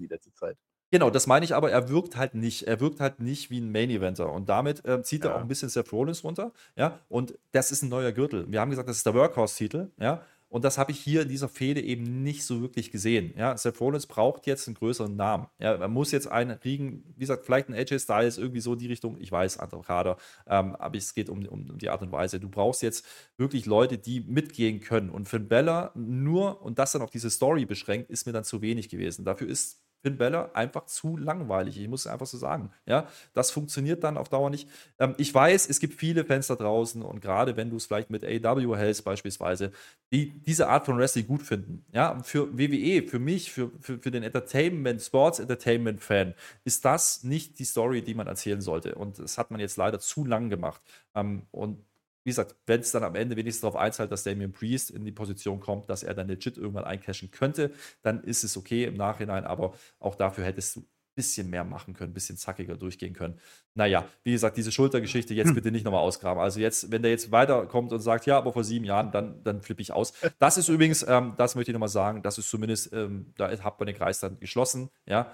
Genau, 0.90 1.10
das 1.10 1.28
meine 1.28 1.44
ich, 1.44 1.54
aber 1.54 1.70
er 1.70 1.90
wirkt 1.90 2.16
halt 2.16 2.34
nicht. 2.34 2.64
Er 2.64 2.80
wirkt 2.80 3.02
halt 3.02 3.20
nicht 3.20 3.50
wie 3.50 3.60
ein 3.60 3.72
Main 3.74 3.90
Eventer. 3.90 4.32
Und 4.32 4.48
damit 4.48 4.86
äh, 4.86 5.04
zieht 5.04 5.26
ja. 5.26 5.32
er 5.32 5.36
auch 5.36 5.42
ein 5.42 5.50
bisschen 5.50 5.68
Seth 5.68 5.92
Rollins 5.92 6.24
runter. 6.24 6.54
Ja, 6.78 7.00
und 7.10 7.38
das 7.52 7.72
ist 7.72 7.82
ein 7.82 7.90
neuer 7.90 8.14
Gürtel. 8.14 8.50
Wir 8.50 8.62
haben 8.62 8.70
gesagt, 8.70 8.88
das 8.88 8.98
ist 8.98 9.06
der 9.06 9.14
Workhorse-Titel. 9.14 9.92
Ja, 10.00 10.22
und 10.50 10.64
das 10.64 10.78
habe 10.78 10.92
ich 10.92 11.00
hier 11.00 11.24
in 11.24 11.30
dieser 11.30 11.50
Fehde 11.50 11.82
eben 11.82 12.24
nicht 12.24 12.46
so 12.46 12.62
wirklich 12.62 12.90
gesehen. 12.92 13.34
Ja, 13.38 13.58
Seth 13.58 13.80
Rollins 13.82 14.08
braucht 14.08 14.48
jetzt 14.48 14.68
einen 14.68 14.76
größeren 14.76 15.16
Namen. 15.16 15.48
Ja, 15.60 15.74
er 15.74 15.88
muss 15.88 16.12
jetzt 16.12 16.28
einen 16.28 16.60
kriegen, 16.60 17.04
wie 17.16 17.22
gesagt, 17.22 17.46
vielleicht 17.46 17.70
ein 17.70 17.74
AJ 17.74 18.00
Styles, 18.00 18.38
irgendwie 18.38 18.62
so 18.62 18.74
in 18.74 18.80
die 18.80 18.88
Richtung. 18.88 19.18
Ich 19.20 19.32
weiß, 19.32 19.58
anderer 19.58 19.82
Kader, 19.82 20.18
ähm, 20.48 20.76
aber 20.78 20.98
es 20.98 21.14
geht 21.14 21.30
um, 21.30 21.46
um, 21.48 21.78
die 21.78 21.90
Art 21.90 22.02
und 22.02 22.12
Weise. 22.12 22.40
Du 22.40 22.50
brauchst 22.50 22.82
jetzt 22.82 23.06
wirklich 23.38 23.66
Leute, 23.66 23.98
die 23.98 24.22
mitgehen 24.22 24.80
können. 24.80 25.10
Und 25.10 25.28
für 25.28 25.40
Bella 25.40 25.92
nur, 25.96 26.62
und 26.62 26.80
das 26.80 26.94
dann 26.94 27.02
auf 27.02 27.10
diese 27.10 27.30
Story 27.30 27.66
beschränkt, 27.66 28.10
ist 28.10 28.26
mir 28.26 28.34
dann 28.34 28.46
zu 28.46 28.62
wenig 28.62 28.88
gewesen. 28.90 29.26
Dafür 29.26 29.50
ist 29.50 29.82
Finn 30.02 30.18
Balor 30.18 30.56
einfach 30.56 30.86
zu 30.86 31.18
langweilig. 31.18 31.80
Ich 31.80 31.88
muss 31.88 32.02
es 32.02 32.08
einfach 32.08 32.26
so 32.26 32.38
sagen. 32.38 32.72
Ja, 32.86 33.08
das 33.34 33.52
funktioniert 33.52 34.04
dann 34.04 34.18
auf 34.18 34.30
Dauer 34.30 34.50
nicht. 34.50 34.70
Ähm, 35.00 35.16
ich 35.18 35.34
weiß, 35.34 35.70
es 35.70 35.80
gibt 35.80 35.94
viele 35.96 36.26
Fans 36.26 36.48
da 36.48 36.56
draußen 36.56 37.02
und 37.02 37.22
gerade 37.22 37.58
wenn 37.58 37.70
du 37.70 37.78
es 37.78 37.86
vielleicht 37.86 38.10
mit 38.10 38.24
AW 38.24 38.78
hältst 38.78 39.04
beispielsweise, 39.04 39.72
die 40.12 40.40
diese 40.40 40.68
Art 40.68 40.86
von 40.86 40.98
Wrestling 40.98 41.28
gut 41.28 41.42
finden. 41.42 41.86
Ja, 41.92 42.22
für 42.24 42.58
WWE, 42.58 43.08
für 43.08 43.20
mich, 43.20 43.52
für, 43.52 43.72
für, 43.80 44.00
für 44.00 44.12
den 44.12 44.24
Entertainment, 44.24 45.02
Sports 45.02 45.40
Entertainment 45.40 46.02
Fan 46.02 46.34
ist 46.64 46.86
das 46.86 47.24
nicht 47.24 47.60
die 47.60 47.66
Story, 47.66 48.02
die 48.02 48.14
man 48.14 48.28
erzählen 48.28 48.62
sollte. 48.62 48.96
Und 48.96 49.20
das 49.20 49.38
hat 49.38 49.52
man 49.52 49.60
jetzt 49.60 49.78
leider 49.78 50.00
zu 50.00 50.26
lang 50.26 50.50
gemacht. 50.50 50.82
Ähm, 51.16 51.44
und 51.52 51.84
wie 52.28 52.32
gesagt, 52.32 52.58
wenn 52.66 52.82
es 52.82 52.92
dann 52.92 53.06
am 53.06 53.16
Ende 53.16 53.38
wenigstens 53.38 53.62
darauf 53.62 53.78
einzahlt, 53.78 54.12
dass 54.12 54.24
Damien 54.24 54.52
Priest 54.52 54.92
in 54.92 55.06
die 55.06 55.14
Position 55.14 55.62
kommt, 55.62 55.90
dass 55.90 56.04
er 56.04 56.14
dann 56.14 56.28
legit 56.28 56.58
irgendwann 56.58 56.84
eincashen 56.84 57.32
könnte, 57.32 57.72
dann 58.02 58.22
ist 58.22 58.44
es 58.44 58.58
okay 58.58 58.84
im 58.84 58.96
Nachhinein, 58.96 59.46
aber 59.46 59.74
auch 59.98 60.14
dafür 60.14 60.44
hättest 60.44 60.76
du 60.76 60.82
ein 60.82 60.88
bisschen 61.16 61.50
mehr 61.50 61.64
machen 61.64 61.94
können, 61.94 62.12
ein 62.12 62.14
bisschen 62.14 62.36
zackiger 62.36 62.76
durchgehen 62.76 63.14
können. 63.14 63.40
Naja, 63.76 64.10
wie 64.26 64.34
gesagt, 64.34 64.58
diese 64.58 64.74
Schultergeschichte 64.74 65.34
jetzt 65.34 65.48
hm. 65.48 65.56
bitte 65.56 65.72
nicht 65.72 65.86
nochmal 65.86 66.02
ausgraben. 66.02 66.42
Also 66.42 66.60
jetzt, 66.60 66.92
wenn 66.92 67.02
der 67.02 67.12
jetzt 67.12 67.32
weiterkommt 67.32 67.94
und 67.94 68.02
sagt, 68.02 68.26
ja, 68.26 68.38
aber 68.38 68.52
vor 68.52 68.66
sieben 68.66 68.84
Jahren, 68.84 69.10
dann, 69.14 69.42
dann 69.46 69.62
flippe 69.62 69.82
ich 69.82 69.94
aus. 69.94 70.12
Das 70.38 70.58
ist 70.58 70.68
übrigens, 70.68 71.06
ähm, 71.08 71.34
das 71.38 71.56
möchte 71.56 71.72
ich 71.72 71.74
nochmal 71.74 71.88
sagen, 71.88 72.24
das 72.24 72.38
ist 72.38 72.50
zumindest, 72.50 72.92
ähm, 72.92 73.32
da 73.38 73.50
hat 73.52 73.80
man 73.80 73.88
den 73.88 73.96
Kreis 73.96 74.20
dann 74.20 74.38
geschlossen, 74.42 74.90
ja. 75.06 75.34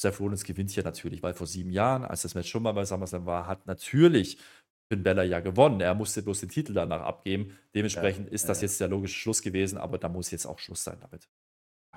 Seth 0.00 0.18
Rollins 0.18 0.44
gewinnt 0.44 0.70
hier 0.70 0.82
natürlich, 0.82 1.22
weil 1.22 1.34
vor 1.34 1.46
sieben 1.46 1.70
Jahren, 1.70 2.06
als 2.06 2.22
das 2.22 2.34
Match 2.34 2.48
schon 2.48 2.62
mal 2.62 2.72
bei 2.72 2.86
SummerSlam 2.86 3.26
war, 3.26 3.46
hat 3.46 3.66
natürlich 3.66 4.38
Finn 4.90 5.04
Bella 5.04 5.22
ja 5.22 5.38
gewonnen. 5.38 5.80
Er 5.80 5.94
musste 5.94 6.22
bloß 6.22 6.40
den 6.40 6.48
Titel 6.48 6.74
danach 6.74 7.02
abgeben. 7.02 7.56
Dementsprechend 7.74 8.26
ja, 8.26 8.32
ist 8.32 8.48
das 8.48 8.60
ja. 8.60 8.66
jetzt 8.66 8.80
der 8.80 8.88
logische 8.88 9.14
Schluss 9.14 9.40
gewesen, 9.40 9.78
aber 9.78 9.98
da 9.98 10.08
muss 10.08 10.32
jetzt 10.32 10.46
auch 10.46 10.58
Schluss 10.58 10.82
sein 10.82 10.98
damit. 11.00 11.28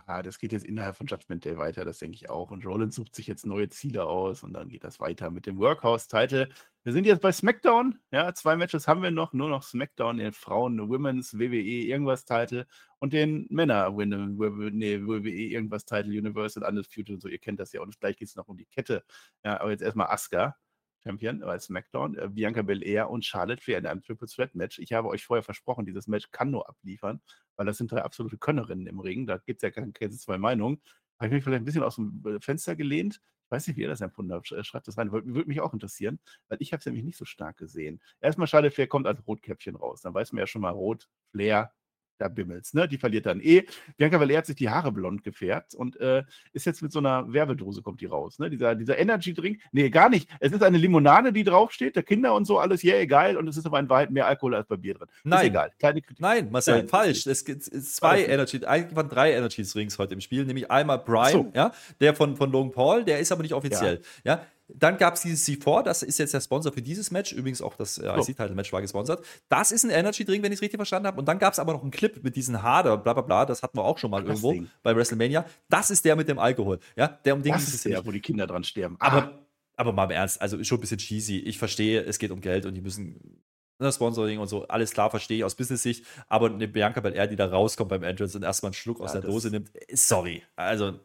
Ja, 0.08 0.22
das 0.22 0.38
geht 0.38 0.52
jetzt 0.52 0.66
innerhalb 0.66 0.98
von 0.98 1.08
Judgment 1.08 1.46
Day 1.46 1.58
weiter, 1.58 1.86
das 1.86 2.00
denke 2.00 2.16
ich 2.16 2.30
auch. 2.30 2.52
Und 2.52 2.66
Rollins 2.66 2.96
sucht 2.96 3.16
sich 3.16 3.26
jetzt 3.26 3.46
neue 3.46 3.70
Ziele 3.70 4.06
aus 4.06 4.44
und 4.44 4.54
dann 4.54 4.68
geht 4.68 4.84
das 4.84 5.00
weiter 5.00 5.32
mit 5.32 5.46
dem 5.46 5.58
Workhouse-Title. 5.58 6.50
Wir 6.84 6.94
sind 6.94 7.06
jetzt 7.06 7.22
bei 7.22 7.32
SmackDown. 7.32 7.98
Ja, 8.12 8.34
zwei 8.34 8.58
Matches 8.58 8.88
haben 8.88 9.02
wir 9.02 9.12
noch. 9.12 9.34
Nur 9.34 9.50
noch 9.50 9.64
SmackDown, 9.64 10.18
den 10.18 10.34
Frauen, 10.34 10.78
Women's, 10.90 11.40
WWE, 11.40 11.86
irgendwas 11.88 12.26
Title 12.26 12.68
und 13.00 13.14
den 13.14 13.48
Männer, 13.50 13.90
nee, 13.92 15.00
WWE, 15.02 15.30
irgendwas 15.30 15.86
Title, 15.86 16.12
Universal, 16.12 16.64
Undisputed 16.64 17.16
und 17.16 17.22
so. 17.22 17.30
Ihr 17.30 17.40
kennt 17.40 17.60
das 17.60 17.72
ja. 17.72 17.82
Und 17.82 18.00
gleich 18.00 18.18
geht 18.18 18.28
es 18.28 18.36
noch 18.36 18.50
um 18.50 18.58
die 18.58 18.66
Kette. 18.66 19.04
Ja, 19.44 19.62
aber 19.62 19.72
jetzt 19.72 19.82
erstmal 19.82 20.08
Asuka. 20.08 20.58
Champion 21.04 21.40
bei 21.40 21.60
SmackDown, 21.60 22.18
äh, 22.18 22.30
Bianca 22.30 22.62
Belair 22.62 23.10
und 23.10 23.26
Charlotte 23.26 23.62
Flair 23.62 23.80
in 23.80 23.86
einem 23.86 24.02
Triple 24.02 24.28
Threat 24.28 24.56
Match. 24.56 24.80
Ich 24.80 24.94
habe 24.94 25.10
euch 25.10 25.26
vorher 25.26 25.44
versprochen, 25.44 25.86
dieses 25.86 26.08
Match 26.08 26.32
kann 26.32 26.52
nur 26.52 26.68
abliefern, 26.70 27.22
weil 27.56 27.66
das 27.66 27.78
sind 27.78 27.92
drei 27.92 28.02
absolute 28.02 28.38
Könnerinnen 28.38 28.88
im 28.88 29.00
Ring. 29.00 29.28
Da 29.28 29.38
gibt 29.38 29.62
es 29.62 29.64
ja 29.64 29.72
keine, 29.72 29.94
zwei 30.12 30.38
Meinungen. 30.38 30.82
Habe 31.20 31.28
ich 31.28 31.34
mich 31.34 31.44
vielleicht 31.44 31.62
ein 31.62 31.66
bisschen 31.66 31.84
aus 31.84 31.96
dem 31.96 32.24
äh, 32.26 32.40
Fenster 32.40 32.76
gelehnt. 32.76 33.22
Ich 33.46 33.52
weiß 33.52 33.68
nicht, 33.68 33.78
wie 33.78 33.82
ihr 33.82 33.88
das 33.88 34.02
empfunden 34.02 34.34
habt. 34.34 34.48
Schreibt 34.48 34.88
das 34.88 34.98
rein. 34.98 35.12
Würde 35.12 35.48
mich 35.48 35.62
auch 35.62 35.74
interessieren, 35.74 36.20
weil 36.48 36.58
ich 36.60 36.74
habe 36.74 36.80
es 36.80 36.86
nämlich 36.86 37.04
nicht 37.04 37.18
so 37.18 37.26
stark 37.26 37.58
gesehen. 37.58 38.02
Erstmal 38.20 38.48
Charlotte 38.48 38.74
Flair 38.74 38.88
kommt 38.88 39.06
als 39.06 39.26
Rotkäppchen 39.28 39.76
raus. 39.76 40.02
Dann 40.02 40.14
weiß 40.14 40.32
man 40.32 40.40
ja 40.40 40.48
schon 40.48 40.62
mal 40.62 40.72
Rot, 40.72 41.08
Flair, 41.32 41.72
da 42.18 42.28
bimmelt's, 42.28 42.74
ne? 42.74 42.88
Die 42.88 42.98
verliert 42.98 43.26
dann 43.26 43.40
eh. 43.42 43.64
Bianca 43.98 44.18
Belair 44.18 44.40
hat 44.40 44.46
sich 44.46 44.56
die 44.56 44.70
Haare 44.70 44.92
blond 44.92 45.24
gefärbt 45.24 45.76
und 45.76 46.00
äh, 46.00 46.24
ist 46.54 46.66
jetzt 46.66 46.82
mit 46.82 46.92
so 46.92 47.00
einer 47.00 47.32
Werbedose, 47.32 47.82
kommt 47.82 48.02
die 48.02 48.06
raus, 48.06 48.40
ne? 48.40 48.50
Dieser, 48.50 48.76
dieser 48.76 48.98
Energy-Drink, 48.98 49.62
nee, 49.72 49.90
gar 49.90 50.10
nicht. 50.10 50.30
Es 50.40 50.52
ist 50.52 50.64
eine 50.64 50.78
Limonade, 50.78 51.34
die 51.34 51.44
draufsteht, 51.44 51.96
der 51.96 52.04
Kinder 52.04 52.34
und 52.34 52.46
so, 52.46 52.60
alles, 52.60 52.84
yeah, 52.84 53.06
geil, 53.06 53.38
und 53.38 53.48
es 53.48 53.58
ist 53.58 53.66
aber 53.66 53.80
in 53.80 53.90
Wahrheit 53.90 54.12
mehr 54.12 54.28
Alkohol 54.28 54.56
als 54.56 54.68
bei 54.68 54.78
Bier 54.78 54.96
drin. 54.96 55.08
Nein. 55.24 55.40
Ist 55.40 55.48
egal. 55.48 55.72
Kleine 55.80 56.02
Kritik. 56.02 56.22
Nein, 56.22 56.52
Marcel, 56.52 56.78
Nein, 56.78 56.88
falsch. 56.88 57.28
Es 57.28 57.46
gibt 57.46 57.64
zwei 57.64 58.26
Energy, 58.26 58.64
eigentlich 58.66 58.96
waren 58.96 59.10
drei 59.10 59.34
Energy-Drinks 59.34 59.98
heute 60.00 60.14
im 60.14 60.22
Spiel, 60.22 60.46
nämlich 60.46 60.70
einmal 60.70 61.00
Brian, 61.00 61.32
so. 61.32 61.52
ja, 61.54 61.72
der 62.00 62.14
von, 62.14 62.36
von 62.36 62.52
Logan 62.52 62.72
Paul, 62.72 63.04
der 63.04 63.20
ist 63.20 63.32
aber 63.32 63.44
nicht 63.44 63.54
offiziell, 63.54 64.02
ja. 64.24 64.36
ja? 64.36 64.46
Dann 64.76 64.98
gab 64.98 65.16
es 65.16 65.22
dieses 65.22 65.48
C4, 65.48 65.84
das 65.84 66.04
ist 66.04 66.18
jetzt 66.18 66.34
der 66.34 66.42
Sponsor 66.42 66.72
für 66.72 66.82
dieses 66.82 67.12
Match. 67.12 67.32
Übrigens 67.32 67.62
auch 67.62 67.76
das 67.76 67.98
äh, 67.98 68.08
IC-Title-Match 68.08 68.74
war 68.74 68.82
gesponsert. 68.82 69.24
Das 69.50 69.72
ist 69.72 69.84
ein 69.84 69.90
Energy-Drink, 69.90 70.44
wenn 70.44 70.52
ich 70.52 70.58
es 70.58 70.62
richtig 70.62 70.78
verstanden 70.78 71.08
habe. 71.08 71.20
Und 71.20 71.28
dann 71.28 71.40
gab 71.40 71.54
es 71.54 71.60
aber 71.60 71.74
noch 71.74 71.82
einen 71.82 71.92
Clip 71.92 72.24
mit 72.24 72.36
diesen 72.36 72.64
Hader, 72.64 72.98
bla 72.98 73.14
bla 73.14 73.22
bla. 73.22 73.46
Das 73.46 73.64
hatten 73.64 73.78
wir 73.78 73.84
auch 73.84 73.98
schon 73.98 74.12
mal 74.12 74.22
Ach, 74.24 74.28
irgendwo 74.28 74.56
bei 74.82 74.96
WrestleMania. 74.96 75.46
Das 75.70 75.92
ist 75.92 76.06
der 76.06 76.16
mit 76.16 76.28
dem 76.28 76.40
Alkohol. 76.40 76.80
Ja, 76.96 77.08
der 77.08 77.36
um 77.36 77.44
den 77.44 77.54
das 77.54 77.68
ist 77.68 77.86
der, 77.86 78.06
wo 78.06 78.12
die 78.12 78.22
Kinder 78.22 78.48
dran 78.48 78.64
sterben. 78.64 78.96
Ah. 79.00 79.08
Aber, 79.08 79.48
aber 79.76 79.94
mal 79.94 80.06
im 80.06 80.12
Ernst, 80.12 80.42
also 80.42 80.64
schon 80.64 80.78
ein 80.78 80.82
bisschen 80.82 80.98
cheesy. 80.98 81.38
Ich 81.40 81.58
verstehe, 81.58 82.02
es 82.02 82.20
geht 82.20 82.32
um 82.32 82.42
Geld 82.42 82.66
und 82.66 82.74
die 82.74 82.82
müssen 82.82 83.44
ne, 83.80 83.92
Sponsoring 83.92 84.40
und 84.40 84.48
so, 84.48 84.68
alles 84.68 84.92
klar, 84.92 85.10
verstehe 85.10 85.38
ich 85.38 85.44
aus 85.44 85.56
Business-Sicht, 85.56 86.06
aber 86.28 86.50
eine 86.50 86.68
Bianca 86.68 87.00
Belair, 87.02 87.28
die 87.28 87.36
da 87.36 87.46
rauskommt 87.46 87.90
beim 87.90 88.04
Entrance 88.04 88.38
und 88.38 88.44
erstmal 88.44 88.70
einen 88.70 88.74
Schluck 88.74 89.00
ja, 89.00 89.06
aus 89.06 89.12
der 89.12 89.22
Dose 89.22 89.50
nimmt, 89.50 89.72
sorry. 89.94 90.44
Also, 90.56 91.00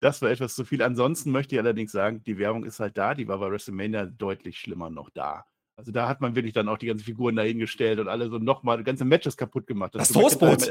das 0.00 0.22
war 0.22 0.30
etwas 0.30 0.54
zu 0.54 0.64
viel. 0.64 0.82
Ansonsten 0.82 1.30
möchte 1.30 1.54
ich 1.54 1.60
allerdings 1.60 1.92
sagen, 1.92 2.22
die 2.24 2.38
Werbung 2.38 2.64
ist 2.64 2.80
halt 2.80 2.96
da. 2.96 3.14
Die 3.14 3.28
war 3.28 3.38
bei 3.38 3.50
WrestleMania 3.50 4.06
deutlich 4.06 4.58
schlimmer 4.58 4.90
noch 4.90 5.10
da. 5.10 5.44
Also 5.76 5.92
da 5.92 6.08
hat 6.08 6.20
man 6.20 6.34
wirklich 6.34 6.52
dann 6.52 6.68
auch 6.68 6.78
die 6.78 6.86
ganzen 6.86 7.04
Figuren 7.04 7.36
dahingestellt 7.36 8.00
und 8.00 8.08
alle 8.08 8.28
so 8.28 8.38
nochmal 8.38 8.82
ganze 8.84 9.04
Matches 9.04 9.36
kaputt 9.36 9.66
gemacht. 9.66 9.94
Das, 9.94 10.08
das 10.08 10.16
Toastbrot. 10.16 10.68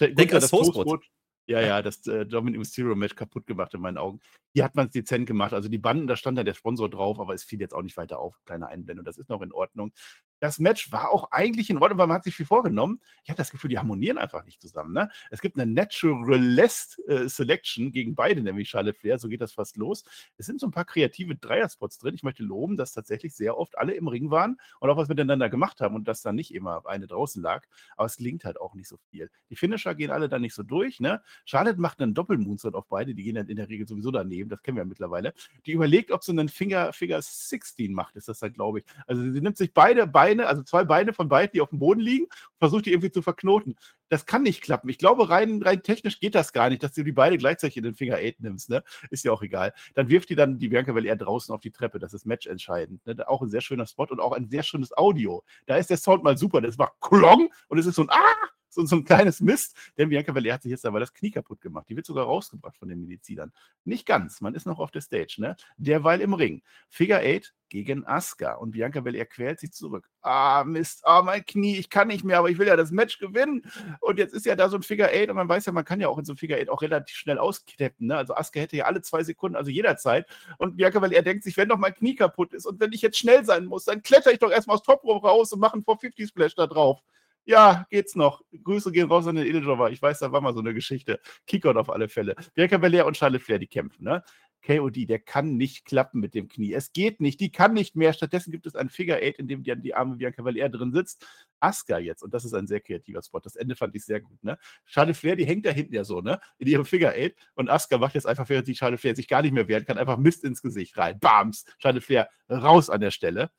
Denk 0.00 0.34
an 0.34 0.40
das 0.40 0.50
Toastbrot. 0.50 1.04
Ja, 1.46 1.60
ja, 1.60 1.82
das 1.82 2.06
äh, 2.06 2.24
Dominic 2.24 2.58
Mysterio 2.58 2.94
Match 2.94 3.14
kaputt 3.14 3.46
gemacht 3.46 3.74
in 3.74 3.80
meinen 3.80 3.98
Augen. 3.98 4.20
Hier 4.54 4.64
hat 4.64 4.74
man 4.74 4.86
es 4.86 4.92
dezent 4.92 5.26
gemacht. 5.26 5.52
Also 5.52 5.68
die 5.68 5.78
Banden, 5.78 6.06
da 6.06 6.16
stand 6.16 6.38
dann 6.38 6.46
der 6.46 6.54
Sponsor 6.54 6.88
drauf, 6.88 7.20
aber 7.20 7.34
es 7.34 7.44
fiel 7.44 7.60
jetzt 7.60 7.74
auch 7.74 7.82
nicht 7.82 7.98
weiter 7.98 8.18
auf. 8.18 8.40
Kleine 8.46 8.68
Einblendung, 8.68 9.04
das 9.04 9.18
ist 9.18 9.28
noch 9.28 9.42
in 9.42 9.52
Ordnung. 9.52 9.92
Das 10.40 10.58
Match 10.58 10.92
war 10.92 11.10
auch 11.10 11.30
eigentlich 11.30 11.70
in 11.70 11.78
Ordnung, 11.78 11.98
weil 11.98 12.06
man 12.06 12.16
hat 12.16 12.24
sich 12.24 12.34
viel 12.34 12.46
vorgenommen. 12.46 13.00
Ich 13.22 13.30
habe 13.30 13.38
das 13.38 13.50
Gefühl, 13.50 13.70
die 13.70 13.78
harmonieren 13.78 14.18
einfach 14.18 14.44
nicht 14.44 14.60
zusammen. 14.60 14.92
Ne? 14.92 15.10
Es 15.30 15.40
gibt 15.40 15.58
eine 15.58 15.70
Naturalist 15.70 17.00
äh, 17.08 17.28
Selection 17.28 17.92
gegen 17.92 18.14
beide, 18.14 18.42
nämlich 18.42 18.68
Charlotte 18.68 18.98
Flair, 18.98 19.18
so 19.18 19.28
geht 19.28 19.40
das 19.40 19.52
fast 19.52 19.76
los. 19.76 20.04
Es 20.36 20.46
sind 20.46 20.60
so 20.60 20.66
ein 20.66 20.72
paar 20.72 20.84
kreative 20.84 21.36
Dreierspots 21.36 21.98
drin. 21.98 22.14
Ich 22.14 22.22
möchte 22.22 22.42
loben, 22.42 22.76
dass 22.76 22.92
tatsächlich 22.92 23.34
sehr 23.34 23.56
oft 23.56 23.78
alle 23.78 23.94
im 23.94 24.08
Ring 24.08 24.30
waren 24.30 24.58
und 24.80 24.90
auch 24.90 24.96
was 24.96 25.08
miteinander 25.08 25.48
gemacht 25.48 25.80
haben 25.80 25.94
und 25.94 26.08
dass 26.08 26.22
dann 26.22 26.34
nicht 26.34 26.54
immer 26.54 26.86
eine 26.86 27.06
draußen 27.06 27.42
lag. 27.42 27.64
Aber 27.96 28.06
es 28.06 28.16
gelingt 28.16 28.44
halt 28.44 28.60
auch 28.60 28.74
nicht 28.74 28.88
so 28.88 28.96
viel. 29.10 29.30
Die 29.50 29.56
Finisher 29.56 29.94
gehen 29.94 30.10
alle 30.10 30.28
dann 30.28 30.42
nicht 30.42 30.54
so 30.54 30.62
durch. 30.62 31.00
Ne? 31.00 31.22
Charlotte 31.44 31.80
macht 31.80 32.00
einen 32.00 32.14
Doppelmoonsault 32.14 32.74
auf 32.74 32.86
beide, 32.88 33.14
die 33.14 33.22
gehen 33.22 33.36
dann 33.36 33.48
in 33.48 33.56
der 33.56 33.68
Regel 33.68 33.86
sowieso 33.86 34.10
daneben, 34.10 34.50
das 34.50 34.62
kennen 34.62 34.76
wir 34.76 34.82
ja 34.82 34.88
mittlerweile. 34.88 35.32
Die 35.66 35.72
überlegt, 35.72 36.10
ob 36.10 36.22
sie 36.22 36.32
einen 36.32 36.48
Finger, 36.48 36.92
Finger 36.92 37.20
16 37.22 37.92
macht, 37.92 38.16
ist 38.16 38.28
das 38.28 38.38
dann, 38.38 38.52
glaube 38.52 38.80
ich. 38.80 38.84
Also 39.06 39.22
sie 39.22 39.40
nimmt 39.40 39.56
sich 39.56 39.72
beide 39.72 40.06
Beine, 40.24 40.46
also 40.46 40.62
zwei 40.62 40.84
Beine 40.84 41.12
von 41.12 41.28
beiden, 41.28 41.52
die 41.52 41.60
auf 41.60 41.68
dem 41.68 41.78
Boden 41.78 42.00
liegen, 42.00 42.26
versucht 42.58 42.86
die 42.86 42.92
irgendwie 42.92 43.10
zu 43.10 43.20
verknoten. 43.20 43.76
Das 44.08 44.26
kann 44.26 44.42
nicht 44.42 44.62
klappen. 44.62 44.88
Ich 44.88 44.98
glaube, 44.98 45.28
rein, 45.28 45.62
rein 45.62 45.82
technisch 45.82 46.20
geht 46.20 46.34
das 46.34 46.52
gar 46.52 46.68
nicht, 46.70 46.82
dass 46.82 46.92
du 46.92 47.02
die 47.02 47.12
beide 47.12 47.38
gleichzeitig 47.38 47.76
in 47.76 47.84
den 47.84 47.94
Finger 47.94 48.16
8 48.16 48.40
nimmst. 48.40 48.70
Ne? 48.70 48.82
Ist 49.10 49.24
ja 49.24 49.32
auch 49.32 49.42
egal. 49.42 49.72
Dann 49.94 50.08
wirft 50.08 50.30
die 50.30 50.34
dann 50.34 50.58
die 50.58 50.68
Bianca 50.68 50.96
eher 50.98 51.16
draußen 51.16 51.54
auf 51.54 51.60
die 51.60 51.70
Treppe. 51.70 51.98
Das 51.98 52.14
ist 52.14 52.26
matchentscheidend. 52.26 53.04
Ne? 53.06 53.28
Auch 53.28 53.42
ein 53.42 53.50
sehr 53.50 53.60
schöner 53.60 53.86
Spot 53.86 54.04
und 54.04 54.20
auch 54.20 54.32
ein 54.32 54.48
sehr 54.48 54.62
schönes 54.62 54.96
Audio. 54.96 55.42
Da 55.66 55.76
ist 55.76 55.90
der 55.90 55.96
Sound 55.96 56.22
mal 56.22 56.36
super. 56.36 56.60
Das 56.60 56.76
macht 56.76 56.94
Klong 57.00 57.50
und 57.68 57.78
es 57.78 57.86
ist 57.86 57.96
so 57.96 58.02
ein 58.02 58.10
Ah! 58.10 58.54
so, 58.74 58.84
so 58.84 58.96
ein 58.96 59.04
kleines 59.04 59.40
Mist, 59.40 59.76
denn 59.96 60.08
Bianca 60.08 60.32
Belair 60.32 60.54
hat 60.54 60.62
sich 60.62 60.70
jetzt 60.70 60.84
aber 60.84 61.00
das 61.00 61.14
Knie 61.14 61.30
kaputt 61.30 61.60
gemacht. 61.60 61.86
Die 61.88 61.96
wird 61.96 62.06
sogar 62.06 62.26
rausgebracht 62.26 62.76
von 62.76 62.88
den 62.88 63.00
Medizinern. 63.00 63.52
Nicht 63.84 64.06
ganz, 64.06 64.40
man 64.40 64.54
ist 64.54 64.66
noch 64.66 64.80
auf 64.80 64.90
der 64.90 65.00
Stage, 65.00 65.36
ne? 65.38 65.56
Derweil 65.76 66.20
im 66.20 66.34
Ring. 66.34 66.62
Figure 66.88 67.20
8 67.20 67.54
gegen 67.68 68.06
Asuka 68.06 68.54
und 68.54 68.72
Bianca 68.72 69.00
Belair 69.00 69.26
quält 69.26 69.60
sich 69.60 69.72
zurück. 69.72 70.10
Ah, 70.20 70.64
Mist, 70.64 71.02
ah, 71.04 71.22
mein 71.22 71.44
Knie, 71.44 71.76
ich 71.76 71.90
kann 71.90 72.08
nicht 72.08 72.24
mehr, 72.24 72.38
aber 72.38 72.50
ich 72.50 72.58
will 72.58 72.66
ja 72.66 72.76
das 72.76 72.90
Match 72.90 73.18
gewinnen. 73.18 73.62
Und 74.00 74.18
jetzt 74.18 74.34
ist 74.34 74.46
ja 74.46 74.56
da 74.56 74.68
so 74.68 74.76
ein 74.76 74.82
Figure 74.82 75.08
8 75.08 75.30
und 75.30 75.36
man 75.36 75.48
weiß 75.48 75.66
ja, 75.66 75.72
man 75.72 75.84
kann 75.84 76.00
ja 76.00 76.08
auch 76.08 76.18
in 76.18 76.24
so 76.24 76.32
einem 76.32 76.38
Figure 76.38 76.60
8 76.60 76.68
auch 76.68 76.82
relativ 76.82 77.16
schnell 77.16 77.38
ausknappen, 77.38 78.06
ne? 78.06 78.16
Also 78.16 78.34
Asuka 78.34 78.60
hätte 78.60 78.76
ja 78.76 78.84
alle 78.84 79.02
zwei 79.02 79.22
Sekunden, 79.22 79.56
also 79.56 79.70
jederzeit. 79.70 80.26
Und 80.58 80.76
Bianca 80.76 80.98
Belair 80.98 81.22
denkt 81.22 81.44
sich, 81.44 81.56
wenn 81.56 81.68
doch 81.68 81.78
mein 81.78 81.94
Knie 81.94 82.14
kaputt 82.14 82.52
ist 82.54 82.66
und 82.66 82.80
wenn 82.80 82.92
ich 82.92 83.02
jetzt 83.02 83.18
schnell 83.18 83.44
sein 83.44 83.66
muss, 83.66 83.84
dann 83.84 84.02
kletter 84.02 84.32
ich 84.32 84.38
doch 84.38 84.50
erstmal 84.50 84.76
aus 84.76 84.82
Top 84.82 85.04
Rope 85.04 85.26
raus 85.26 85.52
und 85.52 85.60
mache 85.60 85.74
einen 85.74 85.84
450 85.84 86.28
Splash 86.28 86.54
da 86.54 86.66
drauf. 86.66 87.00
Ja, 87.46 87.86
geht's 87.90 88.14
noch. 88.14 88.42
Grüße 88.62 88.90
gehen 88.90 89.08
raus 89.08 89.26
an 89.26 89.36
den 89.36 89.46
Edeljova. 89.46 89.90
Ich 89.90 90.00
weiß, 90.00 90.20
da 90.20 90.32
war 90.32 90.40
mal 90.40 90.54
so 90.54 90.60
eine 90.60 90.72
Geschichte. 90.72 91.20
Kickout 91.46 91.76
auf 91.76 91.90
alle 91.90 92.08
Fälle. 92.08 92.34
Bianca 92.54 92.78
Belair 92.78 93.04
und 93.06 93.18
Charlotte 93.18 93.44
Flair, 93.44 93.58
die 93.58 93.66
kämpfen, 93.66 94.04
ne? 94.04 94.24
KOD, 94.64 95.08
der 95.08 95.18
kann 95.18 95.56
nicht 95.56 95.84
klappen 95.84 96.20
mit 96.20 96.34
dem 96.34 96.48
Knie. 96.48 96.72
Es 96.72 96.92
geht 96.92 97.20
nicht, 97.20 97.40
die 97.40 97.52
kann 97.52 97.74
nicht 97.74 97.96
mehr. 97.96 98.12
Stattdessen 98.12 98.50
gibt 98.50 98.66
es 98.66 98.74
ein 98.74 98.88
Figure 98.88 99.18
Eight, 99.18 99.38
in 99.38 99.46
dem 99.46 99.62
die, 99.62 99.76
die 99.76 99.94
arme 99.94 100.16
Bianca 100.16 100.42
Belair 100.42 100.68
drin 100.70 100.92
sitzt. 100.92 101.26
Asuka 101.60 101.98
jetzt, 101.98 102.22
und 102.22 102.32
das 102.32 102.44
ist 102.44 102.54
ein 102.54 102.66
sehr 102.66 102.80
kreativer 102.80 103.22
Spot. 103.22 103.40
Das 103.40 103.56
Ende 103.56 103.76
fand 103.76 103.94
ich 103.94 104.04
sehr 104.04 104.20
gut, 104.20 104.42
ne? 104.42 104.58
Charlotte 104.86 105.18
Flair, 105.18 105.36
die 105.36 105.44
hängt 105.44 105.66
da 105.66 105.70
hinten 105.70 105.94
ja 105.94 106.04
so, 106.04 106.20
ne? 106.20 106.40
In 106.58 106.66
ihrem 106.66 106.84
Figure 106.84 107.12
Eight. 107.12 107.36
Und 107.54 107.68
Asuka 107.68 107.98
macht 107.98 108.14
jetzt 108.14 108.26
einfach, 108.26 108.48
während 108.48 108.66
die 108.66 108.74
Charlotte 108.74 109.00
Flair 109.00 109.14
sich 109.14 109.28
gar 109.28 109.42
nicht 109.42 109.52
mehr 109.52 109.68
wehren 109.68 109.84
kann, 109.84 109.98
einfach 109.98 110.16
Mist 110.16 110.44
ins 110.44 110.62
Gesicht 110.62 110.96
rein. 110.96 111.18
Bams! 111.20 111.64
Charlotte 111.78 112.04
Flair 112.04 112.30
raus 112.50 112.88
an 112.88 113.00
der 113.00 113.10
Stelle. 113.10 113.50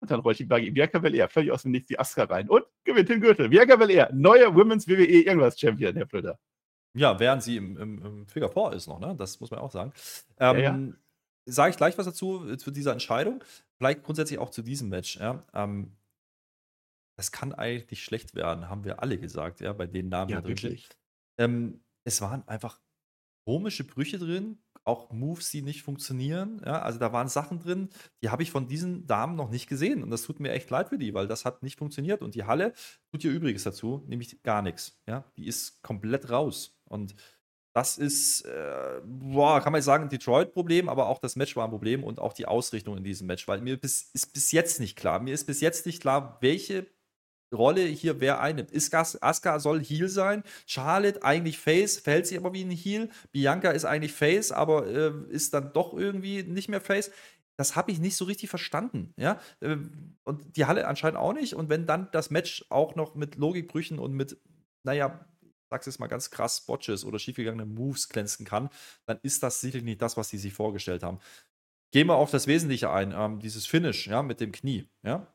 Und 0.00 0.10
dann 0.10 0.20
rollt 0.20 0.38
die 0.38 0.46
Bianca 0.46 0.98
Belair 0.98 1.28
völlig 1.28 1.52
aus 1.52 1.62
dem 1.62 1.72
Nichts 1.72 1.88
die 1.88 1.98
Asuka 1.98 2.24
rein 2.24 2.48
und 2.48 2.64
gewinnt 2.84 3.10
den 3.10 3.20
Gürtel. 3.20 3.50
Bianca 3.50 3.76
Belair, 3.76 4.10
neuer 4.14 4.54
Women's 4.54 4.88
WWE 4.88 5.04
irgendwas 5.04 5.60
Champion, 5.60 5.94
Herr 5.94 6.06
Flöter. 6.06 6.38
Ja, 6.94 7.18
während 7.20 7.42
sie 7.42 7.56
im, 7.56 7.76
im, 7.76 8.04
im 8.04 8.26
Figure 8.26 8.50
4 8.50 8.76
ist 8.76 8.88
noch, 8.88 8.98
ne? 8.98 9.14
Das 9.16 9.40
muss 9.40 9.50
man 9.50 9.60
auch 9.60 9.70
sagen. 9.70 9.92
Ähm, 10.38 10.58
ja, 10.58 10.76
ja. 10.76 10.92
Sage 11.46 11.70
ich 11.70 11.76
gleich 11.76 11.96
was 11.98 12.06
dazu, 12.06 12.48
äh, 12.48 12.58
zu 12.58 12.70
dieser 12.70 12.92
Entscheidung. 12.92 13.44
Vielleicht 13.78 14.02
grundsätzlich 14.02 14.38
auch 14.38 14.50
zu 14.50 14.62
diesem 14.62 14.88
Match, 14.88 15.16
ja. 15.18 15.44
Ähm, 15.54 15.96
das 17.16 17.32
kann 17.32 17.52
eigentlich 17.52 17.90
nicht 17.90 18.02
schlecht 18.02 18.34
werden, 18.34 18.68
haben 18.70 18.84
wir 18.84 19.02
alle 19.02 19.18
gesagt, 19.18 19.60
ja, 19.60 19.72
bei 19.72 19.86
den 19.86 20.08
Namen, 20.08 20.30
ja, 20.30 20.40
drin 20.40 20.78
ähm, 21.38 21.84
es 22.04 22.20
waren 22.20 22.46
einfach 22.48 22.80
komische 23.44 23.84
Brüche 23.84 24.18
drin, 24.18 24.58
auch 24.84 25.10
Moves, 25.12 25.50
die 25.50 25.62
nicht 25.62 25.82
funktionieren. 25.82 26.62
Ja, 26.64 26.82
also 26.82 26.98
da 26.98 27.12
waren 27.12 27.28
Sachen 27.28 27.60
drin, 27.60 27.90
die 28.22 28.30
habe 28.30 28.42
ich 28.42 28.50
von 28.50 28.68
diesen 28.68 29.06
Damen 29.06 29.36
noch 29.36 29.50
nicht 29.50 29.68
gesehen. 29.68 30.02
Und 30.02 30.10
das 30.10 30.22
tut 30.22 30.40
mir 30.40 30.52
echt 30.52 30.70
leid 30.70 30.88
für 30.88 30.98
die, 30.98 31.14
weil 31.14 31.28
das 31.28 31.44
hat 31.44 31.62
nicht 31.62 31.78
funktioniert. 31.78 32.22
Und 32.22 32.34
die 32.34 32.44
Halle 32.44 32.72
tut 33.10 33.24
ihr 33.24 33.30
Übriges 33.30 33.64
dazu, 33.64 34.02
nämlich 34.06 34.42
gar 34.42 34.62
nichts. 34.62 34.98
Ja, 35.06 35.24
die 35.36 35.46
ist 35.46 35.82
komplett 35.82 36.30
raus. 36.30 36.79
Und 36.90 37.14
das 37.72 37.98
ist, 37.98 38.42
äh, 38.42 39.00
boah, 39.04 39.60
kann 39.60 39.72
man 39.72 39.82
sagen, 39.82 40.04
ein 40.04 40.10
Detroit-Problem, 40.10 40.88
aber 40.88 41.08
auch 41.08 41.18
das 41.18 41.36
Match 41.36 41.54
war 41.54 41.64
ein 41.64 41.70
Problem 41.70 42.02
und 42.02 42.18
auch 42.18 42.32
die 42.32 42.46
Ausrichtung 42.46 42.96
in 42.96 43.04
diesem 43.04 43.28
Match, 43.28 43.46
weil 43.46 43.60
mir 43.60 43.76
bis, 43.76 44.10
ist 44.12 44.32
bis 44.32 44.50
jetzt 44.50 44.80
nicht 44.80 44.96
klar, 44.96 45.20
mir 45.20 45.32
ist 45.32 45.46
bis 45.46 45.60
jetzt 45.60 45.86
nicht 45.86 46.00
klar, 46.00 46.38
welche 46.40 46.86
Rolle 47.52 47.82
hier 47.82 48.20
wer 48.20 48.40
einnimmt. 48.40 48.70
Ist 48.70 48.94
Asuka 48.94 49.58
soll 49.58 49.82
Heal 49.82 50.08
sein, 50.08 50.42
Charlotte 50.66 51.22
eigentlich 51.22 51.58
Face, 51.58 51.98
verhält 51.98 52.26
sich 52.26 52.38
aber 52.38 52.52
wie 52.52 52.64
ein 52.64 52.70
Heal, 52.70 53.08
Bianca 53.32 53.70
ist 53.70 53.84
eigentlich 53.84 54.12
Face, 54.12 54.52
aber 54.52 54.86
äh, 54.86 55.12
ist 55.30 55.54
dann 55.54 55.72
doch 55.72 55.94
irgendwie 55.94 56.42
nicht 56.42 56.68
mehr 56.68 56.80
Face. 56.80 57.10
Das 57.56 57.76
habe 57.76 57.92
ich 57.92 58.00
nicht 58.00 58.16
so 58.16 58.24
richtig 58.24 58.48
verstanden, 58.48 59.12
ja. 59.16 59.38
Äh, 59.60 59.76
und 60.24 60.56
die 60.56 60.64
Halle 60.64 60.86
anscheinend 60.88 61.18
auch 61.18 61.32
nicht. 61.34 61.54
Und 61.54 61.68
wenn 61.68 61.86
dann 61.86 62.08
das 62.12 62.30
Match 62.30 62.64
auch 62.70 62.94
noch 62.94 63.14
mit 63.14 63.36
Logikbrüchen 63.36 63.98
und 63.98 64.12
mit, 64.12 64.38
naja, 64.82 65.26
sag's 65.70 65.86
jetzt 65.86 66.00
mal 66.00 66.08
ganz 66.08 66.30
krass, 66.30 66.60
Botches 66.66 67.04
oder 67.04 67.18
schiefgegangene 67.18 67.64
Moves 67.66 68.08
glänzen 68.08 68.44
kann, 68.44 68.68
dann 69.06 69.18
ist 69.22 69.42
das 69.42 69.60
sicherlich 69.60 69.84
nicht 69.84 70.02
das, 70.02 70.16
was 70.16 70.28
die 70.28 70.38
sich 70.38 70.52
vorgestellt 70.52 71.02
haben. 71.02 71.18
Gehen 71.92 72.06
wir 72.08 72.16
auf 72.16 72.30
das 72.30 72.46
Wesentliche 72.46 72.90
ein, 72.90 73.12
ähm, 73.16 73.40
dieses 73.40 73.66
Finish, 73.66 74.06
ja, 74.08 74.22
mit 74.22 74.40
dem 74.40 74.52
Knie, 74.52 74.88
ja. 75.02 75.26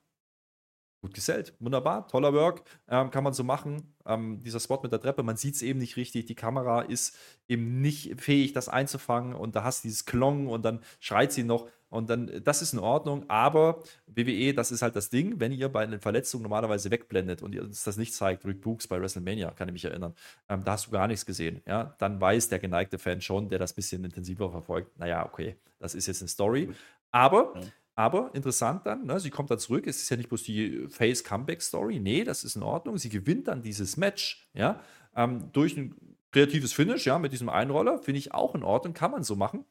Gut 1.01 1.13
gesellt, 1.13 1.53
wunderbar, 1.59 2.07
toller 2.07 2.33
Work, 2.33 2.63
ähm, 2.87 3.11
kann 3.11 3.23
man 3.23 3.33
so 3.33 3.43
machen. 3.43 3.95
Ähm, 4.05 4.41
dieser 4.41 4.59
Spot 4.59 4.79
mit 4.81 4.91
der 4.91 4.99
Treppe, 4.99 5.21
man 5.23 5.37
sieht 5.37 5.55
es 5.55 5.61
eben 5.61 5.79
nicht 5.79 5.97
richtig, 5.97 6.25
die 6.25 6.35
Kamera 6.35 6.81
ist 6.81 7.17
eben 7.47 7.79
nicht 7.81 8.19
fähig, 8.19 8.53
das 8.53 8.69
einzufangen 8.69 9.35
und 9.35 9.55
da 9.55 9.63
hast 9.63 9.83
du 9.83 9.87
dieses 9.87 10.05
Klong 10.05 10.47
und 10.47 10.63
dann 10.65 10.83
schreit 10.99 11.31
sie 11.31 11.43
noch. 11.43 11.69
Und 11.89 12.09
dann, 12.09 12.41
das 12.43 12.61
ist 12.61 12.73
in 12.73 12.79
Ordnung, 12.79 13.25
aber 13.29 13.83
WWE, 14.07 14.53
das 14.53 14.71
ist 14.71 14.81
halt 14.81 14.95
das 14.95 15.09
Ding, 15.09 15.39
wenn 15.39 15.51
ihr 15.51 15.69
bei 15.69 15.83
einer 15.83 15.99
Verletzung 15.99 16.41
normalerweise 16.41 16.91
wegblendet 16.91 17.41
und 17.41 17.53
ihr 17.53 17.63
uns 17.63 17.83
das 17.83 17.97
nicht 17.97 18.13
zeigt, 18.13 18.45
Rick 18.45 18.61
Books 18.61 18.87
bei 18.87 18.99
WrestleMania, 18.99 19.51
kann 19.51 19.67
ich 19.69 19.73
mich 19.73 19.85
erinnern, 19.85 20.13
ähm, 20.49 20.63
da 20.63 20.73
hast 20.73 20.87
du 20.87 20.91
gar 20.91 21.07
nichts 21.07 21.25
gesehen, 21.25 21.61
ja, 21.65 21.95
dann 21.99 22.19
weiß 22.19 22.49
der 22.49 22.59
geneigte 22.59 22.97
Fan 22.97 23.21
schon, 23.21 23.49
der 23.49 23.59
das 23.59 23.73
ein 23.73 23.75
bisschen 23.75 24.03
intensiver 24.03 24.49
verfolgt, 24.51 24.97
naja, 24.99 25.25
okay, 25.25 25.55
das 25.79 25.95
ist 25.95 26.07
jetzt 26.07 26.21
eine 26.21 26.29
Story, 26.29 26.69
aber 27.11 27.53
ja. 27.55 27.61
Aber 27.97 28.31
interessant 28.33 28.85
dann, 28.85 29.05
ne, 29.05 29.19
sie 29.21 29.29
kommt 29.29 29.49
dann 29.49 29.59
zurück. 29.59 29.87
Es 29.87 30.01
ist 30.01 30.09
ja 30.09 30.17
nicht 30.17 30.27
bloß 30.27 30.43
die 30.43 30.87
Face-Comeback-Story. 30.89 31.99
Nee, 31.99 32.25
das 32.25 32.43
ist 32.43 32.57
in 32.57 32.63
Ordnung. 32.63 32.97
Sie 32.97 33.07
gewinnt 33.07 33.47
dann 33.47 33.61
dieses 33.61 33.95
Match, 33.95 34.49
ja, 34.53 34.81
ähm, 35.15 35.49
durch 35.53 35.77
ein 35.77 35.95
kreatives 36.31 36.73
Finish, 36.73 37.05
ja, 37.05 37.17
mit 37.19 37.31
diesem 37.31 37.47
Einroller. 37.47 37.99
Finde 37.99 38.19
ich 38.19 38.33
auch 38.33 38.53
in 38.53 38.63
Ordnung, 38.63 38.93
kann 38.93 39.11
man 39.11 39.23
so 39.23 39.37
machen. 39.37 39.63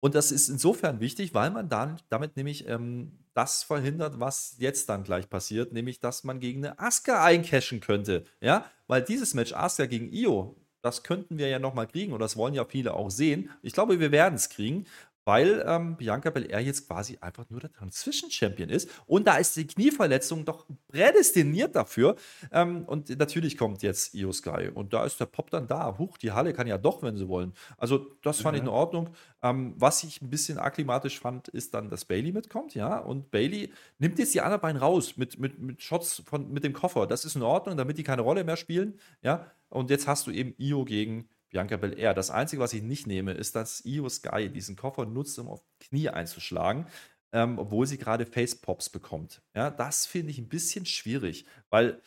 Und 0.00 0.14
das 0.14 0.32
ist 0.32 0.48
insofern 0.48 1.00
wichtig, 1.00 1.34
weil 1.34 1.50
man 1.50 1.68
dann 1.68 2.00
damit 2.08 2.36
nämlich 2.36 2.66
ähm, 2.68 3.12
das 3.34 3.62
verhindert, 3.62 4.20
was 4.20 4.56
jetzt 4.58 4.88
dann 4.88 5.04
gleich 5.04 5.28
passiert, 5.28 5.72
nämlich 5.72 6.00
dass 6.00 6.24
man 6.24 6.40
gegen 6.40 6.64
eine 6.64 6.78
Asuka 6.78 7.24
eincashen 7.24 7.80
könnte. 7.80 8.24
Ja, 8.40 8.64
weil 8.86 9.02
dieses 9.02 9.34
Match 9.34 9.52
Asuka 9.52 9.86
gegen 9.86 10.12
Io, 10.12 10.56
das 10.82 11.02
könnten 11.02 11.38
wir 11.38 11.48
ja 11.48 11.58
nochmal 11.58 11.86
kriegen 11.86 12.12
und 12.12 12.20
das 12.20 12.36
wollen 12.36 12.54
ja 12.54 12.64
viele 12.64 12.94
auch 12.94 13.10
sehen. 13.10 13.50
Ich 13.62 13.72
glaube, 13.72 14.00
wir 14.00 14.12
werden 14.12 14.34
es 14.34 14.48
kriegen 14.48 14.86
weil 15.28 15.62
ähm, 15.66 15.98
Bianca 15.98 16.30
Belair 16.30 16.60
jetzt 16.60 16.88
quasi 16.88 17.18
einfach 17.20 17.44
nur 17.50 17.60
der 17.60 17.70
Transition 17.70 18.30
Champion 18.30 18.70
ist. 18.70 18.88
Und 19.04 19.26
da 19.26 19.36
ist 19.36 19.54
die 19.56 19.66
Knieverletzung 19.66 20.46
doch 20.46 20.64
prädestiniert 20.88 21.76
dafür. 21.76 22.16
Ähm, 22.50 22.84
und 22.86 23.10
natürlich 23.18 23.58
kommt 23.58 23.82
jetzt 23.82 24.14
Io 24.14 24.32
Sky. 24.32 24.70
Und 24.72 24.94
da 24.94 25.04
ist 25.04 25.20
der 25.20 25.26
Pop 25.26 25.50
dann 25.50 25.66
da. 25.66 25.98
Huch, 25.98 26.16
die 26.16 26.32
Halle 26.32 26.54
kann 26.54 26.66
ja 26.66 26.78
doch, 26.78 27.02
wenn 27.02 27.18
sie 27.18 27.28
wollen. 27.28 27.52
Also, 27.76 28.06
das 28.22 28.40
fand 28.40 28.54
mhm. 28.54 28.56
ich 28.56 28.62
in 28.62 28.68
Ordnung. 28.70 29.10
Ähm, 29.42 29.74
was 29.76 30.02
ich 30.02 30.22
ein 30.22 30.30
bisschen 30.30 30.56
akklimatisch 30.56 31.20
fand, 31.20 31.48
ist 31.48 31.74
dann, 31.74 31.90
dass 31.90 32.06
Bailey 32.06 32.32
mitkommt, 32.32 32.74
ja. 32.74 32.98
Und 32.98 33.30
Bailey 33.30 33.70
nimmt 33.98 34.18
jetzt 34.18 34.32
die 34.32 34.40
anderen 34.40 34.62
beiden 34.62 34.80
raus 34.80 35.18
mit, 35.18 35.38
mit, 35.38 35.58
mit 35.58 35.82
Shots 35.82 36.22
von, 36.24 36.50
mit 36.50 36.64
dem 36.64 36.72
Koffer. 36.72 37.06
Das 37.06 37.26
ist 37.26 37.36
in 37.36 37.42
Ordnung, 37.42 37.76
damit 37.76 37.98
die 37.98 38.02
keine 38.02 38.22
Rolle 38.22 38.44
mehr 38.44 38.56
spielen, 38.56 38.98
ja. 39.20 39.44
Und 39.68 39.90
jetzt 39.90 40.06
hast 40.06 40.26
du 40.26 40.30
eben 40.30 40.54
Io 40.56 40.86
gegen 40.86 41.28
Bianca 41.50 41.76
Belair. 41.76 42.14
Das 42.14 42.30
Einzige, 42.30 42.62
was 42.62 42.72
ich 42.72 42.82
nicht 42.82 43.06
nehme, 43.06 43.32
ist, 43.32 43.56
dass 43.56 43.84
Io 43.84 44.08
Sky 44.08 44.48
diesen 44.48 44.76
Koffer 44.76 45.06
nutzt, 45.06 45.38
um 45.38 45.48
auf 45.48 45.62
Knie 45.80 46.08
einzuschlagen, 46.08 46.86
ähm, 47.32 47.58
obwohl 47.58 47.86
sie 47.86 47.98
gerade 47.98 48.26
Face-Pops 48.26 48.90
bekommt. 48.90 49.42
Ja, 49.54 49.70
das 49.70 50.06
finde 50.06 50.30
ich 50.30 50.38
ein 50.38 50.48
bisschen 50.48 50.86
schwierig, 50.86 51.46
weil 51.70 52.00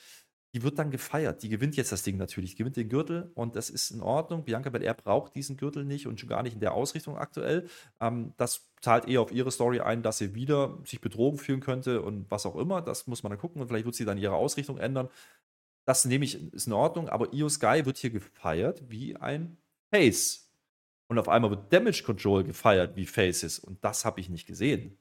die 0.54 0.64
wird 0.64 0.78
dann 0.80 0.92
gefeiert. 0.92 1.44
Die 1.44 1.50
gewinnt 1.50 1.78
jetzt 1.78 1.92
das 1.94 2.04
Ding 2.04 2.18
natürlich, 2.18 2.58
gewinnt 2.58 2.76
den 2.76 2.90
Gürtel 2.90 3.32
und 3.36 3.56
das 3.56 3.70
ist 3.70 3.92
in 3.92 4.02
Ordnung. 4.02 4.44
Bianca 4.44 4.70
Belair 4.70 4.94
braucht 4.94 5.34
diesen 5.36 5.56
Gürtel 5.56 5.86
nicht 5.86 6.08
und 6.08 6.20
schon 6.20 6.28
gar 6.28 6.44
nicht 6.44 6.54
in 6.54 6.60
der 6.60 6.74
Ausrichtung 6.74 7.18
aktuell. 7.18 7.70
Ähm, 8.02 8.34
das 8.38 8.70
zahlt 8.82 9.08
eher 9.08 9.22
auf 9.22 9.32
ihre 9.32 9.52
Story 9.52 9.80
ein, 9.80 10.04
dass 10.04 10.18
sie 10.18 10.36
wieder 10.36 10.78
sich 10.84 11.00
betrogen 11.00 11.40
fühlen 11.40 11.62
könnte 11.62 12.02
und 12.02 12.30
was 12.30 12.46
auch 12.46 12.58
immer. 12.58 12.82
Das 12.82 13.08
muss 13.08 13.24
man 13.24 13.32
dann 13.32 13.40
gucken 13.40 13.62
und 13.62 13.70
vielleicht 13.70 13.86
wird 13.86 13.96
sie 13.96 14.06
dann 14.06 14.18
ihre 14.18 14.36
Ausrichtung 14.36 14.78
ändern. 14.78 15.08
Das 15.86 16.06
nehme 16.06 16.26
ich, 16.26 16.54
ist 16.54 16.68
in 16.68 16.74
Ordnung, 16.74 17.10
aber 17.10 17.34
Io 17.34 17.50
Sky 17.50 17.86
wird 17.86 17.98
hier 17.98 18.12
gefeiert 18.12 18.90
wie 18.90 19.16
ein 19.16 19.58
Face. 19.94 20.52
Und 21.08 21.20
auf 21.20 21.28
einmal 21.28 21.52
wird 21.52 21.74
Damage 21.74 22.04
Control 22.06 22.44
gefeiert 22.44 22.96
wie 22.96 23.06
Faces. 23.06 23.60
Und 23.60 23.84
das 23.84 24.06
habe 24.06 24.22
ich 24.22 24.30
nicht 24.30 24.48
gesehen, 24.48 24.98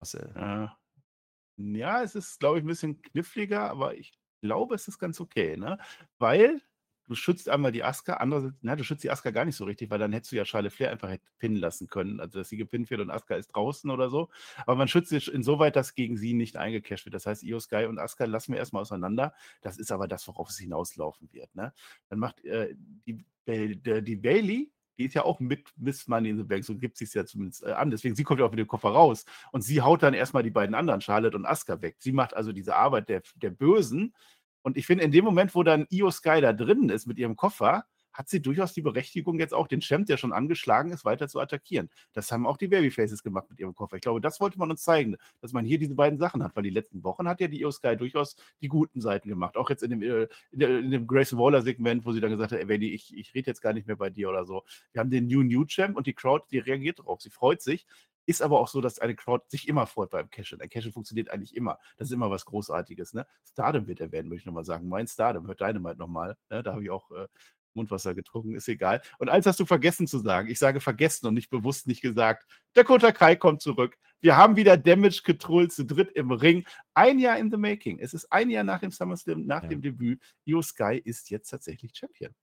Marcel. 0.00 0.32
Ja. 0.36 2.02
es 2.02 2.14
ist, 2.14 2.38
glaube 2.40 2.58
ich, 2.58 2.64
ein 2.64 2.68
bisschen 2.68 3.00
kniffliger, 3.00 3.70
aber 3.70 3.96
ich 3.96 4.12
glaube, 4.42 4.74
es 4.74 4.88
ist 4.88 4.98
ganz 4.98 5.20
okay, 5.20 5.56
ne? 5.56 5.78
Weil 6.18 6.60
du 7.06 7.14
schützt 7.14 7.48
einmal 7.48 7.72
die 7.72 7.84
Aska, 7.84 8.14
andererseits, 8.14 8.56
na, 8.62 8.76
du 8.76 8.84
schützt 8.84 9.04
die 9.04 9.10
Aska 9.10 9.30
gar 9.30 9.44
nicht 9.44 9.56
so 9.56 9.64
richtig, 9.64 9.90
weil 9.90 9.98
dann 9.98 10.12
hättest 10.12 10.32
du 10.32 10.36
ja 10.36 10.44
Charlotte 10.44 10.74
Flair 10.74 10.90
einfach 10.90 11.14
pinnen 11.38 11.58
lassen 11.58 11.86
können. 11.86 12.20
Also, 12.20 12.38
dass 12.38 12.48
sie 12.48 12.56
gepinnt 12.56 12.90
wird 12.90 13.00
und 13.00 13.10
Aska 13.10 13.36
ist 13.36 13.48
draußen 13.48 13.90
oder 13.90 14.10
so. 14.10 14.28
Aber 14.66 14.76
man 14.76 14.88
schützt 14.88 15.10
sie 15.10 15.30
insoweit, 15.30 15.76
dass 15.76 15.94
gegen 15.94 16.16
sie 16.16 16.34
nicht 16.34 16.56
eingecasht 16.56 17.04
wird. 17.04 17.14
Das 17.14 17.26
heißt, 17.26 17.42
Io 17.42 17.60
Sky 17.60 17.86
und 17.86 17.98
Aska 17.98 18.24
lassen 18.24 18.52
wir 18.52 18.58
erstmal 18.58 18.82
auseinander. 18.82 19.34
Das 19.60 19.78
ist 19.78 19.92
aber 19.92 20.08
das, 20.08 20.26
worauf 20.28 20.48
es 20.48 20.58
hinauslaufen 20.58 21.28
wird. 21.32 21.54
Ne? 21.54 21.72
Dann 22.08 22.18
macht 22.18 22.44
äh, 22.44 22.74
die, 23.06 23.24
die, 23.46 24.02
die 24.02 24.16
Bailey, 24.16 24.72
die 24.98 25.06
ist 25.06 25.14
ja 25.14 25.24
auch 25.24 25.40
mit 25.40 25.66
Miss 25.76 26.06
Money 26.06 26.30
in 26.30 26.38
the 26.38 26.44
Bank, 26.44 26.64
so 26.64 26.76
gibt 26.76 26.96
sie 26.96 27.04
es 27.04 27.14
ja 27.14 27.24
zumindest 27.24 27.64
äh, 27.64 27.72
an. 27.72 27.90
Deswegen, 27.90 28.14
sie 28.14 28.22
kommt 28.22 28.40
ja 28.40 28.46
auch 28.46 28.50
mit 28.50 28.60
dem 28.60 28.66
Koffer 28.66 28.90
raus. 28.90 29.24
Und 29.52 29.62
sie 29.62 29.80
haut 29.80 30.02
dann 30.02 30.14
erstmal 30.14 30.42
die 30.42 30.50
beiden 30.50 30.74
anderen, 30.74 31.00
Charlotte 31.00 31.36
und 31.36 31.46
Asuka, 31.46 31.82
weg. 31.82 31.96
Sie 31.98 32.12
macht 32.12 32.34
also 32.34 32.52
diese 32.52 32.76
Arbeit 32.76 33.08
der, 33.08 33.22
der 33.36 33.50
Bösen, 33.50 34.14
und 34.64 34.78
ich 34.78 34.86
finde, 34.86 35.04
in 35.04 35.12
dem 35.12 35.24
Moment, 35.26 35.54
wo 35.54 35.62
dann 35.62 35.86
Io 35.90 36.10
Sky 36.10 36.40
da 36.40 36.54
drin 36.54 36.88
ist 36.88 37.06
mit 37.06 37.18
ihrem 37.18 37.36
Koffer, 37.36 37.84
hat 38.14 38.28
sie 38.30 38.40
durchaus 38.40 38.72
die 38.72 38.80
Berechtigung, 38.80 39.38
jetzt 39.38 39.52
auch 39.52 39.68
den 39.68 39.80
Champ, 39.80 40.06
der 40.06 40.16
schon 40.16 40.32
angeschlagen 40.32 40.90
ist, 40.90 41.04
weiter 41.04 41.28
zu 41.28 41.38
attackieren. 41.38 41.90
Das 42.14 42.32
haben 42.32 42.46
auch 42.46 42.56
die 42.56 42.68
Babyfaces 42.68 43.22
gemacht 43.22 43.50
mit 43.50 43.60
ihrem 43.60 43.74
Koffer. 43.74 43.96
Ich 43.96 44.02
glaube, 44.02 44.20
das 44.22 44.40
wollte 44.40 44.58
man 44.58 44.70
uns 44.70 44.82
zeigen, 44.82 45.16
dass 45.42 45.52
man 45.52 45.66
hier 45.66 45.78
diese 45.78 45.94
beiden 45.94 46.18
Sachen 46.18 46.42
hat, 46.42 46.56
weil 46.56 46.62
die 46.62 46.70
letzten 46.70 47.04
Wochen 47.04 47.28
hat 47.28 47.40
ja 47.40 47.48
die 47.48 47.60
Io 47.60 47.70
Sky 47.72 47.94
durchaus 47.94 48.36
die 48.62 48.68
guten 48.68 49.00
Seiten 49.00 49.28
gemacht. 49.28 49.56
Auch 49.56 49.68
jetzt 49.68 49.82
in 49.82 49.90
dem, 49.90 50.02
äh, 50.02 50.28
in, 50.52 50.90
dem 50.92 51.06
Grayson 51.06 51.38
Waller-Segment, 51.38 52.06
wo 52.06 52.12
sie 52.12 52.20
dann 52.20 52.30
gesagt 52.30 52.52
hat, 52.52 52.58
ey, 52.58 52.68
Wendy, 52.68 52.94
ich, 52.94 53.14
ich 53.14 53.34
rede 53.34 53.48
jetzt 53.48 53.60
gar 53.60 53.74
nicht 53.74 53.86
mehr 53.86 53.96
bei 53.96 54.08
dir 54.08 54.30
oder 54.30 54.46
so. 54.46 54.62
Wir 54.92 55.00
haben 55.00 55.10
den 55.10 55.26
New 55.26 55.42
New 55.42 55.66
Champ 55.66 55.96
und 55.96 56.06
die 56.06 56.14
Crowd, 56.14 56.46
die 56.50 56.58
reagiert 56.58 57.00
drauf. 57.00 57.20
Sie 57.20 57.30
freut 57.30 57.60
sich. 57.60 57.84
Ist 58.26 58.42
aber 58.42 58.60
auch 58.60 58.68
so, 58.68 58.80
dass 58.80 58.98
eine 58.98 59.14
Crowd 59.14 59.44
sich 59.48 59.68
immer 59.68 59.86
freut 59.86 60.10
beim 60.10 60.30
Cashen. 60.30 60.60
Ein 60.60 60.68
Cashen 60.68 60.92
funktioniert 60.92 61.30
eigentlich 61.30 61.54
immer. 61.54 61.78
Das 61.96 62.08
ist 62.08 62.12
immer 62.12 62.30
was 62.30 62.44
Großartiges. 62.44 63.14
Ne? 63.14 63.26
Stardom 63.50 63.86
wird 63.86 64.00
erwähnt, 64.00 64.28
würde 64.28 64.38
ich 64.38 64.46
nochmal 64.46 64.64
sagen. 64.64 64.88
Mein 64.88 65.06
Stardom, 65.06 65.46
hört 65.46 65.60
Dynamite 65.60 65.98
nochmal. 65.98 66.36
Ne? 66.50 66.62
Da 66.62 66.72
habe 66.72 66.82
ich 66.82 66.90
auch 66.90 67.10
äh, 67.10 67.26
Mundwasser 67.74 68.14
getrunken, 68.14 68.54
ist 68.54 68.68
egal. 68.68 69.02
Und 69.18 69.28
eins 69.28 69.46
hast 69.46 69.60
du 69.60 69.66
vergessen 69.66 70.06
zu 70.06 70.18
sagen. 70.18 70.48
Ich 70.48 70.58
sage 70.58 70.80
vergessen 70.80 71.26
und 71.26 71.34
nicht 71.34 71.50
bewusst 71.50 71.86
nicht 71.86 72.00
gesagt. 72.00 72.46
Dakota 72.72 73.12
Kai 73.12 73.36
kommt 73.36 73.62
zurück. 73.62 73.96
Wir 74.20 74.36
haben 74.36 74.56
wieder 74.56 74.76
Damage 74.76 75.22
Control 75.24 75.70
zu 75.70 75.84
dritt 75.84 76.10
im 76.12 76.30
Ring. 76.30 76.64
Ein 76.94 77.18
Jahr 77.18 77.38
in 77.38 77.50
the 77.50 77.56
making. 77.56 77.98
Es 77.98 78.14
ist 78.14 78.32
ein 78.32 78.48
Jahr 78.48 78.64
nach 78.64 78.80
dem 78.80 78.90
SummerSlam, 78.90 79.44
nach 79.44 79.62
ja. 79.64 79.68
dem 79.68 79.82
Debüt. 79.82 80.22
Io 80.46 80.62
Sky 80.62 81.00
ist 81.04 81.30
jetzt 81.30 81.50
tatsächlich 81.50 81.92
Champion. 81.94 82.34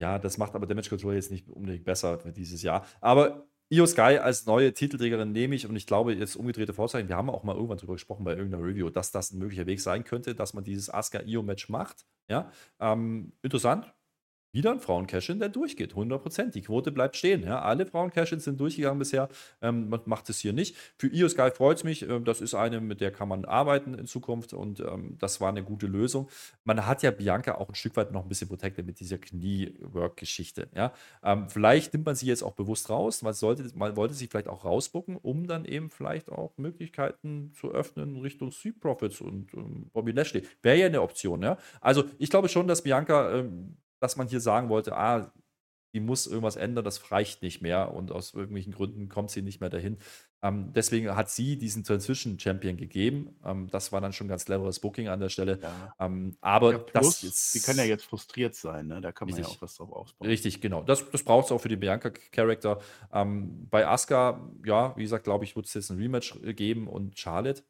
Ja, 0.00 0.18
das 0.18 0.38
macht 0.38 0.54
aber 0.54 0.66
Damage 0.66 0.88
Control 0.88 1.14
jetzt 1.14 1.30
nicht 1.30 1.48
unbedingt 1.48 1.84
besser 1.84 2.18
für 2.18 2.32
dieses 2.32 2.62
Jahr. 2.62 2.86
Aber 3.00 3.46
Io 3.70 3.84
Sky 3.84 4.18
als 4.18 4.46
neue 4.46 4.72
Titelträgerin 4.72 5.32
nehme 5.32 5.54
ich 5.54 5.66
und 5.66 5.76
ich 5.76 5.86
glaube, 5.86 6.14
jetzt 6.14 6.36
umgedrehte 6.36 6.72
Vorzeichen, 6.72 7.08
wir 7.08 7.16
haben 7.16 7.28
auch 7.28 7.44
mal 7.44 7.54
irgendwann 7.54 7.76
darüber 7.76 7.94
gesprochen 7.94 8.24
bei 8.24 8.34
irgendeiner 8.34 8.64
Review, 8.64 8.88
dass 8.88 9.10
das 9.10 9.30
ein 9.32 9.38
möglicher 9.38 9.66
Weg 9.66 9.80
sein 9.80 10.04
könnte, 10.04 10.34
dass 10.34 10.54
man 10.54 10.64
dieses 10.64 10.88
Asuka-Io-Match 10.88 11.68
macht. 11.68 12.06
Ja, 12.30 12.50
ähm, 12.80 13.32
interessant, 13.42 13.92
wieder 14.58 14.72
ein 14.72 14.80
Frauen-Cash-In, 14.80 15.38
der 15.38 15.48
durchgeht. 15.48 15.94
100%. 15.94 16.50
Die 16.50 16.62
Quote 16.62 16.90
bleibt 16.90 17.16
stehen. 17.16 17.44
Ja. 17.44 17.62
Alle 17.62 17.86
Frauen-Cash-Ins 17.86 18.44
sind 18.44 18.58
durchgegangen 18.58 18.98
bisher. 18.98 19.28
Ähm, 19.62 19.88
man 19.88 20.00
macht 20.06 20.28
es 20.30 20.40
hier 20.40 20.52
nicht. 20.52 20.76
Für 20.96 21.06
Io 21.06 21.28
Sky 21.28 21.50
freut 21.54 21.78
es 21.78 21.84
mich. 21.84 22.02
Ähm, 22.02 22.24
das 22.24 22.40
ist 22.40 22.54
eine, 22.54 22.80
mit 22.80 23.00
der 23.00 23.12
kann 23.12 23.28
man 23.28 23.44
arbeiten 23.44 23.94
in 23.94 24.06
Zukunft 24.06 24.52
und 24.52 24.80
ähm, 24.80 25.16
das 25.18 25.40
war 25.40 25.50
eine 25.50 25.62
gute 25.62 25.86
Lösung. 25.86 26.28
Man 26.64 26.86
hat 26.86 27.02
ja 27.02 27.12
Bianca 27.12 27.54
auch 27.54 27.68
ein 27.68 27.76
Stück 27.76 27.96
weit 27.96 28.10
noch 28.10 28.22
ein 28.22 28.28
bisschen 28.28 28.48
protected 28.48 28.84
mit 28.84 28.98
dieser 28.98 29.18
Knie-Work-Geschichte. 29.18 30.68
Ja. 30.74 30.92
Ähm, 31.22 31.48
vielleicht 31.48 31.92
nimmt 31.92 32.06
man 32.06 32.16
sie 32.16 32.26
jetzt 32.26 32.42
auch 32.42 32.54
bewusst 32.54 32.90
raus. 32.90 33.22
Man, 33.22 33.34
sollte, 33.34 33.70
man 33.76 33.96
wollte 33.96 34.14
sie 34.14 34.26
vielleicht 34.26 34.48
auch 34.48 34.64
rausbucken, 34.64 35.16
um 35.16 35.46
dann 35.46 35.64
eben 35.66 35.88
vielleicht 35.88 36.30
auch 36.30 36.58
Möglichkeiten 36.58 37.52
zu 37.54 37.70
öffnen 37.70 38.16
Richtung 38.16 38.50
Street 38.50 38.80
Profits 38.80 39.20
und 39.20 39.54
ähm, 39.54 39.88
Bobby 39.92 40.10
Lashley. 40.10 40.42
Wäre 40.62 40.78
ja 40.78 40.86
eine 40.86 41.00
Option. 41.00 41.42
Ja. 41.42 41.58
Also 41.80 42.04
ich 42.18 42.28
glaube 42.28 42.48
schon, 42.48 42.66
dass 42.66 42.82
Bianca 42.82 43.36
ähm, 43.36 43.76
dass 44.00 44.16
man 44.16 44.28
hier 44.28 44.40
sagen 44.40 44.68
wollte, 44.68 44.96
ah, 44.96 45.32
die 45.94 46.00
muss 46.00 46.26
irgendwas 46.26 46.56
ändern, 46.56 46.84
das 46.84 47.10
reicht 47.10 47.42
nicht 47.42 47.62
mehr 47.62 47.94
und 47.94 48.12
aus 48.12 48.34
irgendwelchen 48.34 48.72
Gründen 48.72 49.08
kommt 49.08 49.30
sie 49.30 49.42
nicht 49.42 49.60
mehr 49.60 49.70
dahin. 49.70 49.98
Ähm, 50.42 50.72
deswegen 50.72 51.16
hat 51.16 51.30
sie 51.30 51.56
diesen 51.58 51.82
Transition 51.82 52.38
Champion 52.38 52.76
gegeben. 52.76 53.36
Ähm, 53.44 53.68
das 53.70 53.90
war 53.90 54.00
dann 54.00 54.12
schon 54.12 54.28
ganz 54.28 54.44
cleveres 54.44 54.80
Booking 54.80 55.08
an 55.08 55.18
der 55.18 55.30
Stelle. 55.30 55.58
Ja. 55.60 55.94
Ähm, 55.98 56.36
aber 56.40 56.72
ja, 56.72 56.78
das 56.92 57.22
jetzt, 57.22 57.52
sie 57.52 57.60
kann 57.60 57.76
ja 57.76 57.84
jetzt 57.84 58.04
frustriert 58.04 58.54
sein, 58.54 58.86
ne? 58.86 59.00
da 59.00 59.10
kann 59.12 59.28
man 59.28 59.34
richtig, 59.34 59.52
ja 59.52 59.58
auch 59.58 59.62
was 59.62 59.74
drauf 59.74 59.90
ausbauen. 59.90 60.28
Richtig, 60.28 60.60
genau. 60.60 60.82
Das, 60.82 61.10
das 61.10 61.24
braucht 61.24 61.46
es 61.46 61.52
auch 61.52 61.60
für 61.60 61.68
den 61.68 61.80
Bianca-Charakter. 61.80 62.80
Ähm, 63.12 63.66
bei 63.68 63.86
Asuka, 63.86 64.48
ja, 64.64 64.96
wie 64.96 65.02
gesagt, 65.02 65.24
glaube 65.24 65.44
ich, 65.44 65.56
wird 65.56 65.66
es 65.66 65.74
jetzt 65.74 65.90
ein 65.90 65.98
Rematch 65.98 66.38
geben 66.54 66.86
und 66.86 67.18
Charlotte 67.18 67.62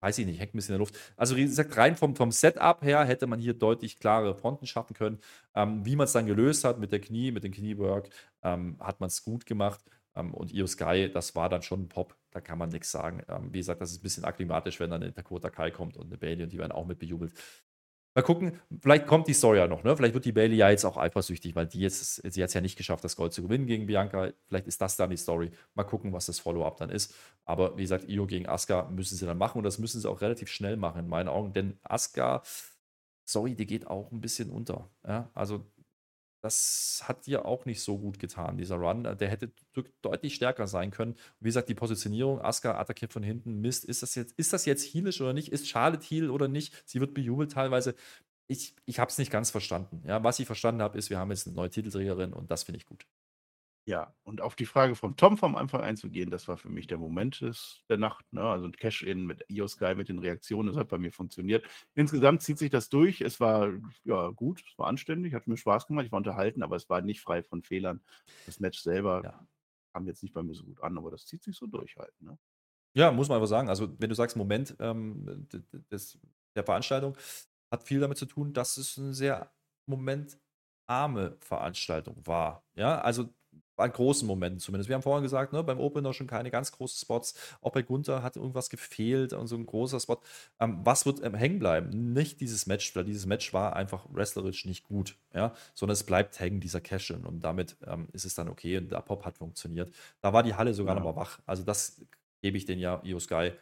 weiß 0.00 0.18
ich 0.18 0.26
nicht, 0.26 0.40
hängt 0.40 0.54
ein 0.54 0.58
bisschen 0.58 0.74
in 0.74 0.78
der 0.78 0.86
Luft. 0.86 0.98
Also, 1.16 1.36
wie 1.36 1.44
gesagt, 1.44 1.76
rein 1.76 1.96
vom, 1.96 2.16
vom 2.16 2.32
Setup 2.32 2.82
her 2.82 3.04
hätte 3.04 3.26
man 3.26 3.38
hier 3.38 3.54
deutlich 3.54 3.98
klare 3.98 4.34
Fronten 4.34 4.66
schaffen 4.66 4.94
können. 4.94 5.18
Ähm, 5.54 5.84
wie 5.84 5.96
man 5.96 6.04
es 6.04 6.12
dann 6.12 6.26
gelöst 6.26 6.64
hat 6.64 6.78
mit 6.78 6.92
der 6.92 7.00
Knie, 7.00 7.32
mit 7.32 7.44
dem 7.44 7.52
Kniework, 7.52 8.10
ähm, 8.42 8.76
hat 8.80 9.00
man 9.00 9.08
es 9.08 9.22
gut 9.24 9.46
gemacht. 9.46 9.80
Ähm, 10.14 10.34
und 10.34 10.52
Io 10.52 10.66
Sky, 10.66 11.10
das 11.12 11.34
war 11.34 11.48
dann 11.48 11.62
schon 11.62 11.82
ein 11.82 11.88
Pop, 11.88 12.16
da 12.30 12.40
kann 12.40 12.58
man 12.58 12.70
nichts 12.70 12.90
sagen. 12.90 13.22
Ähm, 13.28 13.52
wie 13.52 13.58
gesagt, 13.58 13.80
das 13.80 13.92
ist 13.92 14.00
ein 14.00 14.02
bisschen 14.02 14.24
akklimatisch, 14.24 14.80
wenn 14.80 14.90
dann 14.90 15.02
eine 15.02 15.12
Dakota 15.12 15.50
Kai 15.50 15.70
kommt 15.70 15.96
und 15.96 16.06
eine 16.06 16.18
Bailey 16.18 16.42
und 16.44 16.52
die 16.52 16.58
werden 16.58 16.72
auch 16.72 16.86
mit 16.86 16.98
bejubelt. 16.98 17.32
Mal 18.14 18.22
gucken, 18.22 18.58
vielleicht 18.80 19.06
kommt 19.06 19.28
die 19.28 19.34
Story 19.34 19.58
ja 19.58 19.68
noch, 19.68 19.84
ne? 19.84 19.96
Vielleicht 19.96 20.14
wird 20.14 20.24
die 20.24 20.32
Bailey 20.32 20.56
ja 20.56 20.68
jetzt 20.68 20.84
auch 20.84 20.96
eifersüchtig, 20.96 21.54
weil 21.54 21.66
die 21.68 21.78
jetzt, 21.78 22.16
sie 22.16 22.42
hat 22.42 22.48
es 22.48 22.54
ja 22.54 22.60
nicht 22.60 22.76
geschafft, 22.76 23.04
das 23.04 23.14
Gold 23.14 23.32
zu 23.32 23.42
gewinnen 23.42 23.66
gegen 23.66 23.86
Bianca. 23.86 24.30
Vielleicht 24.48 24.66
ist 24.66 24.80
das 24.80 24.96
dann 24.96 25.10
die 25.10 25.16
Story. 25.16 25.52
Mal 25.74 25.84
gucken, 25.84 26.12
was 26.12 26.26
das 26.26 26.40
Follow-up 26.40 26.76
dann 26.78 26.90
ist. 26.90 27.14
Aber 27.44 27.76
wie 27.76 27.82
gesagt, 27.82 28.08
Io 28.08 28.26
gegen 28.26 28.48
Asuka 28.48 28.88
müssen 28.90 29.16
sie 29.16 29.26
dann 29.26 29.38
machen 29.38 29.58
und 29.58 29.64
das 29.64 29.78
müssen 29.78 30.00
sie 30.00 30.10
auch 30.10 30.20
relativ 30.22 30.48
schnell 30.48 30.76
machen, 30.76 31.04
in 31.04 31.08
meinen 31.08 31.28
Augen. 31.28 31.52
Denn 31.52 31.78
Asuka, 31.84 32.42
sorry, 33.24 33.54
die 33.54 33.66
geht 33.66 33.86
auch 33.86 34.10
ein 34.10 34.20
bisschen 34.20 34.50
unter. 34.50 34.90
Ja? 35.06 35.30
Also 35.32 35.64
das 36.40 37.02
hat 37.04 37.26
dir 37.26 37.44
auch 37.44 37.66
nicht 37.66 37.82
so 37.82 37.98
gut 37.98 38.18
getan, 38.18 38.56
dieser 38.56 38.76
Run. 38.76 39.04
Der 39.04 39.28
hätte 39.28 39.52
deutlich 40.02 40.34
stärker 40.34 40.66
sein 40.66 40.90
können. 40.90 41.16
wie 41.40 41.48
gesagt, 41.48 41.68
die 41.68 41.74
Positionierung, 41.74 42.40
Asuka 42.40 42.78
attackiert 42.78 43.12
von 43.12 43.22
hinten, 43.22 43.60
Mist, 43.60 43.84
ist 43.84 44.02
das 44.02 44.14
jetzt, 44.14 44.38
ist 44.38 44.52
das 44.52 44.64
jetzt 44.64 44.84
heelisch 44.94 45.20
oder 45.20 45.32
nicht? 45.32 45.52
Ist 45.52 45.68
Charlotte 45.68 46.06
Heal 46.06 46.30
oder 46.30 46.48
nicht? 46.48 46.74
Sie 46.86 47.00
wird 47.00 47.14
bejubelt 47.14 47.52
teilweise. 47.52 47.94
Ich, 48.46 48.74
ich 48.86 48.98
habe 48.98 49.10
es 49.10 49.18
nicht 49.18 49.30
ganz 49.30 49.50
verstanden. 49.50 50.02
Ja, 50.06 50.24
was 50.24 50.40
ich 50.40 50.46
verstanden 50.46 50.82
habe, 50.82 50.98
ist, 50.98 51.10
wir 51.10 51.18
haben 51.18 51.30
jetzt 51.30 51.46
eine 51.46 51.56
neue 51.56 51.70
Titelträgerin 51.70 52.32
und 52.32 52.50
das 52.50 52.64
finde 52.64 52.78
ich 52.78 52.86
gut. 52.86 53.06
Ja, 53.86 54.14
und 54.22 54.40
auf 54.40 54.54
die 54.56 54.66
Frage 54.66 54.94
von 54.94 55.16
Tom 55.16 55.38
vom 55.38 55.56
Anfang 55.56 55.80
einzugehen, 55.80 56.30
das 56.30 56.46
war 56.48 56.56
für 56.56 56.68
mich 56.68 56.86
der 56.86 56.98
Moment 56.98 57.40
des, 57.40 57.82
der 57.88 57.96
Nacht. 57.96 58.30
Ne? 58.32 58.42
Also 58.42 58.66
ein 58.66 58.72
Cash-In 58.72 59.26
mit 59.26 59.44
Io 59.48 59.66
Sky, 59.66 59.94
mit 59.94 60.08
den 60.08 60.18
Reaktionen, 60.18 60.68
das 60.68 60.76
hat 60.76 60.88
bei 60.88 60.98
mir 60.98 61.12
funktioniert. 61.12 61.66
Insgesamt 61.94 62.42
zieht 62.42 62.58
sich 62.58 62.70
das 62.70 62.88
durch. 62.88 63.20
Es 63.20 63.40
war 63.40 63.72
ja 64.04 64.28
gut, 64.28 64.62
es 64.66 64.78
war 64.78 64.86
anständig, 64.86 65.34
hat 65.34 65.46
mir 65.46 65.56
Spaß 65.56 65.86
gemacht, 65.86 66.04
ich 66.04 66.12
war 66.12 66.18
unterhalten, 66.18 66.62
aber 66.62 66.76
es 66.76 66.88
war 66.88 67.00
nicht 67.00 67.20
frei 67.20 67.42
von 67.42 67.62
Fehlern. 67.62 68.02
Das 68.46 68.60
Match 68.60 68.80
selber 68.80 69.22
ja. 69.24 69.46
kam 69.92 70.06
jetzt 70.06 70.22
nicht 70.22 70.34
bei 70.34 70.42
mir 70.42 70.54
so 70.54 70.64
gut 70.64 70.82
an, 70.82 70.98
aber 70.98 71.10
das 71.10 71.26
zieht 71.26 71.42
sich 71.42 71.56
so 71.56 71.66
durch 71.66 71.96
halt. 71.96 72.12
Ne? 72.20 72.38
Ja, 72.94 73.10
muss 73.12 73.28
man 73.28 73.36
einfach 73.36 73.48
sagen. 73.48 73.68
Also, 73.68 73.94
wenn 73.98 74.08
du 74.08 74.14
sagst, 74.14 74.36
Moment 74.36 74.76
ähm, 74.78 75.48
des, 75.90 76.18
der 76.54 76.64
Veranstaltung 76.64 77.16
hat 77.70 77.84
viel 77.84 78.00
damit 78.00 78.18
zu 78.18 78.26
tun, 78.26 78.52
dass 78.52 78.76
es 78.76 78.98
eine 78.98 79.14
sehr 79.14 79.52
momentarme 79.86 81.36
Veranstaltung 81.40 82.26
war. 82.26 82.64
Ja, 82.74 83.00
also 83.00 83.32
an 83.80 83.92
großen 83.92 84.26
Momenten 84.26 84.60
zumindest. 84.60 84.88
Wir 84.88 84.94
haben 84.94 85.02
vorhin 85.02 85.22
gesagt, 85.22 85.52
ne, 85.52 85.62
beim 85.62 85.80
Opener 85.80 86.12
schon 86.12 86.26
keine 86.26 86.50
ganz 86.50 86.72
großen 86.72 87.00
Spots. 87.00 87.34
Auch 87.60 87.72
bei 87.72 87.82
Gunther 87.82 88.22
hat 88.22 88.36
irgendwas 88.36 88.70
gefehlt 88.70 89.32
und 89.32 89.46
so 89.46 89.56
ein 89.56 89.66
großer 89.66 90.00
Spot. 90.00 90.20
Ähm, 90.60 90.80
was 90.84 91.06
wird 91.06 91.22
ähm, 91.22 91.34
hängen 91.34 91.58
bleiben? 91.58 92.12
Nicht 92.12 92.40
dieses 92.40 92.66
Match, 92.66 92.94
weil 92.94 93.04
dieses 93.04 93.26
Match 93.26 93.52
war 93.52 93.76
einfach 93.76 94.06
wrestlerisch 94.12 94.64
nicht 94.64 94.84
gut, 94.84 95.16
ja, 95.34 95.54
sondern 95.74 95.94
es 95.94 96.04
bleibt 96.04 96.38
hängen, 96.40 96.60
dieser 96.60 96.80
Cash-In. 96.80 97.24
Und 97.24 97.40
damit 97.40 97.76
ähm, 97.86 98.08
ist 98.12 98.24
es 98.24 98.34
dann 98.34 98.48
okay 98.48 98.78
und 98.78 98.90
der 98.90 99.00
Pop 99.00 99.24
hat 99.24 99.38
funktioniert. 99.38 99.92
Da 100.20 100.32
war 100.32 100.42
die 100.42 100.54
Halle 100.54 100.74
sogar 100.74 100.94
ja. 100.94 101.00
nochmal 101.00 101.16
wach. 101.16 101.40
Also 101.46 101.62
das 101.62 102.00
gebe 102.42 102.56
ich 102.56 102.64
den 102.64 102.78
ja 102.78 103.00
Io 103.04 103.18
Sky. 103.18 103.52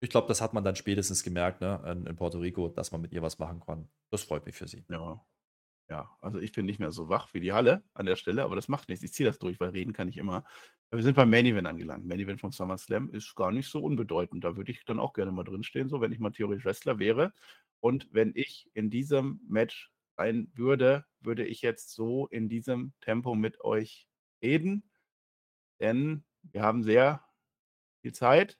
Ich 0.00 0.10
glaube, 0.10 0.28
das 0.28 0.40
hat 0.40 0.52
man 0.52 0.64
dann 0.64 0.76
spätestens 0.76 1.22
gemerkt, 1.22 1.60
ne, 1.60 1.80
in, 1.90 2.06
in 2.06 2.16
Puerto 2.16 2.38
Rico, 2.38 2.68
dass 2.68 2.92
man 2.92 3.00
mit 3.00 3.12
ihr 3.12 3.22
was 3.22 3.38
machen 3.38 3.60
kann. 3.60 3.88
Das 4.10 4.22
freut 4.22 4.44
mich 4.44 4.54
für 4.54 4.68
sie. 4.68 4.84
Ja, 4.90 5.20
ja, 5.88 6.10
also 6.20 6.38
ich 6.38 6.52
bin 6.52 6.66
nicht 6.66 6.78
mehr 6.78 6.92
so 6.92 7.08
wach 7.08 7.34
wie 7.34 7.40
die 7.40 7.52
Halle 7.52 7.82
an 7.92 8.06
der 8.06 8.16
Stelle, 8.16 8.42
aber 8.44 8.56
das 8.56 8.68
macht 8.68 8.88
nichts. 8.88 9.04
Ich 9.04 9.12
ziehe 9.12 9.28
das 9.28 9.38
durch, 9.38 9.60
weil 9.60 9.70
reden 9.70 9.92
kann 9.92 10.08
ich 10.08 10.16
immer. 10.16 10.44
Wir 10.90 11.02
sind 11.02 11.14
beim 11.14 11.28
Main 11.30 11.46
Event 11.46 11.66
angelangt. 11.66 12.06
Main 12.06 12.20
Event 12.20 12.40
von 12.40 12.52
SummerSlam 12.52 13.10
ist 13.10 13.34
gar 13.34 13.52
nicht 13.52 13.68
so 13.68 13.80
unbedeutend. 13.80 14.44
Da 14.44 14.56
würde 14.56 14.72
ich 14.72 14.84
dann 14.84 14.98
auch 14.98 15.12
gerne 15.12 15.32
mal 15.32 15.44
drinstehen, 15.44 15.88
so 15.88 16.00
wenn 16.00 16.12
ich 16.12 16.20
mal 16.20 16.30
theoretisch 16.30 16.64
Wrestler 16.64 16.98
wäre. 16.98 17.32
Und 17.80 18.08
wenn 18.12 18.32
ich 18.34 18.70
in 18.74 18.90
diesem 18.90 19.40
Match 19.46 19.92
sein 20.16 20.50
würde, 20.54 21.04
würde 21.20 21.44
ich 21.44 21.60
jetzt 21.62 21.90
so 21.90 22.28
in 22.28 22.48
diesem 22.48 22.92
Tempo 23.00 23.34
mit 23.34 23.62
euch 23.62 24.08
reden. 24.42 24.88
Denn 25.80 26.24
wir 26.42 26.62
haben 26.62 26.82
sehr 26.82 27.24
viel 28.00 28.12
Zeit. 28.12 28.58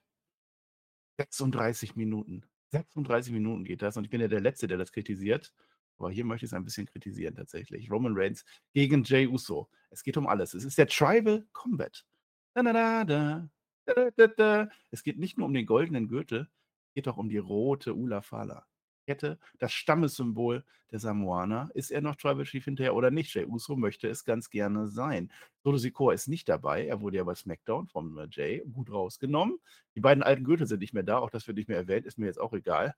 36 1.17 1.95
Minuten. 1.95 2.43
36 2.71 3.31
Minuten 3.33 3.63
geht 3.63 3.81
das 3.81 3.95
und 3.95 4.03
ich 4.03 4.09
bin 4.09 4.21
ja 4.21 4.27
der 4.27 4.41
Letzte, 4.41 4.67
der 4.67 4.77
das 4.77 4.91
kritisiert. 4.91 5.53
Aber 5.97 6.11
hier 6.11 6.25
möchte 6.25 6.45
ich 6.45 6.49
es 6.51 6.53
ein 6.53 6.63
bisschen 6.63 6.85
kritisieren 6.85 7.35
tatsächlich. 7.35 7.89
Roman 7.89 8.13
Reigns 8.15 8.45
gegen 8.73 9.03
Jay 9.03 9.27
Uso. 9.27 9.69
Es 9.89 10.03
geht 10.03 10.17
um 10.17 10.27
alles. 10.27 10.53
Es 10.53 10.65
ist 10.65 10.77
der 10.77 10.87
Tribal 10.87 11.45
Combat. 11.53 12.05
Da, 12.53 14.09
da, 14.15 14.27
da, 14.27 14.69
es 14.91 15.03
geht 15.03 15.19
nicht 15.19 15.37
nur 15.37 15.45
um 15.45 15.53
den 15.53 15.65
goldenen 15.65 16.07
Gürtel, 16.07 16.49
es 16.87 16.93
geht 16.95 17.07
auch 17.07 17.17
um 17.17 17.29
die 17.29 17.37
rote 17.37 17.95
Ula 17.95 18.21
Fala. 18.21 18.65
Kette, 19.05 19.37
das 19.59 19.71
Stammessymbol 19.71 20.63
der 20.91 20.99
Samoaner. 20.99 21.69
Ist 21.73 21.91
er 21.91 22.01
noch 22.01 22.15
Tribal 22.15 22.43
Chief 22.43 22.65
hinterher 22.65 22.95
oder 22.95 23.11
nicht? 23.11 23.33
Jay 23.33 23.45
Uso 23.45 23.75
möchte 23.75 24.07
es 24.07 24.25
ganz 24.25 24.49
gerne 24.49 24.87
sein. 24.87 25.31
Solo 25.63 25.77
Sikoa 25.77 26.13
ist 26.13 26.27
nicht 26.27 26.49
dabei. 26.49 26.85
Er 26.85 27.01
wurde 27.01 27.17
ja 27.17 27.23
bei 27.23 27.35
SmackDown 27.35 27.87
vom 27.87 28.19
Jay 28.31 28.63
gut 28.71 28.91
rausgenommen. 28.91 29.59
Die 29.95 30.01
beiden 30.01 30.23
alten 30.23 30.43
Gürtel 30.43 30.67
sind 30.67 30.79
nicht 30.79 30.93
mehr 30.93 31.03
da. 31.03 31.19
Auch 31.19 31.29
das 31.29 31.47
wird 31.47 31.57
nicht 31.57 31.69
mehr 31.69 31.77
erwähnt. 31.77 32.05
Ist 32.05 32.17
mir 32.17 32.25
jetzt 32.25 32.39
auch 32.39 32.53
egal. 32.53 32.95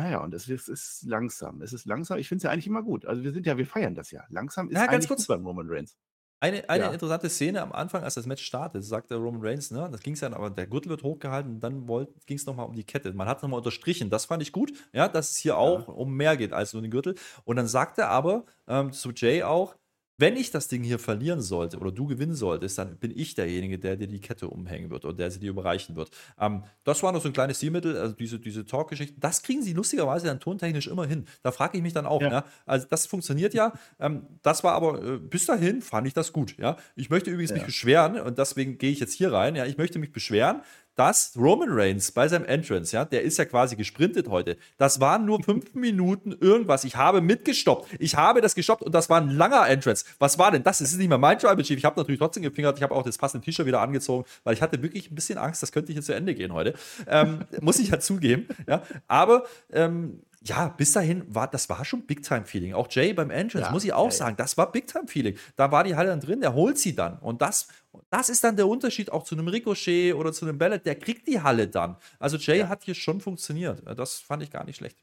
Naja, 0.00 0.18
und 0.20 0.32
es 0.32 0.48
ist, 0.48 0.68
ist 0.68 1.02
langsam. 1.06 1.60
Es 1.60 1.72
ist 1.72 1.84
langsam. 1.84 2.18
Ich 2.18 2.28
finde 2.28 2.38
es 2.38 2.42
ja 2.44 2.50
eigentlich 2.50 2.66
immer 2.66 2.82
gut. 2.82 3.04
Also 3.04 3.22
wir 3.22 3.32
sind 3.32 3.46
ja, 3.46 3.58
wir 3.58 3.66
feiern 3.66 3.94
das 3.94 4.10
ja. 4.10 4.24
Langsam 4.30 4.70
ist 4.70 4.76
ja, 4.76 4.86
ganz 4.86 5.06
kurz. 5.06 5.26
beim 5.26 5.46
Roman 5.46 5.66
Reigns. 5.68 5.96
Eine, 6.42 6.66
eine 6.70 6.84
ja. 6.84 6.90
interessante 6.90 7.28
Szene 7.28 7.60
am 7.60 7.70
Anfang, 7.70 8.02
als 8.02 8.14
das 8.14 8.24
Match 8.24 8.42
startet, 8.42 8.82
sagte 8.82 9.16
Roman 9.16 9.42
Reigns, 9.42 9.70
ne, 9.70 9.90
das 9.92 10.00
ging 10.00 10.14
es 10.14 10.20
dann, 10.20 10.32
aber 10.32 10.48
der 10.48 10.66
Gürtel 10.66 10.88
wird 10.88 11.02
hochgehalten 11.02 11.56
und 11.56 11.60
dann 11.60 11.86
ging 12.24 12.38
es 12.38 12.46
nochmal 12.46 12.64
um 12.64 12.74
die 12.74 12.84
Kette. 12.84 13.12
Man 13.12 13.28
hat 13.28 13.42
nochmal 13.42 13.58
unterstrichen, 13.58 14.08
das 14.08 14.24
fand 14.24 14.42
ich 14.42 14.50
gut, 14.50 14.72
ja, 14.94 15.06
dass 15.06 15.32
es 15.32 15.36
hier 15.36 15.52
ja. 15.52 15.58
auch 15.58 15.88
um 15.88 16.14
mehr 16.16 16.38
geht 16.38 16.54
als 16.54 16.72
nur 16.72 16.80
den 16.80 16.90
Gürtel. 16.90 17.14
Und 17.44 17.56
dann 17.56 17.66
sagt 17.66 17.98
er 17.98 18.08
aber 18.08 18.46
ähm, 18.68 18.90
zu 18.90 19.10
Jay 19.14 19.42
auch, 19.42 19.76
wenn 20.20 20.36
ich 20.36 20.50
das 20.50 20.68
Ding 20.68 20.82
hier 20.82 20.98
verlieren 20.98 21.40
sollte 21.40 21.78
oder 21.78 21.90
du 21.90 22.06
gewinnen 22.06 22.34
solltest, 22.34 22.76
dann 22.78 22.96
bin 22.96 23.10
ich 23.16 23.34
derjenige, 23.34 23.78
der 23.78 23.96
dir 23.96 24.06
die 24.06 24.20
Kette 24.20 24.48
umhängen 24.48 24.90
wird 24.90 25.06
oder 25.06 25.14
der 25.14 25.30
sie 25.30 25.40
dir 25.40 25.50
überreichen 25.50 25.96
wird. 25.96 26.10
Ähm, 26.38 26.62
das 26.84 27.02
war 27.02 27.10
noch 27.12 27.22
so 27.22 27.28
ein 27.28 27.32
kleines 27.32 27.56
Stilmittel, 27.56 27.96
also 27.96 28.14
diese, 28.14 28.38
diese 28.38 28.66
Talk-Geschichte. 28.66 29.18
Das 29.18 29.42
kriegen 29.42 29.62
sie 29.62 29.72
lustigerweise 29.72 30.26
dann 30.26 30.38
tontechnisch 30.38 30.88
immer 30.88 31.06
hin. 31.06 31.24
Da 31.42 31.52
frage 31.52 31.78
ich 31.78 31.82
mich 31.82 31.94
dann 31.94 32.04
auch. 32.04 32.20
Ja. 32.20 32.28
Ne? 32.28 32.44
Also 32.66 32.86
das 32.90 33.06
funktioniert 33.06 33.54
ja. 33.54 33.72
Ähm, 33.98 34.26
das 34.42 34.62
war 34.62 34.74
aber 34.74 35.02
äh, 35.02 35.18
bis 35.18 35.46
dahin 35.46 35.80
fand 35.80 36.06
ich 36.06 36.12
das 36.12 36.32
gut. 36.32 36.56
Ja, 36.58 36.76
ich 36.96 37.08
möchte 37.08 37.30
übrigens 37.30 37.50
ja. 37.50 37.56
mich 37.56 37.64
beschweren 37.64 38.20
und 38.20 38.36
deswegen 38.36 38.76
gehe 38.76 38.90
ich 38.90 39.00
jetzt 39.00 39.14
hier 39.14 39.32
rein. 39.32 39.56
Ja, 39.56 39.64
ich 39.64 39.78
möchte 39.78 39.98
mich 39.98 40.12
beschweren, 40.12 40.60
dass 40.96 41.32
Roman 41.36 41.68
Reigns 41.70 42.12
bei 42.12 42.28
seinem 42.28 42.44
Entrance, 42.44 42.94
ja, 42.94 43.04
der 43.04 43.22
ist 43.22 43.38
ja 43.38 43.44
quasi 43.44 43.76
gesprintet 43.76 44.28
heute. 44.28 44.56
Das 44.76 45.00
waren 45.00 45.24
nur 45.24 45.42
fünf 45.42 45.74
Minuten 45.74 46.32
irgendwas. 46.32 46.84
Ich 46.84 46.96
habe 46.96 47.20
mitgestoppt. 47.20 47.88
Ich 47.98 48.16
habe 48.16 48.40
das 48.40 48.54
gestoppt 48.54 48.82
und 48.82 48.94
das 48.94 49.08
war 49.08 49.20
ein 49.20 49.30
langer 49.30 49.68
Entrance. 49.68 50.04
Was 50.18 50.38
war 50.38 50.50
denn 50.50 50.62
das? 50.62 50.78
Das 50.78 50.92
ist 50.92 50.98
nicht 50.98 51.08
mehr 51.08 51.18
mein 51.18 51.38
Tribal 51.38 51.62
Chief. 51.62 51.78
Ich 51.78 51.84
habe 51.84 51.98
natürlich 51.98 52.18
trotzdem 52.18 52.42
gefingert. 52.42 52.76
Ich 52.76 52.82
habe 52.82 52.94
auch 52.94 53.02
das 53.02 53.18
passende 53.18 53.44
T-Shirt 53.44 53.66
wieder 53.66 53.80
angezogen, 53.80 54.24
weil 54.44 54.54
ich 54.54 54.62
hatte 54.62 54.82
wirklich 54.82 55.10
ein 55.10 55.14
bisschen 55.14 55.38
Angst, 55.38 55.62
das 55.62 55.72
könnte 55.72 55.92
hier 55.92 56.02
zu 56.02 56.14
Ende 56.14 56.34
gehen 56.34 56.52
heute. 56.52 56.74
Ähm, 57.06 57.44
muss 57.60 57.78
ich 57.78 57.88
ja 57.88 58.00
zugeben. 58.00 58.48
Ja. 58.66 58.82
Aber 59.08 59.44
ähm, 59.72 60.20
ja, 60.42 60.68
bis 60.68 60.92
dahin 60.92 61.22
war 61.32 61.48
das 61.48 61.68
war 61.68 61.84
schon 61.84 62.06
Big 62.06 62.22
Time 62.22 62.46
Feeling. 62.46 62.72
Auch 62.72 62.88
Jay 62.90 63.12
beim 63.12 63.30
Entrance 63.30 63.66
ja, 63.66 63.72
muss 63.72 63.84
ich 63.84 63.92
auch 63.92 64.06
ja, 64.06 64.10
sagen, 64.10 64.36
das 64.36 64.56
war 64.56 64.72
Big 64.72 64.86
Time 64.86 65.06
Feeling. 65.06 65.36
Da 65.56 65.70
war 65.70 65.84
die 65.84 65.94
Halle 65.94 66.08
dann 66.08 66.20
drin, 66.20 66.40
der 66.40 66.54
holt 66.54 66.78
sie 66.78 66.94
dann 66.94 67.18
und 67.18 67.42
das 67.42 67.68
das 68.08 68.28
ist 68.28 68.42
dann 68.42 68.56
der 68.56 68.66
Unterschied 68.66 69.12
auch 69.12 69.24
zu 69.24 69.34
einem 69.34 69.48
Ricochet 69.48 70.14
oder 70.14 70.32
zu 70.32 70.46
einem 70.46 70.56
Ballet, 70.56 70.86
der 70.86 70.94
kriegt 70.94 71.26
die 71.26 71.40
Halle 71.40 71.68
dann. 71.68 71.96
Also 72.18 72.36
Jay 72.38 72.60
ja. 72.60 72.68
hat 72.68 72.84
hier 72.84 72.94
schon 72.94 73.20
funktioniert. 73.20 73.82
Das 73.98 74.18
fand 74.18 74.42
ich 74.42 74.50
gar 74.50 74.64
nicht 74.64 74.76
schlecht. 74.76 74.98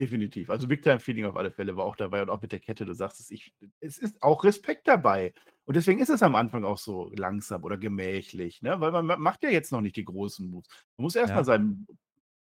Definitiv. 0.00 0.50
Also 0.50 0.66
Big 0.66 0.82
Time 0.82 0.98
Feeling 0.98 1.24
auf 1.24 1.36
alle 1.36 1.50
Fälle 1.50 1.76
war 1.76 1.84
auch 1.84 1.96
dabei 1.96 2.20
und 2.20 2.28
auch 2.28 2.42
mit 2.42 2.52
der 2.52 2.60
Kette, 2.60 2.84
du 2.84 2.92
sagst 2.92 3.20
es, 3.20 3.30
ich, 3.30 3.54
es 3.80 3.96
ist 3.96 4.22
auch 4.22 4.44
Respekt 4.44 4.88
dabei. 4.88 5.32
Und 5.64 5.74
deswegen 5.74 6.00
ist 6.00 6.10
es 6.10 6.22
am 6.22 6.34
Anfang 6.34 6.64
auch 6.64 6.78
so 6.78 7.10
langsam 7.14 7.64
oder 7.64 7.78
gemächlich, 7.78 8.62
ne? 8.62 8.78
Weil 8.80 8.90
man 8.90 9.20
macht 9.20 9.42
ja 9.42 9.48
jetzt 9.48 9.72
noch 9.72 9.80
nicht 9.80 9.96
die 9.96 10.04
großen 10.04 10.48
Moves. 10.48 10.68
Man 10.96 11.04
muss 11.04 11.16
erstmal 11.16 11.40
ja. 11.40 11.44
sein, 11.44 11.86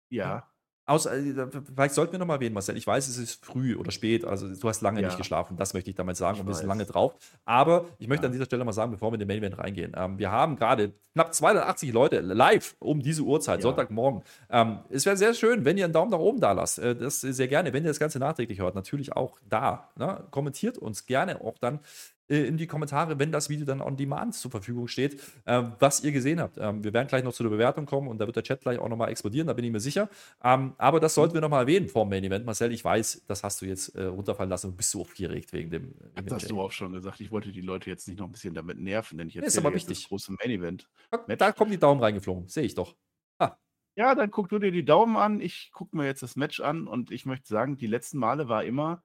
ja, 0.09 0.47
Außer, 0.87 1.13
äh, 1.13 1.47
vielleicht 1.75 1.93
sollten 1.93 2.13
wir 2.13 2.19
noch 2.19 2.25
mal 2.25 2.35
erwähnen, 2.35 2.53
Marcel. 2.53 2.77
Ich 2.77 2.87
weiß, 2.87 3.09
es 3.09 3.17
ist 3.17 3.45
früh 3.45 3.75
oder 3.75 3.91
spät. 3.91 4.23
Also, 4.23 4.47
du 4.47 4.69
hast 4.69 4.81
lange 4.81 5.01
ja. 5.01 5.07
nicht 5.07 5.17
geschlafen. 5.17 5.57
Das 5.57 5.73
möchte 5.73 5.89
ich 5.89 5.97
damit 5.97 6.15
sagen. 6.15 6.35
Ich 6.35 6.41
und 6.41 6.47
wir 6.47 6.55
sind 6.55 6.67
lange 6.67 6.85
drauf. 6.85 7.13
Aber 7.43 7.85
ich 7.99 8.07
möchte 8.07 8.23
ja. 8.23 8.27
an 8.27 8.31
dieser 8.31 8.45
Stelle 8.45 8.63
mal 8.63 8.71
sagen, 8.71 8.91
bevor 8.91 9.11
wir 9.11 9.15
in 9.15 9.19
den 9.19 9.27
Main 9.27 9.39
Event 9.39 9.57
reingehen. 9.57 9.91
Ähm, 9.97 10.17
wir 10.17 10.31
haben 10.31 10.55
gerade 10.55 10.93
knapp 11.13 11.33
280 11.33 11.91
Leute 11.91 12.21
live 12.21 12.75
um 12.79 13.01
diese 13.01 13.23
Uhrzeit, 13.23 13.59
ja. 13.59 13.63
Sonntagmorgen. 13.63 14.23
Ähm, 14.49 14.79
es 14.89 15.05
wäre 15.05 15.17
sehr 15.17 15.33
schön, 15.33 15.65
wenn 15.65 15.77
ihr 15.77 15.83
einen 15.83 15.93
Daumen 15.93 16.11
nach 16.11 16.19
oben 16.19 16.39
da 16.39 16.53
lasst. 16.53 16.79
Äh, 16.79 16.95
das 16.95 17.19
sehr 17.19 17.49
gerne. 17.49 17.73
Wenn 17.73 17.83
ihr 17.83 17.89
das 17.89 17.99
Ganze 17.99 18.19
nachträglich 18.19 18.59
hört, 18.59 18.75
natürlich 18.75 19.11
auch 19.11 19.39
da. 19.49 19.89
Ne? 19.97 20.23
Kommentiert 20.31 20.77
uns 20.77 21.05
gerne 21.05 21.41
auch 21.41 21.57
dann 21.59 21.79
in 22.27 22.57
die 22.57 22.67
Kommentare, 22.67 23.19
wenn 23.19 23.31
das 23.31 23.49
Video 23.49 23.65
dann 23.65 23.81
on 23.81 23.95
demand 23.95 24.35
zur 24.35 24.51
Verfügung 24.51 24.87
steht, 24.87 25.21
äh, 25.45 25.63
was 25.79 26.03
ihr 26.03 26.11
gesehen 26.11 26.39
habt. 26.39 26.57
Ähm, 26.57 26.83
wir 26.83 26.93
werden 26.93 27.07
gleich 27.07 27.23
noch 27.23 27.33
zu 27.33 27.43
der 27.43 27.49
Bewertung 27.49 27.85
kommen 27.85 28.07
und 28.07 28.19
da 28.19 28.25
wird 28.25 28.35
der 28.35 28.43
Chat 28.43 28.61
gleich 28.61 28.79
auch 28.79 28.89
nochmal 28.89 29.09
explodieren, 29.09 29.47
da 29.47 29.53
bin 29.53 29.63
ich 29.63 29.71
mir 29.71 29.79
sicher. 29.79 30.09
Ähm, 30.43 30.73
aber 30.77 30.99
das 30.99 31.13
sollten 31.15 31.33
wir 31.33 31.41
nochmal 31.41 31.61
erwähnen 31.61 31.87
vor 31.87 32.05
dem 32.05 32.09
Main 32.09 32.23
Event. 32.23 32.45
Marcel, 32.45 32.71
ich 32.71 32.83
weiß, 32.83 33.23
das 33.27 33.43
hast 33.43 33.61
du 33.61 33.65
jetzt 33.65 33.95
äh, 33.95 34.03
runterfallen 34.03 34.49
lassen 34.49 34.67
und 34.67 34.77
bist 34.77 34.93
du 34.93 35.01
aufgeregt 35.01 35.53
wegen 35.53 35.69
dem. 35.69 35.93
Wegen 36.15 36.27
das 36.27 36.43
hast 36.43 36.51
du 36.51 36.59
auch 36.59 36.71
schon 36.71 36.91
gesagt. 36.91 37.21
Ich 37.21 37.31
wollte 37.31 37.51
die 37.51 37.61
Leute 37.61 37.89
jetzt 37.89 38.07
nicht 38.07 38.19
noch 38.19 38.25
ein 38.25 38.31
bisschen 38.31 38.53
damit 38.53 38.79
nerven, 38.79 39.17
denn 39.17 39.29
ich 39.29 39.35
jetzt 39.35 39.47
ist 39.47 39.57
aber 39.57 39.73
wichtig. 39.73 40.01
das 40.01 40.09
große 40.09 40.33
Main 40.33 40.51
Event. 40.51 40.89
Da 41.37 41.51
kommen 41.53 41.71
die 41.71 41.79
Daumen 41.79 42.01
reingeflogen, 42.01 42.47
sehe 42.47 42.63
ich 42.63 42.75
doch. 42.75 42.95
Ah. 43.39 43.57
Ja, 43.95 44.15
dann 44.15 44.31
guck 44.31 44.49
du 44.49 44.59
dir 44.59 44.71
die 44.71 44.85
Daumen 44.85 45.15
an. 45.15 45.39
Ich 45.39 45.71
gucke 45.71 45.95
mir 45.95 46.05
jetzt 46.05 46.23
das 46.23 46.35
Match 46.35 46.59
an 46.59 46.87
und 46.87 47.09
ich 47.09 47.25
möchte 47.25 47.47
sagen, 47.47 47.77
die 47.77 47.87
letzten 47.87 48.17
Male 48.17 48.49
war 48.49 48.63
immer 48.65 49.01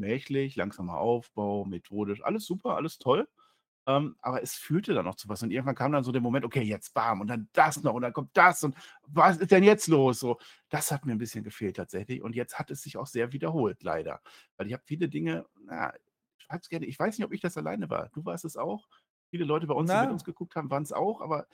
gemächlich, 0.00 0.56
langsamer 0.56 0.98
Aufbau, 0.98 1.64
methodisch, 1.64 2.22
alles 2.24 2.46
super, 2.46 2.76
alles 2.76 2.98
toll. 2.98 3.28
Ähm, 3.88 4.16
aber 4.20 4.42
es 4.42 4.54
führte 4.56 4.94
dann 4.94 5.04
noch 5.04 5.14
zu 5.16 5.28
was. 5.28 5.42
Und 5.42 5.52
irgendwann 5.52 5.76
kam 5.76 5.92
dann 5.92 6.04
so 6.04 6.12
der 6.12 6.20
Moment, 6.20 6.44
okay, 6.44 6.62
jetzt 6.62 6.92
bam, 6.94 7.20
und 7.20 7.28
dann 7.28 7.48
das 7.52 7.82
noch, 7.84 7.94
und 7.94 8.02
dann 8.02 8.12
kommt 8.12 8.36
das, 8.36 8.64
und 8.64 8.76
was 9.06 9.38
ist 9.38 9.50
denn 9.52 9.62
jetzt 9.64 9.86
los? 9.88 10.18
So, 10.20 10.38
das 10.70 10.90
hat 10.92 11.06
mir 11.06 11.12
ein 11.12 11.18
bisschen 11.18 11.44
gefehlt 11.44 11.76
tatsächlich. 11.76 12.22
Und 12.22 12.34
jetzt 12.34 12.58
hat 12.58 12.70
es 12.70 12.82
sich 12.82 12.96
auch 12.96 13.06
sehr 13.06 13.32
wiederholt, 13.32 13.82
leider. 13.84 14.20
Weil 14.56 14.66
ich 14.68 14.72
habe 14.72 14.82
viele 14.86 15.08
Dinge, 15.08 15.46
na, 15.64 15.92
schreib's 16.38 16.68
gerne, 16.68 16.86
ich 16.86 16.98
weiß 16.98 17.16
nicht, 17.18 17.26
ob 17.26 17.32
ich 17.32 17.40
das 17.40 17.56
alleine 17.56 17.88
war. 17.90 18.08
Du 18.10 18.24
warst 18.24 18.44
es 18.44 18.56
auch. 18.56 18.88
Viele 19.30 19.44
Leute 19.44 19.66
bei 19.68 19.74
uns, 19.74 19.92
die 19.92 19.98
mit 19.98 20.10
Na, 20.10 20.10
uns 20.10 20.24
geguckt 20.24 20.56
haben, 20.56 20.70
waren 20.70 20.82
es 20.84 20.92
auch, 20.92 21.20
aber 21.20 21.46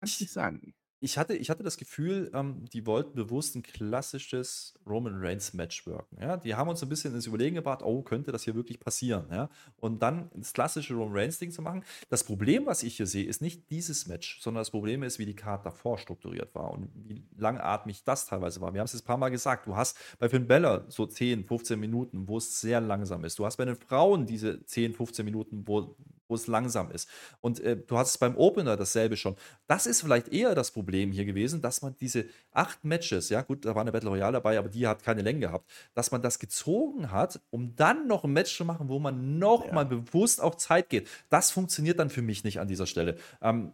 kann 0.00 0.08
ich 0.08 0.20
nicht 0.20 0.28
ich, 0.28 0.32
sagen. 0.32 0.74
Ich, 1.00 1.18
hatte, 1.18 1.34
ich 1.34 1.50
hatte 1.50 1.62
das 1.62 1.76
Gefühl, 1.76 2.30
ähm, 2.32 2.64
die 2.72 2.86
wollten 2.86 3.14
bewusst 3.14 3.54
ein 3.54 3.62
klassisches 3.62 4.74
Roman 4.86 5.14
Reigns 5.16 5.52
Match 5.52 5.86
worken. 5.86 6.16
Ja? 6.20 6.36
Die 6.36 6.54
haben 6.54 6.68
uns 6.68 6.82
ein 6.82 6.88
bisschen 6.88 7.14
ins 7.14 7.26
Überlegen 7.26 7.56
gebracht, 7.56 7.82
oh, 7.82 8.02
könnte 8.02 8.32
das 8.32 8.44
hier 8.44 8.54
wirklich 8.54 8.80
passieren? 8.80 9.26
Ja? 9.30 9.50
Und 9.76 10.02
dann 10.02 10.30
das 10.34 10.52
klassische 10.52 10.94
Roman 10.94 11.16
Reigns 11.18 11.38
Ding 11.38 11.50
zu 11.50 11.60
machen. 11.60 11.84
Das 12.08 12.24
Problem, 12.24 12.66
was 12.66 12.82
ich 12.82 12.96
hier 12.96 13.06
sehe, 13.06 13.24
ist 13.24 13.42
nicht 13.42 13.70
dieses 13.70 14.06
Match, 14.06 14.40
sondern 14.40 14.62
das 14.62 14.70
Problem 14.70 15.02
ist, 15.02 15.18
wie 15.18 15.26
die 15.26 15.36
Karte 15.36 15.64
davor 15.64 15.98
strukturiert 15.98 16.54
war 16.54 16.70
und 16.70 16.88
wie 16.94 17.22
langatmig 17.36 18.04
das 18.04 18.26
teilweise 18.26 18.60
war. 18.60 18.72
Wir 18.72 18.80
haben 18.80 18.86
es 18.86 18.92
jetzt 18.92 19.02
ein 19.02 19.06
paar 19.06 19.18
Mal 19.18 19.28
gesagt, 19.28 19.66
du 19.66 19.76
hast 19.76 19.98
bei 20.18 20.28
Finn 20.28 20.46
Bella 20.46 20.86
so 20.88 21.06
10, 21.06 21.44
15 21.44 21.78
Minuten, 21.78 22.26
wo 22.26 22.38
es 22.38 22.60
sehr 22.60 22.80
langsam 22.80 23.24
ist. 23.24 23.38
Du 23.38 23.44
hast 23.44 23.56
bei 23.56 23.64
den 23.64 23.76
Frauen 23.76 24.26
diese 24.26 24.64
10, 24.64 24.94
15 24.94 25.24
Minuten, 25.24 25.66
wo 25.66 25.94
wo 26.28 26.34
es 26.34 26.46
langsam 26.46 26.90
ist. 26.90 27.08
Und 27.40 27.60
äh, 27.60 27.76
du 27.76 27.96
hast 27.98 28.10
es 28.10 28.18
beim 28.18 28.36
Opener 28.36 28.76
dasselbe 28.76 29.16
schon. 29.16 29.36
Das 29.66 29.86
ist 29.86 30.00
vielleicht 30.02 30.28
eher 30.28 30.54
das 30.54 30.70
Problem 30.70 31.12
hier 31.12 31.24
gewesen, 31.24 31.62
dass 31.62 31.82
man 31.82 31.96
diese 31.96 32.26
acht 32.52 32.84
Matches, 32.84 33.28
ja 33.28 33.42
gut, 33.42 33.64
da 33.64 33.74
war 33.74 33.82
eine 33.82 33.92
Battle 33.92 34.10
Royale 34.10 34.32
dabei, 34.34 34.58
aber 34.58 34.68
die 34.68 34.86
hat 34.86 35.02
keine 35.02 35.22
Länge 35.22 35.40
gehabt, 35.40 35.70
dass 35.94 36.10
man 36.10 36.22
das 36.22 36.38
gezogen 36.38 37.10
hat, 37.10 37.40
um 37.50 37.74
dann 37.76 38.06
noch 38.06 38.24
ein 38.24 38.32
Match 38.32 38.56
zu 38.56 38.64
machen, 38.64 38.88
wo 38.88 38.98
man 38.98 39.38
nochmal 39.38 39.84
Ja. 39.84 39.96
bewusst 39.96 40.40
auf 40.40 40.56
Zeit 40.56 40.88
geht. 40.90 41.08
Das 41.28 41.50
funktioniert 41.50 41.98
dann 41.98 42.10
für 42.10 42.22
mich 42.22 42.44
nicht 42.44 42.60
an 42.60 42.68
dieser 42.68 42.86
Stelle. 42.86 43.16
Ähm, 43.40 43.72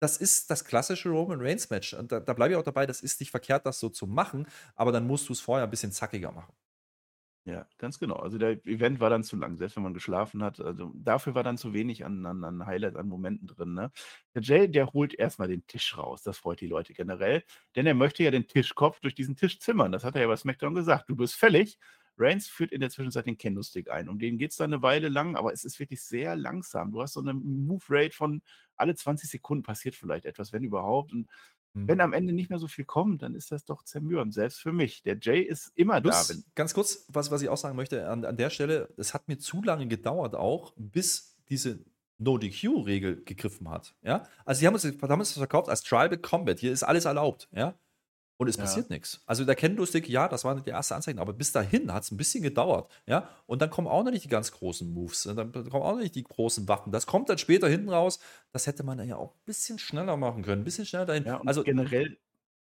das 0.00 0.16
ist 0.18 0.50
das 0.50 0.64
klassische 0.64 1.08
Roman 1.08 1.40
Reigns 1.40 1.70
Match. 1.70 1.94
Und 1.94 2.12
da, 2.12 2.20
da 2.20 2.34
bleibe 2.34 2.52
ich 2.52 2.58
auch 2.58 2.64
dabei, 2.64 2.84
das 2.84 3.00
ist 3.00 3.20
nicht 3.20 3.30
verkehrt, 3.30 3.64
das 3.64 3.80
so 3.80 3.88
zu 3.88 4.06
machen, 4.06 4.46
aber 4.74 4.92
dann 4.92 5.06
musst 5.06 5.28
du 5.28 5.32
es 5.32 5.40
vorher 5.40 5.64
ein 5.64 5.70
bisschen 5.70 5.92
zackiger 5.92 6.30
machen. 6.32 6.52
Ja, 7.46 7.66
ganz 7.76 7.98
genau. 7.98 8.16
Also 8.16 8.38
der 8.38 8.52
Event 8.66 9.00
war 9.00 9.10
dann 9.10 9.22
zu 9.22 9.36
lang, 9.36 9.58
selbst 9.58 9.76
wenn 9.76 9.82
man 9.82 9.92
geschlafen 9.92 10.42
hat. 10.42 10.60
Also 10.60 10.92
dafür 10.94 11.34
war 11.34 11.42
dann 11.42 11.58
zu 11.58 11.74
wenig 11.74 12.02
an, 12.06 12.24
an, 12.24 12.42
an 12.42 12.64
Highlights, 12.64 12.96
an 12.96 13.06
Momenten 13.06 13.46
drin. 13.46 13.74
Ne? 13.74 13.90
Der 14.34 14.40
Jay, 14.40 14.66
der 14.66 14.86
holt 14.94 15.12
erstmal 15.12 15.48
den 15.48 15.66
Tisch 15.66 15.96
raus. 15.98 16.22
Das 16.22 16.38
freut 16.38 16.62
die 16.62 16.66
Leute 16.66 16.94
generell. 16.94 17.42
Denn 17.76 17.84
er 17.86 17.92
möchte 17.92 18.22
ja 18.22 18.30
den 18.30 18.46
Tischkopf 18.46 18.98
durch 19.00 19.14
diesen 19.14 19.36
Tisch 19.36 19.58
zimmern. 19.60 19.92
Das 19.92 20.04
hat 20.04 20.14
er 20.14 20.22
ja 20.22 20.28
bei 20.28 20.36
SmackDown 20.36 20.74
gesagt. 20.74 21.10
Du 21.10 21.16
bist 21.16 21.34
fällig. 21.34 21.78
Reigns 22.16 22.46
führt 22.48 22.72
in 22.72 22.80
der 22.80 22.90
Zwischenzeit 22.90 23.26
den 23.26 23.36
Kendo-Stick 23.36 23.90
ein. 23.90 24.08
Um 24.08 24.18
den 24.18 24.38
geht 24.38 24.52
es 24.52 24.56
dann 24.56 24.72
eine 24.72 24.82
Weile 24.82 25.08
lang, 25.10 25.36
aber 25.36 25.52
es 25.52 25.64
ist 25.64 25.78
wirklich 25.80 26.00
sehr 26.02 26.36
langsam. 26.36 26.92
Du 26.92 27.02
hast 27.02 27.12
so 27.14 27.20
eine 27.20 27.34
Move-Rate 27.34 28.14
von 28.14 28.40
alle 28.76 28.94
20 28.94 29.28
Sekunden 29.28 29.64
passiert 29.64 29.96
vielleicht 29.96 30.24
etwas, 30.24 30.52
wenn 30.54 30.64
überhaupt. 30.64 31.12
Und. 31.12 31.28
Wenn 31.74 32.00
am 32.00 32.12
Ende 32.12 32.32
nicht 32.32 32.50
mehr 32.50 32.58
so 32.58 32.68
viel 32.68 32.84
kommt, 32.84 33.22
dann 33.22 33.34
ist 33.34 33.50
das 33.50 33.64
doch 33.64 33.82
zermürbend, 33.82 34.32
selbst 34.32 34.60
für 34.60 34.72
mich. 34.72 35.02
Der 35.02 35.18
Jay 35.20 35.40
ist 35.40 35.72
immer 35.74 36.00
da. 36.00 36.10
Plus, 36.10 36.44
ganz 36.54 36.72
kurz, 36.72 37.06
was, 37.08 37.30
was 37.30 37.42
ich 37.42 37.48
auch 37.48 37.56
sagen 37.56 37.76
möchte, 37.76 38.08
an, 38.08 38.24
an 38.24 38.36
der 38.36 38.50
Stelle, 38.50 38.88
es 38.96 39.12
hat 39.12 39.26
mir 39.26 39.38
zu 39.38 39.62
lange 39.62 39.88
gedauert 39.88 40.34
auch, 40.36 40.72
bis 40.76 41.36
diese 41.48 41.80
No-DQ-Regel 42.18 43.24
gegriffen 43.24 43.68
hat. 43.68 43.94
Ja? 44.02 44.22
Also 44.44 44.60
die 44.60 44.66
haben 44.66 44.74
uns, 44.74 44.84
haben 44.84 45.20
uns 45.20 45.32
verkauft 45.32 45.68
als 45.68 45.82
Tribal 45.82 46.16
Combat. 46.18 46.60
Hier 46.60 46.72
ist 46.72 46.84
alles 46.84 47.06
erlaubt. 47.06 47.48
Ja? 47.52 47.74
Und 48.36 48.48
es 48.48 48.56
Ja. 48.56 48.62
passiert 48.62 48.90
nichts. 48.90 49.22
Also 49.26 49.44
der 49.44 49.54
Kendo-Stick, 49.54 50.08
ja, 50.08 50.26
das 50.28 50.44
waren 50.44 50.62
die 50.64 50.70
ersten 50.70 50.94
Anzeichen, 50.94 51.20
aber 51.20 51.32
bis 51.32 51.52
dahin 51.52 51.92
hat 51.92 52.02
es 52.02 52.10
ein 52.10 52.16
bisschen 52.16 52.42
gedauert. 52.42 52.90
Ja? 53.06 53.28
Und 53.46 53.62
dann 53.62 53.70
kommen 53.70 53.86
auch 53.86 54.02
noch 54.02 54.10
nicht 54.10 54.24
die 54.24 54.28
ganz 54.28 54.50
großen 54.50 54.92
Moves. 54.92 55.26
Und 55.26 55.36
dann 55.36 55.52
kommen 55.52 55.82
auch 55.84 55.92
noch 55.94 56.00
nicht 56.02 56.16
die 56.16 56.24
großen 56.24 56.66
Waffen. 56.66 56.90
Das 56.92 57.06
kommt 57.06 57.28
dann 57.28 57.38
später 57.38 57.68
hinten 57.68 57.90
raus. 57.90 58.18
Das 58.52 58.66
hätte 58.66 58.82
man 58.82 58.98
ja 59.06 59.16
auch 59.16 59.34
ein 59.34 59.40
bisschen 59.44 59.78
schneller 59.78 60.16
machen 60.16 60.42
können. 60.42 60.62
Ein 60.62 60.64
bisschen 60.64 60.84
schneller 60.84 61.06
dahin. 61.06 61.24
Ja, 61.24 61.40
also 61.46 61.62
generell, 61.62 62.18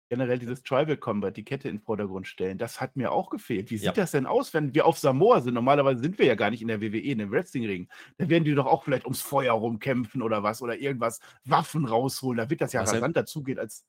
generell 0.09 0.39
dieses 0.39 0.63
Tribal 0.63 0.97
Combat, 0.97 1.37
die 1.37 1.45
Kette 1.45 1.69
in 1.69 1.75
den 1.77 1.81
Vordergrund 1.83 2.27
stellen, 2.27 2.57
das 2.57 2.81
hat 2.81 2.95
mir 2.95 3.11
auch 3.11 3.29
gefehlt. 3.29 3.69
Wie 3.69 3.77
sieht 3.77 3.85
Ja. 3.85 3.91
das 3.93 4.11
denn 4.11 4.25
aus, 4.25 4.53
wenn 4.55 4.73
wir 4.73 4.87
auf 4.87 4.97
Samoa 4.97 5.41
sind? 5.41 5.53
Normalerweise 5.53 6.01
sind 6.01 6.17
wir 6.17 6.25
ja 6.25 6.33
gar 6.35 6.49
nicht 6.49 6.63
in 6.63 6.69
der 6.69 6.81
WWE, 6.81 6.97
in 7.11 7.19
dem 7.19 7.31
Wrestling-Ring. 7.31 7.87
Da 8.17 8.27
werden 8.27 8.43
die 8.45 8.55
doch 8.55 8.65
auch 8.65 8.83
vielleicht 8.83 9.05
ums 9.05 9.21
Feuer 9.21 9.53
rumkämpfen 9.53 10.23
oder 10.23 10.41
was 10.41 10.63
oder 10.63 10.75
irgendwas, 10.75 11.19
Waffen 11.45 11.85
rausholen. 11.85 12.37
Da 12.39 12.49
wird 12.49 12.61
das 12.61 12.73
ja 12.73 12.79
Marcel- 12.81 12.95
rasant 12.95 13.15
dazugehen 13.15 13.59
als. 13.59 13.85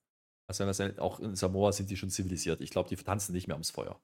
Also 0.49 0.65
ja 0.65 0.99
auch 0.99 1.21
in 1.21 1.35
Samoa 1.35 1.73
sind 1.73 1.91
die 1.91 1.97
schon 1.97 2.11
zivilisiert. 2.11 2.61
Ich 2.61 2.71
glaube, 2.71 2.89
die 2.89 2.97
tanzen 2.97 3.33
nicht 3.33 3.47
mehr 3.49 3.57
ums 3.57 3.71
Feuer. 3.71 4.01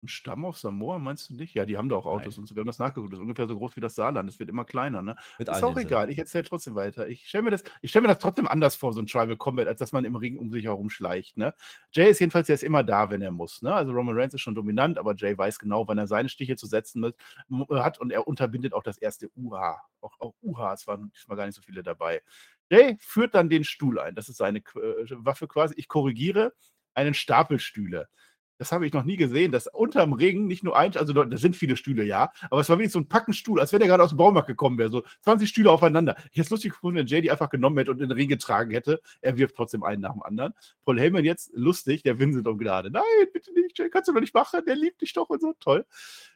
Ein 0.00 0.06
Stamm 0.08 0.44
auf 0.44 0.56
Samoa, 0.56 1.00
meinst 1.00 1.28
du 1.28 1.34
nicht? 1.34 1.54
Ja, 1.54 1.64
die 1.66 1.76
haben 1.76 1.88
doch 1.88 2.06
Autos 2.06 2.36
Nein. 2.36 2.42
und 2.42 2.46
so. 2.46 2.54
Wir 2.54 2.60
haben 2.60 2.68
das 2.68 2.78
nachgeguckt. 2.78 3.12
Das 3.12 3.18
ist 3.18 3.22
ungefähr 3.22 3.48
so 3.48 3.58
groß 3.58 3.74
wie 3.74 3.80
das 3.80 3.96
Saarland. 3.96 4.28
Es 4.30 4.38
wird 4.38 4.48
immer 4.48 4.64
kleiner, 4.64 5.02
ne? 5.02 5.16
Mit 5.40 5.48
Ist 5.48 5.64
auch 5.64 5.76
egal. 5.76 6.08
Ich 6.08 6.18
erzähle 6.18 6.44
trotzdem 6.44 6.76
weiter. 6.76 7.08
Ich 7.08 7.26
stelle 7.28 7.42
mir, 7.42 7.50
das- 7.50 7.64
ich 7.82 7.90
stell 7.90 8.02
mir 8.02 8.06
das 8.08 8.20
trotzdem 8.20 8.46
anders 8.46 8.76
vor, 8.76 8.92
so 8.92 9.00
ein 9.00 9.08
Tribal 9.08 9.36
Combat, 9.36 9.66
als 9.66 9.80
dass 9.80 9.90
man 9.90 10.04
im 10.04 10.14
Ring 10.14 10.38
um 10.38 10.52
sich 10.52 10.66
herum 10.66 10.88
schleicht. 10.88 11.36
Ne? 11.36 11.52
Jay 11.90 12.10
ist 12.10 12.20
jedenfalls, 12.20 12.46
der 12.46 12.54
ist 12.54 12.62
immer 12.62 12.84
da, 12.84 13.10
wenn 13.10 13.22
er 13.22 13.32
muss. 13.32 13.60
Ne? 13.60 13.74
Also 13.74 13.90
Roman 13.90 14.16
Reigns 14.16 14.34
ist 14.34 14.40
schon 14.40 14.54
dominant, 14.54 14.98
aber 14.98 15.16
Jay 15.16 15.36
weiß 15.36 15.58
genau, 15.58 15.88
wann 15.88 15.98
er 15.98 16.06
seine 16.06 16.28
Stiche 16.28 16.54
zu 16.54 16.66
setzen 16.68 17.00
mit, 17.00 17.16
m- 17.50 17.66
hat 17.68 17.98
und 17.98 18.12
er 18.12 18.28
unterbindet 18.28 18.74
auch 18.74 18.84
das 18.84 18.98
erste 18.98 19.28
UH. 19.34 19.80
Auch, 20.00 20.14
auch 20.20 20.72
es 20.74 20.86
waren 20.86 21.10
diesmal 21.10 21.36
gar 21.36 21.46
nicht 21.46 21.56
so 21.56 21.62
viele 21.62 21.82
dabei. 21.82 22.22
Jay 22.70 22.96
führt 23.00 23.34
dann 23.34 23.48
den 23.48 23.64
Stuhl 23.64 23.98
ein. 23.98 24.14
Das 24.14 24.28
ist 24.28 24.36
seine 24.36 24.58
äh, 24.58 25.06
Waffe 25.10 25.48
quasi. 25.48 25.74
Ich 25.76 25.88
korrigiere, 25.88 26.52
einen 26.94 27.14
Stapelstühle. 27.14 28.08
Das 28.58 28.72
habe 28.72 28.86
ich 28.86 28.92
noch 28.92 29.04
nie 29.04 29.16
gesehen, 29.16 29.52
dass 29.52 29.68
unterm 29.68 30.12
Ring 30.12 30.48
nicht 30.48 30.64
nur 30.64 30.76
ein, 30.76 30.96
also 30.96 31.12
da 31.12 31.36
sind 31.36 31.54
viele 31.54 31.76
Stühle, 31.76 32.02
ja, 32.02 32.32
aber 32.50 32.60
es 32.60 32.68
war 32.68 32.76
wirklich 32.76 32.92
so 32.92 32.98
ein 32.98 33.08
Packenstuhl, 33.08 33.60
als 33.60 33.72
wenn 33.72 33.78
der 33.78 33.88
gerade 33.88 34.02
aus 34.02 34.10
dem 34.10 34.18
Baumarkt 34.18 34.48
gekommen 34.48 34.78
wäre. 34.78 34.90
So 34.90 35.04
20 35.22 35.48
Stühle 35.48 35.70
aufeinander. 35.70 36.16
Ich 36.18 36.24
hätte 36.32 36.40
es 36.40 36.50
lustig 36.50 36.72
gefunden, 36.72 36.98
wenn 36.98 37.06
Jay 37.06 37.20
die 37.20 37.30
einfach 37.30 37.50
genommen 37.50 37.78
hätte 37.78 37.92
und 37.92 38.00
in 38.00 38.08
den 38.08 38.16
Ring 38.18 38.28
getragen 38.28 38.72
hätte. 38.72 39.00
Er 39.20 39.38
wirft 39.38 39.54
trotzdem 39.54 39.84
einen 39.84 40.02
nach 40.02 40.12
dem 40.12 40.22
anderen. 40.24 40.54
Paul 40.84 40.98
Heyman 40.98 41.24
jetzt 41.24 41.52
lustig, 41.54 42.02
der 42.02 42.18
winselt 42.18 42.48
um 42.48 42.58
Gnade. 42.58 42.90
Nein, 42.90 43.04
bitte 43.32 43.52
nicht, 43.52 43.78
Jay, 43.78 43.88
kannst 43.90 44.08
du 44.08 44.12
doch 44.12 44.20
nicht 44.20 44.34
machen, 44.34 44.60
der 44.66 44.74
liebt 44.74 45.00
dich 45.02 45.12
doch 45.12 45.28
und 45.28 45.40
so. 45.40 45.54
Toll. 45.60 45.86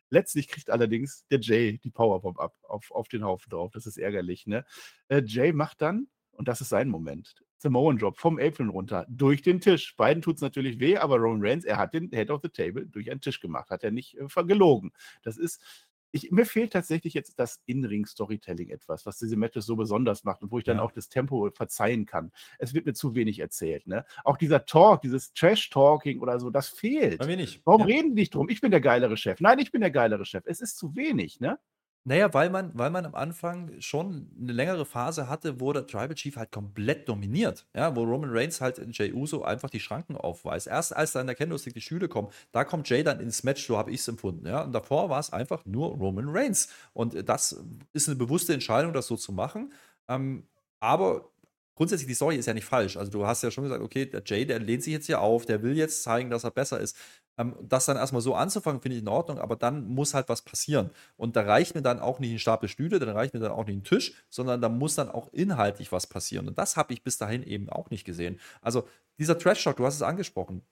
Letztlich 0.09 0.47
kriegt 0.47 0.71
allerdings 0.71 1.27
der 1.29 1.41
Jay 1.41 1.79
die 1.79 1.91
Powerbomb 1.91 2.39
ab, 2.39 2.55
auf, 2.63 2.93
auf 2.93 3.09
den 3.09 3.25
Haufen 3.25 3.51
drauf. 3.51 3.73
Das 3.73 3.87
ist 3.87 3.97
ärgerlich, 3.97 4.47
ne? 4.47 4.65
Äh, 5.09 5.23
Jay 5.25 5.53
macht 5.53 5.81
dann, 5.81 6.07
und 6.43 6.49
das 6.49 6.61
ist 6.61 6.71
sein 6.71 6.89
Moment, 6.89 7.37
Samoan 7.59 7.99
Drop 7.99 8.19
vom 8.19 8.41
Apron 8.41 8.69
runter, 8.69 9.07
durch 9.09 9.43
den 9.43 9.61
Tisch. 9.61 9.95
Beiden 9.97 10.21
tut 10.25 10.35
es 10.35 10.43
natürlich 10.43 10.81
weh, 10.81 10.97
aber 10.97 11.19
Roman 11.19 11.41
Reigns, 11.41 11.65
er 11.65 11.77
hat 11.77 11.95
den 11.95 12.11
Head 12.11 12.31
of 12.31 12.41
the 12.43 12.49
Table 12.49 12.85
durch 12.85 13.13
einen 13.13 13.21
Tisch 13.21 13.39
gemacht, 13.39 13.71
hat 13.71 13.85
er 13.85 13.93
nicht 13.93 14.19
äh, 14.19 14.29
vergelogen. 14.29 14.91
Das 15.23 15.37
ist, 15.37 15.63
ich, 16.11 16.33
mir 16.33 16.45
fehlt 16.47 16.73
tatsächlich 16.73 17.15
jetzt 17.15 17.39
das 17.39 17.63
In-Ring-Storytelling 17.67 18.71
etwas, 18.71 19.07
was 19.07 19.19
diese 19.19 19.37
Matches 19.37 19.67
so 19.67 19.77
besonders 19.77 20.25
macht 20.25 20.43
und 20.43 20.51
wo 20.51 20.59
ich 20.59 20.65
dann 20.65 20.79
Ja. 20.79 20.83
auch 20.83 20.91
das 20.91 21.09
Tempo 21.09 21.49
verzeihen 21.55 22.05
kann. 22.07 22.33
Es 22.59 22.75
wird 22.75 22.87
mir 22.87 22.95
zu 22.95 23.15
wenig 23.15 23.39
erzählt. 23.39 23.87
Ne? 23.87 24.05
Auch 24.25 24.37
dieser 24.37 24.65
Talk, 24.65 25.03
dieses 25.03 25.33
Trash-Talking 25.33 26.19
oder 26.19 26.41
so, 26.41 26.51
das 26.51 26.69
fehlt. 26.69 27.21
Warum 27.65 27.83
Ja. 27.83 27.87
reden 27.87 28.09
die 28.17 28.23
nicht 28.23 28.35
drum? 28.35 28.49
Ich 28.49 28.61
bin 28.61 28.73
der 28.73 28.81
geilere 28.81 29.17
Chef. 29.17 29.41
Nein, 29.41 29.61
ich 29.61 29.71
bin 29.71 29.81
der 29.81 29.93
geilere 29.93 30.25
Chef. 30.25 30.43
Es 30.47 30.61
ist 30.61 30.77
zu 30.77 30.97
wenig, 30.97 31.39
ne? 31.39 31.61
Naja, 32.05 32.35
weil 32.35 32.51
man, 32.51 32.73
weil 32.75 32.91
man 32.91 33.07
am 33.07 33.15
Anfang 33.15 33.81
schon 33.81 34.29
eine 34.41 34.53
längere 34.53 34.85
Phase 34.85 35.29
hatte, 35.29 35.61
wo 35.61 35.73
der 35.73 35.87
Tribal 35.87 36.15
Chief 36.17 36.35
halt 36.37 36.51
komplett 36.51 37.09
dominiert. 37.09 37.65
Ja, 37.77 37.95
wo 37.95 38.03
Roman 38.03 38.31
Reigns 38.33 38.61
halt 38.61 38.79
in 38.79 38.91
Jey 38.91 39.13
Uso 39.13 39.43
einfach 39.45 39.71
die 39.71 39.79
Schranken 39.79 40.17
aufweist. 40.17 40.67
Erst 40.67 40.97
als 40.97 41.13
dann 41.13 41.27
der 41.29 41.37
Candlestick 41.37 41.75
die 41.75 41.81
Stühle 41.81 42.09
kommen, 42.09 42.29
da 42.51 42.65
kommt 42.65 42.89
Jay 42.89 43.05
dann 43.05 43.21
ins 43.21 43.45
Match, 43.45 43.65
so 43.65 43.79
habe 43.79 43.93
ich 43.93 44.01
es 44.01 44.09
empfunden. 44.09 44.47
Ja, 44.49 44.63
und 44.63 44.73
davor 44.73 45.11
war 45.11 45.21
es 45.21 45.33
einfach 45.33 45.65
nur 45.65 45.91
Roman 45.91 46.29
Reigns. 46.29 46.69
Und 46.93 47.29
das 47.29 47.63
ist 47.93 48.09
eine 48.09 48.17
bewusste 48.17 48.53
Entscheidung, 48.53 48.93
das 48.93 49.07
so 49.07 49.17
zu 49.17 49.33
machen. 49.33 49.73
Ähm, 50.09 50.49
aber 50.81 51.32
grundsätzlich, 51.75 52.07
die 52.07 52.15
Story 52.15 52.37
ist 52.37 52.47
ja 52.47 52.55
nicht 52.55 52.65
falsch. 52.65 52.97
Also 52.97 53.11
du 53.11 53.27
hast 53.27 53.43
ja 53.43 53.51
schon 53.51 53.65
gesagt, 53.65 53.83
okay, 53.83 54.07
der 54.07 54.23
Jay, 54.25 54.45
der 54.45 54.59
lehnt 54.59 54.83
sich 54.83 54.93
jetzt 54.93 55.07
hier 55.07 55.21
auf, 55.21 55.47
der 55.47 55.63
will 55.63 55.77
jetzt 55.77 56.03
zeigen, 56.03 56.31
dass 56.31 56.45
er 56.45 56.51
besser 56.51 56.81
ist. 56.81 56.97
Ähm, 57.39 57.57
das 57.63 57.87
dann 57.87 57.97
erstmal 57.97 58.23
so 58.23 58.35
anzufangen, 58.35 58.81
finde 58.83 58.97
ich 58.97 59.03
in 59.03 59.09
Ordnung, 59.09 59.39
aber 59.39 59.57
dann 59.57 59.87
muss 59.87 60.15
halt 60.15 60.29
was 60.29 60.43
passieren. 60.43 60.91
Und 61.17 61.37
da 61.37 61.43
reicht 61.43 61.75
mir 61.75 61.83
dann 61.83 62.01
auch 62.01 62.19
nicht 62.19 62.33
ein 62.33 62.39
Stapel 62.39 62.69
Stühle, 62.69 62.99
dann 62.99 63.09
reicht 63.11 63.35
mir 63.35 63.41
dann 63.41 63.53
auch 63.53 63.67
nicht 63.67 63.77
ein 63.77 63.85
Tisch, 63.85 64.15
sondern 64.29 64.61
da 64.61 64.69
muss 64.69 64.95
dann 64.95 65.11
auch 65.11 65.33
inhaltlich 65.33 65.93
was 65.93 66.07
passieren. 66.07 66.49
Und 66.49 66.59
das 66.59 66.77
habe 66.77 66.93
ich 66.93 67.03
bis 67.03 67.19
dahin 67.19 67.43
eben 67.43 67.71
auch 67.71 67.91
nicht 67.91 68.05
gesehen. 68.05 68.39
Also 68.61 68.87
dieser 69.19 69.39
Trash-Talk, 69.39 69.77
du 69.77 69.87
hast 69.87 69.95
es 69.95 70.03
angesprochen, 70.03 70.63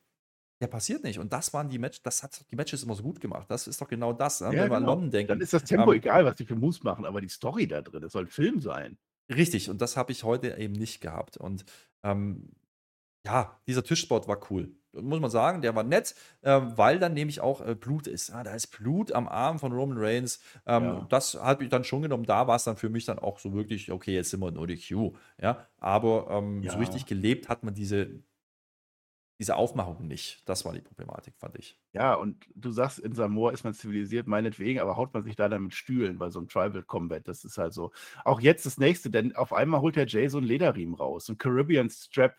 der 0.61 0.67
passiert 0.67 1.03
nicht. 1.03 1.19
Und 1.19 1.33
das 1.33 1.55
waren 1.55 1.71
die 1.71 1.79
Matches, 1.79 2.03
das 2.03 2.23
hat 2.23 2.45
die 2.51 2.57
Matches 2.57 2.83
immer 2.83 2.95
so 2.95 3.03
gut 3.03 3.21
gemacht. 3.21 3.47
Das 3.49 3.67
ist 3.67 3.81
doch 3.81 3.89
genau 3.89 4.13
das, 4.13 4.43
ne? 4.43 4.49
wenn 4.49 4.57
wir 4.57 4.63
an 4.65 4.69
genau. 4.69 4.87
London 4.93 5.11
denken. 5.11 5.29
Dann 5.29 5.41
ist 5.41 5.55
das 5.55 5.65
Tempo 5.65 5.93
Ähm, 5.93 5.99
egal, 5.99 6.27
was 6.27 6.35
die 6.37 6.45
für 6.45 6.57
Moves 6.57 6.83
machen, 6.83 7.07
aber 7.07 7.23
die 7.23 7.29
Story 7.29 7.67
da 7.67 7.81
drin, 7.81 8.03
das 8.03 8.13
soll 8.13 8.25
ein 8.25 8.29
Film 8.29 8.61
sein. 8.61 8.99
Richtig, 9.31 9.71
und 9.71 9.81
das 9.81 9.97
habe 9.97 10.13
ich 10.13 10.25
heute 10.25 10.57
eben 10.59 10.75
nicht 10.75 11.01
gehabt. 11.01 11.37
Und 11.37 11.65
ähm, 12.03 12.51
ja, 13.25 13.61
dieser 13.67 13.85
Tischsport 13.85 14.29
war 14.29 14.41
cool. 14.51 14.73
Muss 14.93 15.21
man 15.21 15.31
sagen, 15.31 15.63
der 15.63 15.77
war 15.77 15.85
nett, 15.85 16.17
ähm, 16.43 16.73
weil 16.77 16.99
dann 16.99 17.15
nämlich 17.15 17.41
auch 17.41 17.65
äh, 17.65 17.77
Blut 17.77 18.09
ist. 18.09 18.31
Ah, 18.33 18.43
da 18.43 18.55
ist 18.55 18.69
Blut 18.69 19.13
am 19.13 19.29
Arm 19.29 19.61
von 19.61 19.71
Roman 19.73 19.99
Reigns. 19.99 20.41
Ähm, 20.67 20.83
Ja. 20.85 21.07
Das 21.09 21.35
hat 21.35 21.61
mich 21.61 21.69
dann 21.69 21.85
schon 21.85 22.03
genommen. 22.03 22.25
Da 22.25 22.49
war 22.49 22.57
es 22.57 22.65
dann 22.65 22.77
für 22.77 22.89
mich 22.89 23.05
dann 23.05 23.21
auch 23.21 23.39
so 23.39 23.53
wirklich, 23.53 23.93
okay, 23.93 24.15
jetzt 24.15 24.31
sind 24.31 24.41
wir 24.41 24.49
in 24.49 24.59
ODQ. 24.59 25.13
Ja, 25.41 25.65
aber 25.79 26.27
ähm, 26.31 26.63
Ja. 26.65 26.73
so 26.73 26.79
richtig 26.79 27.07
gelebt 27.07 27.49
hat 27.49 27.63
man 27.63 27.73
diese, 27.75 28.21
diese 29.41 29.57
Aufmachung 29.57 30.07
nicht. 30.07 30.43
Das 30.47 30.65
war 30.67 30.73
die 30.75 30.83
Problematik, 30.83 31.35
fand 31.39 31.57
ich. 31.59 31.79
Ja, 31.95 32.15
und 32.15 32.45
du 32.55 32.71
sagst, 32.71 32.99
in 32.99 33.15
Samoa 33.15 33.53
ist 33.53 33.65
man 33.65 33.73
zivilisiert, 33.73 34.27
meinetwegen, 34.27 34.81
aber 34.81 34.97
haut 34.99 35.15
man 35.15 35.25
sich 35.25 35.35
da 35.35 35.49
dann 35.49 35.63
mit 35.65 35.75
Stühlen 35.75 36.19
bei 36.19 36.29
so 36.29 36.39
einem 36.39 36.49
Tribal 36.49 36.83
Combat. 36.83 37.27
Das 37.27 37.43
ist 37.45 37.57
halt 37.57 37.73
so. 37.73 37.91
Auch 38.25 38.41
jetzt 38.41 38.67
das 38.67 38.77
nächste, 38.77 39.11
denn 39.11 39.35
auf 39.35 39.53
einmal 39.55 39.81
holt 39.81 39.97
der 39.97 40.07
Jay 40.07 40.29
so 40.29 40.37
einen 40.39 40.47
Lederriemen 40.47 40.95
raus, 40.95 41.25
so 41.25 41.33
ein 41.33 41.39
Caribbean 41.39 41.89
Strap. 41.89 42.35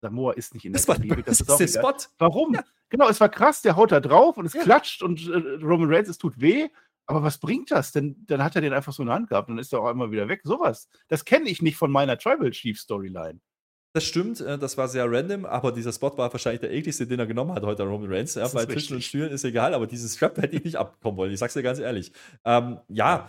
Samoa 0.00 0.34
ist 0.34 0.54
nicht 0.54 0.64
in 0.64 0.72
der 0.72 0.78
Das 0.78 0.86
war, 0.88 0.94
Karibik, 0.96 1.26
das 1.26 1.40
ist 1.40 1.58
der. 1.58 1.66
Spot. 1.68 1.94
Warum? 2.18 2.54
Ja. 2.54 2.62
Genau, 2.90 3.08
es 3.08 3.20
war 3.20 3.28
krass, 3.28 3.62
der 3.62 3.74
haut 3.74 3.90
da 3.90 3.98
drauf 3.98 4.36
und 4.38 4.46
es 4.46 4.52
Ja. 4.54 4.62
klatscht 4.62 5.02
und 5.02 5.26
äh, 5.28 5.64
Roman 5.64 5.92
Reigns, 5.92 6.08
es 6.08 6.18
tut 6.18 6.40
weh. 6.40 6.68
Aber 7.06 7.22
was 7.22 7.38
bringt 7.38 7.70
das? 7.72 7.90
Denn 7.92 8.24
dann 8.26 8.42
hat 8.44 8.54
er 8.56 8.62
den 8.62 8.72
einfach 8.72 8.92
so 8.92 9.02
in 9.02 9.06
der 9.08 9.16
Hand 9.16 9.28
gehabt 9.28 9.48
und 9.48 9.56
dann 9.56 9.60
ist 9.62 9.72
er 9.72 9.80
auch 9.80 9.86
einmal 9.88 10.10
wieder 10.12 10.28
weg. 10.28 10.40
Sowas. 10.44 10.88
Das 11.08 11.24
kenne 11.24 11.48
ich 11.48 11.60
nicht 11.62 11.76
von 11.76 11.90
meiner 11.90 12.18
Tribal 12.18 12.50
Chief 12.50 12.78
Storyline. 12.78 13.40
Das 13.96 14.04
stimmt, 14.04 14.42
äh, 14.42 14.58
das 14.58 14.76
war 14.76 14.88
sehr 14.88 15.10
random, 15.10 15.46
aber 15.46 15.72
dieser 15.72 15.90
Spot 15.90 16.18
war 16.18 16.30
wahrscheinlich 16.30 16.60
der 16.60 16.70
ekligste, 16.70 17.06
den 17.06 17.18
er 17.18 17.24
genommen 17.24 17.54
hat 17.54 17.62
heute, 17.62 17.82
Roman 17.84 18.12
Reigns. 18.12 18.34
Ja, 18.34 18.46
bei 18.48 18.66
Tischen 18.66 18.96
und. 18.96 19.02
Stühlen 19.02 19.30
ist 19.32 19.42
egal, 19.42 19.72
aber 19.72 19.86
dieses 19.86 20.16
Strap 20.16 20.36
hätte 20.36 20.54
ich 20.54 20.64
nicht 20.64 20.76
abbekommen 20.76 21.16
wollen. 21.16 21.32
Ich 21.32 21.38
sag's 21.38 21.54
dir 21.54 21.62
ganz 21.62 21.78
ehrlich. 21.78 22.12
Ähm, 22.44 22.76
ja, 22.88 23.26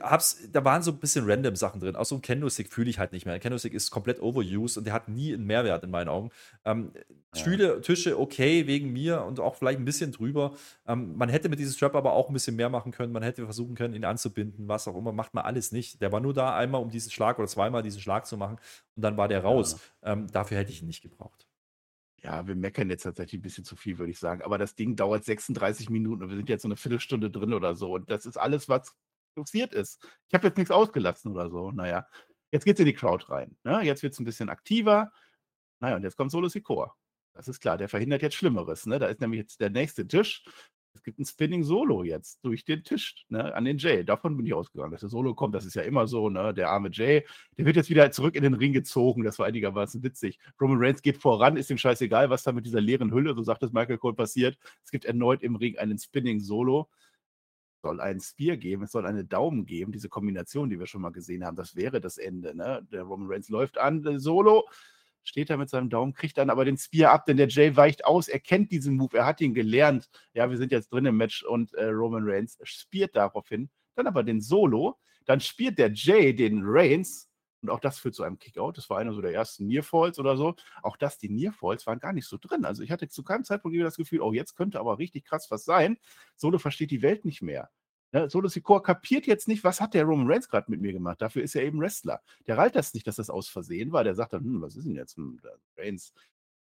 hab's, 0.00 0.38
da 0.52 0.64
waren 0.64 0.82
so 0.82 0.90
ein 0.90 0.98
bisschen 0.98 1.28
random 1.28 1.56
Sachen 1.56 1.80
drin. 1.80 1.96
Auch 1.96 2.04
so 2.04 2.14
ein 2.14 2.22
Candlestick 2.22 2.70
fühle 2.72 2.90
ich 2.90 2.98
halt 2.98 3.12
nicht 3.12 3.24
mehr. 3.24 3.34
Ein 3.34 3.40
Candlestick 3.40 3.74
ist 3.74 3.90
komplett 3.90 4.20
overused 4.20 4.78
und 4.78 4.84
der 4.84 4.92
hat 4.92 5.08
nie 5.08 5.32
einen 5.32 5.46
Mehrwert 5.46 5.82
in 5.84 5.90
meinen 5.90 6.08
Augen. 6.08 6.30
Ähm, 6.64 6.92
Ja. 7.34 7.40
Stühle, 7.40 7.80
Tische, 7.82 8.18
okay, 8.18 8.66
wegen 8.66 8.90
mir 8.92 9.22
und 9.22 9.38
auch 9.38 9.54
vielleicht 9.54 9.78
ein 9.78 9.84
bisschen 9.84 10.12
drüber. 10.12 10.56
Ähm, 10.86 11.14
man 11.16 11.28
hätte 11.28 11.48
mit 11.50 11.58
diesem 11.58 11.74
Strap 11.74 11.94
aber 11.94 12.12
auch 12.14 12.28
ein 12.28 12.32
bisschen 12.32 12.56
mehr 12.56 12.70
machen 12.70 12.90
können. 12.90 13.12
Man 13.12 13.22
hätte 13.22 13.44
versuchen 13.44 13.74
können, 13.74 13.94
ihn 13.94 14.04
anzubinden, 14.06 14.66
was 14.66 14.88
auch 14.88 14.96
immer. 14.96 15.12
Macht 15.12 15.34
man 15.34 15.44
alles 15.44 15.70
nicht. 15.72 16.00
Der 16.00 16.10
war 16.10 16.20
nur 16.20 16.32
da 16.34 16.56
einmal, 16.56 16.80
um 16.82 16.90
diesen 16.90 17.10
Schlag 17.10 17.38
oder 17.38 17.46
zweimal 17.48 17.82
diesen 17.82 18.00
Schlag 18.00 18.26
zu 18.26 18.36
machen 18.38 18.56
und 18.96 19.02
dann 19.02 19.16
war 19.18 19.28
der 19.28 19.42
raus. 19.42 19.78
Ähm, 20.02 20.26
dafür 20.32 20.56
hätte 20.58 20.72
ich 20.72 20.80
ihn 20.80 20.86
nicht 20.88 21.02
gebraucht. 21.02 21.46
Ja, 22.22 22.46
wir 22.48 22.56
meckern 22.56 22.90
jetzt 22.90 23.02
tatsächlich 23.04 23.40
ein 23.40 23.42
bisschen 23.42 23.64
zu 23.64 23.76
viel, 23.76 23.98
würde 23.98 24.10
ich 24.10 24.18
sagen. 24.18 24.42
Aber 24.42 24.58
das 24.58 24.74
Ding 24.74 24.96
dauert 24.96 25.24
36 25.24 25.88
Minuten 25.90 26.22
und 26.24 26.30
wir 26.30 26.36
sind 26.36 26.48
jetzt 26.48 26.62
so 26.62 26.68
eine 26.68 26.76
Viertelstunde 26.76 27.30
drin 27.30 27.52
oder 27.54 27.74
so. 27.76 27.92
Und 27.94 28.10
das 28.10 28.26
ist 28.26 28.36
alles, 28.36 28.68
was 28.68 28.94
passiert 29.38 29.72
ist. 29.74 30.02
Ich 30.28 30.34
habe 30.34 30.46
jetzt 30.46 30.58
nichts 30.58 30.70
ausgelassen 30.70 31.32
oder 31.32 31.50
so. 31.50 31.70
Naja, 31.72 32.06
jetzt 32.50 32.64
geht's 32.64 32.80
in 32.80 32.86
die 32.86 32.94
Crowd 32.94 33.24
rein. 33.28 33.56
Ne? 33.64 33.82
Jetzt 33.82 34.02
wird 34.02 34.12
es 34.12 34.20
ein 34.20 34.24
bisschen 34.24 34.48
aktiver. 34.48 35.12
Naja, 35.80 35.96
und 35.96 36.02
jetzt 36.02 36.16
kommt 36.16 36.30
Solo 36.30 36.48
Sikoa. 36.48 36.94
Das 37.34 37.48
ist 37.48 37.60
klar, 37.60 37.78
der 37.78 37.88
verhindert 37.88 38.22
jetzt 38.22 38.34
Schlimmeres. 38.34 38.86
Ne? 38.86 38.98
Da 38.98 39.06
ist 39.06 39.20
nämlich 39.20 39.38
jetzt 39.38 39.60
der 39.60 39.70
nächste 39.70 40.06
Tisch. 40.06 40.42
Es 40.94 41.04
gibt 41.04 41.20
ein 41.20 41.24
Spinning 41.24 41.62
Solo 41.62 42.02
jetzt 42.02 42.44
durch 42.44 42.64
den 42.64 42.82
Tisch 42.82 43.24
ne? 43.28 43.54
an 43.54 43.64
den 43.64 43.78
Jay. 43.78 44.04
Davon 44.04 44.36
bin 44.36 44.44
ich 44.44 44.54
ausgegangen, 44.54 44.90
dass 44.90 45.02
der 45.02 45.08
Solo 45.08 45.34
kommt. 45.34 45.54
Das 45.54 45.64
ist 45.64 45.74
ja 45.74 45.82
immer 45.82 46.08
so. 46.08 46.28
Ne? 46.28 46.52
Der 46.52 46.70
arme 46.70 46.90
Jay, 46.90 47.24
der 47.56 47.64
wird 47.64 47.76
jetzt 47.76 47.90
wieder 47.90 48.10
zurück 48.10 48.34
in 48.34 48.42
den 48.42 48.54
Ring 48.54 48.72
gezogen. 48.72 49.22
Das 49.22 49.38
war 49.38 49.46
einigermaßen 49.46 50.02
witzig. 50.02 50.40
Roman 50.60 50.78
Reigns 50.80 51.02
geht 51.02 51.18
voran, 51.18 51.56
ist 51.56 51.70
ihm 51.70 51.78
scheißegal, 51.78 52.30
was 52.30 52.42
da 52.42 52.50
mit 52.50 52.66
dieser 52.66 52.80
leeren 52.80 53.12
Hülle, 53.12 53.34
so 53.34 53.42
sagt 53.44 53.62
es 53.62 53.72
Michael 53.72 53.98
Cole, 53.98 54.16
passiert. 54.16 54.58
Es 54.84 54.90
gibt 54.90 55.04
erneut 55.04 55.42
im 55.42 55.54
Ring 55.54 55.78
einen 55.78 55.98
Spinning 55.98 56.40
Solo. 56.40 56.90
Soll 57.82 58.00
einen 58.00 58.20
Spear 58.20 58.56
geben, 58.56 58.84
es 58.84 58.92
soll 58.92 59.06
eine 59.06 59.24
Daumen 59.24 59.64
geben, 59.64 59.92
diese 59.92 60.08
Kombination, 60.08 60.68
die 60.68 60.78
wir 60.78 60.86
schon 60.86 61.02
mal 61.02 61.12
gesehen 61.12 61.44
haben. 61.44 61.56
Das 61.56 61.76
wäre 61.76 62.00
das 62.00 62.18
Ende. 62.18 62.56
Ne? 62.56 62.86
Der 62.90 63.02
Roman 63.02 63.28
Reigns 63.30 63.48
läuft 63.48 63.78
an, 63.78 64.02
der 64.02 64.18
Solo, 64.18 64.68
steht 65.22 65.50
da 65.50 65.56
mit 65.56 65.68
seinem 65.68 65.90
Daumen, 65.90 66.14
kriegt 66.14 66.38
dann 66.38 66.50
aber 66.50 66.64
den 66.64 66.76
Spear 66.76 67.12
ab, 67.12 67.26
denn 67.26 67.36
der 67.36 67.48
Jay 67.48 67.76
weicht 67.76 68.04
aus. 68.04 68.28
Er 68.28 68.40
kennt 68.40 68.72
diesen 68.72 68.96
Move, 68.96 69.16
er 69.18 69.26
hat 69.26 69.40
ihn 69.40 69.54
gelernt. 69.54 70.08
Ja, 70.34 70.50
wir 70.50 70.56
sind 70.56 70.72
jetzt 70.72 70.92
drin 70.92 71.06
im 71.06 71.16
Match 71.16 71.44
und 71.44 71.72
äh, 71.74 71.86
Roman 71.86 72.24
Reigns 72.24 72.58
spielt 72.62 73.14
daraufhin 73.14 73.70
dann 73.98 74.06
aber 74.06 74.22
den 74.22 74.40
Solo. 74.40 74.98
Dann 75.26 75.40
spielt 75.40 75.78
der 75.78 75.92
Jay 75.92 76.34
den 76.34 76.62
Reigns 76.64 77.27
und 77.62 77.70
auch 77.70 77.80
das 77.80 77.98
führt 77.98 78.14
zu 78.14 78.22
einem 78.22 78.38
Kickout. 78.38 78.72
Das 78.76 78.88
war 78.90 78.98
einer 78.98 79.12
so 79.12 79.20
der 79.20 79.32
ersten 79.34 79.66
Nearfalls 79.66 80.18
oder 80.18 80.36
so. 80.36 80.54
Auch 80.82 80.96
das, 80.96 81.18
die 81.18 81.28
Nearfalls 81.28 81.86
waren 81.86 81.98
gar 81.98 82.12
nicht 82.12 82.26
so 82.26 82.38
drin. 82.38 82.64
Also 82.64 82.82
ich 82.82 82.90
hatte 82.90 83.08
zu 83.08 83.22
keinem 83.22 83.44
Zeitpunkt 83.44 83.78
das 83.78 83.96
Gefühl, 83.96 84.20
oh, 84.20 84.32
jetzt 84.32 84.56
könnte 84.56 84.78
aber 84.80 84.98
richtig 84.98 85.24
krass 85.24 85.50
was 85.50 85.64
sein. 85.64 85.98
Solo 86.36 86.58
versteht 86.58 86.90
die 86.90 87.02
Welt 87.02 87.24
nicht 87.24 87.42
mehr. 87.42 87.70
Ja, 88.12 88.30
Solo 88.30 88.48
Sikoa 88.48 88.80
kapiert 88.80 89.26
jetzt 89.26 89.48
nicht, 89.48 89.64
was 89.64 89.80
hat 89.80 89.92
der 89.92 90.04
Roman 90.04 90.30
Reigns 90.30 90.48
gerade 90.48 90.70
mit 90.70 90.80
mir 90.80 90.92
gemacht. 90.92 91.20
Dafür 91.20 91.42
ist 91.42 91.54
er 91.54 91.62
eben 91.62 91.80
Wrestler. 91.80 92.22
Der 92.46 92.56
reilt 92.56 92.74
das 92.74 92.94
nicht, 92.94 93.06
dass 93.06 93.16
das 93.16 93.28
aus 93.28 93.48
Versehen 93.48 93.92
war. 93.92 94.02
Der 94.04 94.14
sagt 94.14 94.32
dann, 94.32 94.44
hm, 94.44 94.62
was 94.62 94.76
ist 94.76 94.86
denn 94.86 94.94
jetzt 94.94 95.16
hm, 95.16 95.40
Reigns? 95.76 96.14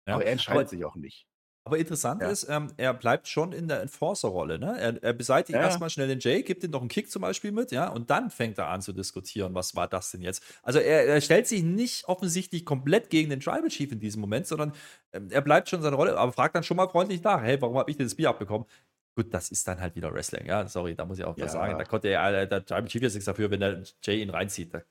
Ja, 0.07 0.15
aber 0.15 0.25
er 0.25 0.33
entscheidet 0.33 0.63
aber- 0.63 0.69
sich 0.69 0.85
auch 0.85 0.97
nicht. 0.97 1.27
Aber 1.69 1.79
interessant 1.79 2.23
Ja. 2.23 2.31
ist, 2.31 2.49
ähm, 2.49 2.69
er 2.77 2.95
bleibt 2.95 3.29
schon 3.29 3.53
in 3.53 3.69
der 3.69 3.83
Enforcer-Rolle. 3.83 4.59
Ne? 4.59 4.79
Er, 4.81 5.03
er 5.03 5.13
beseitigt 5.13 5.57
Ja, 5.57 5.63
erstmal 5.63 5.91
schnell 5.91 6.09
den 6.09 6.19
Jay, 6.21 6.43
gibt 6.43 6.65
ihm 6.65 6.71
noch 6.71 6.81
einen 6.81 6.89
Kick 6.89 7.11
zum 7.11 7.23
Beispiel 7.23 7.53
mit, 7.53 7.71
ja, 7.73 7.89
und 7.89 8.09
dann 8.11 8.31
fängt 8.31 8.59
er 8.59 8.69
an 8.69 8.81
zu 8.83 8.93
diskutieren, 8.93 9.55
was 9.55 9.77
war 9.77 9.87
das 9.87 10.11
denn 10.11 10.23
jetzt? 10.23 10.43
Also 10.63 10.79
er, 10.79 11.07
er 11.07 11.21
stellt 11.21 11.47
sich 11.47 11.63
nicht 11.63 12.09
offensichtlich 12.09 12.65
komplett 12.65 13.11
gegen 13.11 13.31
den 13.31 13.41
Tribal 13.41 13.69
Chief 13.69 13.93
in 13.93 14.01
diesem 14.01 14.21
Moment, 14.23 14.47
sondern 14.47 14.73
ähm, 15.13 15.29
er 15.31 15.43
bleibt 15.43 15.69
schon 15.69 15.81
in 15.81 15.83
seiner 15.83 15.97
Rolle, 15.97 16.17
aber 16.19 16.33
fragt 16.33 16.55
dann 16.57 16.63
schon 16.63 16.77
mal 16.79 16.89
freundlich 16.89 17.23
nach, 17.23 17.43
hey, 17.43 17.61
warum 17.61 17.77
habe 17.77 17.91
ich 17.91 17.97
denn 17.97 18.07
das 18.07 18.15
Bier 18.15 18.31
abbekommen? 18.31 18.67
Gut, 19.15 19.35
das 19.35 19.51
ist 19.51 19.67
dann 19.69 19.81
halt 19.81 19.95
wieder 19.97 20.13
Wrestling, 20.15 20.47
ja, 20.47 20.67
sorry, 20.69 20.95
da 20.95 21.05
muss 21.05 21.19
ich 21.19 21.25
auch 21.25 21.33
was 21.37 21.39
Ja. 21.41 21.49
sagen. 21.49 21.77
Da 21.77 21.85
konnte 21.85 22.09
er, 22.09 22.47
der 22.47 22.65
Tribal 22.65 22.87
Chief 22.87 23.03
jetzt 23.03 23.15
nichts 23.15 23.27
dafür, 23.27 23.51
wenn 23.51 23.61
der 23.61 23.83
Jay 24.03 24.23
ihn 24.23 24.31
reinzieht. 24.31 24.73
Da 24.73 24.79
kann 24.81 24.89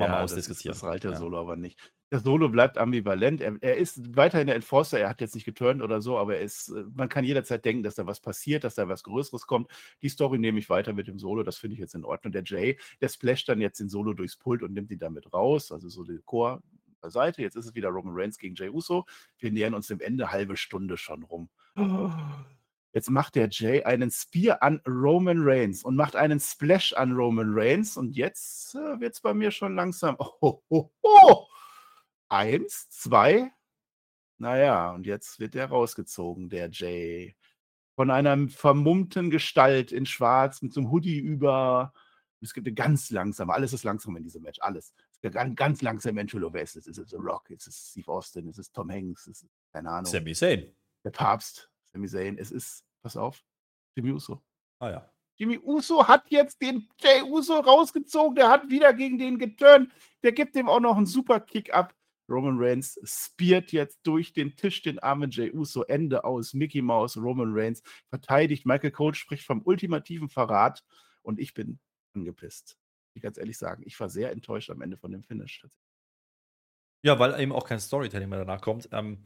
man 0.00 0.10
mal 0.10 0.22
das, 0.22 0.32
ist, 0.32 0.38
ausdiskutieren. 0.38 0.74
das 0.74 0.84
reilt 0.84 1.04
der 1.04 1.10
Ja. 1.12 1.16
Solo 1.18 1.40
aber 1.40 1.56
nicht. 1.56 1.78
Der 2.10 2.20
Solo 2.20 2.48
bleibt 2.48 2.78
ambivalent. 2.78 3.42
Er, 3.42 3.56
er 3.60 3.76
ist 3.76 4.16
weiterhin 4.16 4.46
der 4.46 4.56
Enforcer. 4.56 4.98
Er 4.98 5.10
hat 5.10 5.20
jetzt 5.20 5.34
nicht 5.34 5.44
geturnt 5.44 5.82
oder 5.82 6.00
so, 6.00 6.16
aber 6.16 6.36
er 6.36 6.40
ist, 6.40 6.70
äh, 6.70 6.84
man 6.94 7.10
kann 7.10 7.24
jederzeit 7.24 7.64
denken, 7.64 7.82
dass 7.82 7.96
da 7.96 8.06
was 8.06 8.20
passiert, 8.20 8.64
dass 8.64 8.74
da 8.74 8.88
was 8.88 9.02
Größeres 9.02 9.46
kommt. 9.46 9.70
Die 10.00 10.08
Story 10.08 10.38
nehme 10.38 10.58
ich 10.58 10.70
weiter 10.70 10.94
mit 10.94 11.06
dem 11.06 11.18
Solo. 11.18 11.42
Das 11.42 11.58
finde 11.58 11.74
ich 11.74 11.80
jetzt 11.80 11.94
in 11.94 12.04
Ordnung. 12.04 12.32
Der 12.32 12.44
Jay, 12.44 12.78
der 13.02 13.08
splasht 13.08 13.48
dann 13.48 13.60
jetzt 13.60 13.80
den 13.80 13.90
Solo 13.90 14.14
durchs 14.14 14.36
Pult 14.36 14.62
und 14.62 14.72
nimmt 14.72 14.90
ihn 14.90 14.98
damit 14.98 15.32
raus. 15.34 15.70
Also 15.70 15.90
so 15.90 16.02
den 16.02 16.24
Chor 16.24 16.62
beiseite. 17.00 17.42
Jetzt 17.42 17.56
ist 17.56 17.66
es 17.66 17.74
wieder 17.74 17.88
Roman 17.88 18.14
Reigns 18.16 18.38
gegen 18.38 18.54
Jay 18.54 18.70
Uso. 18.70 19.04
Wir 19.38 19.52
nähern 19.52 19.74
uns 19.74 19.88
dem 19.88 20.00
Ende, 20.00 20.32
halbe 20.32 20.56
Stunde 20.56 20.96
schon 20.96 21.22
rum. 21.24 21.50
Jetzt 22.94 23.10
macht 23.10 23.34
der 23.34 23.48
Jay 23.50 23.82
einen 23.84 24.10
Spear 24.10 24.62
an 24.62 24.80
Roman 24.86 25.42
Reigns 25.42 25.84
und 25.84 25.94
macht 25.94 26.16
einen 26.16 26.40
Splash 26.40 26.94
an 26.94 27.12
Roman 27.12 27.50
Reigns. 27.52 27.98
Und 27.98 28.16
jetzt 28.16 28.74
äh, 28.74 28.98
wird 28.98 29.12
es 29.12 29.20
bei 29.20 29.34
mir 29.34 29.50
schon 29.50 29.76
langsam. 29.76 30.16
Oh, 30.18 30.62
oh, 30.68 30.90
oh. 31.02 31.46
Eins, 32.28 32.88
zwei. 32.90 33.50
Naja, 34.38 34.92
und 34.92 35.06
jetzt 35.06 35.40
wird 35.40 35.54
der 35.54 35.66
rausgezogen, 35.66 36.48
der 36.48 36.70
Jay. 36.70 37.36
Von 37.96 38.10
einer 38.10 38.48
vermummten 38.48 39.30
Gestalt 39.30 39.90
in 39.90 40.06
Schwarz 40.06 40.62
mit 40.62 40.72
so 40.72 40.80
einem 40.80 40.90
Hoodie 40.90 41.18
über. 41.18 41.92
Es 42.40 42.54
gibt 42.54 42.68
eine 42.68 42.74
ganz 42.74 43.10
langsame, 43.10 43.52
alles 43.52 43.72
ist 43.72 43.82
langsam 43.82 44.16
in 44.16 44.22
diesem 44.22 44.42
Match, 44.42 44.60
alles. 44.60 44.94
Ganz, 45.22 45.56
ganz 45.56 45.82
langsam 45.82 46.14
wer 46.14 46.62
ist 46.62 46.76
es? 46.76 46.86
Ist 46.86 46.98
es 46.98 47.10
The 47.10 47.16
Rock? 47.16 47.50
Ist 47.50 47.66
es 47.66 47.90
Steve 47.90 48.12
Austin? 48.12 48.48
Ist 48.48 48.58
es 48.58 48.70
Tom 48.70 48.88
Hanks? 48.92 49.26
Ist 49.26 49.42
es, 49.42 49.50
keine 49.72 49.90
Ahnung 49.90 50.04
Sami 50.04 50.32
Zayn. 50.32 50.72
der 51.02 51.10
Papst, 51.10 51.68
Sami 51.92 52.06
Zayn. 52.06 52.38
Es 52.38 52.52
ist, 52.52 52.84
pass 53.02 53.16
auf, 53.16 53.42
Jimmy 53.96 54.12
Uso. 54.12 54.40
Ah 54.78 54.90
ja. 54.90 55.12
Jimmy 55.34 55.58
Uso 55.58 56.06
hat 56.06 56.30
jetzt 56.30 56.60
den 56.62 56.88
Jay 57.00 57.22
Uso 57.22 57.54
rausgezogen. 57.54 58.36
Der 58.36 58.48
hat 58.48 58.68
wieder 58.70 58.92
gegen 58.92 59.18
den 59.18 59.38
geturnt. 59.38 59.90
Der 60.22 60.32
gibt 60.32 60.54
dem 60.54 60.68
auch 60.68 60.80
noch 60.80 60.96
einen 60.96 61.06
super 61.06 61.40
Kick 61.40 61.74
ab. 61.74 61.94
Roman 62.28 62.56
Reigns 62.58 62.98
spiert 63.04 63.72
jetzt 63.72 64.00
durch 64.02 64.32
den 64.32 64.56
Tisch 64.56 64.82
den 64.82 64.98
armen 64.98 65.30
Jay 65.30 65.50
Uso. 65.52 65.82
Ende 65.84 66.24
aus. 66.24 66.54
Mickey 66.54 66.82
Mouse, 66.82 67.16
Roman 67.16 67.52
Reigns 67.52 67.82
verteidigt. 68.08 68.66
Michael 68.66 68.90
Cole 68.90 69.14
spricht 69.14 69.44
vom 69.44 69.62
ultimativen 69.62 70.28
Verrat. 70.28 70.84
Und 71.22 71.38
ich 71.40 71.54
bin 71.54 71.78
angepisst. 72.14 72.78
Ich 73.14 73.22
ganz 73.22 73.38
ehrlich 73.38 73.58
sagen, 73.58 73.82
ich 73.86 73.98
war 73.98 74.08
sehr 74.08 74.30
enttäuscht 74.30 74.70
am 74.70 74.80
Ende 74.80 74.96
von 74.96 75.10
dem 75.10 75.24
Finish. 75.24 75.66
Ja, 77.04 77.18
weil 77.18 77.38
eben 77.40 77.52
auch 77.52 77.64
kein 77.64 77.80
Storytelling 77.80 78.28
mehr 78.28 78.40
danach 78.40 78.60
kommt. 78.60 78.88
Ähm, 78.92 79.24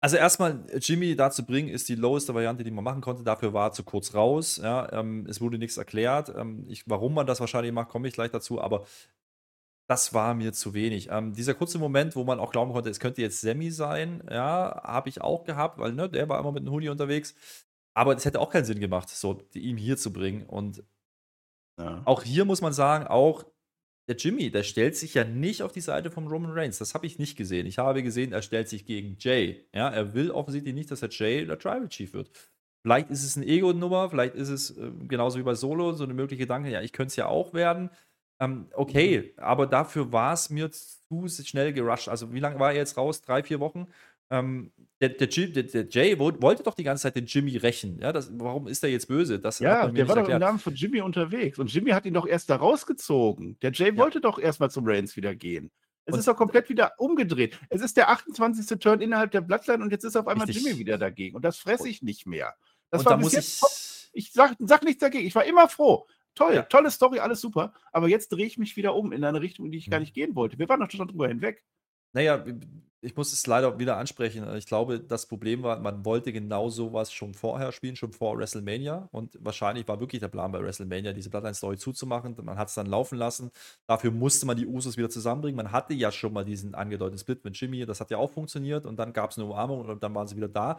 also 0.00 0.16
erstmal, 0.16 0.66
Jimmy 0.80 1.14
da 1.14 1.30
zu 1.30 1.46
bringen, 1.46 1.68
ist 1.68 1.88
die 1.88 1.94
loweste 1.94 2.34
Variante, 2.34 2.64
die 2.64 2.72
man 2.72 2.82
machen 2.82 3.00
konnte. 3.00 3.22
Dafür 3.22 3.52
war 3.52 3.68
er 3.68 3.72
zu 3.72 3.84
kurz 3.84 4.14
raus. 4.14 4.56
Ja, 4.56 4.90
ähm, 4.92 5.26
es 5.28 5.40
wurde 5.40 5.58
nichts 5.58 5.76
erklärt. 5.76 6.32
Ähm, 6.36 6.64
ich, 6.68 6.82
warum 6.88 7.14
man 7.14 7.26
das 7.26 7.38
wahrscheinlich 7.38 7.72
macht, 7.72 7.88
komme 7.88 8.08
ich 8.08 8.14
gleich 8.14 8.32
dazu. 8.32 8.60
Aber 8.60 8.84
das 9.88 10.14
war 10.14 10.34
mir 10.34 10.52
zu 10.52 10.74
wenig. 10.74 11.08
Ähm, 11.10 11.34
dieser 11.34 11.54
kurze 11.54 11.78
Moment, 11.78 12.16
wo 12.16 12.24
man 12.24 12.40
auch 12.40 12.52
glauben 12.52 12.72
konnte, 12.72 12.90
es 12.90 13.00
könnte 13.00 13.22
jetzt 13.22 13.40
Sammy 13.40 13.70
sein, 13.70 14.22
ja, 14.30 14.80
habe 14.84 15.08
ich 15.08 15.20
auch 15.20 15.44
gehabt, 15.44 15.78
weil 15.78 15.92
ne, 15.92 16.08
der 16.08 16.28
war 16.28 16.38
immer 16.40 16.52
mit 16.52 16.62
einem 16.62 16.72
Hoodie 16.72 16.88
unterwegs. 16.88 17.34
Aber 17.94 18.16
es 18.16 18.24
hätte 18.24 18.40
auch 18.40 18.50
keinen 18.50 18.64
Sinn 18.64 18.80
gemacht, 18.80 19.08
so 19.10 19.42
ihm 19.54 19.76
hier 19.76 19.96
zu 19.98 20.12
bringen. 20.12 20.46
Und 20.46 20.82
Ja. 21.78 22.02
auch 22.04 22.22
hier 22.22 22.44
muss 22.44 22.60
man 22.60 22.72
sagen, 22.72 23.06
auch 23.06 23.44
der 24.08 24.16
Jimmy, 24.16 24.50
der 24.50 24.62
stellt 24.64 24.96
sich 24.96 25.14
ja 25.14 25.24
nicht 25.24 25.62
auf 25.62 25.72
die 25.72 25.80
Seite 25.80 26.10
von 26.10 26.26
Roman 26.28 26.52
Reigns. 26.52 26.78
Das 26.78 26.94
habe 26.94 27.06
ich 27.06 27.18
nicht 27.18 27.36
gesehen. 27.36 27.66
Ich 27.66 27.78
habe 27.78 28.02
gesehen, 28.02 28.32
er 28.32 28.42
stellt 28.42 28.68
sich 28.68 28.84
gegen 28.86 29.16
Jay. 29.18 29.68
Ja, 29.74 29.88
er 29.88 30.14
will 30.14 30.30
offensichtlich 30.30 30.74
nicht, 30.74 30.90
dass 30.90 31.00
der 31.00 31.10
Jay 31.10 31.46
der 31.46 31.58
Tribal 31.58 31.88
Chief 31.88 32.12
wird. 32.12 32.30
Vielleicht 32.84 33.10
ist 33.10 33.22
es 33.24 33.36
eine 33.36 33.46
Ego-Nummer, 33.46 34.10
vielleicht 34.10 34.34
ist 34.34 34.48
es 34.48 34.76
äh, 34.76 34.90
genauso 35.08 35.38
wie 35.38 35.44
bei 35.44 35.54
Solo 35.54 35.92
so 35.92 36.04
eine 36.04 36.14
mögliche 36.14 36.42
Gedanke, 36.42 36.70
ja, 36.70 36.82
ich 36.82 36.92
könnte 36.92 37.10
es 37.10 37.16
ja 37.16 37.26
auch 37.26 37.54
werden. 37.54 37.90
Ähm, 38.42 38.66
okay, 38.74 39.34
aber 39.36 39.66
dafür 39.66 40.12
war 40.12 40.32
es 40.32 40.50
mir 40.50 40.70
zu 40.70 41.28
schnell 41.28 41.72
gerusht. 41.72 42.08
Also, 42.08 42.32
wie 42.32 42.40
lange 42.40 42.58
war 42.58 42.72
er 42.72 42.78
jetzt 42.78 42.96
raus? 42.96 43.22
Drei, 43.22 43.42
vier 43.42 43.60
Wochen? 43.60 43.86
Ähm, 44.30 44.72
der, 45.00 45.10
der, 45.10 45.28
Jim- 45.28 45.52
der, 45.52 45.64
der 45.64 45.86
Jay 45.88 46.18
wo- 46.18 46.32
wollte 46.40 46.62
doch 46.62 46.74
die 46.74 46.84
ganze 46.84 47.02
Zeit 47.02 47.16
den 47.16 47.26
Jimmy 47.26 47.56
rächen. 47.58 47.98
Ja, 48.00 48.12
das, 48.12 48.30
warum 48.32 48.66
ist 48.66 48.82
er 48.82 48.88
jetzt 48.88 49.06
böse? 49.06 49.38
Das 49.38 49.58
Ja, 49.58 49.86
der 49.86 50.08
war 50.08 50.16
doch 50.16 50.28
im. 50.28 50.38
Namen 50.40 50.58
von 50.58 50.74
Jimmy 50.74 51.02
unterwegs. 51.02 51.58
Und 51.58 51.72
Jimmy 51.72 51.90
hat 51.90 52.06
ihn 52.06 52.14
doch 52.14 52.26
erst 52.26 52.48
da 52.48 52.56
rausgezogen. 52.56 53.58
Der 53.60 53.72
Jay 53.72 53.94
wollte 53.96 54.20
doch 54.20 54.38
erstmal 54.38 54.70
zum 54.70 54.86
Reigns 54.86 55.16
wieder 55.16 55.34
gehen. 55.34 55.70
Es 56.06 56.14
und 56.14 56.18
ist 56.18 56.26
doch 56.26 56.36
komplett 56.36 56.68
wieder 56.68 56.92
umgedreht. 56.98 57.60
Es 57.68 57.82
ist 57.82 57.96
der 57.96 58.08
28. 58.08 58.78
Turn 58.80 59.02
innerhalb 59.02 59.30
der 59.30 59.42
Bloodline 59.42 59.84
und 59.84 59.92
jetzt 59.92 60.04
ist 60.04 60.16
auf 60.16 60.26
einmal 60.26 60.46
richtig. 60.46 60.64
Jimmy 60.64 60.78
wieder 60.78 60.98
dagegen. 60.98 61.36
Und 61.36 61.44
das 61.44 61.58
fresse 61.58 61.88
ich 61.88 62.02
nicht 62.02 62.26
mehr. 62.26 62.54
Das 62.90 63.00
und 63.02 63.06
war 63.06 63.16
da 63.18 63.22
muss 63.22 63.34
ich. 63.34 63.60
Ich 64.14 64.32
sag, 64.32 64.56
sag 64.58 64.82
nichts 64.82 65.00
dagegen. 65.00 65.26
Ich 65.26 65.34
war 65.34 65.44
immer 65.44 65.68
froh. 65.68 66.06
Toll, 66.34 66.54
ja. 66.54 66.62
tolle 66.62 66.90
Story, 66.90 67.18
alles 67.18 67.40
super. 67.40 67.74
Aber 67.92 68.08
jetzt 68.08 68.28
drehe 68.30 68.46
ich 68.46 68.58
mich 68.58 68.76
wieder 68.76 68.94
um 68.94 69.12
in 69.12 69.24
eine 69.24 69.40
Richtung, 69.40 69.66
in 69.66 69.72
die 69.72 69.78
ich 69.78 69.90
gar 69.90 69.98
mhm. 69.98 70.04
nicht 70.04 70.14
gehen 70.14 70.34
wollte. 70.34 70.58
Wir 70.58 70.68
waren 70.68 70.80
doch 70.80 70.90
schon 70.90 71.08
drüber 71.08 71.28
hinweg. 71.28 71.62
Naja, 72.14 72.44
ich 73.04 73.16
muss 73.16 73.32
es 73.32 73.46
leider 73.48 73.78
wieder 73.80 73.96
ansprechen. 73.96 74.46
Ich 74.56 74.66
glaube, 74.66 75.00
das 75.00 75.26
Problem 75.26 75.64
war, 75.64 75.80
man 75.80 76.04
wollte 76.04 76.32
genau 76.32 76.68
sowas 76.68 77.12
schon 77.12 77.34
vorher 77.34 77.72
spielen, 77.72 77.96
schon 77.96 78.12
vor 78.12 78.38
WrestleMania. 78.38 79.08
Und 79.10 79.36
wahrscheinlich 79.40 79.88
war 79.88 79.98
wirklich 79.98 80.20
der 80.20 80.28
Plan 80.28 80.52
bei 80.52 80.62
WrestleMania, 80.62 81.12
diese 81.12 81.28
Bloodline-Story 81.28 81.78
zuzumachen. 81.78 82.36
Man 82.42 82.58
hat 82.58 82.68
es 82.68 82.74
dann 82.74 82.86
laufen 82.86 83.18
lassen. 83.18 83.50
Dafür 83.88 84.12
musste 84.12 84.46
man 84.46 84.56
die 84.56 84.66
Usos 84.66 84.96
wieder 84.96 85.10
zusammenbringen. 85.10 85.56
Man 85.56 85.72
hatte 85.72 85.94
ja 85.94 86.12
schon 86.12 86.32
mal 86.32 86.44
diesen 86.44 86.76
angedeuteten 86.76 87.18
Split 87.18 87.44
mit 87.44 87.58
Jimmy. 87.58 87.84
Das 87.86 88.00
hat 88.00 88.10
ja 88.10 88.18
auch 88.18 88.30
funktioniert. 88.30 88.86
Und 88.86 88.96
dann 88.98 89.12
gab 89.12 89.32
es 89.32 89.38
eine 89.38 89.46
Umarmung 89.46 89.80
und 89.80 90.02
dann 90.02 90.14
waren 90.14 90.28
sie 90.28 90.36
wieder 90.36 90.48
da. 90.48 90.78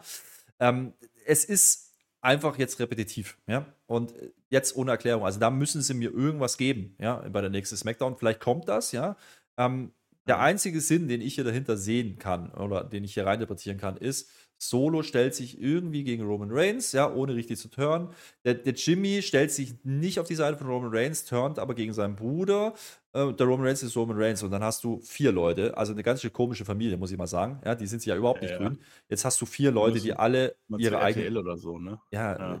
Ähm, 0.60 0.94
es 1.26 1.44
ist 1.44 1.93
einfach 2.24 2.58
jetzt 2.58 2.80
repetitiv, 2.80 3.36
ja. 3.46 3.66
Und 3.86 4.14
jetzt 4.48 4.76
ohne 4.76 4.92
Erklärung. 4.92 5.24
Also 5.24 5.38
da 5.38 5.50
müssen 5.50 5.82
sie 5.82 5.94
mir 5.94 6.10
irgendwas 6.10 6.56
geben, 6.56 6.96
ja, 6.98 7.16
bei 7.28 7.40
der 7.40 7.50
nächsten 7.50 7.76
SmackDown. 7.76 8.16
Vielleicht 8.16 8.40
kommt 8.40 8.68
das, 8.68 8.92
ja. 8.92 9.16
Ähm, 9.58 9.92
der 10.26 10.40
einzige 10.40 10.80
Sinn, 10.80 11.06
den 11.06 11.20
ich 11.20 11.34
hier 11.34 11.44
dahinter 11.44 11.76
sehen 11.76 12.18
kann 12.18 12.50
oder 12.52 12.82
den 12.82 13.04
ich 13.04 13.12
hier 13.12 13.26
reininterpretieren 13.26 13.78
kann, 13.78 13.98
ist, 13.98 14.30
Solo 14.58 15.02
stellt 15.02 15.34
sich 15.34 15.60
irgendwie 15.60 16.04
gegen 16.04 16.24
Roman 16.24 16.50
Reigns, 16.50 16.92
ja, 16.92 17.12
ohne 17.12 17.34
richtig 17.34 17.58
zu 17.58 17.68
turnen. 17.68 18.08
Der, 18.44 18.54
der, 18.54 18.72
Jimmy 18.74 19.20
stellt 19.22 19.50
sich 19.50 19.74
nicht 19.84 20.18
auf 20.18 20.26
die 20.26 20.34
Seite 20.34 20.56
von 20.56 20.68
Roman 20.68 20.90
Reigns, 20.92 21.24
turnt 21.24 21.58
aber 21.58 21.74
gegen 21.74 21.92
seinen 21.92 22.16
Bruder. 22.16 22.74
Äh, 23.12 23.32
der 23.32 23.46
Roman 23.46 23.66
Reigns 23.66 23.82
ist 23.82 23.96
Roman 23.96 24.16
Reigns 24.16 24.42
und 24.42 24.50
dann 24.50 24.62
hast 24.62 24.84
du 24.84 25.00
vier 25.02 25.32
Leute, 25.32 25.76
also 25.76 25.92
eine 25.92 26.02
ganz 26.02 26.22
schön 26.22 26.32
komische 26.32 26.64
Familie, 26.64 26.96
muss 26.96 27.10
ich 27.10 27.18
mal 27.18 27.26
sagen. 27.26 27.60
Ja, 27.64 27.74
die 27.74 27.86
sind 27.86 28.00
sich 28.00 28.08
ja 28.08 28.16
überhaupt 28.16 28.42
nicht 28.42 28.52
ja, 28.52 28.58
grün. 28.58 28.78
Jetzt 29.08 29.24
hast 29.24 29.40
du 29.40 29.46
vier 29.46 29.70
Leute, 29.70 30.00
die 30.00 30.12
alle 30.12 30.56
ihre 30.78 31.00
eigene. 31.00 31.38
oder 31.38 31.56
so, 31.56 31.78
ne? 31.78 32.00
Ja, 32.10 32.38
ja. 32.38 32.54
Äh, 32.54 32.60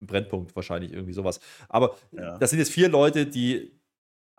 Brennpunkt 0.00 0.56
wahrscheinlich 0.56 0.92
irgendwie 0.92 1.12
sowas. 1.12 1.40
Aber 1.68 1.96
das 2.10 2.50
sind 2.50 2.58
jetzt 2.58 2.72
vier 2.72 2.88
Leute, 2.88 3.26
die 3.26 3.72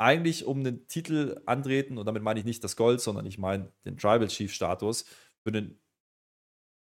eigentlich 0.02 0.46
um 0.46 0.64
den 0.64 0.88
Titel 0.88 1.40
antreten, 1.46 2.00
und 2.00 2.08
damit 2.08 2.24
meine 2.24 2.40
ich 2.40 2.46
nicht 2.46 2.64
das 2.64 2.76
Gold, 2.76 3.02
sondern 3.02 3.26
ich 3.28 3.38
meine 3.38 3.72
den 3.86 3.98
Tribal 3.98 4.28
Chief 4.28 4.52
Status 4.52 5.06
für 5.44 5.52
den, 5.52 5.78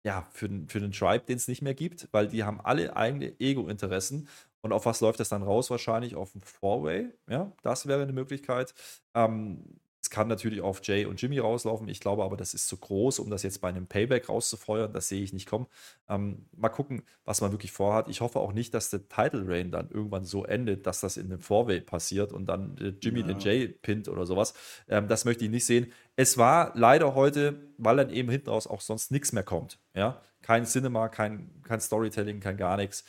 ja, 0.04 0.26
für 0.32 0.48
den, 0.48 0.68
für 0.68 0.80
den 0.80 0.92
Tribe, 0.92 1.24
den 1.26 1.36
es 1.36 1.48
nicht 1.48 1.62
mehr 1.62 1.74
gibt, 1.74 2.08
weil 2.12 2.28
die 2.28 2.44
haben 2.44 2.60
alle 2.60 2.96
eigene 2.96 3.38
Ego-Interessen. 3.38 4.28
Und 4.62 4.72
auf 4.72 4.86
was 4.86 5.00
läuft 5.00 5.20
das 5.20 5.28
dann 5.28 5.42
raus? 5.42 5.70
Wahrscheinlich 5.70 6.16
auf 6.16 6.34
ein 6.34 6.42
Four-Way. 6.42 7.10
Ja, 7.28 7.52
das 7.62 7.86
wäre 7.86 8.02
eine 8.02 8.12
Möglichkeit. 8.12 8.74
Ähm, 9.14 9.80
es 10.10 10.14
kann 10.16 10.26
natürlich 10.26 10.60
auf 10.60 10.80
Jay 10.82 11.04
und 11.04 11.22
Jimmy 11.22 11.38
rauslaufen. 11.38 11.88
Ich 11.88 12.00
glaube 12.00 12.24
aber, 12.24 12.36
das 12.36 12.52
ist 12.52 12.66
zu 12.66 12.76
groß, 12.76 13.20
um 13.20 13.30
das 13.30 13.44
jetzt 13.44 13.60
bei 13.60 13.68
einem 13.68 13.86
Payback 13.86 14.28
rauszufeuern. 14.28 14.92
Das 14.92 15.08
sehe 15.08 15.22
ich 15.22 15.32
nicht 15.32 15.48
kommen. 15.48 15.68
Ähm, 16.08 16.46
mal 16.56 16.68
gucken, 16.68 17.02
was 17.24 17.40
man 17.40 17.52
wirklich 17.52 17.70
vorhat. 17.70 18.08
Ich 18.08 18.20
hoffe 18.20 18.40
auch 18.40 18.52
nicht, 18.52 18.74
dass 18.74 18.90
der 18.90 19.08
Title 19.08 19.44
Reign 19.46 19.70
dann 19.70 19.88
irgendwann 19.88 20.24
so 20.24 20.44
endet, 20.44 20.84
dass 20.88 21.00
das 21.00 21.16
in 21.16 21.26
einem 21.26 21.38
Four-Way 21.38 21.82
passiert 21.82 22.32
und 22.32 22.46
dann 22.46 22.74
Jimmy 23.00 23.20
ja. 23.20 23.28
den 23.28 23.38
Jay 23.38 23.68
pinnt 23.68 24.08
oder 24.08 24.26
sowas. 24.26 24.52
Ähm, 24.88 25.06
das 25.06 25.24
möchte 25.24 25.44
ich 25.44 25.50
nicht 25.50 25.64
sehen. 25.64 25.92
Es 26.16 26.36
war 26.36 26.72
leider 26.74 27.14
heute, 27.14 27.60
weil 27.78 27.96
dann 27.96 28.10
eben 28.10 28.30
hinten 28.30 28.50
raus 28.50 28.66
auch 28.66 28.80
sonst 28.80 29.12
nichts 29.12 29.30
mehr 29.30 29.44
kommt. 29.44 29.78
Ja? 29.94 30.20
Kein 30.42 30.64
Cinema, 30.64 31.08
kein, 31.08 31.62
kein 31.62 31.78
Storytelling, 31.78 32.40
kein 32.40 32.56
gar 32.56 32.76
nichts 32.76 33.04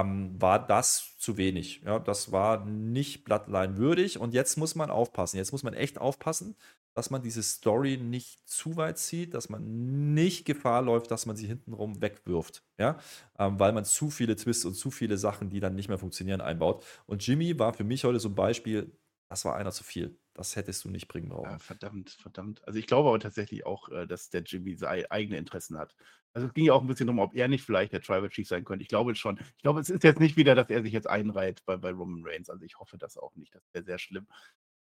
ähm, 0.00 0.40
war 0.40 0.64
das 0.64 1.16
zu 1.18 1.36
wenig. 1.36 1.82
Ja, 1.84 1.98
das 1.98 2.32
war 2.32 2.64
nicht 2.64 3.24
Bloodline 3.24 3.76
würdig 3.76 4.18
und 4.18 4.34
jetzt 4.34 4.56
muss 4.56 4.74
man 4.74 4.90
aufpassen. 4.90 5.36
Jetzt 5.36 5.52
muss 5.52 5.62
man 5.62 5.74
echt 5.74 5.98
aufpassen, 5.98 6.56
dass 6.94 7.10
man 7.10 7.22
diese 7.22 7.42
Story 7.42 7.96
nicht 7.96 8.48
zu 8.48 8.76
weit 8.76 8.98
zieht, 8.98 9.34
dass 9.34 9.48
man 9.48 10.14
nicht 10.14 10.44
Gefahr 10.46 10.82
läuft, 10.82 11.10
dass 11.10 11.26
man 11.26 11.36
sie 11.36 11.46
hintenrum 11.46 12.00
wegwirft. 12.00 12.62
Ja, 12.78 12.98
ähm, 13.38 13.58
weil 13.58 13.72
man 13.72 13.84
zu 13.84 14.10
viele 14.10 14.36
Twists 14.36 14.64
und 14.64 14.74
zu 14.74 14.90
viele 14.90 15.18
Sachen, 15.18 15.50
die 15.50 15.60
dann 15.60 15.74
nicht 15.74 15.88
mehr 15.88 15.98
funktionieren, 15.98 16.40
einbaut. 16.40 16.84
Und 17.06 17.26
Jimmy 17.26 17.58
war 17.58 17.72
für 17.72 17.84
mich 17.84 18.04
heute 18.04 18.20
so 18.20 18.28
ein 18.28 18.34
Beispiel, 18.34 18.96
das 19.28 19.44
war 19.44 19.56
einer 19.56 19.72
zu 19.72 19.84
viel. 19.84 20.18
Das 20.34 20.56
hättest 20.56 20.84
du 20.84 20.90
nicht 20.90 21.06
bringen 21.06 21.28
brauchen. 21.28 21.50
Ja, 21.52 21.58
verdammt, 21.58 22.10
verdammt. 22.10 22.66
Also 22.66 22.78
ich 22.78 22.86
glaube 22.88 23.08
aber 23.08 23.20
tatsächlich 23.20 23.64
auch, 23.66 23.88
äh, 23.90 24.06
dass 24.06 24.30
der 24.30 24.42
Jimmy 24.42 24.76
eigene 24.84 25.38
Interessen 25.38 25.78
hat. 25.78 25.94
Also 26.34 26.48
es 26.48 26.54
ging 26.54 26.64
ja 26.64 26.72
auch 26.72 26.82
ein 26.82 26.88
bisschen 26.88 27.06
darum, 27.06 27.20
ob 27.20 27.34
er 27.34 27.46
nicht 27.46 27.64
vielleicht 27.64 27.92
der 27.92 28.02
Tribal 28.02 28.28
Chief 28.28 28.46
sein 28.46 28.64
könnte. 28.64 28.82
Ich 28.82 28.88
glaube 28.88 29.14
schon. 29.14 29.38
Ich 29.56 29.62
glaube, 29.62 29.80
es 29.80 29.88
ist 29.88 30.02
jetzt 30.02 30.18
nicht 30.18 30.36
wieder, 30.36 30.56
dass 30.56 30.68
er 30.68 30.82
sich 30.82 30.92
jetzt 30.92 31.08
einreiht 31.08 31.64
bei, 31.64 31.76
bei 31.76 31.92
Roman 31.92 32.24
Reigns. 32.26 32.50
Also 32.50 32.64
ich 32.64 32.78
hoffe 32.78 32.98
das 32.98 33.16
auch 33.16 33.36
nicht. 33.36 33.54
Das 33.54 33.62
wäre 33.72 33.84
sehr 33.84 33.98
schlimm. 33.98 34.26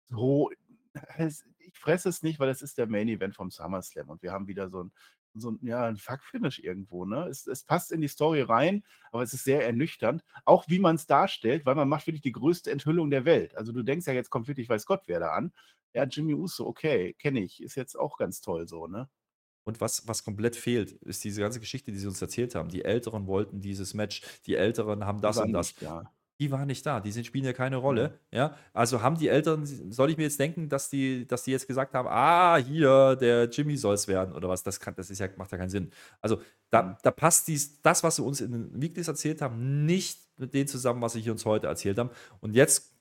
So, 0.08 0.52
ich 1.60 1.80
fresse 1.80 2.10
es 2.10 2.24
nicht, 2.24 2.40
weil 2.40 2.50
es 2.50 2.62
ist 2.62 2.78
der 2.78 2.88
Main 2.88 3.08
Event 3.08 3.36
vom 3.36 3.50
SummerSlam 3.50 4.10
und 4.10 4.22
wir 4.22 4.32
haben 4.32 4.48
wieder 4.48 4.70
so 4.70 4.84
ein, 4.84 4.92
so 5.34 5.52
ein, 5.52 5.60
ja, 5.62 5.86
ein 5.86 5.98
Fuck-Finish 5.98 6.60
irgendwo. 6.60 7.06
Ne? 7.06 7.28
Es, 7.28 7.48
es, 7.48 7.64
passt 7.64 7.92
in 7.92 8.02
die 8.02 8.08
Story 8.08 8.42
rein, 8.42 8.84
aber 9.12 9.24
es 9.24 9.34
ist 9.34 9.44
sehr 9.44 9.66
ernüchternd. 9.66 10.24
Auch 10.46 10.66
wie 10.68 10.80
man 10.80 10.96
es 10.96 11.08
darstellt, 11.08 11.66
weil 11.66 11.76
man 11.76 11.90
macht 11.90 12.08
wirklich 12.08 12.22
die 12.22 12.32
größte 12.32 12.72
Enthüllung 12.72 13.10
der 13.10 13.26
Welt. 13.26 13.56
Also 13.56 13.72
du 13.72 13.84
denkst 13.84 14.08
ja, 14.08 14.14
jetzt 14.14 14.30
kommt 14.30 14.48
wirklich, 14.48 14.70
weiß 14.70 14.86
Gott, 14.86 15.04
wer 15.06 15.20
da 15.20 15.32
an. 15.32 15.54
Ja, 15.94 16.04
Jimmy 16.06 16.34
Uso, 16.34 16.68
okay, 16.68 17.14
kenne 17.16 17.42
ich. 17.44 17.62
Ist 17.62 17.76
jetzt 17.76 17.96
auch 17.96 18.18
ganz 18.18 18.42
toll 18.42 18.68
so, 18.68 18.88
ne? 18.88 19.10
Und 19.70 19.80
was, 19.80 20.08
was 20.08 20.24
komplett 20.24 20.56
fehlt, 20.56 20.94
ist 21.04 21.24
diese 21.24 21.42
ganze 21.42 21.60
Geschichte, 21.60 21.92
die 21.92 22.00
sie 22.00 22.08
uns 22.08 22.20
erzählt 22.20 22.56
haben. 22.56 22.70
Die 22.70 22.84
Älteren 22.84 23.28
wollten 23.28 23.62
dieses 23.62 23.94
Match, 23.94 24.24
die 24.48 24.56
Älteren 24.56 25.06
haben 25.06 25.22
das 25.22 25.38
und 25.38 25.54
das. 25.54 25.80
Ja. 25.80 26.12
Die 26.40 26.50
waren 26.50 26.66
nicht 26.66 26.84
da, 26.86 27.02
die 27.02 27.12
sind, 27.12 27.28
spielen 27.28 27.46
ja 27.46 27.54
keine 27.54 27.76
Rolle. 27.76 28.18
Ja. 28.32 28.56
Also 28.74 29.04
haben 29.04 29.20
die 29.20 29.28
Eltern, 29.28 29.64
soll 29.66 30.10
ich 30.10 30.18
mir 30.18 30.24
jetzt 30.24 30.40
denken, 30.40 30.70
dass 30.70 30.90
die, 30.90 31.28
dass 31.28 31.44
die 31.44 31.52
jetzt 31.52 31.68
gesagt 31.68 31.94
haben, 31.94 32.08
ah, 32.10 32.58
hier, 32.58 33.16
der 33.16 33.48
Jimmy 33.48 33.78
soll 33.78 33.94
es 33.94 34.08
werden 34.08 34.34
oder 34.34 34.50
was? 34.50 34.64
Das, 34.64 34.80
kann, 34.80 34.96
das 34.96 35.12
ist 35.12 35.20
ja, 35.20 35.28
macht 35.38 35.52
ja 35.52 35.60
keinen 35.60 35.70
Sinn. 35.70 35.92
Also 36.20 36.42
da, 36.72 36.98
da 37.04 37.12
passt 37.12 37.48
dies, 37.48 37.80
das, 37.84 38.04
was 38.04 38.16
sie 38.16 38.24
uns 38.24 38.42
in 38.42 38.52
den 38.52 38.82
Weeklies 38.82 39.08
erzählt 39.08 39.40
haben, 39.44 39.86
nicht 39.86 40.20
mit 40.38 40.56
dem 40.56 40.66
zusammen, 40.66 41.02
was 41.04 41.14
sie 41.14 41.30
uns 41.30 41.46
heute 41.46 41.68
erzählt 41.68 42.00
haben. 42.00 42.10
Und 42.40 42.56
jetzt 42.56 42.92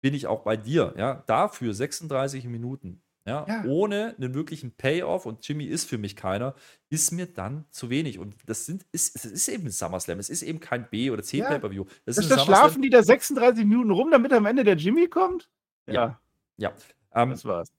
bin 0.00 0.14
ich 0.14 0.28
auch 0.28 0.44
bei 0.44 0.56
dir. 0.56 0.94
Ja. 0.96 1.24
Dafür 1.26 1.74
36 1.74 2.46
Minuten 2.46 3.02
ja, 3.26 3.44
ja, 3.48 3.64
ohne 3.64 4.14
einen 4.16 4.34
wirklichen 4.34 4.70
Payoff 4.72 5.26
und 5.26 5.46
Jimmy 5.46 5.64
ist 5.64 5.88
für 5.88 5.98
mich 5.98 6.14
keiner, 6.14 6.54
ist 6.88 7.10
mir 7.10 7.26
dann 7.26 7.64
zu 7.70 7.90
wenig. 7.90 8.18
Und 8.20 8.36
das 8.46 8.66
sind, 8.66 8.86
ist, 8.92 9.16
es 9.16 9.24
ist 9.24 9.48
eben 9.48 9.66
ein 9.66 9.72
SummerSlam. 9.72 10.20
Es 10.20 10.30
ist 10.30 10.42
eben 10.42 10.60
kein 10.60 10.88
B- 10.88 11.10
oder 11.10 11.22
C-Pay-Per-View. 11.24 11.84
Ja. 11.84 11.90
Das, 12.04 12.16
das, 12.16 12.28
das 12.28 12.44
schlafen 12.44 12.82
die 12.82 12.90
da 12.90 13.02
36 13.02 13.64
Minuten 13.64 13.90
rum, 13.90 14.10
damit 14.12 14.32
am 14.32 14.46
Ende 14.46 14.62
der 14.62 14.76
Jimmy 14.76 15.08
kommt? 15.08 15.50
Ja. 15.88 16.20
Ja. 16.56 16.72
Ähm, 17.12 17.30
das 17.30 17.44
war's. 17.44 17.72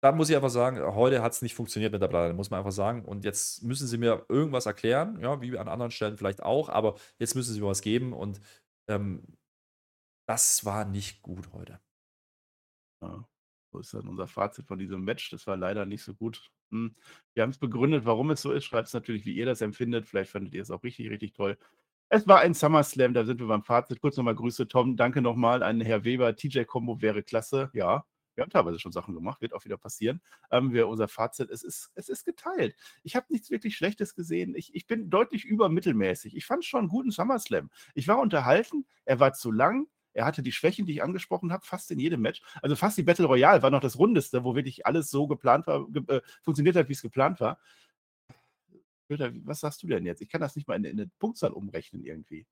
Da 0.00 0.12
muss 0.12 0.28
ich 0.28 0.36
einfach 0.36 0.50
sagen, 0.50 0.80
heute 0.94 1.22
hat 1.22 1.32
es 1.32 1.42
nicht 1.42 1.54
funktioniert 1.54 1.92
mit 1.92 2.02
der 2.02 2.08
Blase, 2.08 2.34
muss 2.34 2.50
man 2.50 2.58
einfach 2.58 2.72
sagen. 2.72 3.04
Und 3.04 3.24
jetzt 3.24 3.62
müssen 3.62 3.86
sie 3.86 3.98
mir 3.98 4.24
irgendwas 4.28 4.66
erklären, 4.66 5.18
ja, 5.20 5.40
wie 5.40 5.56
an 5.58 5.68
anderen 5.68 5.90
Stellen 5.90 6.16
vielleicht 6.16 6.42
auch, 6.42 6.68
aber 6.68 6.96
jetzt 7.18 7.34
müssen 7.34 7.54
sie 7.54 7.60
mir 7.60 7.68
was 7.68 7.80
geben 7.80 8.12
und 8.12 8.40
ähm, 8.88 9.22
das 10.26 10.64
war 10.64 10.84
nicht 10.84 11.22
gut 11.22 11.52
heute. 11.52 11.80
Ja. 13.02 13.26
Ist 13.80 13.94
dann 13.94 14.08
unser 14.08 14.26
Fazit 14.26 14.66
von 14.66 14.78
diesem 14.78 15.02
Match. 15.04 15.30
Das 15.30 15.46
war 15.46 15.56
leider 15.56 15.86
nicht 15.86 16.02
so 16.02 16.14
gut. 16.14 16.50
Hm. 16.70 16.94
Wir 17.34 17.42
haben 17.42 17.50
es 17.50 17.58
begründet, 17.58 18.04
warum 18.04 18.30
es 18.30 18.42
so 18.42 18.52
ist. 18.52 18.64
Schreibt 18.64 18.88
es 18.88 18.94
natürlich, 18.94 19.24
wie 19.26 19.34
ihr 19.34 19.46
das 19.46 19.60
empfindet. 19.60 20.06
Vielleicht 20.06 20.30
fandet 20.30 20.54
ihr 20.54 20.62
es 20.62 20.70
auch 20.70 20.82
richtig, 20.82 21.10
richtig 21.10 21.32
toll. 21.32 21.58
Es 22.08 22.28
war 22.28 22.40
ein 22.40 22.54
SummerSlam, 22.54 23.14
da 23.14 23.24
sind 23.24 23.40
wir 23.40 23.46
beim 23.46 23.62
Fazit. 23.62 24.00
Kurz 24.00 24.16
nochmal 24.16 24.34
Grüße, 24.34 24.68
Tom. 24.68 24.96
Danke 24.96 25.22
nochmal 25.22 25.62
an 25.62 25.80
Herr 25.80 26.04
Weber. 26.04 26.36
TJ-Kombo 26.36 27.00
wäre 27.02 27.22
klasse. 27.22 27.70
Ja, 27.72 28.04
wir 28.34 28.42
haben 28.42 28.50
teilweise 28.50 28.78
schon 28.78 28.92
Sachen 28.92 29.14
gemacht, 29.14 29.40
wird 29.40 29.52
auch 29.52 29.64
wieder 29.64 29.76
passieren. 29.76 30.20
Ähm, 30.50 30.72
wir, 30.72 30.88
unser 30.88 31.08
Fazit, 31.08 31.50
es 31.50 31.62
ist, 31.62 31.90
es 31.94 32.08
ist 32.08 32.24
geteilt. 32.24 32.76
Ich 33.02 33.16
habe 33.16 33.26
nichts 33.30 33.50
wirklich 33.50 33.76
Schlechtes 33.76 34.14
gesehen. 34.14 34.54
Ich, 34.56 34.74
ich 34.74 34.86
bin 34.86 35.10
deutlich 35.10 35.44
übermittelmäßig. 35.44 36.36
Ich 36.36 36.46
fand 36.46 36.64
schon 36.64 36.80
einen 36.80 36.88
guten 36.88 37.10
SummerSlam. 37.10 37.70
Ich 37.94 38.08
war 38.08 38.18
unterhalten, 38.18 38.86
er 39.04 39.20
war 39.20 39.32
zu 39.32 39.52
lang, 39.52 39.86
er 40.14 40.24
hatte 40.24 40.42
die 40.42 40.52
Schwächen, 40.52 40.86
die 40.86 40.92
ich 40.92 41.02
angesprochen 41.02 41.52
habe, 41.52 41.66
fast 41.66 41.90
in 41.90 41.98
jedem 41.98 42.22
Match. 42.22 42.40
Also 42.62 42.76
fast 42.76 42.96
die 42.96 43.02
Battle 43.02 43.26
Royale 43.26 43.62
war 43.62 43.70
noch 43.70 43.80
das 43.80 43.98
Rundeste, 43.98 44.44
wo 44.44 44.54
wirklich 44.54 44.86
alles 44.86 45.10
so 45.10 45.26
geplant 45.26 45.66
war, 45.66 45.86
ge 45.90 46.02
äh, 46.08 46.20
funktioniert 46.42 46.76
hat, 46.76 46.88
wie 46.88 46.92
es 46.92 47.02
geplant 47.02 47.40
war. 47.40 47.58
Was 49.08 49.60
sagst 49.60 49.82
du 49.82 49.86
denn 49.86 50.06
jetzt? 50.06 50.22
Ich 50.22 50.28
kann 50.30 50.40
das 50.40 50.56
nicht 50.56 50.66
mal 50.66 50.76
in, 50.76 50.84
in 50.84 50.98
eine 50.98 51.10
Punktzahl 51.18 51.52
umrechnen 51.52 52.04
irgendwie. 52.04 52.46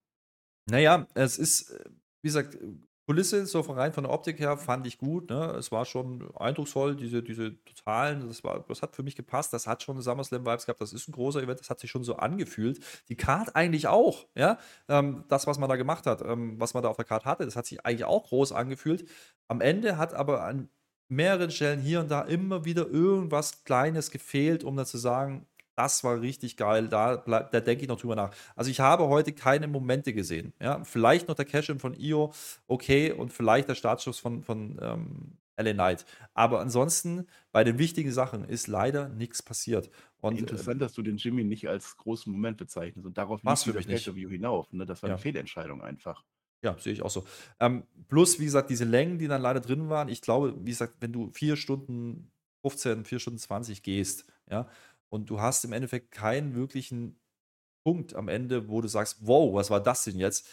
Naja, 0.66 1.06
es 1.14 1.38
ist, 1.38 1.70
äh, 1.70 1.84
wie 2.20 2.28
gesagt, 2.28 2.58
Kulisse, 3.06 3.46
so 3.46 3.60
rein 3.60 3.92
von 3.92 4.04
der 4.04 4.12
Optik 4.12 4.38
her, 4.38 4.56
fand 4.56 4.86
ich 4.86 4.98
gut. 4.98 5.30
Ne? 5.30 5.56
Es 5.58 5.72
war 5.72 5.84
schon 5.84 6.30
eindrucksvoll, 6.36 6.94
diese, 6.94 7.22
diese 7.22 7.62
totalen, 7.64 8.28
das, 8.28 8.44
war, 8.44 8.64
das 8.68 8.80
hat 8.82 8.94
für 8.94 9.02
mich 9.02 9.16
gepasst. 9.16 9.52
Das 9.52 9.66
hat 9.66 9.82
schon 9.82 10.00
SummerSlam-Vibes 10.00 10.66
gehabt. 10.66 10.80
Das 10.80 10.92
ist 10.92 11.08
ein 11.08 11.12
großer 11.12 11.42
Event, 11.42 11.58
das 11.58 11.68
hat 11.68 11.80
sich 11.80 11.90
schon 11.90 12.04
so 12.04 12.16
angefühlt. 12.16 12.80
Die 13.08 13.16
Card 13.16 13.56
eigentlich 13.56 13.88
auch. 13.88 14.26
Ja? 14.36 14.58
Ähm, 14.88 15.24
das, 15.28 15.46
was 15.46 15.58
man 15.58 15.68
da 15.68 15.76
gemacht 15.76 16.06
hat, 16.06 16.22
ähm, 16.22 16.60
was 16.60 16.74
man 16.74 16.82
da 16.82 16.88
auf 16.88 16.96
der 16.96 17.04
Card 17.04 17.24
hatte, 17.24 17.44
das 17.44 17.56
hat 17.56 17.66
sich 17.66 17.84
eigentlich 17.84 18.04
auch 18.04 18.28
groß 18.28 18.52
angefühlt. 18.52 19.08
Am 19.48 19.60
Ende 19.60 19.98
hat 19.98 20.14
aber 20.14 20.44
an 20.44 20.68
mehreren 21.08 21.50
Stellen 21.50 21.80
hier 21.80 22.00
und 22.00 22.10
da 22.10 22.22
immer 22.22 22.64
wieder 22.64 22.88
irgendwas 22.88 23.64
Kleines 23.64 24.10
gefehlt, 24.10 24.64
um 24.64 24.76
dann 24.76 24.86
zu 24.86 24.96
sagen, 24.96 25.46
das 25.74 26.04
war 26.04 26.20
richtig 26.20 26.56
geil. 26.56 26.88
Da, 26.88 27.16
da 27.16 27.60
denke 27.60 27.82
ich 27.82 27.88
noch 27.88 28.00
drüber 28.00 28.16
nach. 28.16 28.34
Also 28.56 28.70
ich 28.70 28.80
habe 28.80 29.08
heute 29.08 29.32
keine 29.32 29.68
Momente 29.68 30.12
gesehen. 30.12 30.52
Ja? 30.60 30.84
Vielleicht 30.84 31.28
noch 31.28 31.34
der 31.34 31.44
Cash-In 31.44 31.78
von 31.78 31.94
Io, 31.94 32.32
okay, 32.66 33.12
und 33.12 33.32
vielleicht 33.32 33.68
der 33.68 33.74
Startschuss 33.74 34.18
von, 34.18 34.42
von 34.42 34.78
ähm, 34.80 35.38
LA 35.56 35.72
Knight. 35.72 36.04
Aber 36.34 36.60
ansonsten, 36.60 37.26
bei 37.52 37.64
den 37.64 37.78
wichtigen 37.78 38.12
Sachen 38.12 38.44
ist 38.44 38.66
leider 38.66 39.08
nichts 39.08 39.42
passiert. 39.42 39.90
Und, 40.20 40.38
Interessant, 40.38 40.76
äh, 40.76 40.84
dass 40.84 40.92
du 40.92 41.02
den 41.02 41.16
Jimmy 41.16 41.44
nicht 41.44 41.68
als 41.68 41.96
großen 41.96 42.32
Moment 42.32 42.56
bezeichnest 42.56 43.06
und 43.06 43.18
darauf 43.18 43.42
lief 43.42 43.62
dieser 43.62 43.80
Pay-Per-View 43.80 44.30
hinauf. 44.30 44.72
Ne? 44.72 44.86
Das 44.86 45.02
war 45.02 45.08
eine 45.08 45.18
ja. 45.18 45.22
Fehlentscheidung 45.22 45.82
einfach. 45.82 46.24
Ja, 46.64 46.76
sehe 46.78 46.92
ich 46.92 47.02
auch 47.02 47.10
so. 47.10 47.24
Ähm, 47.58 47.84
plus, 48.08 48.38
wie 48.38 48.44
gesagt, 48.44 48.70
diese 48.70 48.84
Längen, 48.84 49.18
die 49.18 49.26
dann 49.26 49.42
leider 49.42 49.60
drin 49.60 49.88
waren. 49.88 50.08
Ich 50.08 50.22
glaube, 50.22 50.54
wie 50.60 50.70
gesagt, 50.70 50.96
wenn 51.00 51.12
du 51.12 51.30
vier 51.32 51.56
Stunden 51.56 52.30
15, 52.62 53.04
vier 53.04 53.18
Stunden 53.18 53.38
20 53.40 53.82
gehst, 53.82 54.24
ja, 54.48 54.68
und 55.12 55.30
du 55.30 55.40
hast 55.40 55.64
im 55.64 55.72
Endeffekt 55.72 56.10
keinen 56.10 56.54
wirklichen 56.54 57.20
Punkt 57.84 58.14
am 58.14 58.28
Ende, 58.28 58.68
wo 58.68 58.80
du 58.80 58.88
sagst, 58.88 59.18
wow, 59.26 59.52
was 59.54 59.70
war 59.70 59.82
das 59.82 60.04
denn 60.04 60.18
jetzt? 60.18 60.48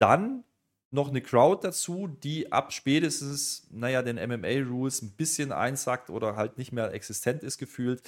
Dann 0.00 0.44
noch 0.90 1.08
eine 1.08 1.22
Crowd 1.22 1.66
dazu, 1.66 2.08
die 2.08 2.52
ab 2.52 2.72
spätestens, 2.72 3.68
naja, 3.70 4.02
den 4.02 4.16
MMA-Rules 4.16 5.02
ein 5.02 5.16
bisschen 5.16 5.52
einsackt 5.52 6.10
oder 6.10 6.36
halt 6.36 6.58
nicht 6.58 6.72
mehr 6.72 6.92
existent 6.92 7.42
ist 7.42 7.58
gefühlt 7.58 8.02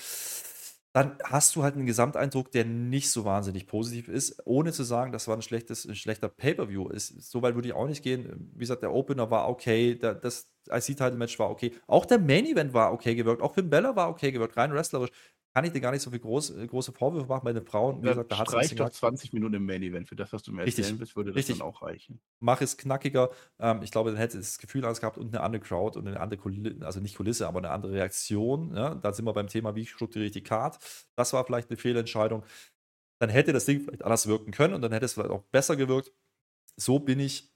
dann 0.97 1.19
hast 1.25 1.55
du 1.55 1.63
halt 1.63 1.75
einen 1.75 1.85
Gesamteindruck, 1.85 2.51
der 2.53 2.65
nicht 2.65 3.11
so 3.11 3.27
wahnsinnig 3.27 3.67
positiv 3.67 4.09
ist, 4.09 4.41
ohne 4.47 4.73
zu 4.73 4.83
sagen, 4.83 5.13
das 5.13 5.29
war 5.29 5.37
ein, 5.37 5.43
schlechtes, 5.43 5.85
ein 5.85 5.95
schlechter 5.95 6.31
Pay-Per-View. 6.31 6.89
So 6.97 7.43
weit 7.43 7.55
würde 7.55 7.69
ich 7.69 7.75
auch 7.75 7.87
nicht 7.87 8.03
gehen. 8.03 8.51
Wie 8.55 8.61
gesagt, 8.61 8.83
der 8.83 8.95
Opener 8.95 9.31
war 9.31 9.51
okay, 9.51 9.95
das 9.95 10.51
IC-Title-Match 10.69 11.39
war 11.39 11.51
okay. 11.51 11.73
Auch 11.87 12.07
der 12.07 12.19
Main-Event 12.19 12.73
war 12.73 12.93
okay 12.93 13.15
gewirkt, 13.15 13.43
auch 13.43 13.55
Finn 13.55 13.71
Bella 13.71 13.97
war 13.97 14.09
okay 14.09 14.33
gewirkt, 14.33 14.57
rein 14.57 14.73
wrestlerisch 14.73 15.11
kann 15.57 15.65
ich 15.65 15.73
dir 15.73 15.81
gar 15.81 15.91
nicht 15.91 16.03
so 16.03 16.11
viel 16.11 16.19
groß, 16.19 16.51
äh, 16.51 16.67
große 16.67 16.93
Vorwürfe 16.93 17.29
machen 17.29 17.41
bei 17.43 17.53
den 17.55 17.65
Frauen. 17.65 18.03
Wie 18.03 18.09
gesagt, 18.09 18.31
da 18.31 18.41
hat 18.41 18.53
es 18.53 18.75
doch 18.75 18.91
20 18.91 19.33
Minuten 19.33 19.55
im 19.55 19.65
Main 19.65 19.83
Event. 19.83 20.07
Für 20.07 20.15
das, 20.15 20.31
was 20.35 20.43
du 20.43 20.53
mir 20.53 20.61
erzählen 20.61 20.85
richtig, 20.85 21.01
willst, 21.01 21.17
würde 21.17 21.31
das 21.31 21.39
richtig. 21.39 21.61
dann 21.61 21.67
auch 21.67 21.81
reichen. 21.81 22.21
Mach 22.41 22.61
es 22.61 22.77
knackiger. 22.77 23.31
Ähm, 23.59 23.81
ich 23.81 23.91
glaube, 23.91 24.11
dann 24.11 24.19
hätte 24.19 24.37
es 24.37 24.51
das 24.51 24.59
Gefühl 24.59 24.85
alles 24.85 25.01
gehabt 25.01 25.17
und 25.17 25.35
eine 25.35 25.43
andere 25.43 25.63
Crowd 25.63 25.99
und 25.99 26.07
eine 26.07 26.21
andere 26.21 26.39
Kulisse, 26.39 26.77
also 26.85 27.01
nicht 27.01 27.17
Kulisse, 27.17 27.49
aber 27.49 27.61
eine 27.61 27.71
andere 27.71 27.93
Reaktion. 27.93 28.77
Ja? 28.77 28.97
Da 28.97 29.15
sind 29.15 29.25
wir 29.25 29.33
beim 29.33 29.47
Thema, 29.47 29.75
wie 29.75 29.87
strukturiere 29.87 30.27
ich 30.27 30.33
die 30.33 30.43
Card. 30.43 30.79
Das 31.15 31.33
war 31.33 31.43
vielleicht 31.47 31.71
eine 31.71 31.79
Fehlentscheidung. 31.79 32.43
Dann 33.19 33.31
hätte 33.31 33.55
das 33.55 33.65
Ding 33.65 33.81
vielleicht 33.81 34.05
anders 34.05 34.27
wirken 34.27 34.51
können 34.51 34.75
und 34.75 34.83
dann 34.83 34.93
hätte 34.93 35.07
es 35.07 35.15
vielleicht 35.15 35.31
auch 35.31 35.45
besser 35.45 35.77
gewirkt. 35.77 36.13
So 36.77 36.99
bin 36.99 37.19
ich 37.19 37.56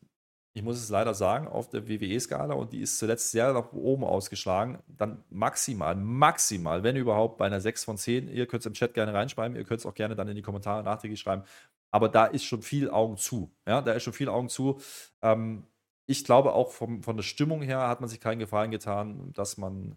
ich 0.52 0.62
muss 0.62 0.78
es 0.78 0.89
leider 0.89 1.14
sagen, 1.14 1.47
auf 1.47 1.68
der 1.68 1.89
WWE-Skala 1.89 2.55
und 2.55 2.72
die 2.72 2.81
ist 2.81 2.98
zuletzt 2.98 3.31
sehr 3.31 3.52
nach 3.52 3.72
oben 3.72 4.02
ausgeschlagen, 4.05 4.78
dann 4.89 5.22
maximal, 5.31 5.94
maximal, 5.94 6.82
wenn 6.82 6.97
überhaupt, 6.97 7.39
bei 7.39 7.47
einer 7.47 7.60
6 7.60 7.85
von 7.85 7.97
10. 7.97 8.28
Ihr 8.28 8.47
könnt 8.47 8.60
es 8.60 8.66
im 8.66 8.72
Chat 8.72 8.94
gerne 8.94 9.14
reinschreiben, 9.14 9.56
ihr 9.56 9.64
könnt 9.64 9.81
es 9.81 9.86
auch 9.86 9.94
gerne 9.94 10.16
dann 10.16 10.28
in 10.28 10.35
die 10.35 10.43
Kommentare 10.43 10.82
nachträglich 10.82 11.20
schreiben. 11.20 11.44
Aber 11.93 12.09
da 12.09 12.27
ist 12.27 12.44
schon 12.44 12.62
viel 12.62 12.90
Augen 12.90 13.16
zu. 13.16 13.52
Ja, 13.66 13.81
da 13.81 13.93
ist 13.93 14.02
schon 14.02 14.12
viel 14.12 14.28
Augen 14.28 14.48
zu. 14.48 14.81
Ähm, 15.22 15.64
ich 16.06 16.24
glaube 16.24 16.52
auch 16.52 16.72
vom, 16.72 17.02
von 17.05 17.16
der 17.16 17.22
Stimmung 17.22 17.62
her 17.62 17.86
hat 17.86 18.01
man 18.01 18.09
sich 18.09 18.20
keinen 18.20 18.40
Gefallen 18.40 18.72
getan, 18.72 19.32
dass 19.32 19.56
man 19.56 19.97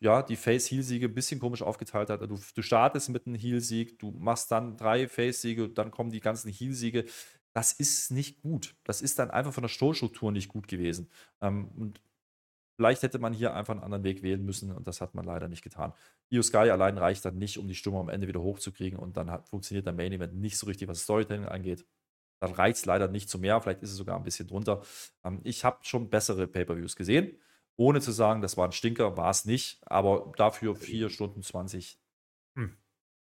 ja, 0.00 0.22
die 0.22 0.36
Face-Heal-Siege 0.36 1.06
ein 1.06 1.14
bisschen 1.14 1.40
komisch 1.40 1.62
aufgeteilt 1.62 2.10
hat. 2.10 2.20
Du, 2.22 2.38
du 2.54 2.62
startest 2.62 3.08
mit 3.08 3.26
einem 3.26 3.36
Heal-Sieg, 3.36 3.98
du 3.98 4.10
machst 4.10 4.50
dann 4.50 4.76
drei 4.76 5.08
Face-Siege, 5.08 5.68
dann 5.70 5.90
kommen 5.90 6.10
die 6.10 6.20
ganzen 6.20 6.50
Heal-Siege 6.50 7.06
das 7.56 7.72
ist 7.72 8.10
nicht 8.10 8.42
gut. 8.42 8.76
Das 8.84 9.00
ist 9.00 9.18
dann 9.18 9.30
einfach 9.30 9.54
von 9.54 9.62
der 9.62 9.70
Stolstruktur 9.70 10.30
nicht 10.30 10.48
gut 10.48 10.68
gewesen. 10.68 11.08
Ähm, 11.40 11.68
und 11.78 12.02
vielleicht 12.76 13.02
hätte 13.02 13.18
man 13.18 13.32
hier 13.32 13.54
einfach 13.54 13.72
einen 13.72 13.82
anderen 13.82 14.04
Weg 14.04 14.22
wählen 14.22 14.44
müssen 14.44 14.70
und 14.72 14.86
das 14.86 15.00
hat 15.00 15.14
man 15.14 15.24
leider 15.24 15.48
nicht 15.48 15.62
getan. 15.62 15.94
Io 16.28 16.42
Sky 16.42 16.68
allein 16.68 16.98
reicht 16.98 17.24
dann 17.24 17.38
nicht, 17.38 17.56
um 17.56 17.66
die 17.66 17.74
Stimme 17.74 17.98
am 17.98 18.10
Ende 18.10 18.28
wieder 18.28 18.42
hochzukriegen 18.42 18.98
und 18.98 19.16
dann 19.16 19.30
hat, 19.30 19.48
funktioniert 19.48 19.86
der 19.86 19.94
Main 19.94 20.12
Event 20.12 20.34
nicht 20.34 20.58
so 20.58 20.66
richtig, 20.66 20.86
was 20.86 21.00
Storytelling 21.00 21.46
angeht. 21.46 21.86
Dann 22.40 22.52
reicht 22.52 22.76
es 22.76 22.84
leider 22.84 23.08
nicht 23.08 23.30
zu 23.30 23.38
mehr, 23.38 23.58
vielleicht 23.62 23.82
ist 23.82 23.92
es 23.92 23.96
sogar 23.96 24.18
ein 24.18 24.24
bisschen 24.24 24.46
drunter. 24.46 24.82
Ähm, 25.24 25.40
ich 25.42 25.64
habe 25.64 25.78
schon 25.80 26.10
bessere 26.10 26.46
Pay-Per-Views 26.46 26.94
gesehen, 26.94 27.38
ohne 27.76 28.02
zu 28.02 28.12
sagen, 28.12 28.42
das 28.42 28.58
war 28.58 28.68
ein 28.68 28.72
Stinker, 28.72 29.16
war 29.16 29.30
es 29.30 29.46
nicht, 29.46 29.80
aber 29.86 30.30
dafür 30.36 30.76
4 30.76 31.08
Stunden 31.08 31.42
20. 31.42 31.98
Hm. 32.58 32.76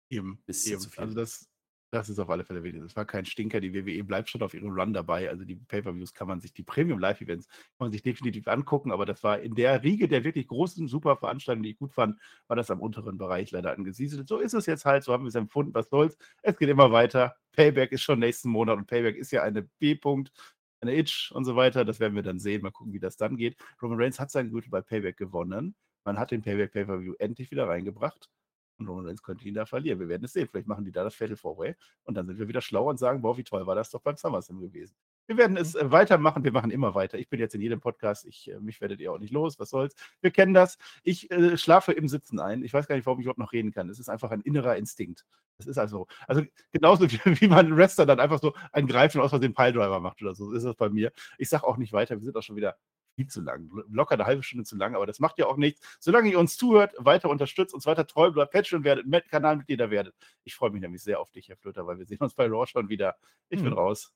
Eben, 0.08 0.42
bisschen 0.46 0.72
eben. 0.72 0.80
zu 0.80 0.88
viel. 0.88 1.00
Also 1.02 1.14
das, 1.14 1.51
das 1.92 2.08
ist 2.08 2.18
auf 2.18 2.30
alle 2.30 2.44
Fälle 2.44 2.62
wichtig. 2.64 2.82
Das 2.82 2.96
war 2.96 3.04
kein 3.04 3.26
Stinker. 3.26 3.60
Die 3.60 3.74
WWE 3.74 4.02
bleibt 4.02 4.30
schon 4.30 4.42
auf 4.42 4.54
ihrem 4.54 4.70
Run 4.70 4.94
dabei. 4.94 5.28
Also 5.28 5.44
die 5.44 5.56
Pay-Per-Views 5.56 6.14
kann 6.14 6.26
man 6.26 6.40
sich, 6.40 6.54
die 6.54 6.62
Premium-Live-Events 6.62 7.46
kann 7.48 7.58
man 7.78 7.92
sich 7.92 8.02
definitiv 8.02 8.48
angucken. 8.48 8.92
Aber 8.92 9.04
das 9.04 9.22
war 9.22 9.40
in 9.40 9.54
der 9.54 9.82
Riege 9.82 10.08
der 10.08 10.24
wirklich 10.24 10.48
großen, 10.48 10.88
super 10.88 11.16
Veranstaltungen, 11.16 11.64
die 11.64 11.72
ich 11.72 11.78
gut 11.78 11.92
fand, 11.92 12.18
war 12.48 12.56
das 12.56 12.70
am 12.70 12.80
unteren 12.80 13.18
Bereich 13.18 13.50
leider 13.50 13.72
angesiedelt. 13.72 14.26
So 14.26 14.38
ist 14.38 14.54
es 14.54 14.64
jetzt 14.64 14.86
halt. 14.86 15.04
So 15.04 15.12
haben 15.12 15.24
wir 15.24 15.28
es 15.28 15.34
empfunden. 15.34 15.74
Was 15.74 15.90
soll's? 15.90 16.16
Es 16.40 16.56
geht 16.56 16.70
immer 16.70 16.92
weiter. 16.92 17.36
Payback 17.52 17.92
ist 17.92 18.02
schon 18.02 18.20
nächsten 18.20 18.48
Monat 18.48 18.78
und 18.78 18.86
Payback 18.86 19.16
ist 19.16 19.30
ja 19.30 19.42
eine 19.42 19.62
B-Punkt 19.78 20.32
eine 20.80 20.96
Itch 20.96 21.30
und 21.32 21.44
so 21.44 21.56
weiter. 21.56 21.84
Das 21.84 22.00
werden 22.00 22.14
wir 22.14 22.22
dann 22.22 22.38
sehen. 22.38 22.62
Mal 22.62 22.72
gucken, 22.72 22.92
wie 22.92 23.00
das 23.00 23.16
dann 23.16 23.36
geht. 23.36 23.56
Roman 23.80 24.00
Reigns 24.00 24.18
hat 24.18 24.30
seinen 24.30 24.50
Gürtel 24.50 24.70
bei 24.70 24.80
Payback 24.80 25.16
gewonnen. 25.16 25.74
Man 26.04 26.18
hat 26.18 26.30
den 26.30 26.42
Payback 26.42 26.72
Pay-Per-View 26.72 27.14
endlich 27.18 27.50
wieder 27.50 27.68
reingebracht. 27.68 28.30
Und 28.78 29.06
Reigns 29.06 29.22
könnte 29.22 29.46
ihn 29.46 29.54
da 29.54 29.66
verlieren. 29.66 30.00
Wir 30.00 30.08
werden 30.08 30.24
es 30.24 30.32
sehen. 30.32 30.48
Vielleicht 30.50 30.66
machen 30.66 30.84
die 30.84 30.92
da 30.92 31.04
das 31.04 31.14
Fatal 31.14 31.36
Four 31.36 31.58
Way 31.58 31.74
und 32.04 32.16
dann 32.16 32.26
sind 32.26 32.38
wir 32.38 32.48
wieder 32.48 32.60
schlauer 32.60 32.90
und 32.90 32.98
sagen, 32.98 33.22
boah, 33.22 33.36
wie 33.36 33.44
toll 33.44 33.66
war 33.66 33.74
das 33.74 33.90
doch 33.90 34.00
beim 34.00 34.16
SummerSlam 34.16 34.60
gewesen. 34.60 34.94
Wir 35.26 35.36
werden 35.36 35.56
es 35.56 35.74
äh, 35.74 35.90
weitermachen. 35.90 36.42
Wir 36.44 36.52
machen 36.52 36.70
immer 36.70 36.94
weiter. 36.94 37.18
Ich 37.18 37.28
bin 37.28 37.38
jetzt 37.38 37.54
in 37.54 37.60
jedem 37.60 37.80
Podcast. 37.80 38.26
Ich, 38.26 38.50
äh, 38.50 38.58
mich 38.58 38.80
werdet 38.80 39.00
ihr 39.00 39.12
auch 39.12 39.18
nicht 39.18 39.32
los. 39.32 39.58
Was 39.58 39.70
soll's? 39.70 39.94
Wir 40.20 40.30
kennen 40.30 40.54
das. 40.54 40.78
Ich 41.02 41.30
äh, 41.30 41.56
schlafe 41.56 41.92
im 41.92 42.08
Sitzen 42.08 42.40
ein. 42.40 42.64
Ich 42.64 42.72
weiß 42.72 42.86
gar 42.86 42.96
nicht, 42.96 43.06
warum 43.06 43.20
ich 43.20 43.24
überhaupt 43.24 43.38
noch 43.38 43.52
reden 43.52 43.72
kann. 43.72 43.88
Es 43.88 43.98
ist 43.98 44.08
einfach 44.08 44.30
ein 44.30 44.40
innerer 44.40 44.76
Instinkt. 44.76 45.24
Das 45.58 45.66
ist 45.66 45.78
also, 45.78 46.06
also 46.26 46.42
genauso 46.72 47.10
wie, 47.10 47.18
wie 47.40 47.48
man 47.48 47.66
einen 47.66 47.76
Wrestler 47.76 48.06
dann 48.06 48.20
einfach 48.20 48.40
so 48.40 48.54
einen 48.72 48.88
Greifen 48.88 49.20
aus 49.20 49.30
Versehen 49.30 49.54
Piledriver 49.54 50.00
macht 50.00 50.20
oder 50.22 50.34
so. 50.34 50.52
ist 50.52 50.64
das 50.64 50.76
bei 50.76 50.88
mir. 50.88 51.12
Ich 51.38 51.48
sage 51.48 51.66
auch 51.66 51.76
nicht 51.76 51.92
weiter. 51.92 52.16
Wir 52.16 52.24
sind 52.24 52.36
auch 52.36 52.42
schon 52.42 52.56
wieder 52.56 52.76
viel 53.14 53.26
zu 53.28 53.40
lang. 53.40 53.70
Locker 53.90 54.14
eine 54.14 54.26
halbe 54.26 54.42
Stunde 54.42 54.64
zu 54.64 54.76
lang, 54.76 54.94
aber 54.94 55.06
das 55.06 55.20
macht 55.20 55.38
ja 55.38 55.46
auch 55.46 55.56
nichts. 55.56 55.80
Solange 56.00 56.30
ihr 56.30 56.38
uns 56.38 56.56
zuhört, 56.56 56.94
weiter 56.98 57.28
unterstützt, 57.30 57.74
uns 57.74 57.86
weiter 57.86 58.06
treu 58.06 58.30
bleibt, 58.30 58.52
Patreon 58.52 58.84
werdet, 58.84 59.06
Kanalmitglieder 59.28 59.90
werdet. 59.90 60.14
Ich 60.44 60.54
freue 60.54 60.70
mich 60.70 60.80
nämlich 60.80 61.02
sehr 61.02 61.20
auf 61.20 61.30
dich, 61.30 61.48
Herr 61.48 61.56
Flöter, 61.56 61.86
weil 61.86 61.98
wir 61.98 62.06
sehen 62.06 62.18
uns 62.20 62.34
bei 62.34 62.46
Raw 62.46 62.66
schon 62.66 62.88
wieder. 62.88 63.16
Ich 63.48 63.58
hm. 63.58 63.64
bin 63.64 63.72
raus. 63.74 64.12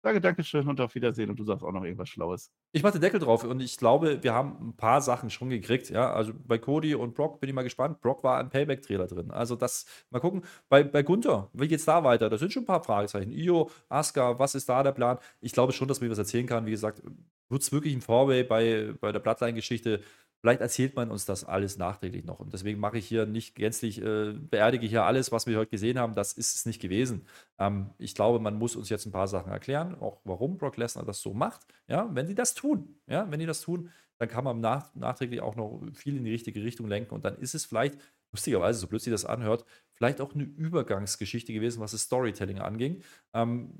Sage 0.00 0.20
Dankeschön 0.20 0.68
und 0.68 0.80
auf 0.80 0.94
Wiedersehen 0.94 1.28
und 1.28 1.40
du 1.40 1.44
sagst 1.44 1.64
auch 1.64 1.72
noch 1.72 1.82
irgendwas 1.82 2.08
Schlaues. 2.08 2.52
Ich 2.70 2.84
mache 2.84 2.92
den 2.92 3.00
Deckel 3.00 3.18
drauf 3.18 3.42
und 3.42 3.60
ich 3.60 3.76
glaube, 3.78 4.22
wir 4.22 4.32
haben 4.32 4.68
ein 4.68 4.76
paar 4.76 5.00
Sachen 5.00 5.28
schon 5.28 5.50
gekriegt. 5.50 5.90
Ja, 5.90 6.12
also 6.12 6.32
bei 6.46 6.56
Cody 6.56 6.94
und 6.94 7.14
Brock 7.14 7.40
bin 7.40 7.48
ich 7.48 7.54
mal 7.54 7.64
gespannt. 7.64 8.00
Brock 8.00 8.22
war 8.22 8.38
ein 8.38 8.48
Payback-Trailer 8.48 9.08
drin. 9.08 9.32
Also 9.32 9.56
das, 9.56 9.86
mal 10.10 10.20
gucken. 10.20 10.44
Bei, 10.68 10.84
bei 10.84 11.02
Gunther, 11.02 11.50
wie 11.52 11.66
geht's 11.66 11.84
da 11.84 12.04
weiter? 12.04 12.30
Da 12.30 12.38
sind 12.38 12.52
schon 12.52 12.62
ein 12.62 12.66
paar 12.66 12.84
Fragezeichen. 12.84 13.32
Io, 13.32 13.70
Asuka, 13.88 14.38
was 14.38 14.54
ist 14.54 14.68
da 14.68 14.84
der 14.84 14.92
Plan? 14.92 15.18
Ich 15.40 15.52
glaube 15.52 15.72
schon, 15.72 15.88
dass 15.88 16.00
man 16.00 16.10
was 16.10 16.18
erzählen 16.18 16.46
kann. 16.46 16.66
Wie 16.66 16.70
gesagt, 16.70 17.02
wird 17.48 17.62
es 17.62 17.72
wirklich 17.72 17.94
ein 17.94 18.00
Vorway 18.02 18.42
bei, 18.44 18.94
bei 19.00 19.12
der 19.12 19.20
Bloodline-Geschichte? 19.20 20.00
Vielleicht 20.40 20.60
erzählt 20.60 20.94
man 20.94 21.10
uns 21.10 21.24
das 21.24 21.44
alles 21.44 21.78
nachträglich 21.78 22.24
noch. 22.24 22.38
Und 22.38 22.52
deswegen 22.52 22.78
mache 22.78 22.98
ich 22.98 23.08
hier 23.08 23.26
nicht 23.26 23.56
gänzlich, 23.56 24.00
äh, 24.00 24.34
beerdige 24.34 24.86
hier 24.86 25.04
alles, 25.04 25.32
was 25.32 25.46
wir 25.46 25.58
heute 25.58 25.70
gesehen 25.70 25.98
haben. 25.98 26.14
Das 26.14 26.32
ist 26.32 26.54
es 26.54 26.64
nicht 26.64 26.80
gewesen. 26.80 27.26
Ähm, 27.58 27.90
ich 27.98 28.14
glaube, 28.14 28.38
man 28.38 28.56
muss 28.56 28.76
uns 28.76 28.88
jetzt 28.88 29.06
ein 29.06 29.12
paar 29.12 29.26
Sachen 29.26 29.50
erklären, 29.50 29.96
auch 30.00 30.20
warum 30.24 30.56
Brock 30.56 30.76
Lesnar 30.76 31.04
das 31.04 31.20
so 31.20 31.34
macht. 31.34 31.66
Ja, 31.88 32.08
wenn 32.12 32.28
die 32.28 32.36
das 32.36 32.54
tun, 32.54 33.00
ja, 33.08 33.28
wenn 33.30 33.40
die 33.40 33.46
das 33.46 33.62
tun, 33.62 33.90
dann 34.18 34.28
kann 34.28 34.44
man 34.44 34.60
nach, 34.60 34.94
nachträglich 34.94 35.40
auch 35.40 35.56
noch 35.56 35.82
viel 35.92 36.16
in 36.16 36.24
die 36.24 36.32
richtige 36.32 36.62
Richtung 36.62 36.86
lenken. 36.86 37.14
Und 37.14 37.24
dann 37.24 37.36
ist 37.38 37.54
es 37.54 37.64
vielleicht, 37.64 37.98
lustigerweise, 38.32 38.78
so 38.78 38.86
plötzlich 38.86 39.12
das 39.12 39.24
anhört, 39.24 39.64
vielleicht 39.94 40.20
auch 40.20 40.34
eine 40.34 40.44
Übergangsgeschichte 40.44 41.52
gewesen, 41.52 41.80
was 41.80 41.92
das 41.92 42.02
Storytelling 42.02 42.60
anging. 42.60 43.02
Ähm, 43.34 43.72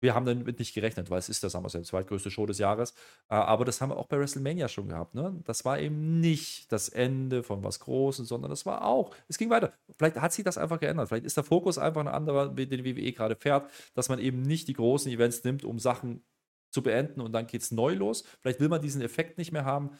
wir 0.00 0.14
haben 0.14 0.26
damit 0.26 0.58
nicht 0.58 0.74
gerechnet, 0.74 1.10
weil 1.10 1.18
es 1.18 1.28
ist 1.28 1.42
der 1.42 1.50
SummerSlam, 1.50 1.84
zweitgrößte 1.84 2.30
Show 2.30 2.46
des 2.46 2.58
Jahres. 2.58 2.92
Äh, 3.28 3.34
aber 3.34 3.64
das 3.64 3.80
haben 3.80 3.90
wir 3.90 3.96
auch 3.96 4.06
bei 4.06 4.18
WrestleMania 4.18 4.68
schon 4.68 4.88
gehabt. 4.88 5.14
Ne? 5.14 5.40
Das 5.44 5.64
war 5.64 5.78
eben 5.78 6.20
nicht 6.20 6.70
das 6.72 6.88
Ende 6.88 7.42
von 7.42 7.64
was 7.64 7.80
Großem, 7.80 8.24
sondern 8.24 8.50
das 8.50 8.66
war 8.66 8.84
auch, 8.84 9.14
es 9.28 9.38
ging 9.38 9.50
weiter. 9.50 9.72
Vielleicht 9.96 10.16
hat 10.16 10.32
sich 10.32 10.44
das 10.44 10.58
einfach 10.58 10.80
geändert. 10.80 11.08
Vielleicht 11.08 11.24
ist 11.24 11.36
der 11.36 11.44
Fokus 11.44 11.78
einfach 11.78 12.00
ein 12.00 12.08
anderer, 12.08 12.48
den 12.48 12.84
WWE 12.84 13.12
gerade 13.12 13.36
fährt, 13.36 13.70
dass 13.94 14.08
man 14.08 14.18
eben 14.18 14.42
nicht 14.42 14.68
die 14.68 14.74
großen 14.74 15.10
Events 15.10 15.44
nimmt, 15.44 15.64
um 15.64 15.78
Sachen 15.78 16.22
zu 16.70 16.82
beenden 16.82 17.20
und 17.20 17.32
dann 17.32 17.46
geht 17.46 17.62
es 17.62 17.70
neu 17.70 17.94
los. 17.94 18.24
Vielleicht 18.40 18.60
will 18.60 18.68
man 18.68 18.82
diesen 18.82 19.00
Effekt 19.00 19.38
nicht 19.38 19.52
mehr 19.52 19.64
haben. 19.64 19.90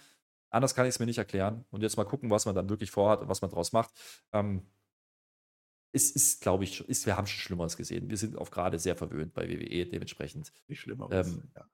Anders 0.50 0.74
kann 0.74 0.86
ich 0.86 0.90
es 0.90 0.98
mir 0.98 1.06
nicht 1.06 1.18
erklären. 1.18 1.64
Und 1.70 1.82
jetzt 1.82 1.96
mal 1.96 2.04
gucken, 2.04 2.30
was 2.30 2.46
man 2.46 2.54
dann 2.54 2.68
wirklich 2.68 2.90
vorhat 2.90 3.20
und 3.20 3.28
was 3.28 3.42
man 3.42 3.50
daraus 3.50 3.72
macht. 3.72 3.90
Ähm, 4.32 4.62
es 5.92 6.10
ist, 6.10 6.40
glaube 6.40 6.64
ich, 6.64 6.86
ist, 6.88 7.06
wir 7.06 7.16
haben 7.16 7.26
schon 7.26 7.40
Schlimmeres 7.40 7.76
gesehen. 7.76 8.08
Wir 8.10 8.16
sind 8.16 8.36
auch 8.36 8.50
gerade 8.50 8.78
sehr 8.78 8.96
verwöhnt 8.96 9.34
bei 9.34 9.48
WWE, 9.48 9.86
dementsprechend. 9.86 10.52
Nicht 10.66 10.80
Schlimmeres, 10.80 11.28
ähm, 11.28 11.50
ja. 11.56 11.68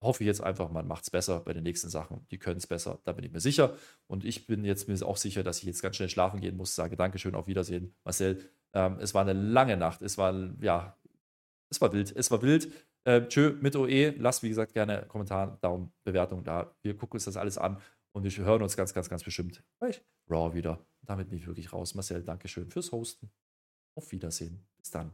Hoffe 0.00 0.22
ich 0.22 0.28
jetzt 0.28 0.40
einfach, 0.40 0.70
man 0.70 0.86
macht 0.86 1.02
es 1.02 1.10
besser 1.10 1.40
bei 1.40 1.52
den 1.52 1.64
nächsten 1.64 1.88
Sachen. 1.88 2.24
Die 2.30 2.38
können 2.38 2.58
es 2.58 2.68
besser, 2.68 3.00
da 3.04 3.12
bin 3.12 3.24
ich 3.24 3.32
mir 3.32 3.40
sicher. 3.40 3.76
Und 4.06 4.24
ich 4.24 4.46
bin 4.46 4.64
jetzt 4.64 4.88
mir 4.88 4.94
auch 5.04 5.16
sicher, 5.16 5.42
dass 5.42 5.58
ich 5.58 5.64
jetzt 5.64 5.82
ganz 5.82 5.96
schnell 5.96 6.08
schlafen 6.08 6.40
gehen 6.40 6.56
muss. 6.56 6.76
Sage 6.76 6.96
Dankeschön, 6.96 7.34
auf 7.34 7.48
Wiedersehen, 7.48 7.96
Marcel. 8.04 8.40
Ähm, 8.74 8.98
es 9.00 9.12
war 9.14 9.22
eine 9.22 9.32
lange 9.32 9.76
Nacht. 9.76 10.02
Es 10.02 10.16
war, 10.16 10.32
ja, 10.60 10.96
es 11.68 11.80
war 11.80 11.92
wild. 11.92 12.14
Es 12.14 12.30
war 12.30 12.42
wild. 12.42 12.70
Äh, 13.04 13.26
tschö 13.26 13.56
mit 13.60 13.74
OE. 13.74 14.14
Lasst, 14.18 14.44
wie 14.44 14.48
gesagt, 14.48 14.72
gerne 14.72 15.04
Kommentar, 15.08 15.58
Daumen, 15.62 15.92
Bewertung 16.04 16.44
da. 16.44 16.76
Wir 16.82 16.96
gucken 16.96 17.16
uns 17.16 17.24
das 17.24 17.36
alles 17.36 17.58
an 17.58 17.80
und 18.12 18.22
wir 18.22 18.44
hören 18.44 18.62
uns 18.62 18.76
ganz, 18.76 18.94
ganz, 18.94 19.08
ganz 19.08 19.24
bestimmt 19.24 19.64
bei 19.80 19.90
Raw 20.30 20.54
wieder. 20.54 20.78
Damit 21.02 21.28
bin 21.28 21.38
ich 21.38 21.46
wirklich 21.46 21.72
raus. 21.72 21.94
Marcel, 21.94 22.22
Dankeschön 22.22 22.70
fürs 22.70 22.92
Hosten. 22.92 23.32
Auf 23.98 24.12
Wiedersehen. 24.12 24.64
Bis 24.78 24.92
dann. 24.92 25.10